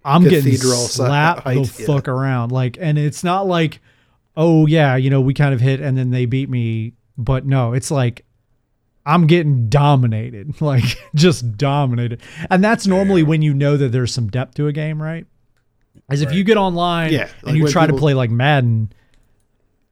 I'm 0.04 0.24
getting 0.24 0.58
slapped 0.58 1.44
height, 1.44 1.66
the 1.66 1.82
yeah. 1.82 1.88
fuck 1.88 2.08
around. 2.08 2.52
Like, 2.52 2.78
and 2.80 2.98
it's 2.98 3.24
not 3.24 3.48
like, 3.48 3.80
oh 4.36 4.66
yeah, 4.66 4.96
you 4.96 5.10
know, 5.10 5.22
we 5.22 5.34
kind 5.34 5.54
of 5.54 5.62
hit 5.62 5.80
and 5.80 5.98
then 5.98 6.12
they 6.12 6.26
beat 6.26 6.50
me. 6.50 6.94
But 7.18 7.46
no, 7.46 7.74
it's 7.74 7.92
like 7.92 8.26
I'm 9.06 9.28
getting 9.28 9.70
dominated, 9.70 10.60
like 10.62 10.84
just 11.16 11.58
dominated. 11.58 12.22
And 12.50 12.64
that's 12.64 12.86
normally 12.86 13.24
when 13.24 13.42
you 13.42 13.54
know 13.54 13.78
that 13.78 13.92
there's 13.92 14.14
some 14.14 14.28
depth 14.28 14.56
to 14.56 14.68
a 14.68 14.74
game, 14.74 15.02
right? 15.02 15.26
As 16.10 16.22
if 16.22 16.34
you 16.34 16.44
get 16.44 16.58
online 16.58 17.14
Yeah, 17.14 17.30
and 17.44 17.58
you 17.58 17.68
try 17.70 17.88
to 17.88 17.94
play 17.94 18.14
like 18.14 18.30
Madden, 18.30 18.92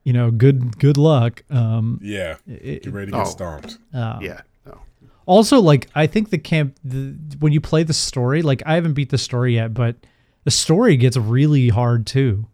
you 0.04 0.12
know, 0.12 0.30
good 0.30 0.78
good 0.78 0.96
luck. 0.96 1.42
Um, 1.50 1.98
Yeah. 2.02 2.36
it- 2.46 2.84
Get 2.84 2.92
ready 2.92 3.06
to 3.06 3.12
get 3.18 3.26
Oh. 3.26 3.30
stomped. 3.30 3.78
uh, 3.94 4.18
Yeah. 4.22 4.40
No. 4.66 4.78
also 5.26 5.60
like 5.60 5.88
i 5.94 6.06
think 6.06 6.30
the 6.30 6.38
camp 6.38 6.76
the, 6.84 7.14
when 7.38 7.52
you 7.52 7.60
play 7.60 7.82
the 7.82 7.92
story 7.92 8.42
like 8.42 8.62
i 8.66 8.74
haven't 8.74 8.94
beat 8.94 9.10
the 9.10 9.18
story 9.18 9.54
yet 9.54 9.72
but 9.74 9.96
the 10.44 10.50
story 10.50 10.96
gets 10.96 11.16
really 11.16 11.68
hard 11.68 12.06
too 12.06 12.46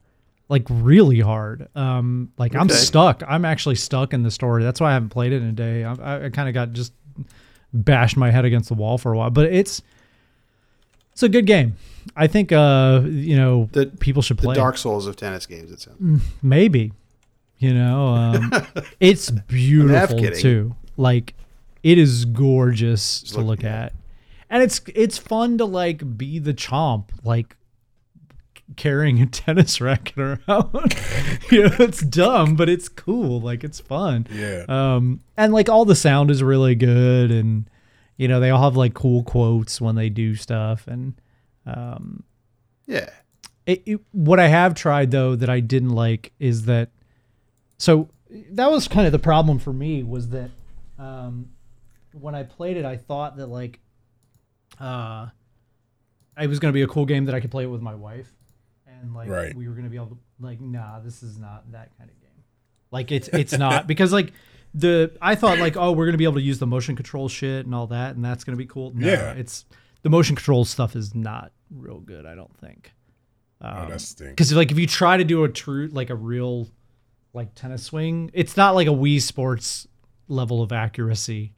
like 0.48 0.64
really 0.70 1.20
hard 1.20 1.68
um 1.74 2.30
like 2.38 2.54
i'm 2.54 2.68
stuck 2.68 3.22
i'm 3.28 3.44
actually 3.44 3.74
stuck 3.76 4.12
in 4.12 4.22
the 4.22 4.30
story 4.30 4.62
that's 4.62 4.80
why 4.80 4.90
i 4.90 4.92
haven't 4.94 5.08
played 5.10 5.32
it 5.32 5.42
in 5.42 5.48
a 5.48 5.52
day 5.52 5.84
i, 5.84 5.92
I, 5.94 6.24
I 6.26 6.28
kind 6.30 6.48
of 6.48 6.54
got 6.54 6.72
just 6.72 6.92
bashed 7.72 8.16
my 8.16 8.30
head 8.30 8.44
against 8.44 8.68
the 8.68 8.74
wall 8.74 8.98
for 8.98 9.12
a 9.12 9.16
while 9.16 9.30
but 9.30 9.46
it's 9.52 9.80
it's 11.12 11.22
a 11.22 11.28
good 11.28 11.46
game 11.46 11.76
i 12.16 12.26
think 12.26 12.52
uh 12.52 13.02
you 13.06 13.36
know 13.36 13.68
The- 13.72 13.86
people 14.00 14.22
should 14.22 14.38
play 14.38 14.52
it. 14.52 14.56
Dark 14.56 14.76
Souls 14.76 15.06
of 15.06 15.16
tennis 15.16 15.46
games. 15.46 15.70
It 15.72 15.80
sounds. 15.80 16.22
maybe 16.42 16.92
you 17.58 17.72
know 17.74 18.08
um 18.08 18.52
it's 19.00 19.30
beautiful 19.30 20.18
too. 20.32 20.74
Like 20.96 21.34
it 21.82 21.98
is 21.98 22.24
gorgeous 22.24 23.22
to 23.22 23.40
look 23.40 23.64
at 23.64 23.86
at. 23.86 23.92
And 24.50 24.62
it's 24.62 24.80
it's 24.94 25.18
fun 25.18 25.58
to 25.58 25.64
like 25.64 26.16
be 26.18 26.38
the 26.38 26.54
chomp 26.54 27.10
like 27.24 27.56
carrying 28.76 29.20
a 29.22 29.26
tennis 29.40 29.80
racket 29.80 30.18
around. 30.18 30.94
You 31.50 31.64
know 31.68 31.76
it's 31.78 32.00
dumb 32.00 32.56
but 32.56 32.68
it's 32.68 32.88
cool. 32.88 33.40
Like 33.40 33.62
it's 33.64 33.78
fun. 33.80 34.26
Yeah. 34.32 34.64
um 34.68 35.20
and 35.36 35.52
like 35.52 35.68
all 35.68 35.84
the 35.84 35.94
sound 35.94 36.30
is 36.30 36.42
really 36.42 36.74
good 36.74 37.30
and 37.30 37.70
you 38.16 38.26
know 38.28 38.40
they 38.40 38.50
all 38.50 38.62
have 38.62 38.76
like 38.76 38.94
cool 38.94 39.22
quotes 39.22 39.80
when 39.80 39.94
they 39.94 40.08
do 40.08 40.34
stuff 40.34 40.86
and 40.88 41.14
um 41.66 42.24
Yeah. 42.86 43.10
it, 43.66 43.82
it- 43.86 44.00
what 44.12 44.40
I 44.40 44.48
have 44.48 44.74
tried 44.74 45.10
though 45.12 45.36
that 45.36 45.48
I 45.50 45.60
didn't 45.60 45.90
like 45.90 46.32
is 46.40 46.64
that 46.64 46.90
so 47.78 48.08
that 48.52 48.70
was 48.70 48.88
kind 48.88 49.06
of 49.06 49.12
the 49.12 49.18
problem 49.18 49.58
for 49.58 49.72
me 49.72 50.02
was 50.02 50.30
that 50.30 50.50
um, 50.98 51.50
when 52.12 52.34
I 52.34 52.42
played 52.42 52.76
it 52.76 52.84
I 52.84 52.96
thought 52.96 53.36
that 53.36 53.46
like 53.46 53.80
uh 54.80 55.28
it 56.38 56.48
was 56.48 56.58
going 56.58 56.70
to 56.70 56.74
be 56.74 56.82
a 56.82 56.86
cool 56.86 57.06
game 57.06 57.24
that 57.26 57.34
I 57.34 57.40
could 57.40 57.50
play 57.50 57.64
it 57.64 57.68
with 57.68 57.80
my 57.82 57.94
wife 57.94 58.30
and 58.86 59.14
like 59.14 59.28
Right. 59.28 59.54
we 59.54 59.68
were 59.68 59.74
going 59.74 59.84
to 59.84 59.90
be 59.90 59.96
able 59.96 60.08
to 60.08 60.18
like 60.40 60.60
nah 60.60 61.00
this 61.00 61.22
is 61.22 61.38
not 61.38 61.70
that 61.72 61.96
kind 61.98 62.10
of 62.10 62.20
game 62.20 62.44
like 62.90 63.10
it's 63.12 63.28
it's 63.28 63.56
not 63.56 63.86
because 63.92 64.12
like 64.12 64.32
the 64.74 65.16
I 65.22 65.34
thought 65.34 65.58
like 65.58 65.76
oh 65.76 65.92
we're 65.92 66.04
going 66.06 66.12
to 66.12 66.18
be 66.18 66.24
able 66.24 66.34
to 66.34 66.42
use 66.42 66.58
the 66.58 66.66
motion 66.66 66.96
control 66.96 67.28
shit 67.28 67.64
and 67.64 67.74
all 67.74 67.86
that 67.88 68.16
and 68.16 68.24
that's 68.24 68.44
going 68.44 68.56
to 68.56 68.62
be 68.62 68.66
cool 68.66 68.92
no, 68.94 69.06
Yeah. 69.06 69.32
it's 69.32 69.64
the 70.02 70.10
motion 70.10 70.36
control 70.36 70.64
stuff 70.64 70.94
is 70.96 71.14
not 71.14 71.52
real 71.70 72.00
good 72.00 72.26
I 72.26 72.34
don't 72.34 72.54
think 72.58 72.92
oh, 73.62 73.88
that 73.88 74.00
stinks. 74.00 74.32
because 74.32 74.52
like 74.54 74.70
if 74.70 74.78
you 74.78 74.86
try 74.86 75.16
to 75.16 75.24
do 75.24 75.44
a 75.44 75.48
true 75.48 75.88
like 75.92 76.10
a 76.10 76.14
real 76.14 76.68
like 77.36 77.54
tennis 77.54 77.84
swing, 77.84 78.30
it's 78.34 78.56
not 78.56 78.74
like 78.74 78.88
a 78.88 78.90
Wii 78.90 79.22
Sports 79.22 79.86
level 80.26 80.62
of 80.62 80.72
accuracy, 80.72 81.52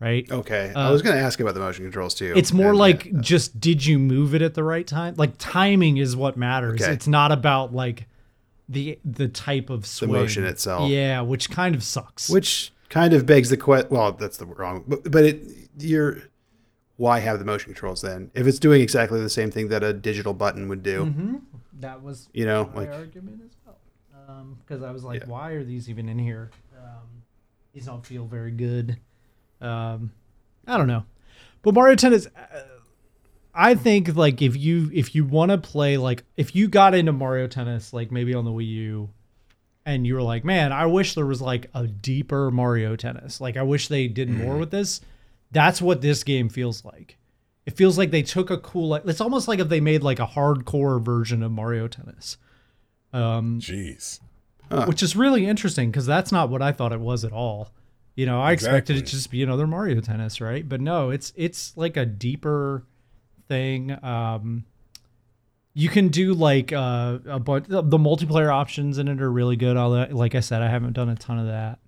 right? 0.00 0.30
Okay. 0.30 0.72
Uh, 0.74 0.88
I 0.88 0.90
was 0.90 1.00
going 1.00 1.16
to 1.16 1.22
ask 1.22 1.40
about 1.40 1.54
the 1.54 1.60
motion 1.60 1.84
controls 1.84 2.14
too. 2.14 2.34
It's 2.36 2.52
more 2.52 2.70
And, 2.70 2.78
like 2.78 3.06
yeah, 3.06 3.20
just 3.20 3.58
did 3.58 3.86
you 3.86 3.98
move 3.98 4.34
it 4.34 4.42
at 4.42 4.54
the 4.54 4.64
right 4.64 4.86
time? 4.86 5.14
Like 5.16 5.32
timing 5.38 5.96
is 5.96 6.14
what 6.14 6.36
matters. 6.36 6.82
Okay. 6.82 6.92
It's 6.92 7.06
not 7.06 7.32
about 7.32 7.72
like 7.72 8.06
the 8.68 8.98
the 9.04 9.28
type 9.28 9.70
of 9.70 9.86
swing. 9.86 10.12
motion 10.12 10.44
itself. 10.44 10.90
Yeah, 10.90 11.22
which 11.22 11.50
kind 11.50 11.74
of 11.74 11.82
sucks. 11.82 12.28
which 12.28 12.72
kind 12.90 13.14
of 13.14 13.24
begs 13.24 13.48
the 13.48 13.56
question. 13.56 13.88
Well, 13.90 14.12
that's 14.12 14.36
the 14.36 14.46
wrong. 14.46 14.84
But, 14.86 15.10
but 15.10 15.24
it 15.24 15.42
you're 15.78 16.18
why 16.96 17.20
have 17.20 17.38
the 17.38 17.44
motion 17.44 17.66
controls 17.72 18.00
then 18.00 18.30
if 18.34 18.46
it's 18.46 18.58
doing 18.58 18.80
exactly 18.80 19.20
the 19.20 19.28
same 19.30 19.50
thing 19.50 19.68
that 19.68 19.84
a 19.84 19.92
digital 19.92 20.34
button 20.34 20.68
would 20.68 20.82
do? 20.82 21.04
hmm 21.04 21.36
that 21.80 22.02
was 22.02 22.28
You 22.32 22.46
know, 22.46 22.70
my 22.74 22.82
like 22.82 22.90
argument 22.90 23.42
as 23.44 23.55
Because 24.60 24.82
I 24.82 24.90
was 24.90 25.04
like, 25.04 25.20
Yeah. 25.22 25.28
why 25.28 25.50
are 25.52 25.64
these 25.64 25.88
even 25.88 26.08
in 26.08 26.18
here? 26.18 26.50
Um, 26.76 27.22
these 27.72 27.86
don't 27.86 28.04
feel 28.04 28.26
very 28.26 28.50
good. 28.50 28.98
Um, 29.60 30.12
I 30.66 30.76
don't 30.76 30.88
know, 30.88 31.04
but 31.62 31.74
Mario 31.74 31.94
Tennis. 31.96 32.26
Uh, 32.26 32.60
I 33.54 33.74
think 33.74 34.14
like 34.16 34.42
if 34.42 34.54
you 34.56 34.90
if 34.92 35.14
you 35.14 35.24
want 35.24 35.50
to 35.50 35.56
play 35.58 35.96
like 35.96 36.24
if 36.36 36.54
you 36.54 36.68
got 36.68 36.94
into 36.94 37.12
Mario 37.12 37.46
Tennis 37.46 37.92
like 37.94 38.10
maybe 38.12 38.34
on 38.34 38.44
the 38.44 38.50
Wii 38.50 38.66
U, 38.68 39.10
and 39.86 40.06
you 40.06 40.14
were 40.14 40.22
like, 40.22 40.44
man, 40.44 40.72
I 40.72 40.84
wish 40.86 41.14
there 41.14 41.24
was 41.24 41.40
like 41.40 41.70
a 41.72 41.86
deeper 41.86 42.50
Mario 42.50 42.96
Tennis. 42.96 43.40
Like 43.40 43.56
I 43.56 43.62
wish 43.62 43.88
they 43.88 44.08
did 44.08 44.28
more 44.28 44.58
with 44.58 44.70
this. 44.70 45.00
That's 45.52 45.80
what 45.80 46.02
this 46.02 46.22
game 46.24 46.48
feels 46.50 46.84
like. 46.84 47.16
It 47.64 47.76
feels 47.76 47.96
like 47.96 48.10
they 48.10 48.22
took 48.22 48.50
a 48.50 48.58
cool 48.58 48.88
like 48.88 49.06
it's 49.06 49.20
almost 49.22 49.48
like 49.48 49.58
if 49.58 49.68
they 49.70 49.80
made 49.80 50.02
like 50.02 50.18
a 50.18 50.26
hardcore 50.26 51.00
version 51.02 51.42
of 51.42 51.50
Mario 51.52 51.88
Tennis. 51.88 52.36
Um 53.12 53.60
Jeez. 53.60 54.20
which 54.86 55.02
is 55.02 55.16
really 55.16 55.46
interesting 55.46 55.90
because 55.90 56.06
that's 56.06 56.32
not 56.32 56.50
what 56.50 56.62
I 56.62 56.72
thought 56.72 56.92
it 56.92 57.00
was 57.00 57.24
at 57.24 57.32
all. 57.32 57.70
You 58.16 58.24
know, 58.24 58.40
I 58.40 58.52
expected 58.52 58.96
it 58.96 59.06
to 59.06 59.12
just 59.12 59.30
be 59.30 59.42
another 59.42 59.66
Mario 59.66 60.00
Tennis, 60.00 60.40
right? 60.40 60.66
But 60.66 60.80
no, 60.80 61.10
it's 61.10 61.32
it's 61.36 61.76
like 61.76 61.96
a 61.98 62.06
deeper 62.06 62.82
thing. 63.46 63.96
Um, 64.02 64.64
you 65.74 65.90
can 65.90 66.08
do 66.08 66.32
like 66.32 66.72
uh, 66.72 67.18
a 67.26 67.38
bunch. 67.38 67.66
The 67.66 67.82
the 67.82 67.98
multiplayer 67.98 68.50
options 68.50 68.96
in 68.96 69.08
it 69.08 69.20
are 69.20 69.30
really 69.30 69.56
good. 69.56 69.76
Although, 69.76 70.06
like 70.10 70.34
I 70.34 70.40
said, 70.40 70.62
I 70.62 70.68
haven't 70.68 70.94
done 70.94 71.10
a 71.10 71.14
ton 71.14 71.38
of 71.38 71.46
that. 71.46 71.78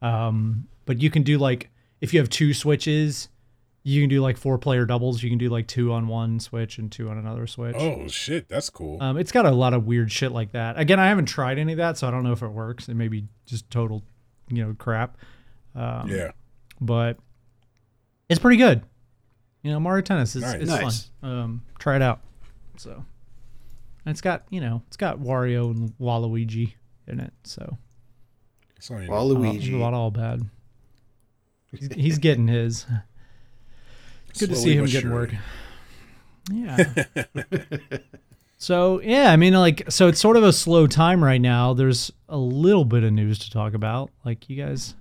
Um, 0.00 0.68
but 0.84 1.02
you 1.02 1.10
can 1.10 1.24
do 1.24 1.38
like 1.38 1.68
if 2.00 2.14
you 2.14 2.20
have 2.20 2.30
two 2.30 2.54
switches, 2.54 3.28
you 3.84 4.00
can 4.00 4.08
do 4.08 4.20
like 4.20 4.36
four 4.36 4.58
player 4.58 4.84
doubles. 4.86 5.22
You 5.22 5.28
can 5.30 5.38
do 5.38 5.48
like 5.48 5.66
two 5.66 5.92
on 5.92 6.06
one 6.08 6.38
switch 6.40 6.78
and 6.78 6.90
two 6.90 7.08
on 7.10 7.18
another 7.18 7.46
switch. 7.46 7.74
Oh 7.78 8.06
shit, 8.08 8.48
that's 8.48 8.70
cool. 8.70 9.02
Um, 9.02 9.16
it's 9.16 9.32
got 9.32 9.44
a 9.46 9.50
lot 9.50 9.74
of 9.74 9.86
weird 9.86 10.10
shit 10.12 10.30
like 10.32 10.52
that. 10.52 10.78
Again, 10.78 11.00
I 11.00 11.08
haven't 11.08 11.26
tried 11.26 11.58
any 11.58 11.72
of 11.72 11.78
that, 11.78 11.98
so 11.98 12.06
I 12.06 12.10
don't 12.10 12.22
know 12.22 12.32
if 12.32 12.42
it 12.42 12.48
works. 12.48 12.88
It 12.88 12.94
may 12.94 13.08
be 13.08 13.24
just 13.46 13.68
total, 13.70 14.02
you 14.48 14.64
know, 14.64 14.74
crap. 14.78 15.16
Um, 15.74 16.08
yeah. 16.08 16.30
But 16.80 17.18
it's 18.28 18.38
pretty 18.40 18.56
good. 18.56 18.82
You 19.62 19.70
know, 19.72 19.80
Mario 19.80 20.02
Tennis 20.02 20.34
is 20.36 20.42
Nice. 20.42 20.54
it's 20.60 20.70
Nice. 20.70 21.10
fun. 21.20 21.30
Um, 21.30 21.62
try 21.78 21.96
it 21.96 22.02
out. 22.02 22.20
So, 22.76 22.90
and 24.04 24.12
it's 24.12 24.20
got 24.20 24.44
you 24.50 24.60
know, 24.60 24.82
it's 24.88 24.96
got 24.96 25.18
Wario 25.18 25.70
and 25.70 25.92
Waluigi 25.98 26.74
in 27.06 27.20
it, 27.20 27.32
so 27.44 27.78
It's 28.76 28.90
not 28.90 29.02
even- 29.02 29.12
all- 29.14 29.28
Waluigi. 29.28 29.72
not 29.78 29.92
all 29.94 30.10
bad. 30.10 30.42
He's, 31.72 31.92
he's 31.94 32.18
getting 32.18 32.46
his. 32.48 32.86
Good 34.38 34.50
to 34.50 34.56
see 34.56 34.74
him 34.74 34.84
but 34.84 34.90
getting 34.90 35.10
surely. 35.10 35.26
work. 35.28 35.34
Yeah. 36.50 37.98
so 38.58 39.00
yeah, 39.02 39.32
I 39.32 39.36
mean, 39.36 39.54
like, 39.54 39.90
so 39.90 40.08
it's 40.08 40.20
sort 40.20 40.36
of 40.36 40.42
a 40.44 40.52
slow 40.52 40.86
time 40.86 41.22
right 41.22 41.40
now. 41.40 41.72
There's 41.74 42.12
a 42.28 42.36
little 42.36 42.84
bit 42.84 43.04
of 43.04 43.12
news 43.12 43.38
to 43.40 43.50
talk 43.50 43.74
about. 43.74 44.10
Like, 44.24 44.48
you 44.48 44.62
guys, 44.62 44.94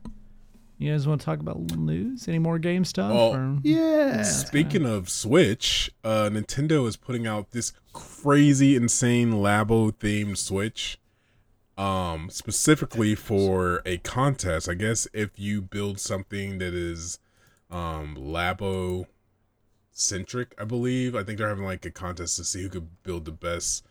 you 0.77 0.91
guys 0.91 1.07
want 1.07 1.21
to 1.21 1.25
talk 1.25 1.39
about 1.39 1.59
news? 1.77 2.27
Any 2.27 2.39
more 2.39 2.59
game 2.59 2.85
stuff? 2.85 3.11
Well, 3.13 3.35
or- 3.35 3.57
Yeah. 3.63 4.23
Speaking 4.23 4.85
of 4.85 5.09
Switch, 5.09 5.91
uh, 6.03 6.29
Nintendo 6.31 6.87
is 6.87 6.95
putting 6.97 7.25
out 7.27 7.51
this 7.51 7.73
crazy, 7.93 8.75
insane 8.75 9.33
Labo 9.33 9.91
themed 9.91 10.37
Switch, 10.37 10.99
um, 11.77 12.29
specifically 12.29 13.15
for 13.15 13.81
a 13.85 13.97
contest. 13.97 14.69
I 14.69 14.73
guess 14.75 15.07
if 15.13 15.31
you 15.37 15.61
build 15.61 15.99
something 15.99 16.57
that 16.59 16.73
is 16.73 17.19
um, 17.69 18.15
Labo 18.19 19.05
centric, 19.91 20.53
I 20.59 20.63
believe. 20.65 21.15
I 21.15 21.23
think 21.23 21.37
they're 21.37 21.49
having 21.49 21.65
like 21.65 21.85
a 21.85 21.91
contest 21.91 22.37
to 22.37 22.43
see 22.43 22.63
who 22.63 22.69
could 22.69 23.03
build 23.03 23.25
the 23.25 23.31
best 23.31 23.85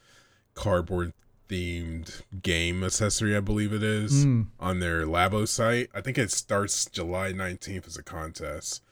cardboard 0.55 1.13
themed 1.49 2.23
game 2.43 2.85
accessory, 2.85 3.37
I 3.37 3.41
believe 3.41 3.73
it 3.73 3.83
is, 3.83 4.25
Mm. 4.25 4.47
on 4.61 4.79
their 4.81 5.05
Labo 5.05 5.47
site. 5.49 5.91
I 5.95 6.01
think 6.01 6.17
it 6.19 6.31
starts 6.31 6.85
July 6.87 7.33
19th 7.33 7.87
as 7.89 7.97
a 7.97 8.03
contest. 8.03 8.83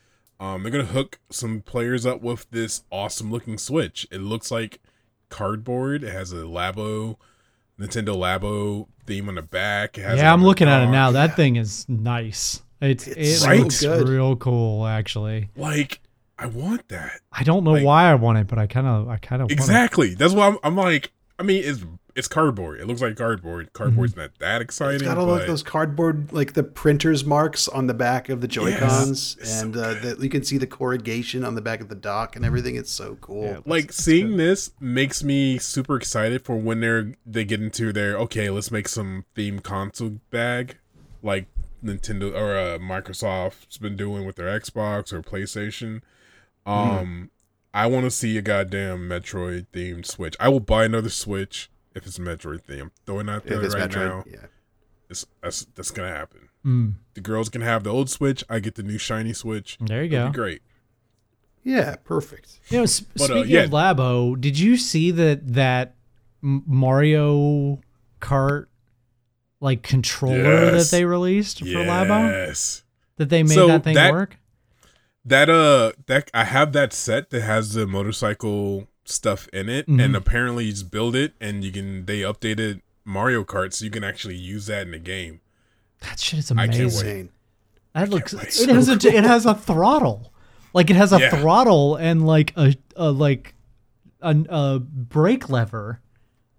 Um, 0.40 0.62
they're 0.62 0.72
gonna 0.72 0.84
hook 0.84 1.18
some 1.30 1.60
players 1.62 2.04
up 2.06 2.20
with 2.20 2.48
this 2.50 2.82
awesome 2.90 3.30
looking 3.30 3.58
Switch. 3.58 4.06
It 4.10 4.20
looks 4.20 4.50
like 4.50 4.80
cardboard. 5.28 6.02
It 6.04 6.12
has 6.12 6.32
a 6.32 6.36
Labo, 6.36 7.16
Nintendo 7.78 8.16
Labo 8.16 8.86
theme 9.06 9.28
on 9.28 9.34
the 9.36 9.42
back. 9.42 9.98
It 9.98 10.02
has 10.02 10.18
yeah, 10.18 10.32
I'm 10.32 10.40
the 10.40 10.46
looking 10.46 10.68
at 10.68 10.82
it 10.82 10.90
now. 10.90 11.10
That 11.12 11.36
thing 11.36 11.56
is 11.56 11.88
nice. 11.88 12.62
It's, 12.80 13.06
It's 13.08 13.18
it 13.18 13.36
so 13.38 13.52
looks 13.54 13.84
real 13.84 14.36
cool, 14.36 14.86
actually. 14.86 15.50
Like, 15.56 16.00
I 16.38 16.46
want 16.46 16.88
that 16.88 17.20
I 17.32 17.42
don't 17.42 17.64
know 17.64 17.72
Like- 17.72 17.84
why 17.84 18.04
I 18.10 18.14
want 18.14 18.38
it, 18.38 18.46
but 18.46 18.58
I 18.58 18.66
kind 18.66 18.86
of, 18.86 19.08
I 19.08 19.16
kind 19.16 19.42
of 19.42 19.50
exactly. 19.50 20.14
That's 20.14 20.32
why 20.34 20.48
I'm, 20.48 20.58
I'm 20.62 20.76
like. 20.76 21.12
I 21.40 21.44
mean, 21.44 21.62
it's 21.64 21.84
it's 22.16 22.26
cardboard. 22.26 22.80
It 22.80 22.88
looks 22.88 23.00
like 23.00 23.16
cardboard. 23.16 23.72
Cardboard's 23.72 24.16
not 24.16 24.30
that 24.40 24.60
exciting. 24.60 24.96
It's 24.96 25.04
got 25.04 25.18
all 25.18 25.26
but 25.26 25.38
like 25.38 25.46
those 25.46 25.62
cardboard, 25.62 26.32
like 26.32 26.54
the 26.54 26.64
printer's 26.64 27.24
marks 27.24 27.68
on 27.68 27.86
the 27.86 27.94
back 27.94 28.28
of 28.28 28.40
the 28.40 28.48
Joy 28.48 28.76
Cons, 28.76 29.36
It's 29.40 29.52
so 29.60 29.66
and 29.66 29.76
uh, 29.76 29.94
the, 29.94 30.16
you 30.20 30.28
can 30.28 30.42
see 30.42 30.58
the 30.58 30.66
corrugation 30.66 31.44
on 31.44 31.54
the 31.54 31.60
back 31.60 31.80
of 31.80 31.88
the 31.88 31.94
dock 31.94 32.34
and 32.34 32.44
everything. 32.44 32.74
It's 32.74 32.90
so 32.90 33.16
cool. 33.20 33.44
Yeah. 33.44 33.58
like 33.66 33.92
seeing 33.92 34.36
this 34.36 34.72
makes 34.80 35.22
me 35.22 35.58
super 35.58 35.94
excited 35.96 36.44
for 36.44 36.56
when 36.56 36.80
they're 36.80 37.14
they 37.24 37.44
get 37.44 37.62
into 37.62 37.92
their 37.92 38.16
okay, 38.18 38.50
let's 38.50 38.72
make 38.72 38.88
some 38.88 39.24
theme 39.36 39.60
console 39.60 40.18
bag 40.30 40.78
like 41.22 41.46
Nintendo 41.84 42.34
or 42.34 42.56
uh, 42.58 42.78
Microsoft's 42.78 43.78
been 43.78 43.96
doing 43.96 44.26
with 44.26 44.34
their 44.34 44.48
Xbox 44.58 45.12
or 45.12 45.22
PlayStation. 45.22 46.00
Um, 46.68 47.30
I 47.74 47.86
want 47.86 48.04
to 48.04 48.10
see 48.10 48.36
a 48.38 48.42
goddamn 48.42 49.08
Metroid 49.08 49.66
themed 49.72 50.06
Switch. 50.06 50.36
I 50.40 50.48
will 50.48 50.60
buy 50.60 50.84
another 50.84 51.10
Switch 51.10 51.70
if 51.94 52.06
it's 52.06 52.18
Metroid 52.18 52.62
themed. 52.64 52.90
Throwing 53.06 53.28
out 53.28 53.42
If 53.44 53.50
there 53.50 53.62
it's 53.64 53.74
right 53.74 53.90
Metroid, 53.90 54.08
now, 54.08 54.24
yeah. 54.26 54.46
it's, 55.10 55.26
that's 55.42 55.64
that's 55.74 55.90
gonna 55.90 56.08
happen. 56.08 56.48
Mm, 56.66 56.94
The 57.14 57.20
girls 57.20 57.48
can 57.48 57.60
have 57.62 57.84
the 57.84 57.90
old 57.90 58.10
Switch. 58.10 58.42
I 58.50 58.58
get 58.58 58.74
the 58.74 58.82
new 58.82 58.98
shiny 58.98 59.32
Switch. 59.32 59.78
there 59.80 60.02
you 60.02 60.12
It'll 60.16 60.26
go. 60.26 60.32
be 60.32 60.36
great. 60.36 60.62
Yeah, 61.64 61.96
perfect. 61.96 62.60
You 62.70 62.78
know, 62.78 62.82
s- 62.84 63.00
But, 63.00 63.22
uh, 63.22 63.26
speaking 63.26 63.50
yeah. 63.50 63.60
of 63.64 63.70
Labo, 63.70 64.40
did 64.40 64.58
you 64.58 64.76
see 64.76 65.10
that 65.12 65.54
that 65.54 65.94
Mario 66.40 67.80
Kart 68.20 68.66
like 69.60 69.82
controller 69.82 70.36
Yes. 70.72 70.90
that 70.90 70.96
they 70.96 71.04
released 71.04 71.60
for 71.60 71.66
Labo? 71.66 72.30
Yes. 72.48 72.82
That 73.16 73.28
they 73.28 73.42
made 73.42 73.54
So 73.54 73.66
that 73.68 73.84
thing 73.84 73.94
that- 73.94 74.12
work? 74.12 74.36
That 75.28 75.48
uh 75.50 75.92
that 76.06 76.30
I 76.34 76.44
have 76.44 76.72
that 76.72 76.92
set 76.92 77.30
that 77.30 77.42
has 77.42 77.72
the 77.74 77.86
motorcycle 77.86 78.86
stuff 79.04 79.48
in 79.52 79.68
it 79.68 79.86
Mhm. 79.88 80.02
and 80.04 80.16
apparently 80.16 80.64
you 80.66 80.72
just 80.72 80.90
build 80.90 81.16
it 81.16 81.32
and 81.40 81.64
you 81.64 81.70
can 81.72 82.04
they 82.06 82.20
updated 82.20 82.80
Mario 83.04 83.42
Kart 83.44 83.72
so 83.72 83.84
you 83.84 83.90
can 83.90 84.04
actually 84.04 84.36
use 84.36 84.66
that 84.66 84.82
in 84.82 84.90
the 84.92 84.98
game. 84.98 85.40
That 86.00 86.20
shit 86.20 86.38
is 86.40 86.50
I 86.50 86.66
can't 86.66 86.74
amazing. 86.80 87.06
wait. 87.24 87.30
That 87.94 88.10
looks. 88.10 88.34
wait. 88.34 88.48
It 88.48 88.52
So 88.52 88.74
has 88.74 88.88
a. 88.88 88.92
It 89.16 89.24
has 89.24 89.46
a 89.46 89.54
throttle. 89.54 90.32
Like 90.74 90.90
it 90.90 90.96
has 90.96 91.12
a 91.12 91.18
Yeah. 91.18 91.30
throttle 91.30 91.96
and 91.96 92.26
like 92.26 92.52
a, 92.56 92.74
a 92.96 93.10
like 93.10 93.54
a, 94.20 94.36
a 94.48 94.78
brake 94.80 95.48
lever. 95.48 96.00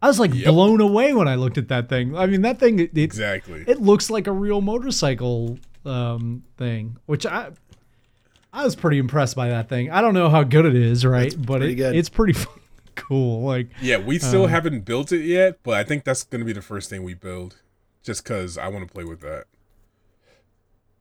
I 0.02 0.08
was 0.08 0.20
like 0.20 0.34
Yep. 0.34 0.46
blown 0.46 0.82
away 0.82 1.14
when 1.14 1.28
I 1.28 1.36
looked 1.36 1.58
at 1.58 1.68
that 1.70 1.88
thing. 1.90 2.16
I 2.18 2.26
mean, 2.26 2.42
that 2.42 2.60
thing 2.60 2.80
it, 2.80 2.92
it, 2.98 3.02
Exactly. 3.02 3.64
it 3.68 3.82
looks 3.82 4.10
like 4.10 4.28
a 4.28 4.32
real 4.32 4.62
motorcycle 4.62 5.60
um, 5.86 6.44
thing, 6.58 6.98
which 7.06 7.26
I 7.26 7.52
I 8.60 8.64
was 8.66 8.76
pretty 8.76 8.98
impressed 8.98 9.36
by 9.36 9.50
that 9.50 9.70
thing. 9.70 9.90
I 9.90 10.02
don't 10.02 10.14
know 10.14 10.30
how 10.30 10.44
good 10.44 10.66
it 10.66 10.76
is, 10.76 11.06
right? 11.06 11.34
but 11.38 11.60
pretty 11.60 11.74
it, 11.74 11.76
good. 11.76 11.96
it's 11.96 12.10
pretty 12.10 12.34
fucking 12.40 12.62
cool. 12.96 13.42
Like 13.42 13.70
yeah, 13.82 13.98
we 13.98 14.20
still 14.20 14.44
Uh. 14.46 14.48
haven't 14.48 14.82
built 14.86 15.12
it 15.12 15.24
yet, 15.24 15.60
but 15.64 15.76
I 15.76 15.84
think 15.84 16.04
that's 16.04 16.24
going 16.24 16.40
to 16.40 16.46
be 16.46 16.54
the 16.54 16.62
first 16.62 16.90
thing 16.90 17.04
we 17.04 17.14
build 17.14 17.58
just 18.04 18.26
cuz 18.26 18.58
I 18.58 18.68
want 18.68 18.88
to 18.88 18.94
play 18.94 19.04
with 19.04 19.22
that. 19.22 19.46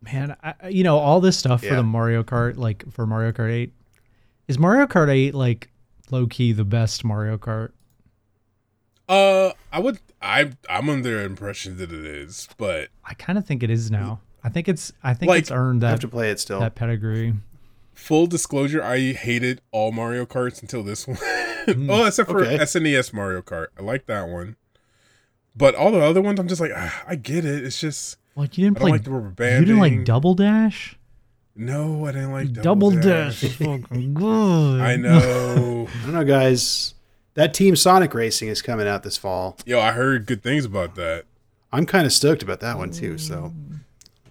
man, 0.01 0.37
I, 0.43 0.55
I- 0.63 0.69
you 0.69 0.85
know 0.85 0.99
all 0.99 1.21
this 1.21 1.37
stuff 1.37 1.63
for 1.65 1.75
the 1.75 1.83
Mario 1.83 2.23
Kart, 2.23 2.57
like 2.57 2.85
for 2.93 3.07
Mario 3.07 3.33
Kart 3.33 3.51
Eight. 3.51 3.73
Is 4.47 4.59
Mario 4.59 4.87
Kart 4.87 5.09
Eight 5.11 5.35
like 5.35 5.71
low 6.11 6.27
key 6.27 6.53
the 6.53 6.65
best 6.65 7.05
Mario 7.05 7.37
Kart? 7.39 7.71
Uh 9.09 9.53
I 9.73 9.81
would 9.81 9.99
I 10.21 10.51
I'm 10.69 10.89
under 10.89 11.17
the 11.19 11.25
impression 11.25 11.77
that 11.79 11.93
it 11.93 12.05
is, 12.05 12.49
but 12.57 12.89
I 13.05 13.15
kind 13.15 13.39
of 13.39 13.47
think 13.47 13.63
it 13.63 13.71
is 13.71 13.91
now. 13.91 14.21
I 14.45 14.51
think 14.51 14.69
it's. 14.69 14.93
I 15.03 15.15
think 15.15 15.31
Like, 15.31 15.41
it's 15.41 15.51
earned 15.51 15.83
that. 15.83 15.89
I 15.89 15.91
have 15.91 16.01
to 16.01 16.09
play 16.09 16.31
it 16.31 16.39
still. 16.39 16.61
that 16.61 16.77
pedigree. 16.77 17.35
Full 17.99 18.27
disclosure, 18.27 18.83
I 18.83 19.13
hated 19.13 19.61
all 19.73 19.93
Mario 19.93 20.25
Karts 20.25 20.63
until 20.63 20.83
this 20.83 21.07
one. 21.07 21.19
oh, 21.91 22.05
except 22.07 22.31
for 22.31 22.43
Okay. 22.45 22.59
SNES 22.59 23.13
Mario 23.13 23.43
Kart. 23.43 23.67
I 23.79 23.83
like 23.83 24.07
that 24.07 24.29
one. 24.29 24.57
But 25.57 25.75
all 25.75 25.91
the 25.91 26.01
other 26.01 26.21
ones, 26.23 26.39
I'm 26.39 26.49
just 26.49 26.61
like, 26.61 26.71
ah, 26.75 27.05
I 27.07 27.17
get 27.17 27.45
it. 27.45 27.65
It's 27.65 27.81
just 27.81 28.17
Like 28.37 28.57
you 28.57 28.65
didn't 28.65 28.79
I 28.79 28.81
play. 28.81 28.91
like 28.93 29.05
the 29.05 29.11
rubber 29.11 29.59
you 29.59 29.65
didn't 29.67 29.79
like 29.81 30.05
Double 30.05 30.35
Dash. 30.35 30.97
No, 31.57 32.07
I 32.07 32.13
didn't 32.13 32.31
like 32.33 32.53
Double, 32.53 32.91
Double, 32.93 33.03
Dash. 33.03 33.43
is 33.43 33.57
fucking 33.57 34.15
good. 34.15 34.81
I 34.81 34.95
know. 34.97 35.89
I 35.89 36.03
don't 36.05 36.15
know, 36.15 36.25
guys. 36.25 36.95
That 37.35 37.53
Team 37.53 37.75
Sonic 37.77 38.15
Racing 38.15 38.49
is 38.49 38.63
coming 38.63 38.87
out 38.87 39.03
this 39.03 39.17
fall. 39.17 39.57
Yo, 39.67 39.81
I 39.81 39.93
heard 39.93 40.27
good 40.27 40.43
things 40.43 40.65
about 40.65 40.95
that. 40.95 41.25
I'm 41.73 41.85
kind 41.87 42.07
of 42.07 42.13
stoked 42.13 42.43
about 42.43 42.61
that 42.61 42.79
one 42.79 42.91
too. 42.91 43.19
So, 43.19 43.53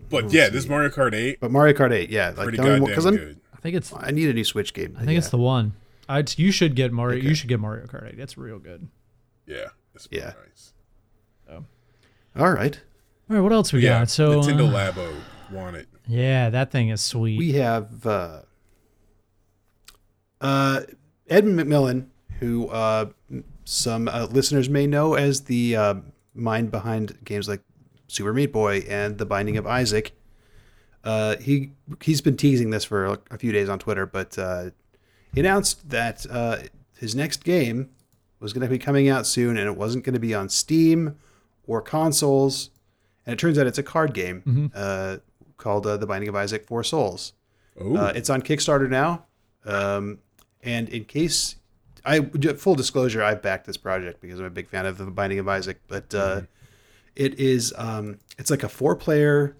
But 0.10 0.32
yeah, 0.32 0.48
this 0.50 0.68
Mario 0.68 0.90
Kart 0.90 1.14
8, 1.14 1.40
but 1.42 1.52
Mario 1.52 1.74
Kart 1.74 1.92
8, 1.92 2.10
yeah, 2.10 2.28
like 2.30 2.36
pretty 2.38 2.58
goddamn 2.58 2.86
because 2.86 3.06
I'm 3.06 3.16
good. 3.18 3.40
I 3.68 3.72
think 3.72 3.78
it's. 3.78 3.94
I 3.94 4.12
need 4.12 4.30
a 4.30 4.34
new 4.34 4.46
Switch 4.46 4.74
game. 4.74 4.96
I 4.98 5.04
think 5.04 5.18
it's 5.18 5.30
the 5.30 5.38
one. 5.38 5.74
I 6.08 6.24
you 6.38 6.52
should 6.52 6.74
get 6.76 6.94
Mario. 6.94 7.22
You 7.22 7.36
should 7.36 7.50
get 7.50 7.60
Mario 7.60 7.86
Kart 7.86 8.08
8. 8.14 8.18
It's 8.18 8.38
real 8.38 8.60
good. 8.60 8.88
Yeah, 9.46 9.66
it's 9.94 10.08
Yeah. 10.10 10.34
nice. 10.48 10.74
all 12.38 12.52
right. 12.54 12.80
All 13.30 13.36
right, 13.36 13.42
what 13.42 13.52
else 13.52 13.74
we 13.74 13.82
Yeah, 13.84 14.00
got? 14.00 14.10
So 14.10 14.40
Nintendo 14.40 14.70
uh, 14.74 14.92
Labo 14.94 15.14
want 15.52 15.76
it. 15.76 15.88
yeah, 16.08 16.50
that 16.50 16.72
thing 16.72 16.88
is 16.90 17.02
sweet. 17.02 17.38
We 17.38 17.54
have 17.54 18.06
uh, 18.06 18.44
uh, 20.40 20.82
Edmund 21.30 21.60
McMillen, 21.60 22.06
who 22.40 22.68
uh, 22.70 23.08
some 23.66 24.08
uh, 24.08 24.28
listeners 24.32 24.70
may 24.70 24.88
know 24.88 25.16
as 25.16 25.42
the 25.42 25.76
uh, 25.76 25.96
mind 26.34 26.72
behind 26.72 27.18
games 27.26 27.48
like 27.50 27.62
Super 28.08 28.34
Meat 28.34 28.54
Boy 28.54 28.86
and 28.88 29.18
The 29.18 29.26
Binding 29.26 29.58
of 29.58 29.68
Isaac. 29.68 30.14
Uh, 31.08 31.38
he 31.38 31.72
he's 32.02 32.20
been 32.20 32.36
teasing 32.36 32.70
this 32.70 32.84
for 32.84 33.06
a, 33.32 33.38
few 33.38 33.54
days 33.54 33.70
on 33.70 33.80
Twitter, 33.80 34.06
but 34.06 34.38
uh, 34.38 34.72
he 35.34 35.40
announced 35.40 35.90
that 35.90 36.26
uh, 36.30 36.58
his 37.00 37.16
next 37.16 37.46
game 37.46 37.90
was 38.42 38.52
going 38.52 38.62
to 38.62 38.70
be 38.70 38.78
coming 38.78 39.08
out 39.08 39.26
soon, 39.26 39.58
and 39.58 39.68
it 39.68 39.78
wasn't 39.78 40.04
going 40.04 40.16
to 40.16 40.20
be 40.20 40.36
on 40.36 40.50
Steam 40.50 41.16
or 41.66 41.82
consoles. 41.82 42.72
And 43.26 43.32
it 43.32 43.40
turns 43.40 43.58
out 43.58 43.68
it's 43.68 43.78
a 43.78 43.84
card 43.84 44.14
game 44.14 44.70
uh, 44.76 45.18
called 45.56 45.88
uh, 45.88 45.96
The 45.96 46.06
Binding 46.06 46.28
of 46.28 46.36
Isaac: 46.36 46.66
Four 46.66 46.84
Souls. 46.84 47.32
Oh, 47.80 47.96
Uh, 47.96 48.12
it's 48.14 48.30
on 48.30 48.42
Kickstarter 48.42 48.90
now. 48.90 49.24
Um, 49.64 50.20
and 50.62 50.90
in 50.90 51.06
case 51.06 51.56
I 52.04 52.20
full 52.20 52.76
disclosure, 52.76 53.24
I 53.24 53.36
backed 53.36 53.66
this 53.66 53.78
project 53.78 54.20
because 54.20 54.42
I'm 54.42 54.46
a 54.46 54.50
big 54.50 54.68
fan 54.68 54.86
of 54.86 54.98
the 54.98 55.06
Binding 55.06 55.40
of 55.40 55.48
Isaac. 55.48 55.80
But 55.88 56.14
uh, 56.14 56.42
it 57.16 57.40
is 57.40 57.74
um, 57.78 58.20
it's 58.38 58.52
like 58.52 58.64
a 58.64 58.70
four 58.70 58.94
player 58.98 59.56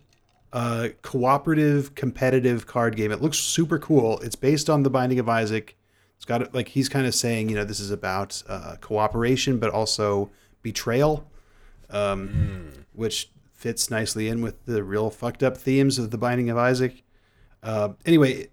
uh, 0.54 0.90
cooperative 1.02 1.96
competitive 1.96 2.66
card 2.66 2.96
game. 2.96 3.12
It 3.12 3.22
looks 3.22 3.38
super 3.38 3.80
cool. 3.80 4.20
It's 4.20 4.36
based 4.36 4.70
on 4.70 4.84
the 4.84 4.90
Binding 4.90 5.20
of 5.20 5.28
Isaac. 5.28 5.78
It's 6.16 6.26
got 6.26 6.54
like 6.54 6.70
he's 6.70 6.90
kind 6.90 7.06
of 7.06 7.14
saying 7.14 7.50
you 7.50 7.56
know 7.56 7.64
this 7.64 7.80
is 7.80 7.92
about 7.92 8.42
uh, 8.48 8.76
cooperation, 8.82 9.60
but 9.60 9.72
also 9.72 10.30
betrayal, 10.62 11.30
um, 11.90 12.86
which 12.94 13.30
fits 13.54 13.90
nicely 13.90 14.28
in 14.28 14.42
with 14.42 14.66
the 14.66 14.84
real 14.84 15.10
fucked 15.10 15.44
up 15.44 15.58
themes 15.58 16.00
of 16.00 16.12
the 16.12 16.18
Binding 16.18 16.50
of 16.50 16.58
Isaac. 16.58 17.04
Uh, 17.62 17.90
anyway, 18.06 18.48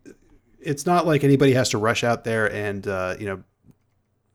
it's 0.61 0.87
not 0.87 1.07
like 1.07 1.23
anybody 1.23 1.53
has 1.53 1.69
to 1.71 1.79
rush 1.79 2.03
out 2.03 2.25
there 2.25 2.53
and 2.53 2.87
uh, 2.87 3.15
you 3.19 3.27
know 3.27 3.45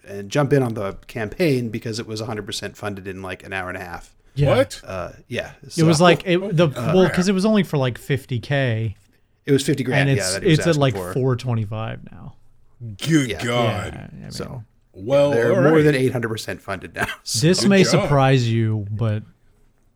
and 0.07 0.29
jump 0.29 0.53
in 0.53 0.63
on 0.63 0.73
the 0.73 0.93
campaign 1.07 1.69
because 1.69 1.99
it 1.99 2.07
was 2.07 2.21
100% 2.21 2.75
funded 2.75 3.07
in 3.07 3.21
like 3.21 3.43
an 3.43 3.53
hour 3.53 3.69
and 3.69 3.77
a 3.77 3.81
half. 3.81 4.15
Yeah. 4.39 4.55
what? 4.57 4.81
Uh, 4.83 5.11
yeah, 5.27 5.51
It 5.77 5.83
was 5.83 5.99
like 6.01 6.23
it, 6.25 6.37
the 6.55 6.67
Uh, 6.67 6.91
well 6.95 7.07
because 7.07 7.27
it 7.27 7.33
was 7.33 7.45
only 7.45 7.63
for 7.63 7.77
like 7.77 7.99
50k 7.99 8.95
it 9.45 9.51
was 9.51 9.65
50 9.65 9.83
grand. 9.83 10.09
and 10.09 10.17
yeah, 10.17 10.23
it's 10.23 10.33
that 10.33 10.43
he 10.43 10.49
was 10.49 10.59
it's 10.59 10.67
at 10.67 10.75
like 10.75 10.93
for. 10.95 11.13
425 11.13 12.11
now. 12.11 12.35
Good 13.01 13.29
yeah, 13.29 13.43
God. 13.43 13.93
Yeah, 13.93 14.07
I 14.11 14.15
mean, 14.15 14.31
So 14.31 14.63
Well, 14.93 15.31
they're 15.31 15.53
more 15.61 15.73
right. 15.77 15.83
than 15.83 15.95
800% 15.95 16.61
funded 16.61 16.95
now. 16.95 17.07
So 17.23 17.47
this 17.47 17.61
Good 17.61 17.69
may 17.69 17.83
job. 17.83 18.03
surprise 18.03 18.49
you, 18.49 18.85
but 18.91 19.23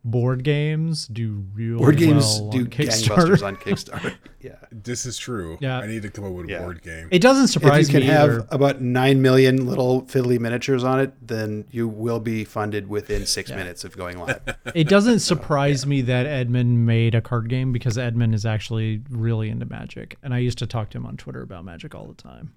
board 0.05 0.43
games 0.43 1.07
do 1.07 1.45
real 1.53 1.77
board 1.77 1.95
games 1.97 2.39
well 2.41 2.49
do 2.51 2.59
on 2.59 2.65
Kickstarter. 2.67 3.15
gangbusters 3.37 3.43
on 3.47 3.55
Kickstarter. 3.65 4.13
yeah. 4.41 4.55
This 4.69 5.05
is 5.05 5.17
true. 5.17 5.57
Yeah. 5.61 5.79
I 5.79 5.87
need 5.87 6.01
to 6.01 6.09
come 6.09 6.25
up 6.25 6.33
with 6.33 6.47
a 6.47 6.49
Yeah. 6.51 6.59
board 6.59 6.81
game. 6.81 7.07
It 7.09 7.19
doesn't 7.21 7.47
surprise 7.47 7.71
me. 7.73 7.79
If 7.79 7.85
surprise 7.85 7.93
you 7.93 7.99
can 8.01 8.07
me 8.09 8.13
have 8.13 8.29
either. 8.29 8.47
about 8.51 8.81
9 8.81 9.21
million 9.21 9.65
little 9.65 10.01
fiddly 10.03 10.39
miniatures 10.39 10.83
on 10.83 10.99
it, 10.99 11.13
then 11.25 11.63
you 11.71 11.87
will 11.87 12.19
be 12.19 12.43
funded 12.43 12.89
within 12.89 13.25
six 13.37 13.49
minutes 13.49 13.83
of 13.85 13.95
going 13.95 14.19
live. 14.19 14.41
It 14.75 14.89
doesn't 14.89 15.19
surprise 15.19 15.85
me 15.85 16.01
that 16.01 16.25
Edmund 16.25 16.85
made 16.85 17.15
a 17.15 17.21
card 17.21 17.47
game 17.47 17.71
because 17.71 17.97
Edmund 17.97 18.33
is 18.35 18.45
actually 18.45 19.01
really 19.09 19.49
into 19.49 19.65
Magic, 19.65 20.17
and 20.23 20.33
I 20.33 20.39
used 20.39 20.57
to 20.57 20.67
talk 20.67 20.89
to 20.91 20.97
him 20.97 21.05
on 21.05 21.15
Twitter 21.15 21.41
about 21.41 21.63
Magic 21.63 21.93
all 21.95 22.07
the 22.07 22.13
time. 22.15 22.53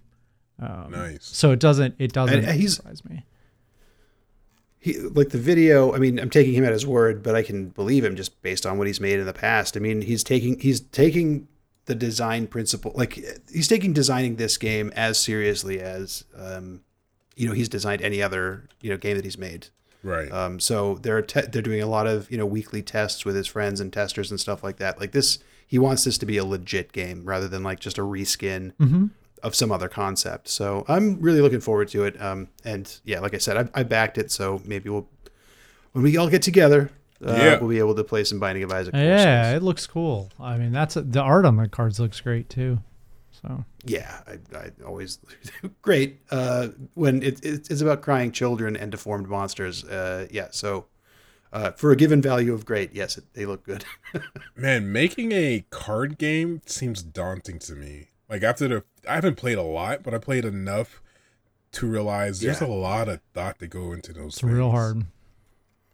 Um, 0.58 0.90
Nice. 0.90 1.24
So 1.26 1.50
it 1.52 1.60
doesn't 1.60 1.94
it 1.98 2.12
doesn't 2.12 2.44
And 2.44 2.58
he's- 2.58 2.76
surprise 2.76 3.04
me. 3.04 3.24
He 4.78 4.98
like 4.98 5.30
the 5.30 5.38
video 5.38 5.94
i 5.94 5.98
mean 5.98 6.18
i'm 6.18 6.30
taking 6.30 6.54
him 6.54 6.64
at 6.64 6.72
his 6.72 6.86
word 6.86 7.22
but 7.22 7.34
i 7.34 7.42
can 7.42 7.68
believe 7.70 8.04
him 8.04 8.14
just 8.16 8.40
based 8.42 8.64
on 8.66 8.78
what 8.78 8.86
he's 8.86 9.00
made 9.00 9.18
in 9.18 9.26
the 9.26 9.32
past 9.32 9.76
i 9.76 9.80
mean 9.80 10.02
he's 10.02 10.22
taking 10.24 10.58
he's 10.60 10.80
taking 10.80 11.48
the 11.86 11.94
design 11.94 12.46
principle 12.46 12.92
like 12.94 13.14
he's 13.52 13.68
taking 13.68 13.92
designing 13.92 14.36
this 14.36 14.56
game 14.58 14.92
as 14.96 15.18
seriously 15.18 15.80
as 15.80 16.24
um 16.36 16.80
you 17.36 17.46
know 17.46 17.54
he's 17.54 17.68
designed 17.68 18.02
any 18.02 18.22
other 18.22 18.68
you 18.80 18.90
know 18.90 18.96
game 18.96 19.16
that 19.16 19.24
he's 19.24 19.38
made 19.38 19.68
Right. 20.02 20.30
um 20.30 20.60
so 20.60 20.96
they're 21.02 21.22
te- 21.22 21.46
they're 21.50 21.62
doing 21.62 21.82
a 21.82 21.86
lot 21.86 22.06
of 22.06 22.30
you 22.30 22.38
know 22.38 22.46
weekly 22.46 22.82
tests 22.82 23.24
with 23.24 23.34
his 23.34 23.46
friends 23.46 23.80
and 23.80 23.92
testers 23.92 24.30
and 24.30 24.38
stuff 24.38 24.62
like 24.62 24.76
that 24.76 25.00
like 25.00 25.12
this 25.12 25.38
he 25.66 25.78
wants 25.80 26.04
this 26.04 26.16
to 26.18 26.26
be 26.26 26.36
a 26.36 26.44
legit 26.44 26.92
game 26.92 27.24
rather 27.24 27.48
than 27.48 27.62
like 27.64 27.80
just 27.80 27.98
a 27.98 28.02
reskin 28.02 28.72
Mm 28.80 28.88
Mhm. 28.88 29.10
Of 29.42 29.54
some 29.54 29.70
other 29.70 29.88
concept. 29.88 30.48
So 30.48 30.84
I'm 30.88 31.20
really 31.20 31.40
looking 31.40 31.60
forward 31.60 31.88
to 31.88 32.04
it. 32.04 32.20
Um, 32.20 32.48
and 32.64 32.92
yeah, 33.04 33.20
like 33.20 33.34
I 33.34 33.38
said, 33.38 33.56
I, 33.74 33.80
I 33.80 33.82
backed 33.84 34.18
it, 34.18 34.30
so 34.32 34.60
maybe 34.64 34.88
we'll 34.88 35.08
when 35.92 36.02
we 36.04 36.16
all 36.16 36.28
get 36.28 36.42
together, 36.42 36.90
uh, 37.24 37.32
Yeah. 37.32 37.58
we'll 37.58 37.68
be 37.70 37.78
able 37.78 37.94
to 37.94 38.04
play 38.04 38.24
some 38.24 38.38
Binding 38.40 38.64
of 38.64 38.72
Isaac. 38.72 38.94
Yeah, 38.94 39.42
Four 39.42 39.50
Souls. 39.52 39.56
it 39.56 39.64
looks 39.64 39.86
cool. 39.86 40.30
I 40.40 40.56
mean, 40.58 40.72
that's 40.72 40.94
the 40.94 41.20
art 41.20 41.44
on 41.44 41.56
the 41.56 41.68
cards 41.68 42.00
looks 42.00 42.20
great 42.20 42.48
too. 42.48 42.78
So 43.42 43.64
yeah. 43.84 44.20
I, 44.26 44.56
I 44.56 44.70
always 44.84 45.18
great 45.82 46.20
uh, 46.30 46.68
when 46.94 47.22
it, 47.22 47.44
it, 47.44 47.70
it's 47.70 47.80
about 47.82 48.00
crying 48.02 48.32
children 48.32 48.76
and 48.76 48.90
deformed 48.90 49.28
monsters. 49.28 49.84
Uh, 49.84 50.26
yeah, 50.30 50.48
so 50.50 50.86
uh, 51.52 51.70
for 51.72 51.92
a 51.92 51.96
given 51.96 52.20
value 52.22 52.52
of 52.54 52.64
great, 52.64 52.94
yes, 52.94 53.16
it, 53.18 53.24
they 53.34 53.44
look 53.46 53.64
good. 53.64 53.84
Man, 54.56 54.90
making 54.92 55.32
a 55.32 55.64
card 55.70 56.18
game 56.18 56.62
seems 56.66 57.02
daunting 57.02 57.58
to 57.60 57.74
me. 57.74 58.08
Like 58.28 58.42
after 58.42 58.66
the, 58.66 58.84
I 59.08 59.14
haven't 59.16 59.36
played 59.36 59.58
a 59.58 59.62
lot, 59.62 60.02
but 60.02 60.14
I 60.14 60.18
played 60.18 60.44
enough 60.44 61.00
to 61.72 61.86
realize 61.86 62.40
there's 62.40 62.60
a 62.60 62.66
lot 62.66 63.08
of 63.08 63.20
thought 63.34 63.58
that 63.58 63.68
go 63.68 63.92
into 63.92 64.12
those. 64.12 64.34
it's 64.34 64.42
real 64.42 64.70
hard. 64.70 65.04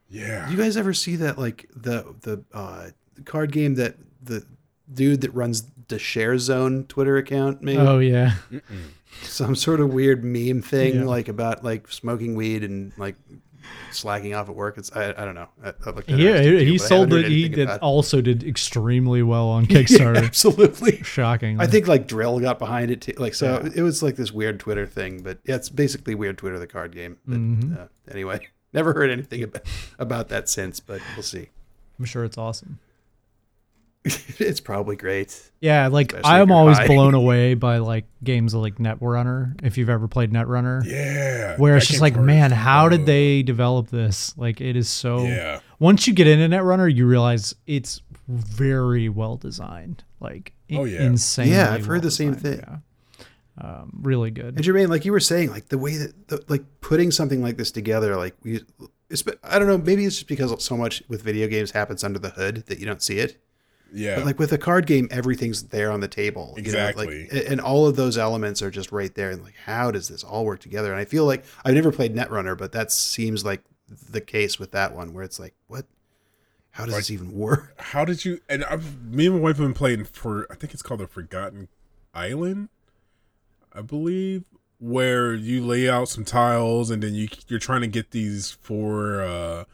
Yeah. 0.08 0.48
You 0.50 0.56
guys 0.56 0.76
ever 0.76 0.92
see 0.92 1.16
that 1.16 1.38
like 1.38 1.68
the 1.74 2.14
the 2.20 2.44
uh, 2.52 2.90
card 3.24 3.50
game 3.52 3.74
that 3.76 3.96
the 4.22 4.44
dude 4.92 5.22
that 5.22 5.30
runs 5.34 5.64
the 5.88 5.98
Share 5.98 6.38
Zone 6.38 6.84
Twitter 6.84 7.16
account 7.16 7.62
made? 7.62 7.78
Oh 7.78 7.98
yeah, 7.98 8.34
some 9.22 9.54
sort 9.56 9.80
of 9.80 9.92
weird 9.92 10.22
meme 10.24 10.62
thing 10.62 10.96
Yeah. 10.96 11.04
like 11.04 11.28
about 11.28 11.64
like 11.64 11.88
smoking 11.88 12.34
weed 12.34 12.62
and 12.62 12.92
like 12.98 13.16
slacking 13.90 14.34
off 14.34 14.48
at 14.48 14.54
work. 14.54 14.78
It's 14.78 14.90
I, 14.92 15.10
I 15.10 15.24
don't 15.24 15.34
know. 15.34 15.48
I, 15.64 15.68
I 15.86 15.90
looked 15.90 16.10
at 16.10 16.18
yeah. 16.18 16.34
it, 16.36 16.60
He, 16.62 16.72
he 16.72 16.78
sold 16.78 17.12
it. 17.12 17.26
He 17.26 17.48
did 17.48 17.68
also 17.68 18.20
did 18.20 18.42
extremely 18.44 19.22
well 19.22 19.48
on 19.48 19.64
Yeah, 19.70 19.78
Kickstarter. 19.80 20.24
absolutely. 20.24 21.02
Shocking. 21.02 21.60
I 21.60 21.66
think 21.66 21.86
like 21.88 22.06
dril 22.08 22.40
got 22.40 22.58
behind 22.58 22.90
it 22.90 23.00
too. 23.00 23.14
Like 23.16 23.34
so, 23.34 23.60
Yeah. 23.64 23.70
it 23.74 23.82
was 23.82 24.02
like 24.02 24.16
this 24.16 24.32
weird 24.32 24.60
Twitter 24.60 24.86
thing. 24.86 25.22
But 25.22 25.38
yeah, 25.44 25.56
it's 25.56 25.68
basically 25.68 26.14
weird 26.14 26.38
Twitter 26.38 26.58
the 26.58 26.66
card 26.66 26.92
game. 26.94 27.18
But 27.26 27.38
Mhm. 27.38 27.78
uh, 27.80 27.86
anyway, 28.10 28.48
never 28.72 28.92
heard 28.92 29.10
anything 29.10 29.42
about 29.42 29.62
about 29.98 30.28
that 30.30 30.48
since. 30.48 30.80
But 30.80 31.00
we'll 31.16 31.22
see. 31.22 31.48
I'm 31.98 32.04
sure 32.04 32.24
it's 32.24 32.38
awesome. 32.38 32.78
it's 34.38 34.60
probably 34.60 34.96
great. 34.96 35.50
Yeah, 35.60 35.86
like 35.88 36.14
I'm 36.24 36.50
always 36.50 36.76
high. 36.78 36.86
blown 36.88 37.14
away 37.14 37.54
by 37.54 37.78
like 37.78 38.06
games 38.24 38.54
like 38.54 38.78
Netrunner. 38.78 39.54
If 39.64 39.78
you've 39.78 39.88
ever 39.88 40.08
played 40.08 40.32
Netrunner, 40.32 40.84
Yeah. 40.84 41.56
where 41.56 41.76
it's 41.76 41.86
just 41.86 42.00
like, 42.00 42.16
man, 42.16 42.50
how 42.50 42.88
did 42.88 43.06
they 43.06 43.42
develop 43.42 43.88
this? 43.88 44.36
Like, 44.36 44.60
it 44.60 44.74
is 44.76 44.88
so. 44.88 45.24
Yeah. 45.24 45.60
Once 45.78 46.06
you 46.06 46.12
get 46.14 46.26
into 46.26 46.54
Netrunner, 46.56 46.92
you 46.92 47.06
realize 47.06 47.54
it's 47.66 48.02
very 48.28 49.08
well 49.08 49.36
designed. 49.36 50.02
Like, 50.20 50.52
Oh, 50.72 50.84
yeah. 50.84 51.02
insane. 51.02 51.48
Yeah, 51.48 51.72
I've 51.72 51.86
heard 51.86 52.02
the 52.02 52.10
same 52.10 52.34
thing. 52.34 52.58
Yeah. 52.58 52.76
Um, 53.58 54.00
really 54.02 54.30
good. 54.30 54.56
And 54.56 54.64
Jermaine, 54.64 54.88
like 54.88 55.04
you 55.04 55.12
were 55.12 55.20
saying, 55.20 55.50
like 55.50 55.68
the 55.68 55.78
way 55.78 55.96
that, 55.96 56.28
the, 56.28 56.42
like 56.48 56.64
putting 56.80 57.10
something 57.10 57.42
like 57.42 57.56
this 57.58 57.70
together, 57.70 58.16
like 58.16 58.34
we, 58.42 58.60
it's, 59.10 59.22
I 59.44 59.58
don't 59.58 59.68
know, 59.68 59.76
maybe 59.76 60.06
it's 60.06 60.16
just 60.16 60.28
because 60.28 60.64
so 60.64 60.76
much 60.76 61.02
with 61.08 61.22
video 61.22 61.46
games 61.48 61.70
happens 61.72 62.02
under 62.02 62.18
the 62.18 62.30
hood 62.30 62.64
that 62.66 62.78
you 62.78 62.86
don't 62.86 63.02
see 63.02 63.18
it. 63.18 63.41
Yeah. 63.94 64.16
But 64.16 64.26
like 64.26 64.38
with 64.38 64.52
a 64.52 64.58
card 64.58 64.86
game, 64.86 65.08
everything's 65.10 65.64
there 65.64 65.90
on 65.92 66.00
the 66.00 66.08
table. 66.08 66.54
you 66.56 66.62
know, 66.62 66.66
Exactly. 66.68 67.28
like, 67.32 67.44
and 67.50 67.60
all 67.60 67.86
of 67.86 67.96
those 67.96 68.16
elements 68.16 68.62
are 68.62 68.70
just 68.70 68.90
right 68.92 69.14
there. 69.14 69.30
And 69.30 69.42
like, 69.44 69.54
how 69.64 69.90
does 69.90 70.08
this 70.08 70.24
all 70.24 70.44
work 70.44 70.60
together? 70.60 70.90
And 70.92 71.00
I 71.00 71.04
feel 71.04 71.24
like 71.26 71.44
I've 71.64 71.74
never 71.74 71.92
played 71.92 72.14
Netrunner, 72.14 72.56
but 72.56 72.72
that 72.72 72.90
seems 72.92 73.44
like 73.44 73.62
the 74.10 74.20
case 74.20 74.58
with 74.58 74.70
that 74.72 74.94
one, 74.94 75.12
where 75.12 75.24
it's 75.24 75.38
like, 75.38 75.54
what? 75.66 75.84
How 76.70 76.84
does 76.86 76.94
Like- 76.94 77.00
this 77.00 77.10
even 77.10 77.32
work? 77.32 77.74
how 77.78 78.04
did 78.06 78.24
you? 78.24 78.40
And 78.48 78.64
I've, 78.64 79.02
me 79.04 79.26
and 79.26 79.34
my 79.36 79.40
wife 79.42 79.58
have 79.58 79.66
been 79.66 79.74
playing 79.74 80.04
for. 80.04 80.46
I 80.50 80.54
think 80.54 80.72
it's 80.72 80.82
called 80.82 81.00
the 81.00 81.06
Forgotten 81.06 81.68
Island, 82.14 82.70
I 83.74 83.82
believe, 83.82 84.44
where 84.78 85.34
you 85.34 85.64
lay 85.64 85.88
out 85.88 86.08
some 86.08 86.24
tiles 86.24 86.90
and 86.90 87.02
then 87.02 87.14
you 87.14 87.28
you're 87.48 87.58
trying 87.60 87.82
to 87.82 87.86
get 87.88 88.10
these 88.10 88.50
four 88.52 89.20
uh, 89.22 89.64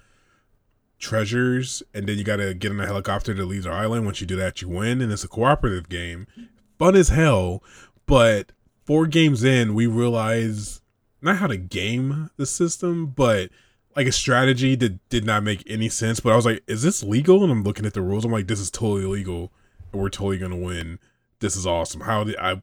treasures, 0.99 1.83
and 1.95 2.09
then 2.09 2.19
you 2.19 2.25
got 2.25 2.37
to 2.37 2.55
get 2.55 2.73
in 2.73 2.81
a 2.81 2.87
helicopter 2.87 3.35
to 3.35 3.45
leave 3.45 3.65
the 3.65 3.71
island. 3.71 4.05
Once 4.05 4.21
you 4.21 4.27
do 4.27 4.37
that, 4.37 4.61
you 4.61 4.69
win, 4.69 5.01
and 5.01 5.13
it's 5.13 5.25
a 5.25 5.29
cooperative 5.29 5.89
game, 5.89 6.27
fun 6.79 6.97
as 6.97 7.09
hell. 7.09 7.63
But 8.07 8.53
four 8.85 9.07
games 9.07 9.45
in, 9.45 9.75
we 9.75 9.87
realize 9.87 10.81
not 11.21 11.37
how 11.37 11.47
to 11.47 11.57
game 11.57 12.31
the 12.37 12.47
system, 12.47 13.07
but 13.07 13.51
like 13.97 14.07
a 14.07 14.13
strategy 14.13 14.75
that 14.77 15.09
did 15.09 15.25
not 15.25 15.43
make 15.43 15.63
any 15.67 15.89
sense. 15.89 16.21
But 16.21 16.33
I 16.33 16.37
was 16.37 16.47
like, 16.47 16.63
is 16.67 16.83
this 16.83 17.03
legal? 17.03 17.43
And 17.43 17.53
I'm 17.53 17.65
looking 17.65 17.87
at 17.87 17.95
the 17.95 18.03
rules. 18.03 18.25
I'm 18.25 18.33
like, 18.33 18.47
this 18.47 18.61
is 18.61 18.71
totally 18.71 19.05
legal, 19.05 19.53
we're 19.93 20.09
totally 20.09 20.39
gonna 20.39 20.57
win. 20.57 20.99
This 21.41 21.57
is 21.57 21.67
awesome. 21.67 22.03
How 22.03 22.25
did 22.25 22.37
I? 22.37 22.63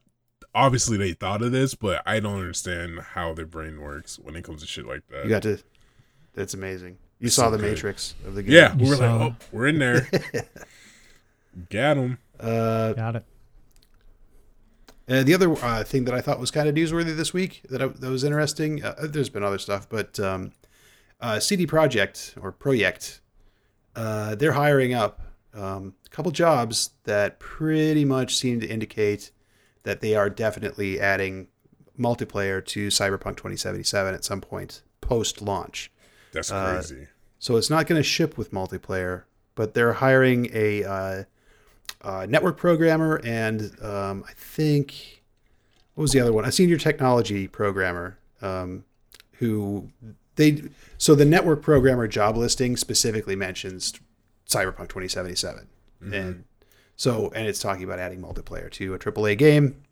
Obviously, 0.54 0.96
they 0.96 1.12
thought 1.12 1.42
of 1.42 1.52
this, 1.52 1.74
but 1.74 2.02
I 2.06 2.18
don't 2.18 2.38
understand 2.38 3.00
how 3.00 3.34
their 3.34 3.46
brain 3.46 3.80
works 3.80 4.18
when 4.18 4.36
it 4.36 4.44
comes 4.44 4.62
to 4.62 4.66
shit 4.66 4.86
like 4.86 5.06
that. 5.08 5.24
You 5.24 5.30
got 5.30 5.42
to. 5.42 5.58
That's 6.32 6.54
amazing. 6.54 6.96
You 7.18 7.28
So 7.28 7.42
saw 7.42 7.50
the 7.50 7.56
good. 7.58 7.70
Matrix 7.70 8.14
of 8.26 8.34
the 8.34 8.42
game. 8.42 8.52
yeah, 8.52 8.74
we 8.74 8.88
were 8.88 8.96
like, 8.96 9.02
oh, 9.10 9.36
we're 9.52 9.68
in 9.68 9.78
there. 9.78 10.08
Got 11.70 11.96
him. 11.96 12.18
Uh, 12.38 12.92
Got 12.92 13.16
it. 13.16 13.24
Uh, 15.08 15.22
the 15.22 15.34
other 15.34 15.52
uh, 15.64 15.84
thing 15.84 16.04
that 16.04 16.14
I 16.14 16.20
thought 16.20 16.40
was 16.40 16.50
kind 16.50 16.68
of 16.68 16.74
newsworthy 16.74 17.16
this 17.16 17.32
week 17.32 17.62
that, 17.70 17.80
I, 17.80 17.86
that 17.86 18.10
was 18.10 18.24
interesting, 18.24 18.82
uh, 18.84 18.94
there's 19.04 19.28
been 19.28 19.44
other 19.44 19.58
stuff, 19.58 19.88
but 19.88 20.18
um, 20.18 20.50
uh, 21.20 21.38
CD 21.38 21.64
Projekt 21.66 22.34
or 22.42 22.50
Project, 22.50 23.20
uh, 23.94 24.34
they're 24.34 24.52
hiring 24.52 24.94
up 24.94 25.20
um, 25.54 25.94
a 26.04 26.08
couple 26.10 26.32
jobs 26.32 26.90
that 27.04 27.38
pretty 27.38 28.04
much 28.04 28.36
seem 28.36 28.58
to 28.60 28.66
indicate 28.66 29.30
that 29.84 30.00
they 30.00 30.16
are 30.16 30.28
definitely 30.28 30.98
adding 31.00 31.46
multiplayer 31.98 32.62
to 32.66 32.88
Cyberpunk 32.88 33.36
2077 33.36 34.12
at 34.12 34.24
some 34.24 34.40
point 34.40 34.82
post 35.00 35.40
launch. 35.40 35.90
That's 36.36 36.52
Uh, 36.52 36.74
crazy. 36.74 37.08
So 37.38 37.56
it's 37.56 37.70
not 37.70 37.86
going 37.86 37.98
to 37.98 38.02
ship 38.02 38.38
with 38.38 38.52
multiplayer, 38.52 39.24
but 39.54 39.74
they're 39.74 39.94
hiring 39.94 40.48
a 40.52 40.84
uh, 40.84 41.24
uh, 42.02 42.26
network 42.28 42.56
programmer 42.56 43.20
and 43.24 43.76
um, 43.82 44.24
I 44.28 44.32
think 44.32 45.22
what 45.94 46.02
was 46.02 46.12
the 46.12 46.20
other 46.20 46.32
one? 46.32 46.44
A 46.44 46.52
senior 46.52 46.76
technology 46.76 47.48
programmer 47.48 48.18
um, 48.42 48.84
who 49.38 49.90
they 50.36 50.62
so 50.98 51.14
the 51.14 51.24
network 51.24 51.62
programmer 51.62 52.06
job 52.06 52.36
listing 52.36 52.76
specifically 52.76 53.34
mentions 53.34 53.94
Cyberpunk 54.48 54.88
2077, 54.88 55.66
and 56.12 56.44
so 56.96 57.32
and 57.34 57.46
it's 57.48 57.58
talking 57.60 57.82
about 57.82 57.98
adding 57.98 58.20
multiplayer 58.20 58.70
to 58.72 58.94
a 58.94 58.98
AAA 58.98 59.38
game. 59.38 59.82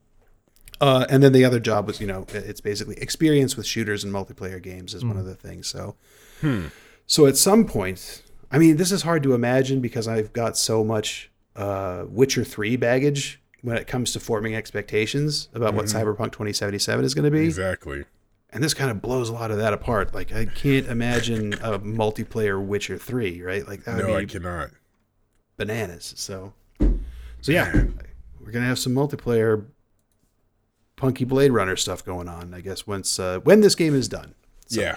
Uh, 0.80 1.06
and 1.08 1.22
then 1.22 1.32
the 1.32 1.44
other 1.44 1.60
job 1.60 1.86
was, 1.86 2.00
you 2.00 2.06
know, 2.06 2.26
it's 2.32 2.60
basically 2.60 2.96
experience 2.96 3.56
with 3.56 3.64
shooters 3.64 4.04
and 4.04 4.12
multiplayer 4.12 4.60
games 4.60 4.92
is 4.92 5.04
one 5.04 5.16
of 5.16 5.24
the 5.24 5.34
things. 5.34 5.68
So, 5.68 5.94
so 7.06 7.26
at 7.26 7.36
some 7.36 7.64
point, 7.66 8.22
I 8.50 8.58
mean, 8.58 8.76
this 8.76 8.92
is 8.92 9.02
hard 9.02 9.22
to 9.24 9.34
imagine 9.34 9.80
because 9.80 10.06
I've 10.08 10.32
got 10.32 10.56
so 10.56 10.84
much 10.84 11.30
uh, 11.56 12.04
Witcher 12.08 12.44
3 12.44 12.76
baggage 12.76 13.40
when 13.62 13.76
it 13.76 13.86
comes 13.86 14.12
to 14.12 14.20
forming 14.20 14.54
expectations 14.54 15.48
about 15.54 15.74
what 15.74 15.86
Cyberpunk 15.86 16.32
2077 16.32 17.04
is 17.04 17.14
going 17.14 17.24
to 17.24 17.30
be. 17.30 17.44
Exactly. 17.46 18.04
And 18.50 18.62
this 18.62 18.74
kind 18.74 18.90
of 18.90 19.00
blows 19.02 19.28
a 19.28 19.32
lot 19.32 19.50
of 19.50 19.56
that 19.58 19.72
apart. 19.72 20.14
Like, 20.14 20.32
I 20.32 20.44
can't 20.44 20.86
imagine 20.86 21.54
a 21.54 21.78
multiplayer 21.80 22.64
Witcher 22.64 22.98
3, 22.98 23.42
right? 23.42 23.66
Like, 23.66 23.84
that 23.84 23.96
would 23.96 24.02
No, 24.06 24.16
be 24.16 24.22
I 24.22 24.24
cannot. 24.26 24.70
bananas. 25.56 26.14
So, 26.16 26.52
so 27.40 27.50
yeah, 27.52 27.72
we're 27.72 28.52
going 28.52 28.62
to 28.62 28.68
have 28.68 28.78
some 28.78 28.92
multiplayer 28.94 29.64
punky 30.96 31.24
Blade 31.24 31.50
Runner 31.50 31.76
stuff 31.76 32.04
going 32.04 32.28
on, 32.28 32.54
I 32.54 32.60
guess, 32.60 32.86
once 32.86 33.18
uh, 33.18 33.40
when 33.40 33.60
this 33.60 33.74
game 33.74 33.94
is 33.94 34.08
done, 34.08 34.34
So- 34.66 34.80
yeah. 34.80 34.96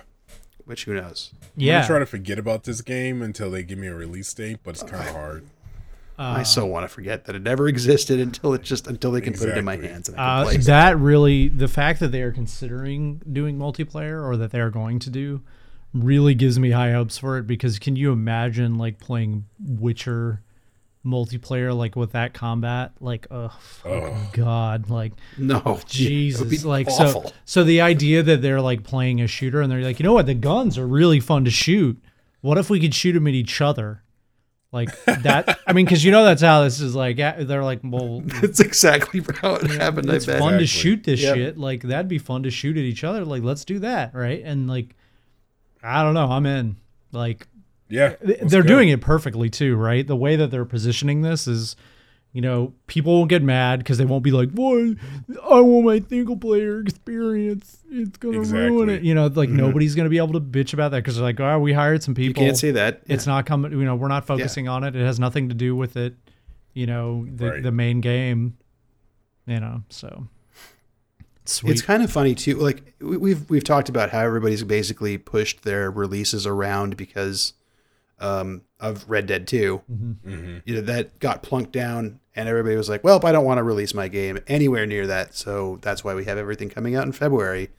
Which 0.67 0.85
who 0.85 0.93
knows? 0.93 1.31
Yeah. 1.33 1.39
I'm 1.39 1.49
Yeah. 1.55 1.73
gonna 1.79 1.87
try 1.87 1.99
to 1.99 2.05
forget 2.05 2.37
about 2.37 2.63
this 2.65 2.81
game 2.81 3.21
until 3.23 3.49
they 3.49 3.63
give 3.63 3.79
me 3.79 3.87
a 3.87 3.95
release 3.95 4.31
date, 4.33 4.59
but 4.63 4.75
it's 4.75 4.83
kind 4.83 5.07
of 5.07 5.13
hard. 5.15 5.43
I 6.19 6.41
so 6.43 6.65
want 6.65 6.83
to 6.83 6.87
forget 6.87 7.25
that 7.25 7.35
it 7.35 7.43
never 7.43 7.67
existed 7.67 8.19
until 8.19 8.53
it 8.55 8.63
just 8.63 8.87
until 8.87 9.11
they 9.11 9.21
can 9.21 9.33
put 9.33 9.49
it 9.49 9.57
in 9.57 9.63
my 9.65 9.75
hands 9.77 10.09
and 10.09 10.17
I 10.17 10.19
can 10.19 10.29
Uh, 10.39 10.43
play. 10.45 10.55
it. 10.55 10.61
that 10.65 10.97
really, 10.99 11.47
the 11.47 11.67
fact 11.67 11.99
that 11.99 12.11
they 12.11 12.21
are 12.23 12.31
considering 12.31 13.21
doing 13.31 13.57
multiplayer 13.57 14.23
or 14.23 14.35
that 14.37 14.49
they 14.51 14.59
are 14.59 14.71
going 14.71 14.97
to 14.99 15.09
do 15.11 15.41
really 15.93 16.33
gives 16.33 16.57
me 16.59 16.71
high 16.71 16.91
hopes 16.91 17.17
for 17.19 17.37
it 17.37 17.45
because 17.47 17.77
can 17.79 17.95
you 17.95 18.11
imagine 18.11 18.77
like 18.79 18.99
playing 18.99 19.45
Witcher 19.63 20.41
multiplayer 21.07 21.75
like 21.75 21.95
with 21.95 22.11
that 22.11 22.33
combat? 22.33 22.91
Like, 22.99 23.25
oh, 23.31 23.49
fucking 23.81 24.27
God. 24.33 24.89
Like, 24.89 25.13
No, 25.37 25.55
yeah, 25.65 25.71
it 25.71 25.75
would 25.77 25.85
Jesus. 25.87 26.49
be 26.61 26.67
like, 26.67 26.87
awful. 26.87 27.23
so, 27.23 27.31
so 27.45 27.63
the 27.63 27.81
idea 27.81 28.21
that 28.23 28.41
they're 28.41 28.61
like 28.61 28.83
playing 28.83 29.21
a 29.21 29.27
shooter 29.27 29.61
and 29.61 29.71
they're 29.71 29.81
like, 29.81 29.99
you 29.99 30.03
know 30.03 30.13
what? 30.13 30.25
The 30.27 30.33
guns 30.35 30.77
are 30.77 30.85
really 30.87 31.19
fun 31.19 31.45
to 31.45 31.51
shoot. 31.51 31.97
What 32.41 32.57
if 32.57 32.69
we 32.69 32.79
could 32.79 32.93
shoot 32.93 33.13
them 33.13 33.25
at 33.27 33.33
each 33.33 33.59
other? 33.61 34.03
Like 34.71 34.89
that. 35.05 35.57
I 35.65 35.71
mean, 35.73 35.85
because 35.85 36.03
you 36.03 36.11
know 36.11 36.25
that's 36.25 36.41
how 36.41 36.63
this 36.65 36.81
is 36.81 36.93
like. 36.93 37.15
They're 37.17 37.63
like, 37.63 37.79
well, 37.83 38.21
That's 38.41 38.59
exactly 38.59 39.23
how 39.41 39.55
it 39.55 39.71
happened. 39.71 40.09
it's 40.09 40.27
I 40.27 40.33
bet. 40.33 40.39
fun 40.41 40.59
to 40.59 40.67
shoot 40.67 41.05
this 41.05 41.21
Yep. 41.21 41.35
shit. 41.35 41.57
Like 41.57 41.83
that'd 41.83 42.09
be 42.09 42.17
fun 42.19 42.43
to 42.43 42.51
shoot 42.51 42.75
at 42.77 42.83
each 42.83 43.05
other. 43.05 43.23
Like 43.23 43.43
let's 43.43 43.63
do 43.63 43.79
that, 43.79 44.13
right? 44.13 44.41
And 44.43 44.67
like, 44.67 44.93
I 45.81 46.03
don't 46.03 46.13
know, 46.13 46.27
I'm 46.29 46.45
in. 46.45 46.75
Like 47.13 47.47
Yeah, 47.89 48.15
they're 48.21 48.63
doing 48.63 48.89
it 48.89 49.01
perfectly 49.01 49.49
too, 49.49 49.75
right? 49.75 50.05
The 50.05 50.15
way 50.15 50.35
that 50.35 50.51
they're 50.51 50.65
positioning 50.65 51.21
this 51.21 51.47
is 51.47 51.75
you 52.33 52.41
know, 52.41 52.73
people 52.85 53.13
won't 53.17 53.29
get 53.29 53.41
mad 53.41 53.79
because 53.79 53.97
they 53.97 54.05
won't 54.05 54.23
be 54.23 54.31
like, 54.31 54.51
"What? 54.51 54.95
I 55.49 55.59
want 55.61 55.85
my 55.85 56.03
single 56.07 56.37
player 56.37 56.81
experience. 56.81 57.79
It's 57.89 58.17
gonna 58.17 58.41
ruin 58.41 58.89
it." 58.89 59.01
You 59.01 59.15
know, 59.15 59.27
like 59.27 59.49
nobody's 59.49 59.95
gonna 59.95 60.09
be 60.09 60.17
able 60.17 60.33
to 60.33 60.41
bitch 60.41 60.73
about 60.73 60.91
that 60.91 60.97
because 60.97 61.15
they're 61.15 61.23
like, 61.23 61.39
"Oh, 61.39 61.57
we 61.59 61.73
hired 61.73 62.03
some 62.03 62.13
Mm-hmm. 62.13 62.23
You 62.23 62.33
can't 62.33 62.57
say 62.57 62.71
that. 62.71 63.01
It's 63.07 63.25
not 63.25 63.45
coming. 63.45 63.71
You 63.71 63.85
know, 63.85 63.95
we're 63.95 64.09
not 64.09 64.27
focusing 64.27 64.67
on 64.67 64.83
it. 64.83 64.95
It 64.95 65.03
has 65.03 65.19
nothing 65.19 65.49
to 65.49 65.55
do 65.55 65.75
with 65.75 65.95
it. 65.97 66.15
You 66.73 66.85
know, 66.85 67.25
the 67.33 67.51
Right. 67.51 67.63
the 67.63 67.71
main 67.71 68.01
game. 68.01 68.57
You 69.47 69.59
know, 69.61 69.83
so 69.89 70.27
sweet. 71.45 71.71
It's 71.71 71.81
kind 71.81 72.03
of 72.03 72.11
funny 72.11 72.35
too. 72.35 72.55
Like 72.55 72.93
we- 72.99 73.17
we've 73.17 73.49
we've 73.49 73.63
talked 73.63 73.89
about 73.89 74.09
how 74.11 74.19
everybody's 74.19 74.63
basically 74.63 75.17
pushed 75.17 75.63
their 75.63 75.89
releases 75.89 76.45
around 76.45 76.97
because 76.97 77.53
um, 78.19 78.61
of 78.79 79.05
Red 79.09 79.25
Dead 79.27 79.47
2 79.47 79.81
Mm-hmm. 79.91 80.57
You 80.65 80.75
know 80.75 80.81
that 80.81 81.19
got 81.19 81.43
plunked 81.43 81.71
down, 81.71 82.19
and 82.35 82.47
everybody 82.49 82.75
was 82.75 82.89
like, 82.89 83.03
"Well, 83.03 83.19
I 83.25 83.31
don't 83.31 83.45
want 83.45 83.57
to 83.59 83.63
release 83.63 83.93
my 83.93 84.07
game 84.07 84.39
anywhere 84.47 84.85
near 84.85 85.05
that." 85.07 85.33
So 85.35 85.77
that's 85.81 86.03
why 86.03 86.13
we 86.15 86.25
have 86.25 86.37
everything 86.37 86.69
coming 86.69 86.95
out 86.95 87.05
in 87.05 87.11
February. 87.11 87.69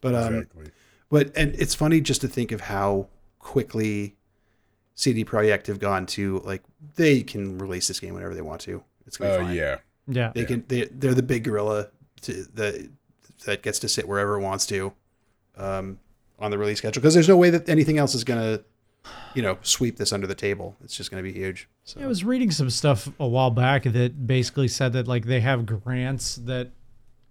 But 0.00 0.14
um, 0.14 0.34
Exactly. 0.34 0.66
but 1.10 1.32
and 1.36 1.54
it's 1.56 1.74
funny 1.74 2.00
just 2.00 2.20
to 2.22 2.28
think 2.28 2.52
of 2.52 2.62
how 2.62 3.08
quickly 3.38 4.16
CD 4.94 5.24
Projekt 5.24 5.66
have 5.66 5.78
gone 5.78 6.06
to 6.06 6.40
like 6.44 6.62
they 6.96 7.22
can 7.22 7.58
release 7.58 7.88
this 7.88 8.00
game 8.00 8.14
whenever 8.14 8.34
they 8.34 8.42
want 8.42 8.60
to. 8.62 8.82
It's 9.06 9.16
gonna 9.16 9.30
be 9.30 9.36
Uh, 9.36 9.46
fine. 9.46 9.54
yeah. 9.56 9.76
yeah. 10.08 10.32
They 10.34 10.44
can. 10.44 10.64
They 10.68 10.84
they're 10.86 11.14
the 11.14 11.22
big 11.22 11.44
gorilla 11.44 11.88
to, 12.22 12.32
that 12.54 12.88
that 13.46 13.62
gets 13.62 13.78
to 13.80 13.88
sit 13.88 14.06
wherever 14.08 14.38
it 14.38 14.42
wants 14.42 14.66
to, 14.66 14.92
um, 15.56 15.98
on 16.38 16.50
the 16.50 16.58
release 16.58 16.78
schedule 16.78 17.00
because 17.00 17.14
there's 17.14 17.28
no 17.28 17.36
way 17.36 17.50
that 17.50 17.68
anything 17.68 17.98
else 17.98 18.14
is 18.14 18.22
gonna, 18.24 18.60
you 19.34 19.42
know, 19.42 19.58
sweep 19.62 19.96
this 19.96 20.12
under 20.12 20.26
the 20.26 20.34
table. 20.34 20.76
It's 20.84 20.96
just 20.96 21.10
gonna 21.10 21.22
be 21.22 21.32
huge. 21.32 21.68
So 21.84 22.00
I 22.00 22.06
was 22.06 22.22
reading 22.24 22.50
some 22.50 22.70
stuff 22.70 23.08
a 23.18 23.26
while 23.26 23.50
back 23.50 23.82
that 23.84 24.26
basically 24.26 24.68
said 24.68 24.92
that 24.92 25.08
like 25.08 25.24
they 25.26 25.40
have 25.40 25.66
grants 25.66 26.36
that 26.36 26.70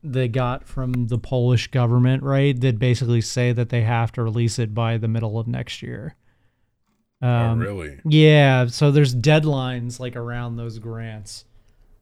they 0.03 0.27
got 0.27 0.65
from 0.68 1.07
the 1.07 1.18
Polish 1.18 1.68
government, 1.68 2.23
right? 2.23 2.60
That 2.60 2.80
basically 2.80 3.22
say 3.22 3.52
that 3.53 3.69
they 3.69 3.81
have 3.84 4.11
to 4.14 4.23
release 4.23 4.57
it 4.60 4.73
by 4.73 4.98
the 4.98 5.07
middle 5.07 5.38
of 5.39 5.48
next 5.48 5.81
year. 5.81 6.15
oh, 7.22 7.27
Um, 7.27 7.60
really? 7.60 7.99
Yeah, 8.03 8.65
so 8.65 8.89
there's 8.91 9.15
deadlines 9.15 9.99
like 9.99 10.15
around 10.15 10.56
those 10.56 10.80
grants. 10.80 11.45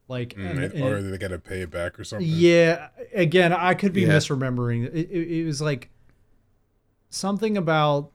Like 0.08 0.34
Mm, 0.36 0.50
and- 0.50 0.60
and- 0.74 0.82
or 0.84 1.02
they 1.04 1.18
got 1.20 1.28
to 1.28 1.38
pay 1.40 1.62
it 1.62 1.70
back 1.72 2.00
or 2.00 2.04
something? 2.06 2.26
yeah, 2.28 2.88
again, 3.14 3.52
I 3.54 3.74
could 3.76 3.91
be 3.94 4.02
Yeah. 4.04 4.08
misremembering. 4.18 4.86
It, 4.86 5.10
it, 5.12 5.32
it 5.41 5.46
was 5.46 5.62
like 5.62 5.90
something 7.10 7.58
about 7.58 8.12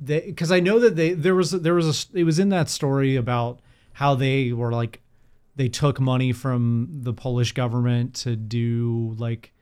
they 0.00 0.20
because 0.20 0.50
I 0.50 0.60
know 0.60 0.78
that 0.80 0.96
they 0.96 1.12
there 1.12 1.34
was 1.34 1.50
there 1.50 1.74
was 1.74 2.08
a 2.14 2.18
it 2.18 2.24
was 2.24 2.38
in 2.38 2.48
that 2.48 2.68
story 2.70 3.16
about 3.16 3.60
how 3.94 4.14
they 4.14 4.52
were 4.52 4.72
like 4.72 5.00
they 5.56 5.68
took 5.68 6.00
money 6.00 6.32
from 6.32 6.88
the 7.02 7.12
Polish 7.12 7.52
government 7.52 8.14
to 8.14 8.34
do 8.36 9.14
like 9.18 9.52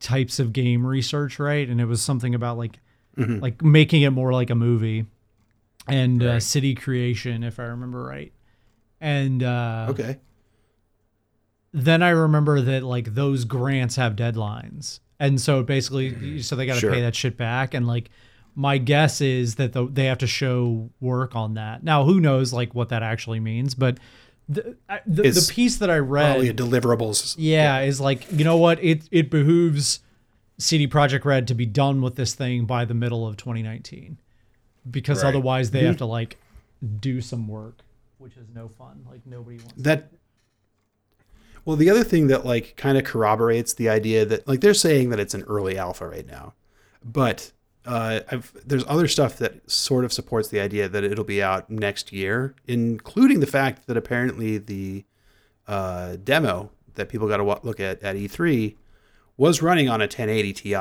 types 0.00 0.38
of 0.38 0.52
game 0.52 0.86
research, 0.86 1.38
right? 1.38 1.68
And 1.68 1.80
it 1.80 1.86
was 1.86 2.02
something 2.02 2.34
about 2.34 2.58
like 2.58 2.78
Mhm. 3.16 3.40
like 3.40 3.62
making 3.62 4.02
it 4.02 4.10
more 4.10 4.32
like 4.32 4.50
a 4.50 4.54
movie 4.54 5.06
and 5.88 6.22
uh, 6.22 6.38
city 6.40 6.74
creation, 6.74 7.42
if 7.42 7.58
I 7.58 7.62
remember 7.64 8.02
right. 8.02 8.32
And 9.00 9.42
uh, 9.42 9.86
okay. 9.90 10.18
then 11.72 12.02
I 12.02 12.10
remember 12.10 12.60
that 12.60 12.82
like 12.82 13.14
those 13.14 13.44
grants 13.44 13.96
have 13.96 14.16
deadlines, 14.16 15.00
and 15.18 15.40
so 15.40 15.62
basically, 15.62 16.42
so 16.42 16.56
they 16.56 16.66
got 16.66 16.74
to 16.74 16.80
Sure. 16.80 16.92
pay 16.92 17.00
that 17.02 17.14
shit 17.14 17.36
back. 17.36 17.74
And 17.74 17.86
like, 17.86 18.10
my 18.56 18.78
guess 18.78 19.20
is 19.20 19.56
that 19.56 19.74
the, 19.74 19.86
they 19.86 20.06
have 20.06 20.18
to 20.18 20.26
show 20.26 20.90
work 20.98 21.36
on 21.36 21.54
that. 21.54 21.84
Now, 21.84 22.04
who 22.04 22.20
knows 22.20 22.52
like 22.52 22.74
what 22.74 22.88
that 22.88 23.02
actually 23.02 23.38
means? 23.38 23.74
But 23.74 23.98
the 24.48 24.76
the, 25.06 25.30
the 25.30 25.50
piece 25.52 25.76
that 25.76 25.90
I 25.90 25.98
Probably 25.98 26.48
read, 26.48 26.58
a 26.58 26.62
deliverables. 26.62 27.36
yeah, 27.38 27.80
is 27.80 28.00
like 28.00 28.26
you 28.32 28.44
know 28.44 28.56
what 28.56 28.82
it 28.82 29.08
it 29.12 29.30
behooves 29.30 30.00
CD 30.58 30.88
Projekt 30.88 31.24
Red 31.24 31.46
to 31.48 31.54
be 31.54 31.66
done 31.66 32.00
with 32.00 32.16
this 32.16 32.34
thing 32.34 32.64
by 32.64 32.86
the 32.86 32.94
middle 32.94 33.26
of 33.26 33.36
2019, 33.36 34.16
because 34.90 35.22
Right. 35.22 35.28
otherwise 35.28 35.70
they 35.70 35.80
have 35.80 35.96
mm-hmm. 35.96 35.98
to 35.98 36.06
like 36.06 36.38
do 37.00 37.20
some 37.20 37.46
work, 37.48 37.82
which 38.18 38.36
is 38.38 38.46
no 38.54 38.68
fun. 38.68 39.04
Like 39.08 39.20
nobody 39.26 39.58
wants. 39.58 39.74
that 39.76 40.10
well 41.66 41.76
the 41.76 41.90
other 41.90 42.04
thing 42.04 42.28
that 42.28 42.46
like 42.46 42.74
kind 42.78 42.96
of 42.96 43.04
corroborates 43.04 43.74
the 43.74 43.90
idea 43.90 44.24
that 44.24 44.48
like 44.48 44.60
they're 44.62 44.72
saying 44.72 45.10
that 45.10 45.20
it's 45.20 45.34
an 45.34 45.42
early 45.42 45.76
alpha 45.76 46.06
right 46.06 46.26
now 46.26 46.54
but 47.04 47.52
uh, 47.86 48.20
I've, 48.30 48.52
there's 48.66 48.84
other 48.86 49.08
stuff 49.08 49.36
that 49.38 49.70
sort 49.70 50.04
of 50.04 50.12
supports 50.12 50.48
the 50.48 50.60
idea 50.60 50.88
that 50.88 51.04
it'll 51.04 51.24
be 51.24 51.42
out 51.42 51.70
next 51.70 52.12
year 52.12 52.54
including 52.66 53.40
the 53.40 53.46
fact 53.46 53.86
that 53.86 53.96
apparently 53.96 54.58
the 54.58 55.04
uh, 55.68 56.16
demo 56.22 56.70
that 56.94 57.08
people 57.08 57.28
got 57.28 57.36
to 57.38 57.44
look 57.66 57.80
at 57.80 58.02
at 58.02 58.16
e3 58.16 58.74
was 59.36 59.62
running 59.62 59.88
on 59.88 60.00
a 60.00 60.04
1080 60.04 60.52
ti 60.52 60.76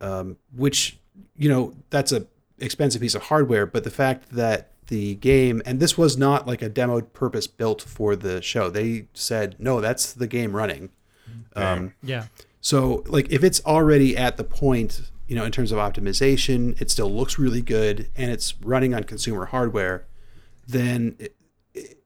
um, 0.00 0.36
which 0.54 0.98
you 1.36 1.48
know 1.48 1.74
that's 1.90 2.12
a 2.12 2.26
expensive 2.58 3.00
piece 3.00 3.14
of 3.14 3.22
hardware 3.24 3.66
but 3.66 3.84
the 3.84 3.90
fact 3.90 4.30
that 4.30 4.72
the 4.88 5.14
game 5.16 5.60
and 5.66 5.80
this 5.80 5.96
was 5.98 6.16
not 6.16 6.46
like 6.46 6.62
a 6.62 6.68
demo 6.68 7.00
purpose 7.00 7.46
built 7.46 7.82
for 7.82 8.16
the 8.16 8.40
show. 8.42 8.70
They 8.70 9.06
said 9.12 9.54
no 9.58 9.80
that's 9.80 10.12
the 10.14 10.26
game 10.26 10.56
running. 10.56 10.88
Um, 11.54 11.92
Yeah. 12.02 12.24
so 12.60 13.04
like 13.06 13.30
if 13.30 13.44
it's 13.44 13.62
already 13.66 14.16
at 14.16 14.38
the 14.38 14.44
point 14.44 15.02
you 15.28 15.36
know 15.36 15.44
in 15.44 15.52
terms 15.52 15.70
of 15.70 15.78
optimization 15.78 16.78
it 16.80 16.90
still 16.90 17.10
looks 17.10 17.38
really 17.38 17.62
good 17.62 18.08
and 18.16 18.30
it's 18.30 18.54
running 18.62 18.94
on 18.94 19.04
consumer 19.04 19.44
hardware 19.46 20.06
then 20.66 21.14
it, 21.18 21.36
it, 21.74 21.98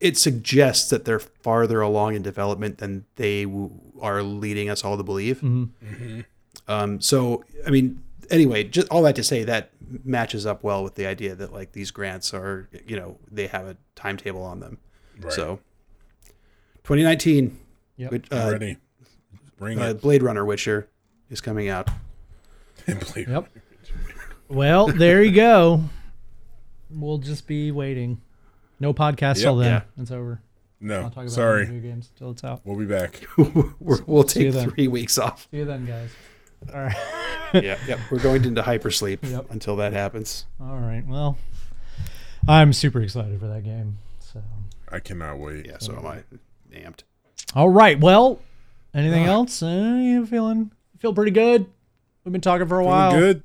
it 0.00 0.18
suggests 0.18 0.90
that 0.90 1.04
they're 1.04 1.18
farther 1.18 1.80
along 1.80 2.14
in 2.14 2.22
development 2.22 2.78
than 2.78 3.04
they 3.16 3.44
w- 3.44 3.70
are 4.00 4.22
leading 4.22 4.68
us 4.68 4.84
all 4.84 4.96
to 4.96 5.02
believe 5.02 5.40
Mhm. 5.40 6.24
um, 6.68 7.00
so, 7.00 7.44
I 7.66 7.70
mean, 7.70 8.02
anyway, 8.30 8.64
just 8.64 8.88
all 8.88 9.02
that 9.02 9.16
to 9.16 9.22
say 9.24 9.44
that 9.44 9.70
matches 10.04 10.46
up 10.46 10.62
well 10.62 10.84
with 10.84 10.94
the 10.94 11.06
idea 11.06 11.34
that 11.34 11.52
like 11.52 11.72
these 11.72 11.90
grants 11.90 12.32
are, 12.32 12.68
you 12.86 12.96
know, 12.96 13.18
they 13.30 13.46
have 13.48 13.66
a 13.66 13.76
timetable 13.96 14.42
on 14.42 14.60
them. 14.60 14.78
Right. 15.20 15.32
So, 15.32 15.58
2019, 16.84 17.58
Yep. 17.96 18.10
which, 18.12 18.26
uh, 18.32 18.48
ready. 18.52 18.76
Bring 19.58 19.78
uh, 19.80 19.88
it. 19.90 20.00
Blade 20.00 20.22
Runner 20.22 20.44
Witcher 20.44 20.88
is 21.28 21.40
coming 21.40 21.68
out. 21.68 21.88
Believe 23.12 23.28
Yep. 23.28 23.48
Well, 24.48 24.86
there 24.92 25.22
you 25.22 25.32
go. 25.32 25.84
We'll 26.90 27.18
just 27.18 27.46
be 27.46 27.70
waiting. 27.70 28.20
No 28.80 28.92
podcast 28.92 29.40
till 29.40 29.56
then. 29.56 29.70
Yeah. 29.96 30.02
It's 30.02 30.10
over. 30.10 30.40
No, 30.80 30.96
I'll 31.02 31.02
talk 31.10 31.18
about 31.18 31.30
sorry. 31.30 31.66
video 31.66 31.90
games 31.90 32.10
till 32.16 32.30
it's 32.30 32.42
out. 32.42 32.62
We'll 32.64 32.78
be 32.78 32.86
back. 32.86 33.22
We're, 33.80 34.02
we'll 34.06 34.24
take 34.24 34.54
three 34.54 34.88
weeks 34.88 35.18
off. 35.18 35.46
See 35.50 35.58
you 35.58 35.66
then, 35.66 35.84
guys. 35.84 36.10
All 36.74 36.80
right. 36.80 36.96
yeah, 37.54 37.76
yep. 37.86 37.98
We're 38.10 38.18
going 38.18 38.44
into 38.44 38.62
hypersleep 38.62 39.18
Yep. 39.22 39.50
until 39.50 39.76
that 39.76 39.92
happens. 39.92 40.46
All 40.60 40.78
right. 40.78 41.06
Well, 41.06 41.36
I'm 42.48 42.72
super 42.72 43.02
excited 43.02 43.38
for 43.38 43.46
that 43.48 43.62
game. 43.62 43.98
So, 44.20 44.42
I 44.90 45.00
cannot 45.00 45.38
wait. 45.38 45.66
Yeah, 45.66 45.78
so 45.78 45.96
am 45.96 46.06
I. 46.06 46.22
Amped. 46.74 47.02
all 47.54 47.68
right. 47.68 47.98
Well, 48.00 48.40
anything 48.94 49.24
else? 49.24 49.62
Uh, 49.62 49.98
you 50.00 50.24
feeling 50.24 50.70
feel 50.98 51.12
pretty 51.12 51.32
good? 51.32 51.66
We've 52.24 52.32
been 52.32 52.40
talking 52.40 52.66
for 52.66 52.80
a 52.80 52.82
Feeling 52.82 52.96
while. 52.96 53.10
good. 53.12 53.42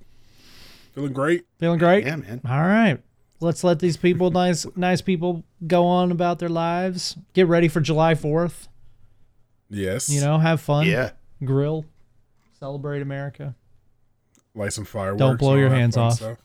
Feeling 0.93 1.13
great. 1.13 1.45
Feeling 1.59 1.79
great. 1.79 2.05
Yeah, 2.05 2.15
man. 2.17 2.41
All 2.47 2.61
right. 2.61 2.99
Let's 3.41 3.63
let 3.63 3.79
these 3.79 3.97
people, 3.97 4.31
nice, 4.31 4.65
nice 4.75 5.01
people, 5.01 5.43
go 5.67 5.85
on 5.85 6.11
about 6.11 6.39
their 6.39 6.49
lives. 6.49 7.17
Get 7.33 7.47
ready 7.47 7.67
for 7.67 7.81
July 7.81 8.15
Fourth. 8.15 8.67
Yes. 9.69 10.09
You 10.09 10.21
know, 10.21 10.37
have 10.39 10.61
fun. 10.61 10.87
Yeah. 10.87 11.11
Grill. 11.43 11.85
Celebrate 12.59 13.01
America. 13.01 13.55
light 14.53 14.71
some 14.73 14.85
fireworks. 14.85 15.19
Don't 15.19 15.37
blow 15.37 15.55
your 15.55 15.69
hands 15.69 15.97
off. 15.97 16.13
Stuff. 16.15 16.37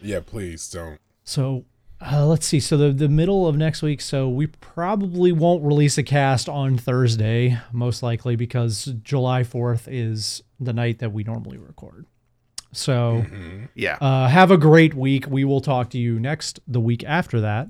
Yeah, 0.00 0.20
please 0.24 0.68
don't. 0.70 0.98
So 1.24 1.64
uh, 2.10 2.26
let's 2.26 2.46
see. 2.46 2.60
So 2.60 2.76
the 2.76 2.90
the 2.90 3.08
middle 3.08 3.46
of 3.46 3.56
next 3.56 3.82
week. 3.82 4.00
So 4.00 4.28
we 4.28 4.46
probably 4.46 5.32
won't 5.32 5.62
release 5.64 5.98
a 5.98 6.02
cast 6.02 6.48
on 6.48 6.76
Thursday, 6.78 7.58
most 7.72 8.02
likely 8.02 8.36
because 8.36 8.86
July 9.02 9.44
fourth 9.44 9.86
is 9.88 10.42
the 10.58 10.72
night 10.72 10.98
that 11.00 11.12
we 11.12 11.24
normally 11.24 11.58
record. 11.58 12.06
So 12.72 13.24
Yeah. 13.74 13.98
uh, 14.00 14.28
have 14.28 14.50
a 14.50 14.56
great 14.56 14.94
week. 14.94 15.26
We 15.28 15.44
will 15.44 15.60
talk 15.60 15.90
to 15.90 15.98
you 15.98 16.18
next 16.18 16.60
the 16.66 16.80
week 16.80 17.04
after 17.04 17.40
that. 17.42 17.68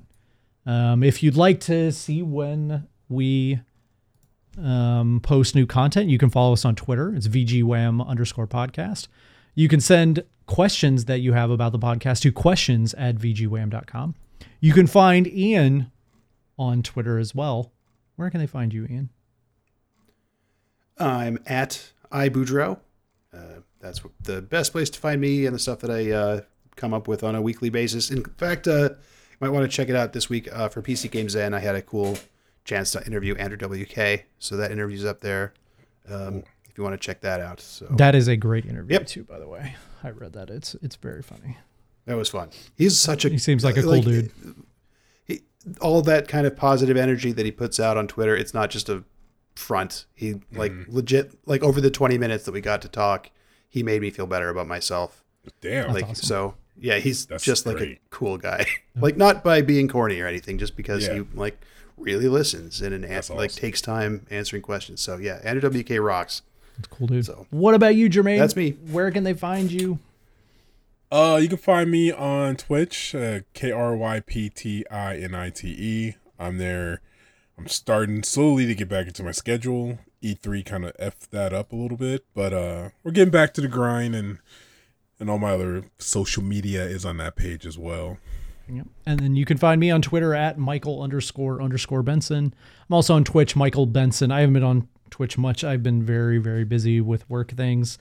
Um, 0.64 1.02
if 1.02 1.22
you'd 1.22 1.36
like 1.36 1.58
to 1.60 1.90
see 1.90 2.22
when 2.22 2.86
we 3.08 3.60
um, 4.62 5.20
post 5.22 5.54
new 5.54 5.66
content, 5.66 6.08
you 6.08 6.18
can 6.18 6.30
follow 6.30 6.52
us 6.52 6.64
on 6.64 6.76
Twitter. 6.76 7.14
It's 7.14 7.26
VGWAM 7.26 8.06
underscore 8.06 8.46
podcast. 8.46 9.08
You 9.54 9.68
can 9.68 9.80
send 9.80 10.24
questions 10.46 11.04
that 11.06 11.20
you 11.20 11.32
have 11.32 11.50
about 11.50 11.72
the 11.72 11.78
podcast 11.78 12.20
to 12.22 12.32
questions 12.32 12.94
at 12.94 13.16
VGWAM.com. 13.16 14.14
You 14.60 14.72
can 14.72 14.86
find 14.86 15.26
Ian 15.26 15.90
on 16.58 16.82
Twitter 16.82 17.18
as 17.18 17.34
well. 17.34 17.72
Where 18.16 18.30
can 18.30 18.40
they 18.40 18.46
find 18.46 18.72
you, 18.72 18.86
Ian? 18.86 19.10
I'm 20.98 21.38
at 21.46 21.92
iBoudreau. 22.12 22.78
Uh, 23.32 23.38
that's 23.80 24.00
the 24.22 24.42
best 24.42 24.72
place 24.72 24.90
to 24.90 24.98
find 24.98 25.20
me 25.20 25.46
and 25.46 25.54
the 25.54 25.58
stuff 25.58 25.80
that 25.80 25.90
I 25.90 26.10
uh, 26.10 26.40
come 26.76 26.94
up 26.94 27.08
with 27.08 27.24
on 27.24 27.34
a 27.34 27.42
weekly 27.42 27.70
basis. 27.70 28.10
In 28.10 28.24
fact, 28.24 28.68
uh, 28.68 28.90
you 28.90 29.36
might 29.40 29.50
want 29.50 29.68
to 29.68 29.74
check 29.74 29.88
it 29.88 29.96
out 29.96 30.12
this 30.12 30.28
week 30.28 30.48
uh, 30.52 30.68
for 30.68 30.82
PCGamesN. 30.82 31.54
I 31.54 31.60
had 31.60 31.74
a 31.74 31.82
cool 31.82 32.18
chance 32.64 32.92
to 32.92 33.04
interview 33.06 33.34
Andrew 33.36 33.58
WK. 33.58 34.24
So 34.38 34.56
that 34.56 34.70
interview's 34.70 35.04
up 35.04 35.20
there. 35.20 35.52
Um, 36.08 36.44
if 36.72 36.78
you 36.78 36.84
want 36.84 36.94
to 36.94 37.06
check 37.06 37.20
that 37.20 37.40
out. 37.40 37.60
So 37.60 37.86
That 37.90 38.14
is 38.14 38.28
a 38.28 38.36
great 38.36 38.64
interview 38.64 38.94
Yep. 38.94 39.06
too, 39.06 39.24
by 39.24 39.38
the 39.38 39.46
way. 39.46 39.76
I 40.02 40.10
read 40.10 40.32
that. 40.32 40.50
It's 40.50 40.74
it's 40.82 40.96
very 40.96 41.22
funny. 41.22 41.58
that 42.06 42.16
was 42.16 42.30
fun. 42.30 42.48
He's 42.74 42.98
such 42.98 43.24
a 43.24 43.28
He 43.28 43.38
seems 43.38 43.62
like 43.62 43.76
a 43.76 43.82
cool 43.82 44.00
dude. 44.00 44.32
He, 45.24 45.42
all 45.80 46.02
that 46.02 46.28
kind 46.28 46.46
of 46.46 46.56
positive 46.56 46.96
energy 46.96 47.30
that 47.32 47.44
he 47.44 47.52
puts 47.52 47.78
out 47.78 47.96
on 47.96 48.08
Twitter, 48.08 48.34
it's 48.34 48.54
not 48.54 48.70
just 48.70 48.88
a 48.88 49.04
front. 49.54 50.06
He 50.14 50.40
like 50.52 50.72
mm-hmm. 50.72 50.94
legit 50.94 51.38
like 51.46 51.62
over 51.62 51.80
the 51.80 51.90
20 51.90 52.16
minutes 52.18 52.44
that 52.44 52.52
we 52.52 52.60
got 52.60 52.82
to 52.82 52.88
talk, 52.88 53.30
he 53.68 53.82
made 53.82 54.00
me 54.00 54.10
feel 54.10 54.26
better 54.26 54.48
about 54.48 54.66
myself. 54.66 55.22
Damn. 55.60 55.92
like 55.92 56.04
awesome. 56.04 56.24
so 56.24 56.54
yeah, 56.78 56.98
he's 56.98 57.26
That's 57.26 57.44
just 57.44 57.66
like 57.66 57.80
a 57.80 57.98
cool 58.10 58.38
guy. 58.38 58.66
like 58.96 59.16
not 59.16 59.44
by 59.44 59.60
being 59.60 59.88
corny 59.88 60.20
or 60.20 60.26
anything, 60.26 60.56
just 60.56 60.74
because 60.74 61.06
Yeah. 61.06 61.14
he 61.14 61.20
like 61.34 61.60
really 61.98 62.28
listens 62.28 62.80
and 62.80 62.94
an 62.94 63.02
That's 63.02 63.30
like 63.30 63.52
takes 63.52 63.80
time 63.80 64.26
answering 64.30 64.62
questions. 64.62 65.00
So 65.00 65.18
yeah, 65.18 65.40
Andrew 65.44 65.70
WK 65.70 66.00
rocks. 66.00 66.42
It's 66.78 66.88
cool, 66.88 67.06
dude. 67.06 67.26
So- 67.26 67.46
what 67.50 67.74
about 67.74 67.94
you, 67.94 68.08
Jermaine? 68.08 68.38
That's 68.38 68.56
me. 68.56 68.72
Where 68.90 69.10
can 69.10 69.24
they 69.24 69.34
find 69.34 69.70
you? 69.70 69.98
Uh, 71.10 71.38
you 71.42 71.48
can 71.48 71.58
find 71.58 71.90
me 71.90 72.10
on 72.10 72.56
Twitch, 72.56 73.14
uh, 73.14 73.40
K 73.52 73.70
R 73.70 73.94
Y 73.94 74.20
P 74.20 74.48
T 74.48 74.84
I 74.90 75.16
N 75.16 75.34
I 75.34 75.50
T 75.50 75.68
E. 75.68 76.14
I'm 76.38 76.56
there. 76.56 77.02
I'm 77.58 77.68
starting 77.68 78.22
slowly 78.22 78.64
to 78.66 78.74
get 78.74 78.88
back 78.88 79.06
into 79.06 79.22
my 79.22 79.30
schedule. 79.32 79.98
E3 80.22 80.64
kind 80.64 80.84
of 80.84 80.92
f 80.98 81.28
that 81.30 81.52
up 81.52 81.72
a 81.72 81.76
little 81.76 81.96
bit, 81.96 82.24
but 82.34 82.52
uh, 82.52 82.90
we're 83.02 83.10
getting 83.10 83.32
back 83.32 83.52
to 83.54 83.60
the 83.60 83.68
grind, 83.68 84.14
and 84.14 84.38
and 85.20 85.28
all 85.28 85.38
my 85.38 85.50
other 85.50 85.84
social 85.98 86.42
media 86.42 86.82
is 86.84 87.04
on 87.04 87.18
that 87.18 87.36
page 87.36 87.66
as 87.66 87.76
well. 87.76 88.18
Yep. 88.68 88.86
And 89.04 89.20
then 89.20 89.36
you 89.36 89.44
can 89.44 89.58
find 89.58 89.80
me 89.80 89.90
on 89.90 90.00
Twitter 90.00 90.34
at 90.34 90.58
Michael 90.58 91.02
underscore 91.02 91.60
underscore 91.60 92.02
Benson. 92.02 92.54
I'm 92.88 92.94
also 92.94 93.14
on 93.14 93.24
Twitch, 93.24 93.54
Michael 93.54 93.86
Benson. 93.86 94.30
I 94.32 94.40
haven't 94.40 94.54
been 94.54 94.62
on 94.62 94.88
Twitch 95.12 95.38
much. 95.38 95.62
I've 95.62 95.82
been 95.82 96.02
very, 96.02 96.38
very 96.38 96.64
busy 96.64 97.00
with 97.00 97.28
work 97.30 97.52
things. 97.52 97.98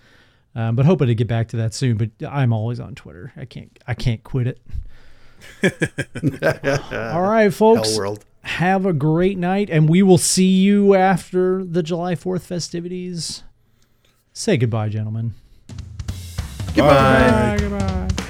Um, 0.56 0.76
but 0.76 0.86
hoping 0.86 1.08
to 1.08 1.16
get 1.16 1.28
back 1.28 1.48
to 1.50 1.58
that 1.58 1.74
soon. 1.74 1.98
But 1.98 2.10
I'm 2.28 2.52
always 2.52 2.80
on 2.80 2.96
Twitter. 2.96 3.32
I 3.38 3.46
can't 3.46 3.78
I 3.88 3.94
can't 3.94 4.24
quit 4.24 4.48
it. 4.48 4.60
All 6.94 7.22
right, 7.22 7.54
folks. 7.54 7.90
Hell 7.90 7.98
world. 7.98 8.26
Have 8.44 8.88
a 8.88 8.94
great 8.94 9.38
night, 9.38 9.70
and 9.70 9.88
we 9.88 10.02
will 10.02 10.18
see 10.18 10.48
you 10.48 10.96
after 10.96 11.64
the 11.64 11.84
July 11.84 12.16
4th 12.16 12.42
festivities. 12.42 13.44
Say 14.34 14.58
goodbye, 14.58 14.90
gentlemen. 14.90 15.36
Goodbye. 16.74 17.58
Goodbye. 17.60 18.08
goodbye. 18.08 18.26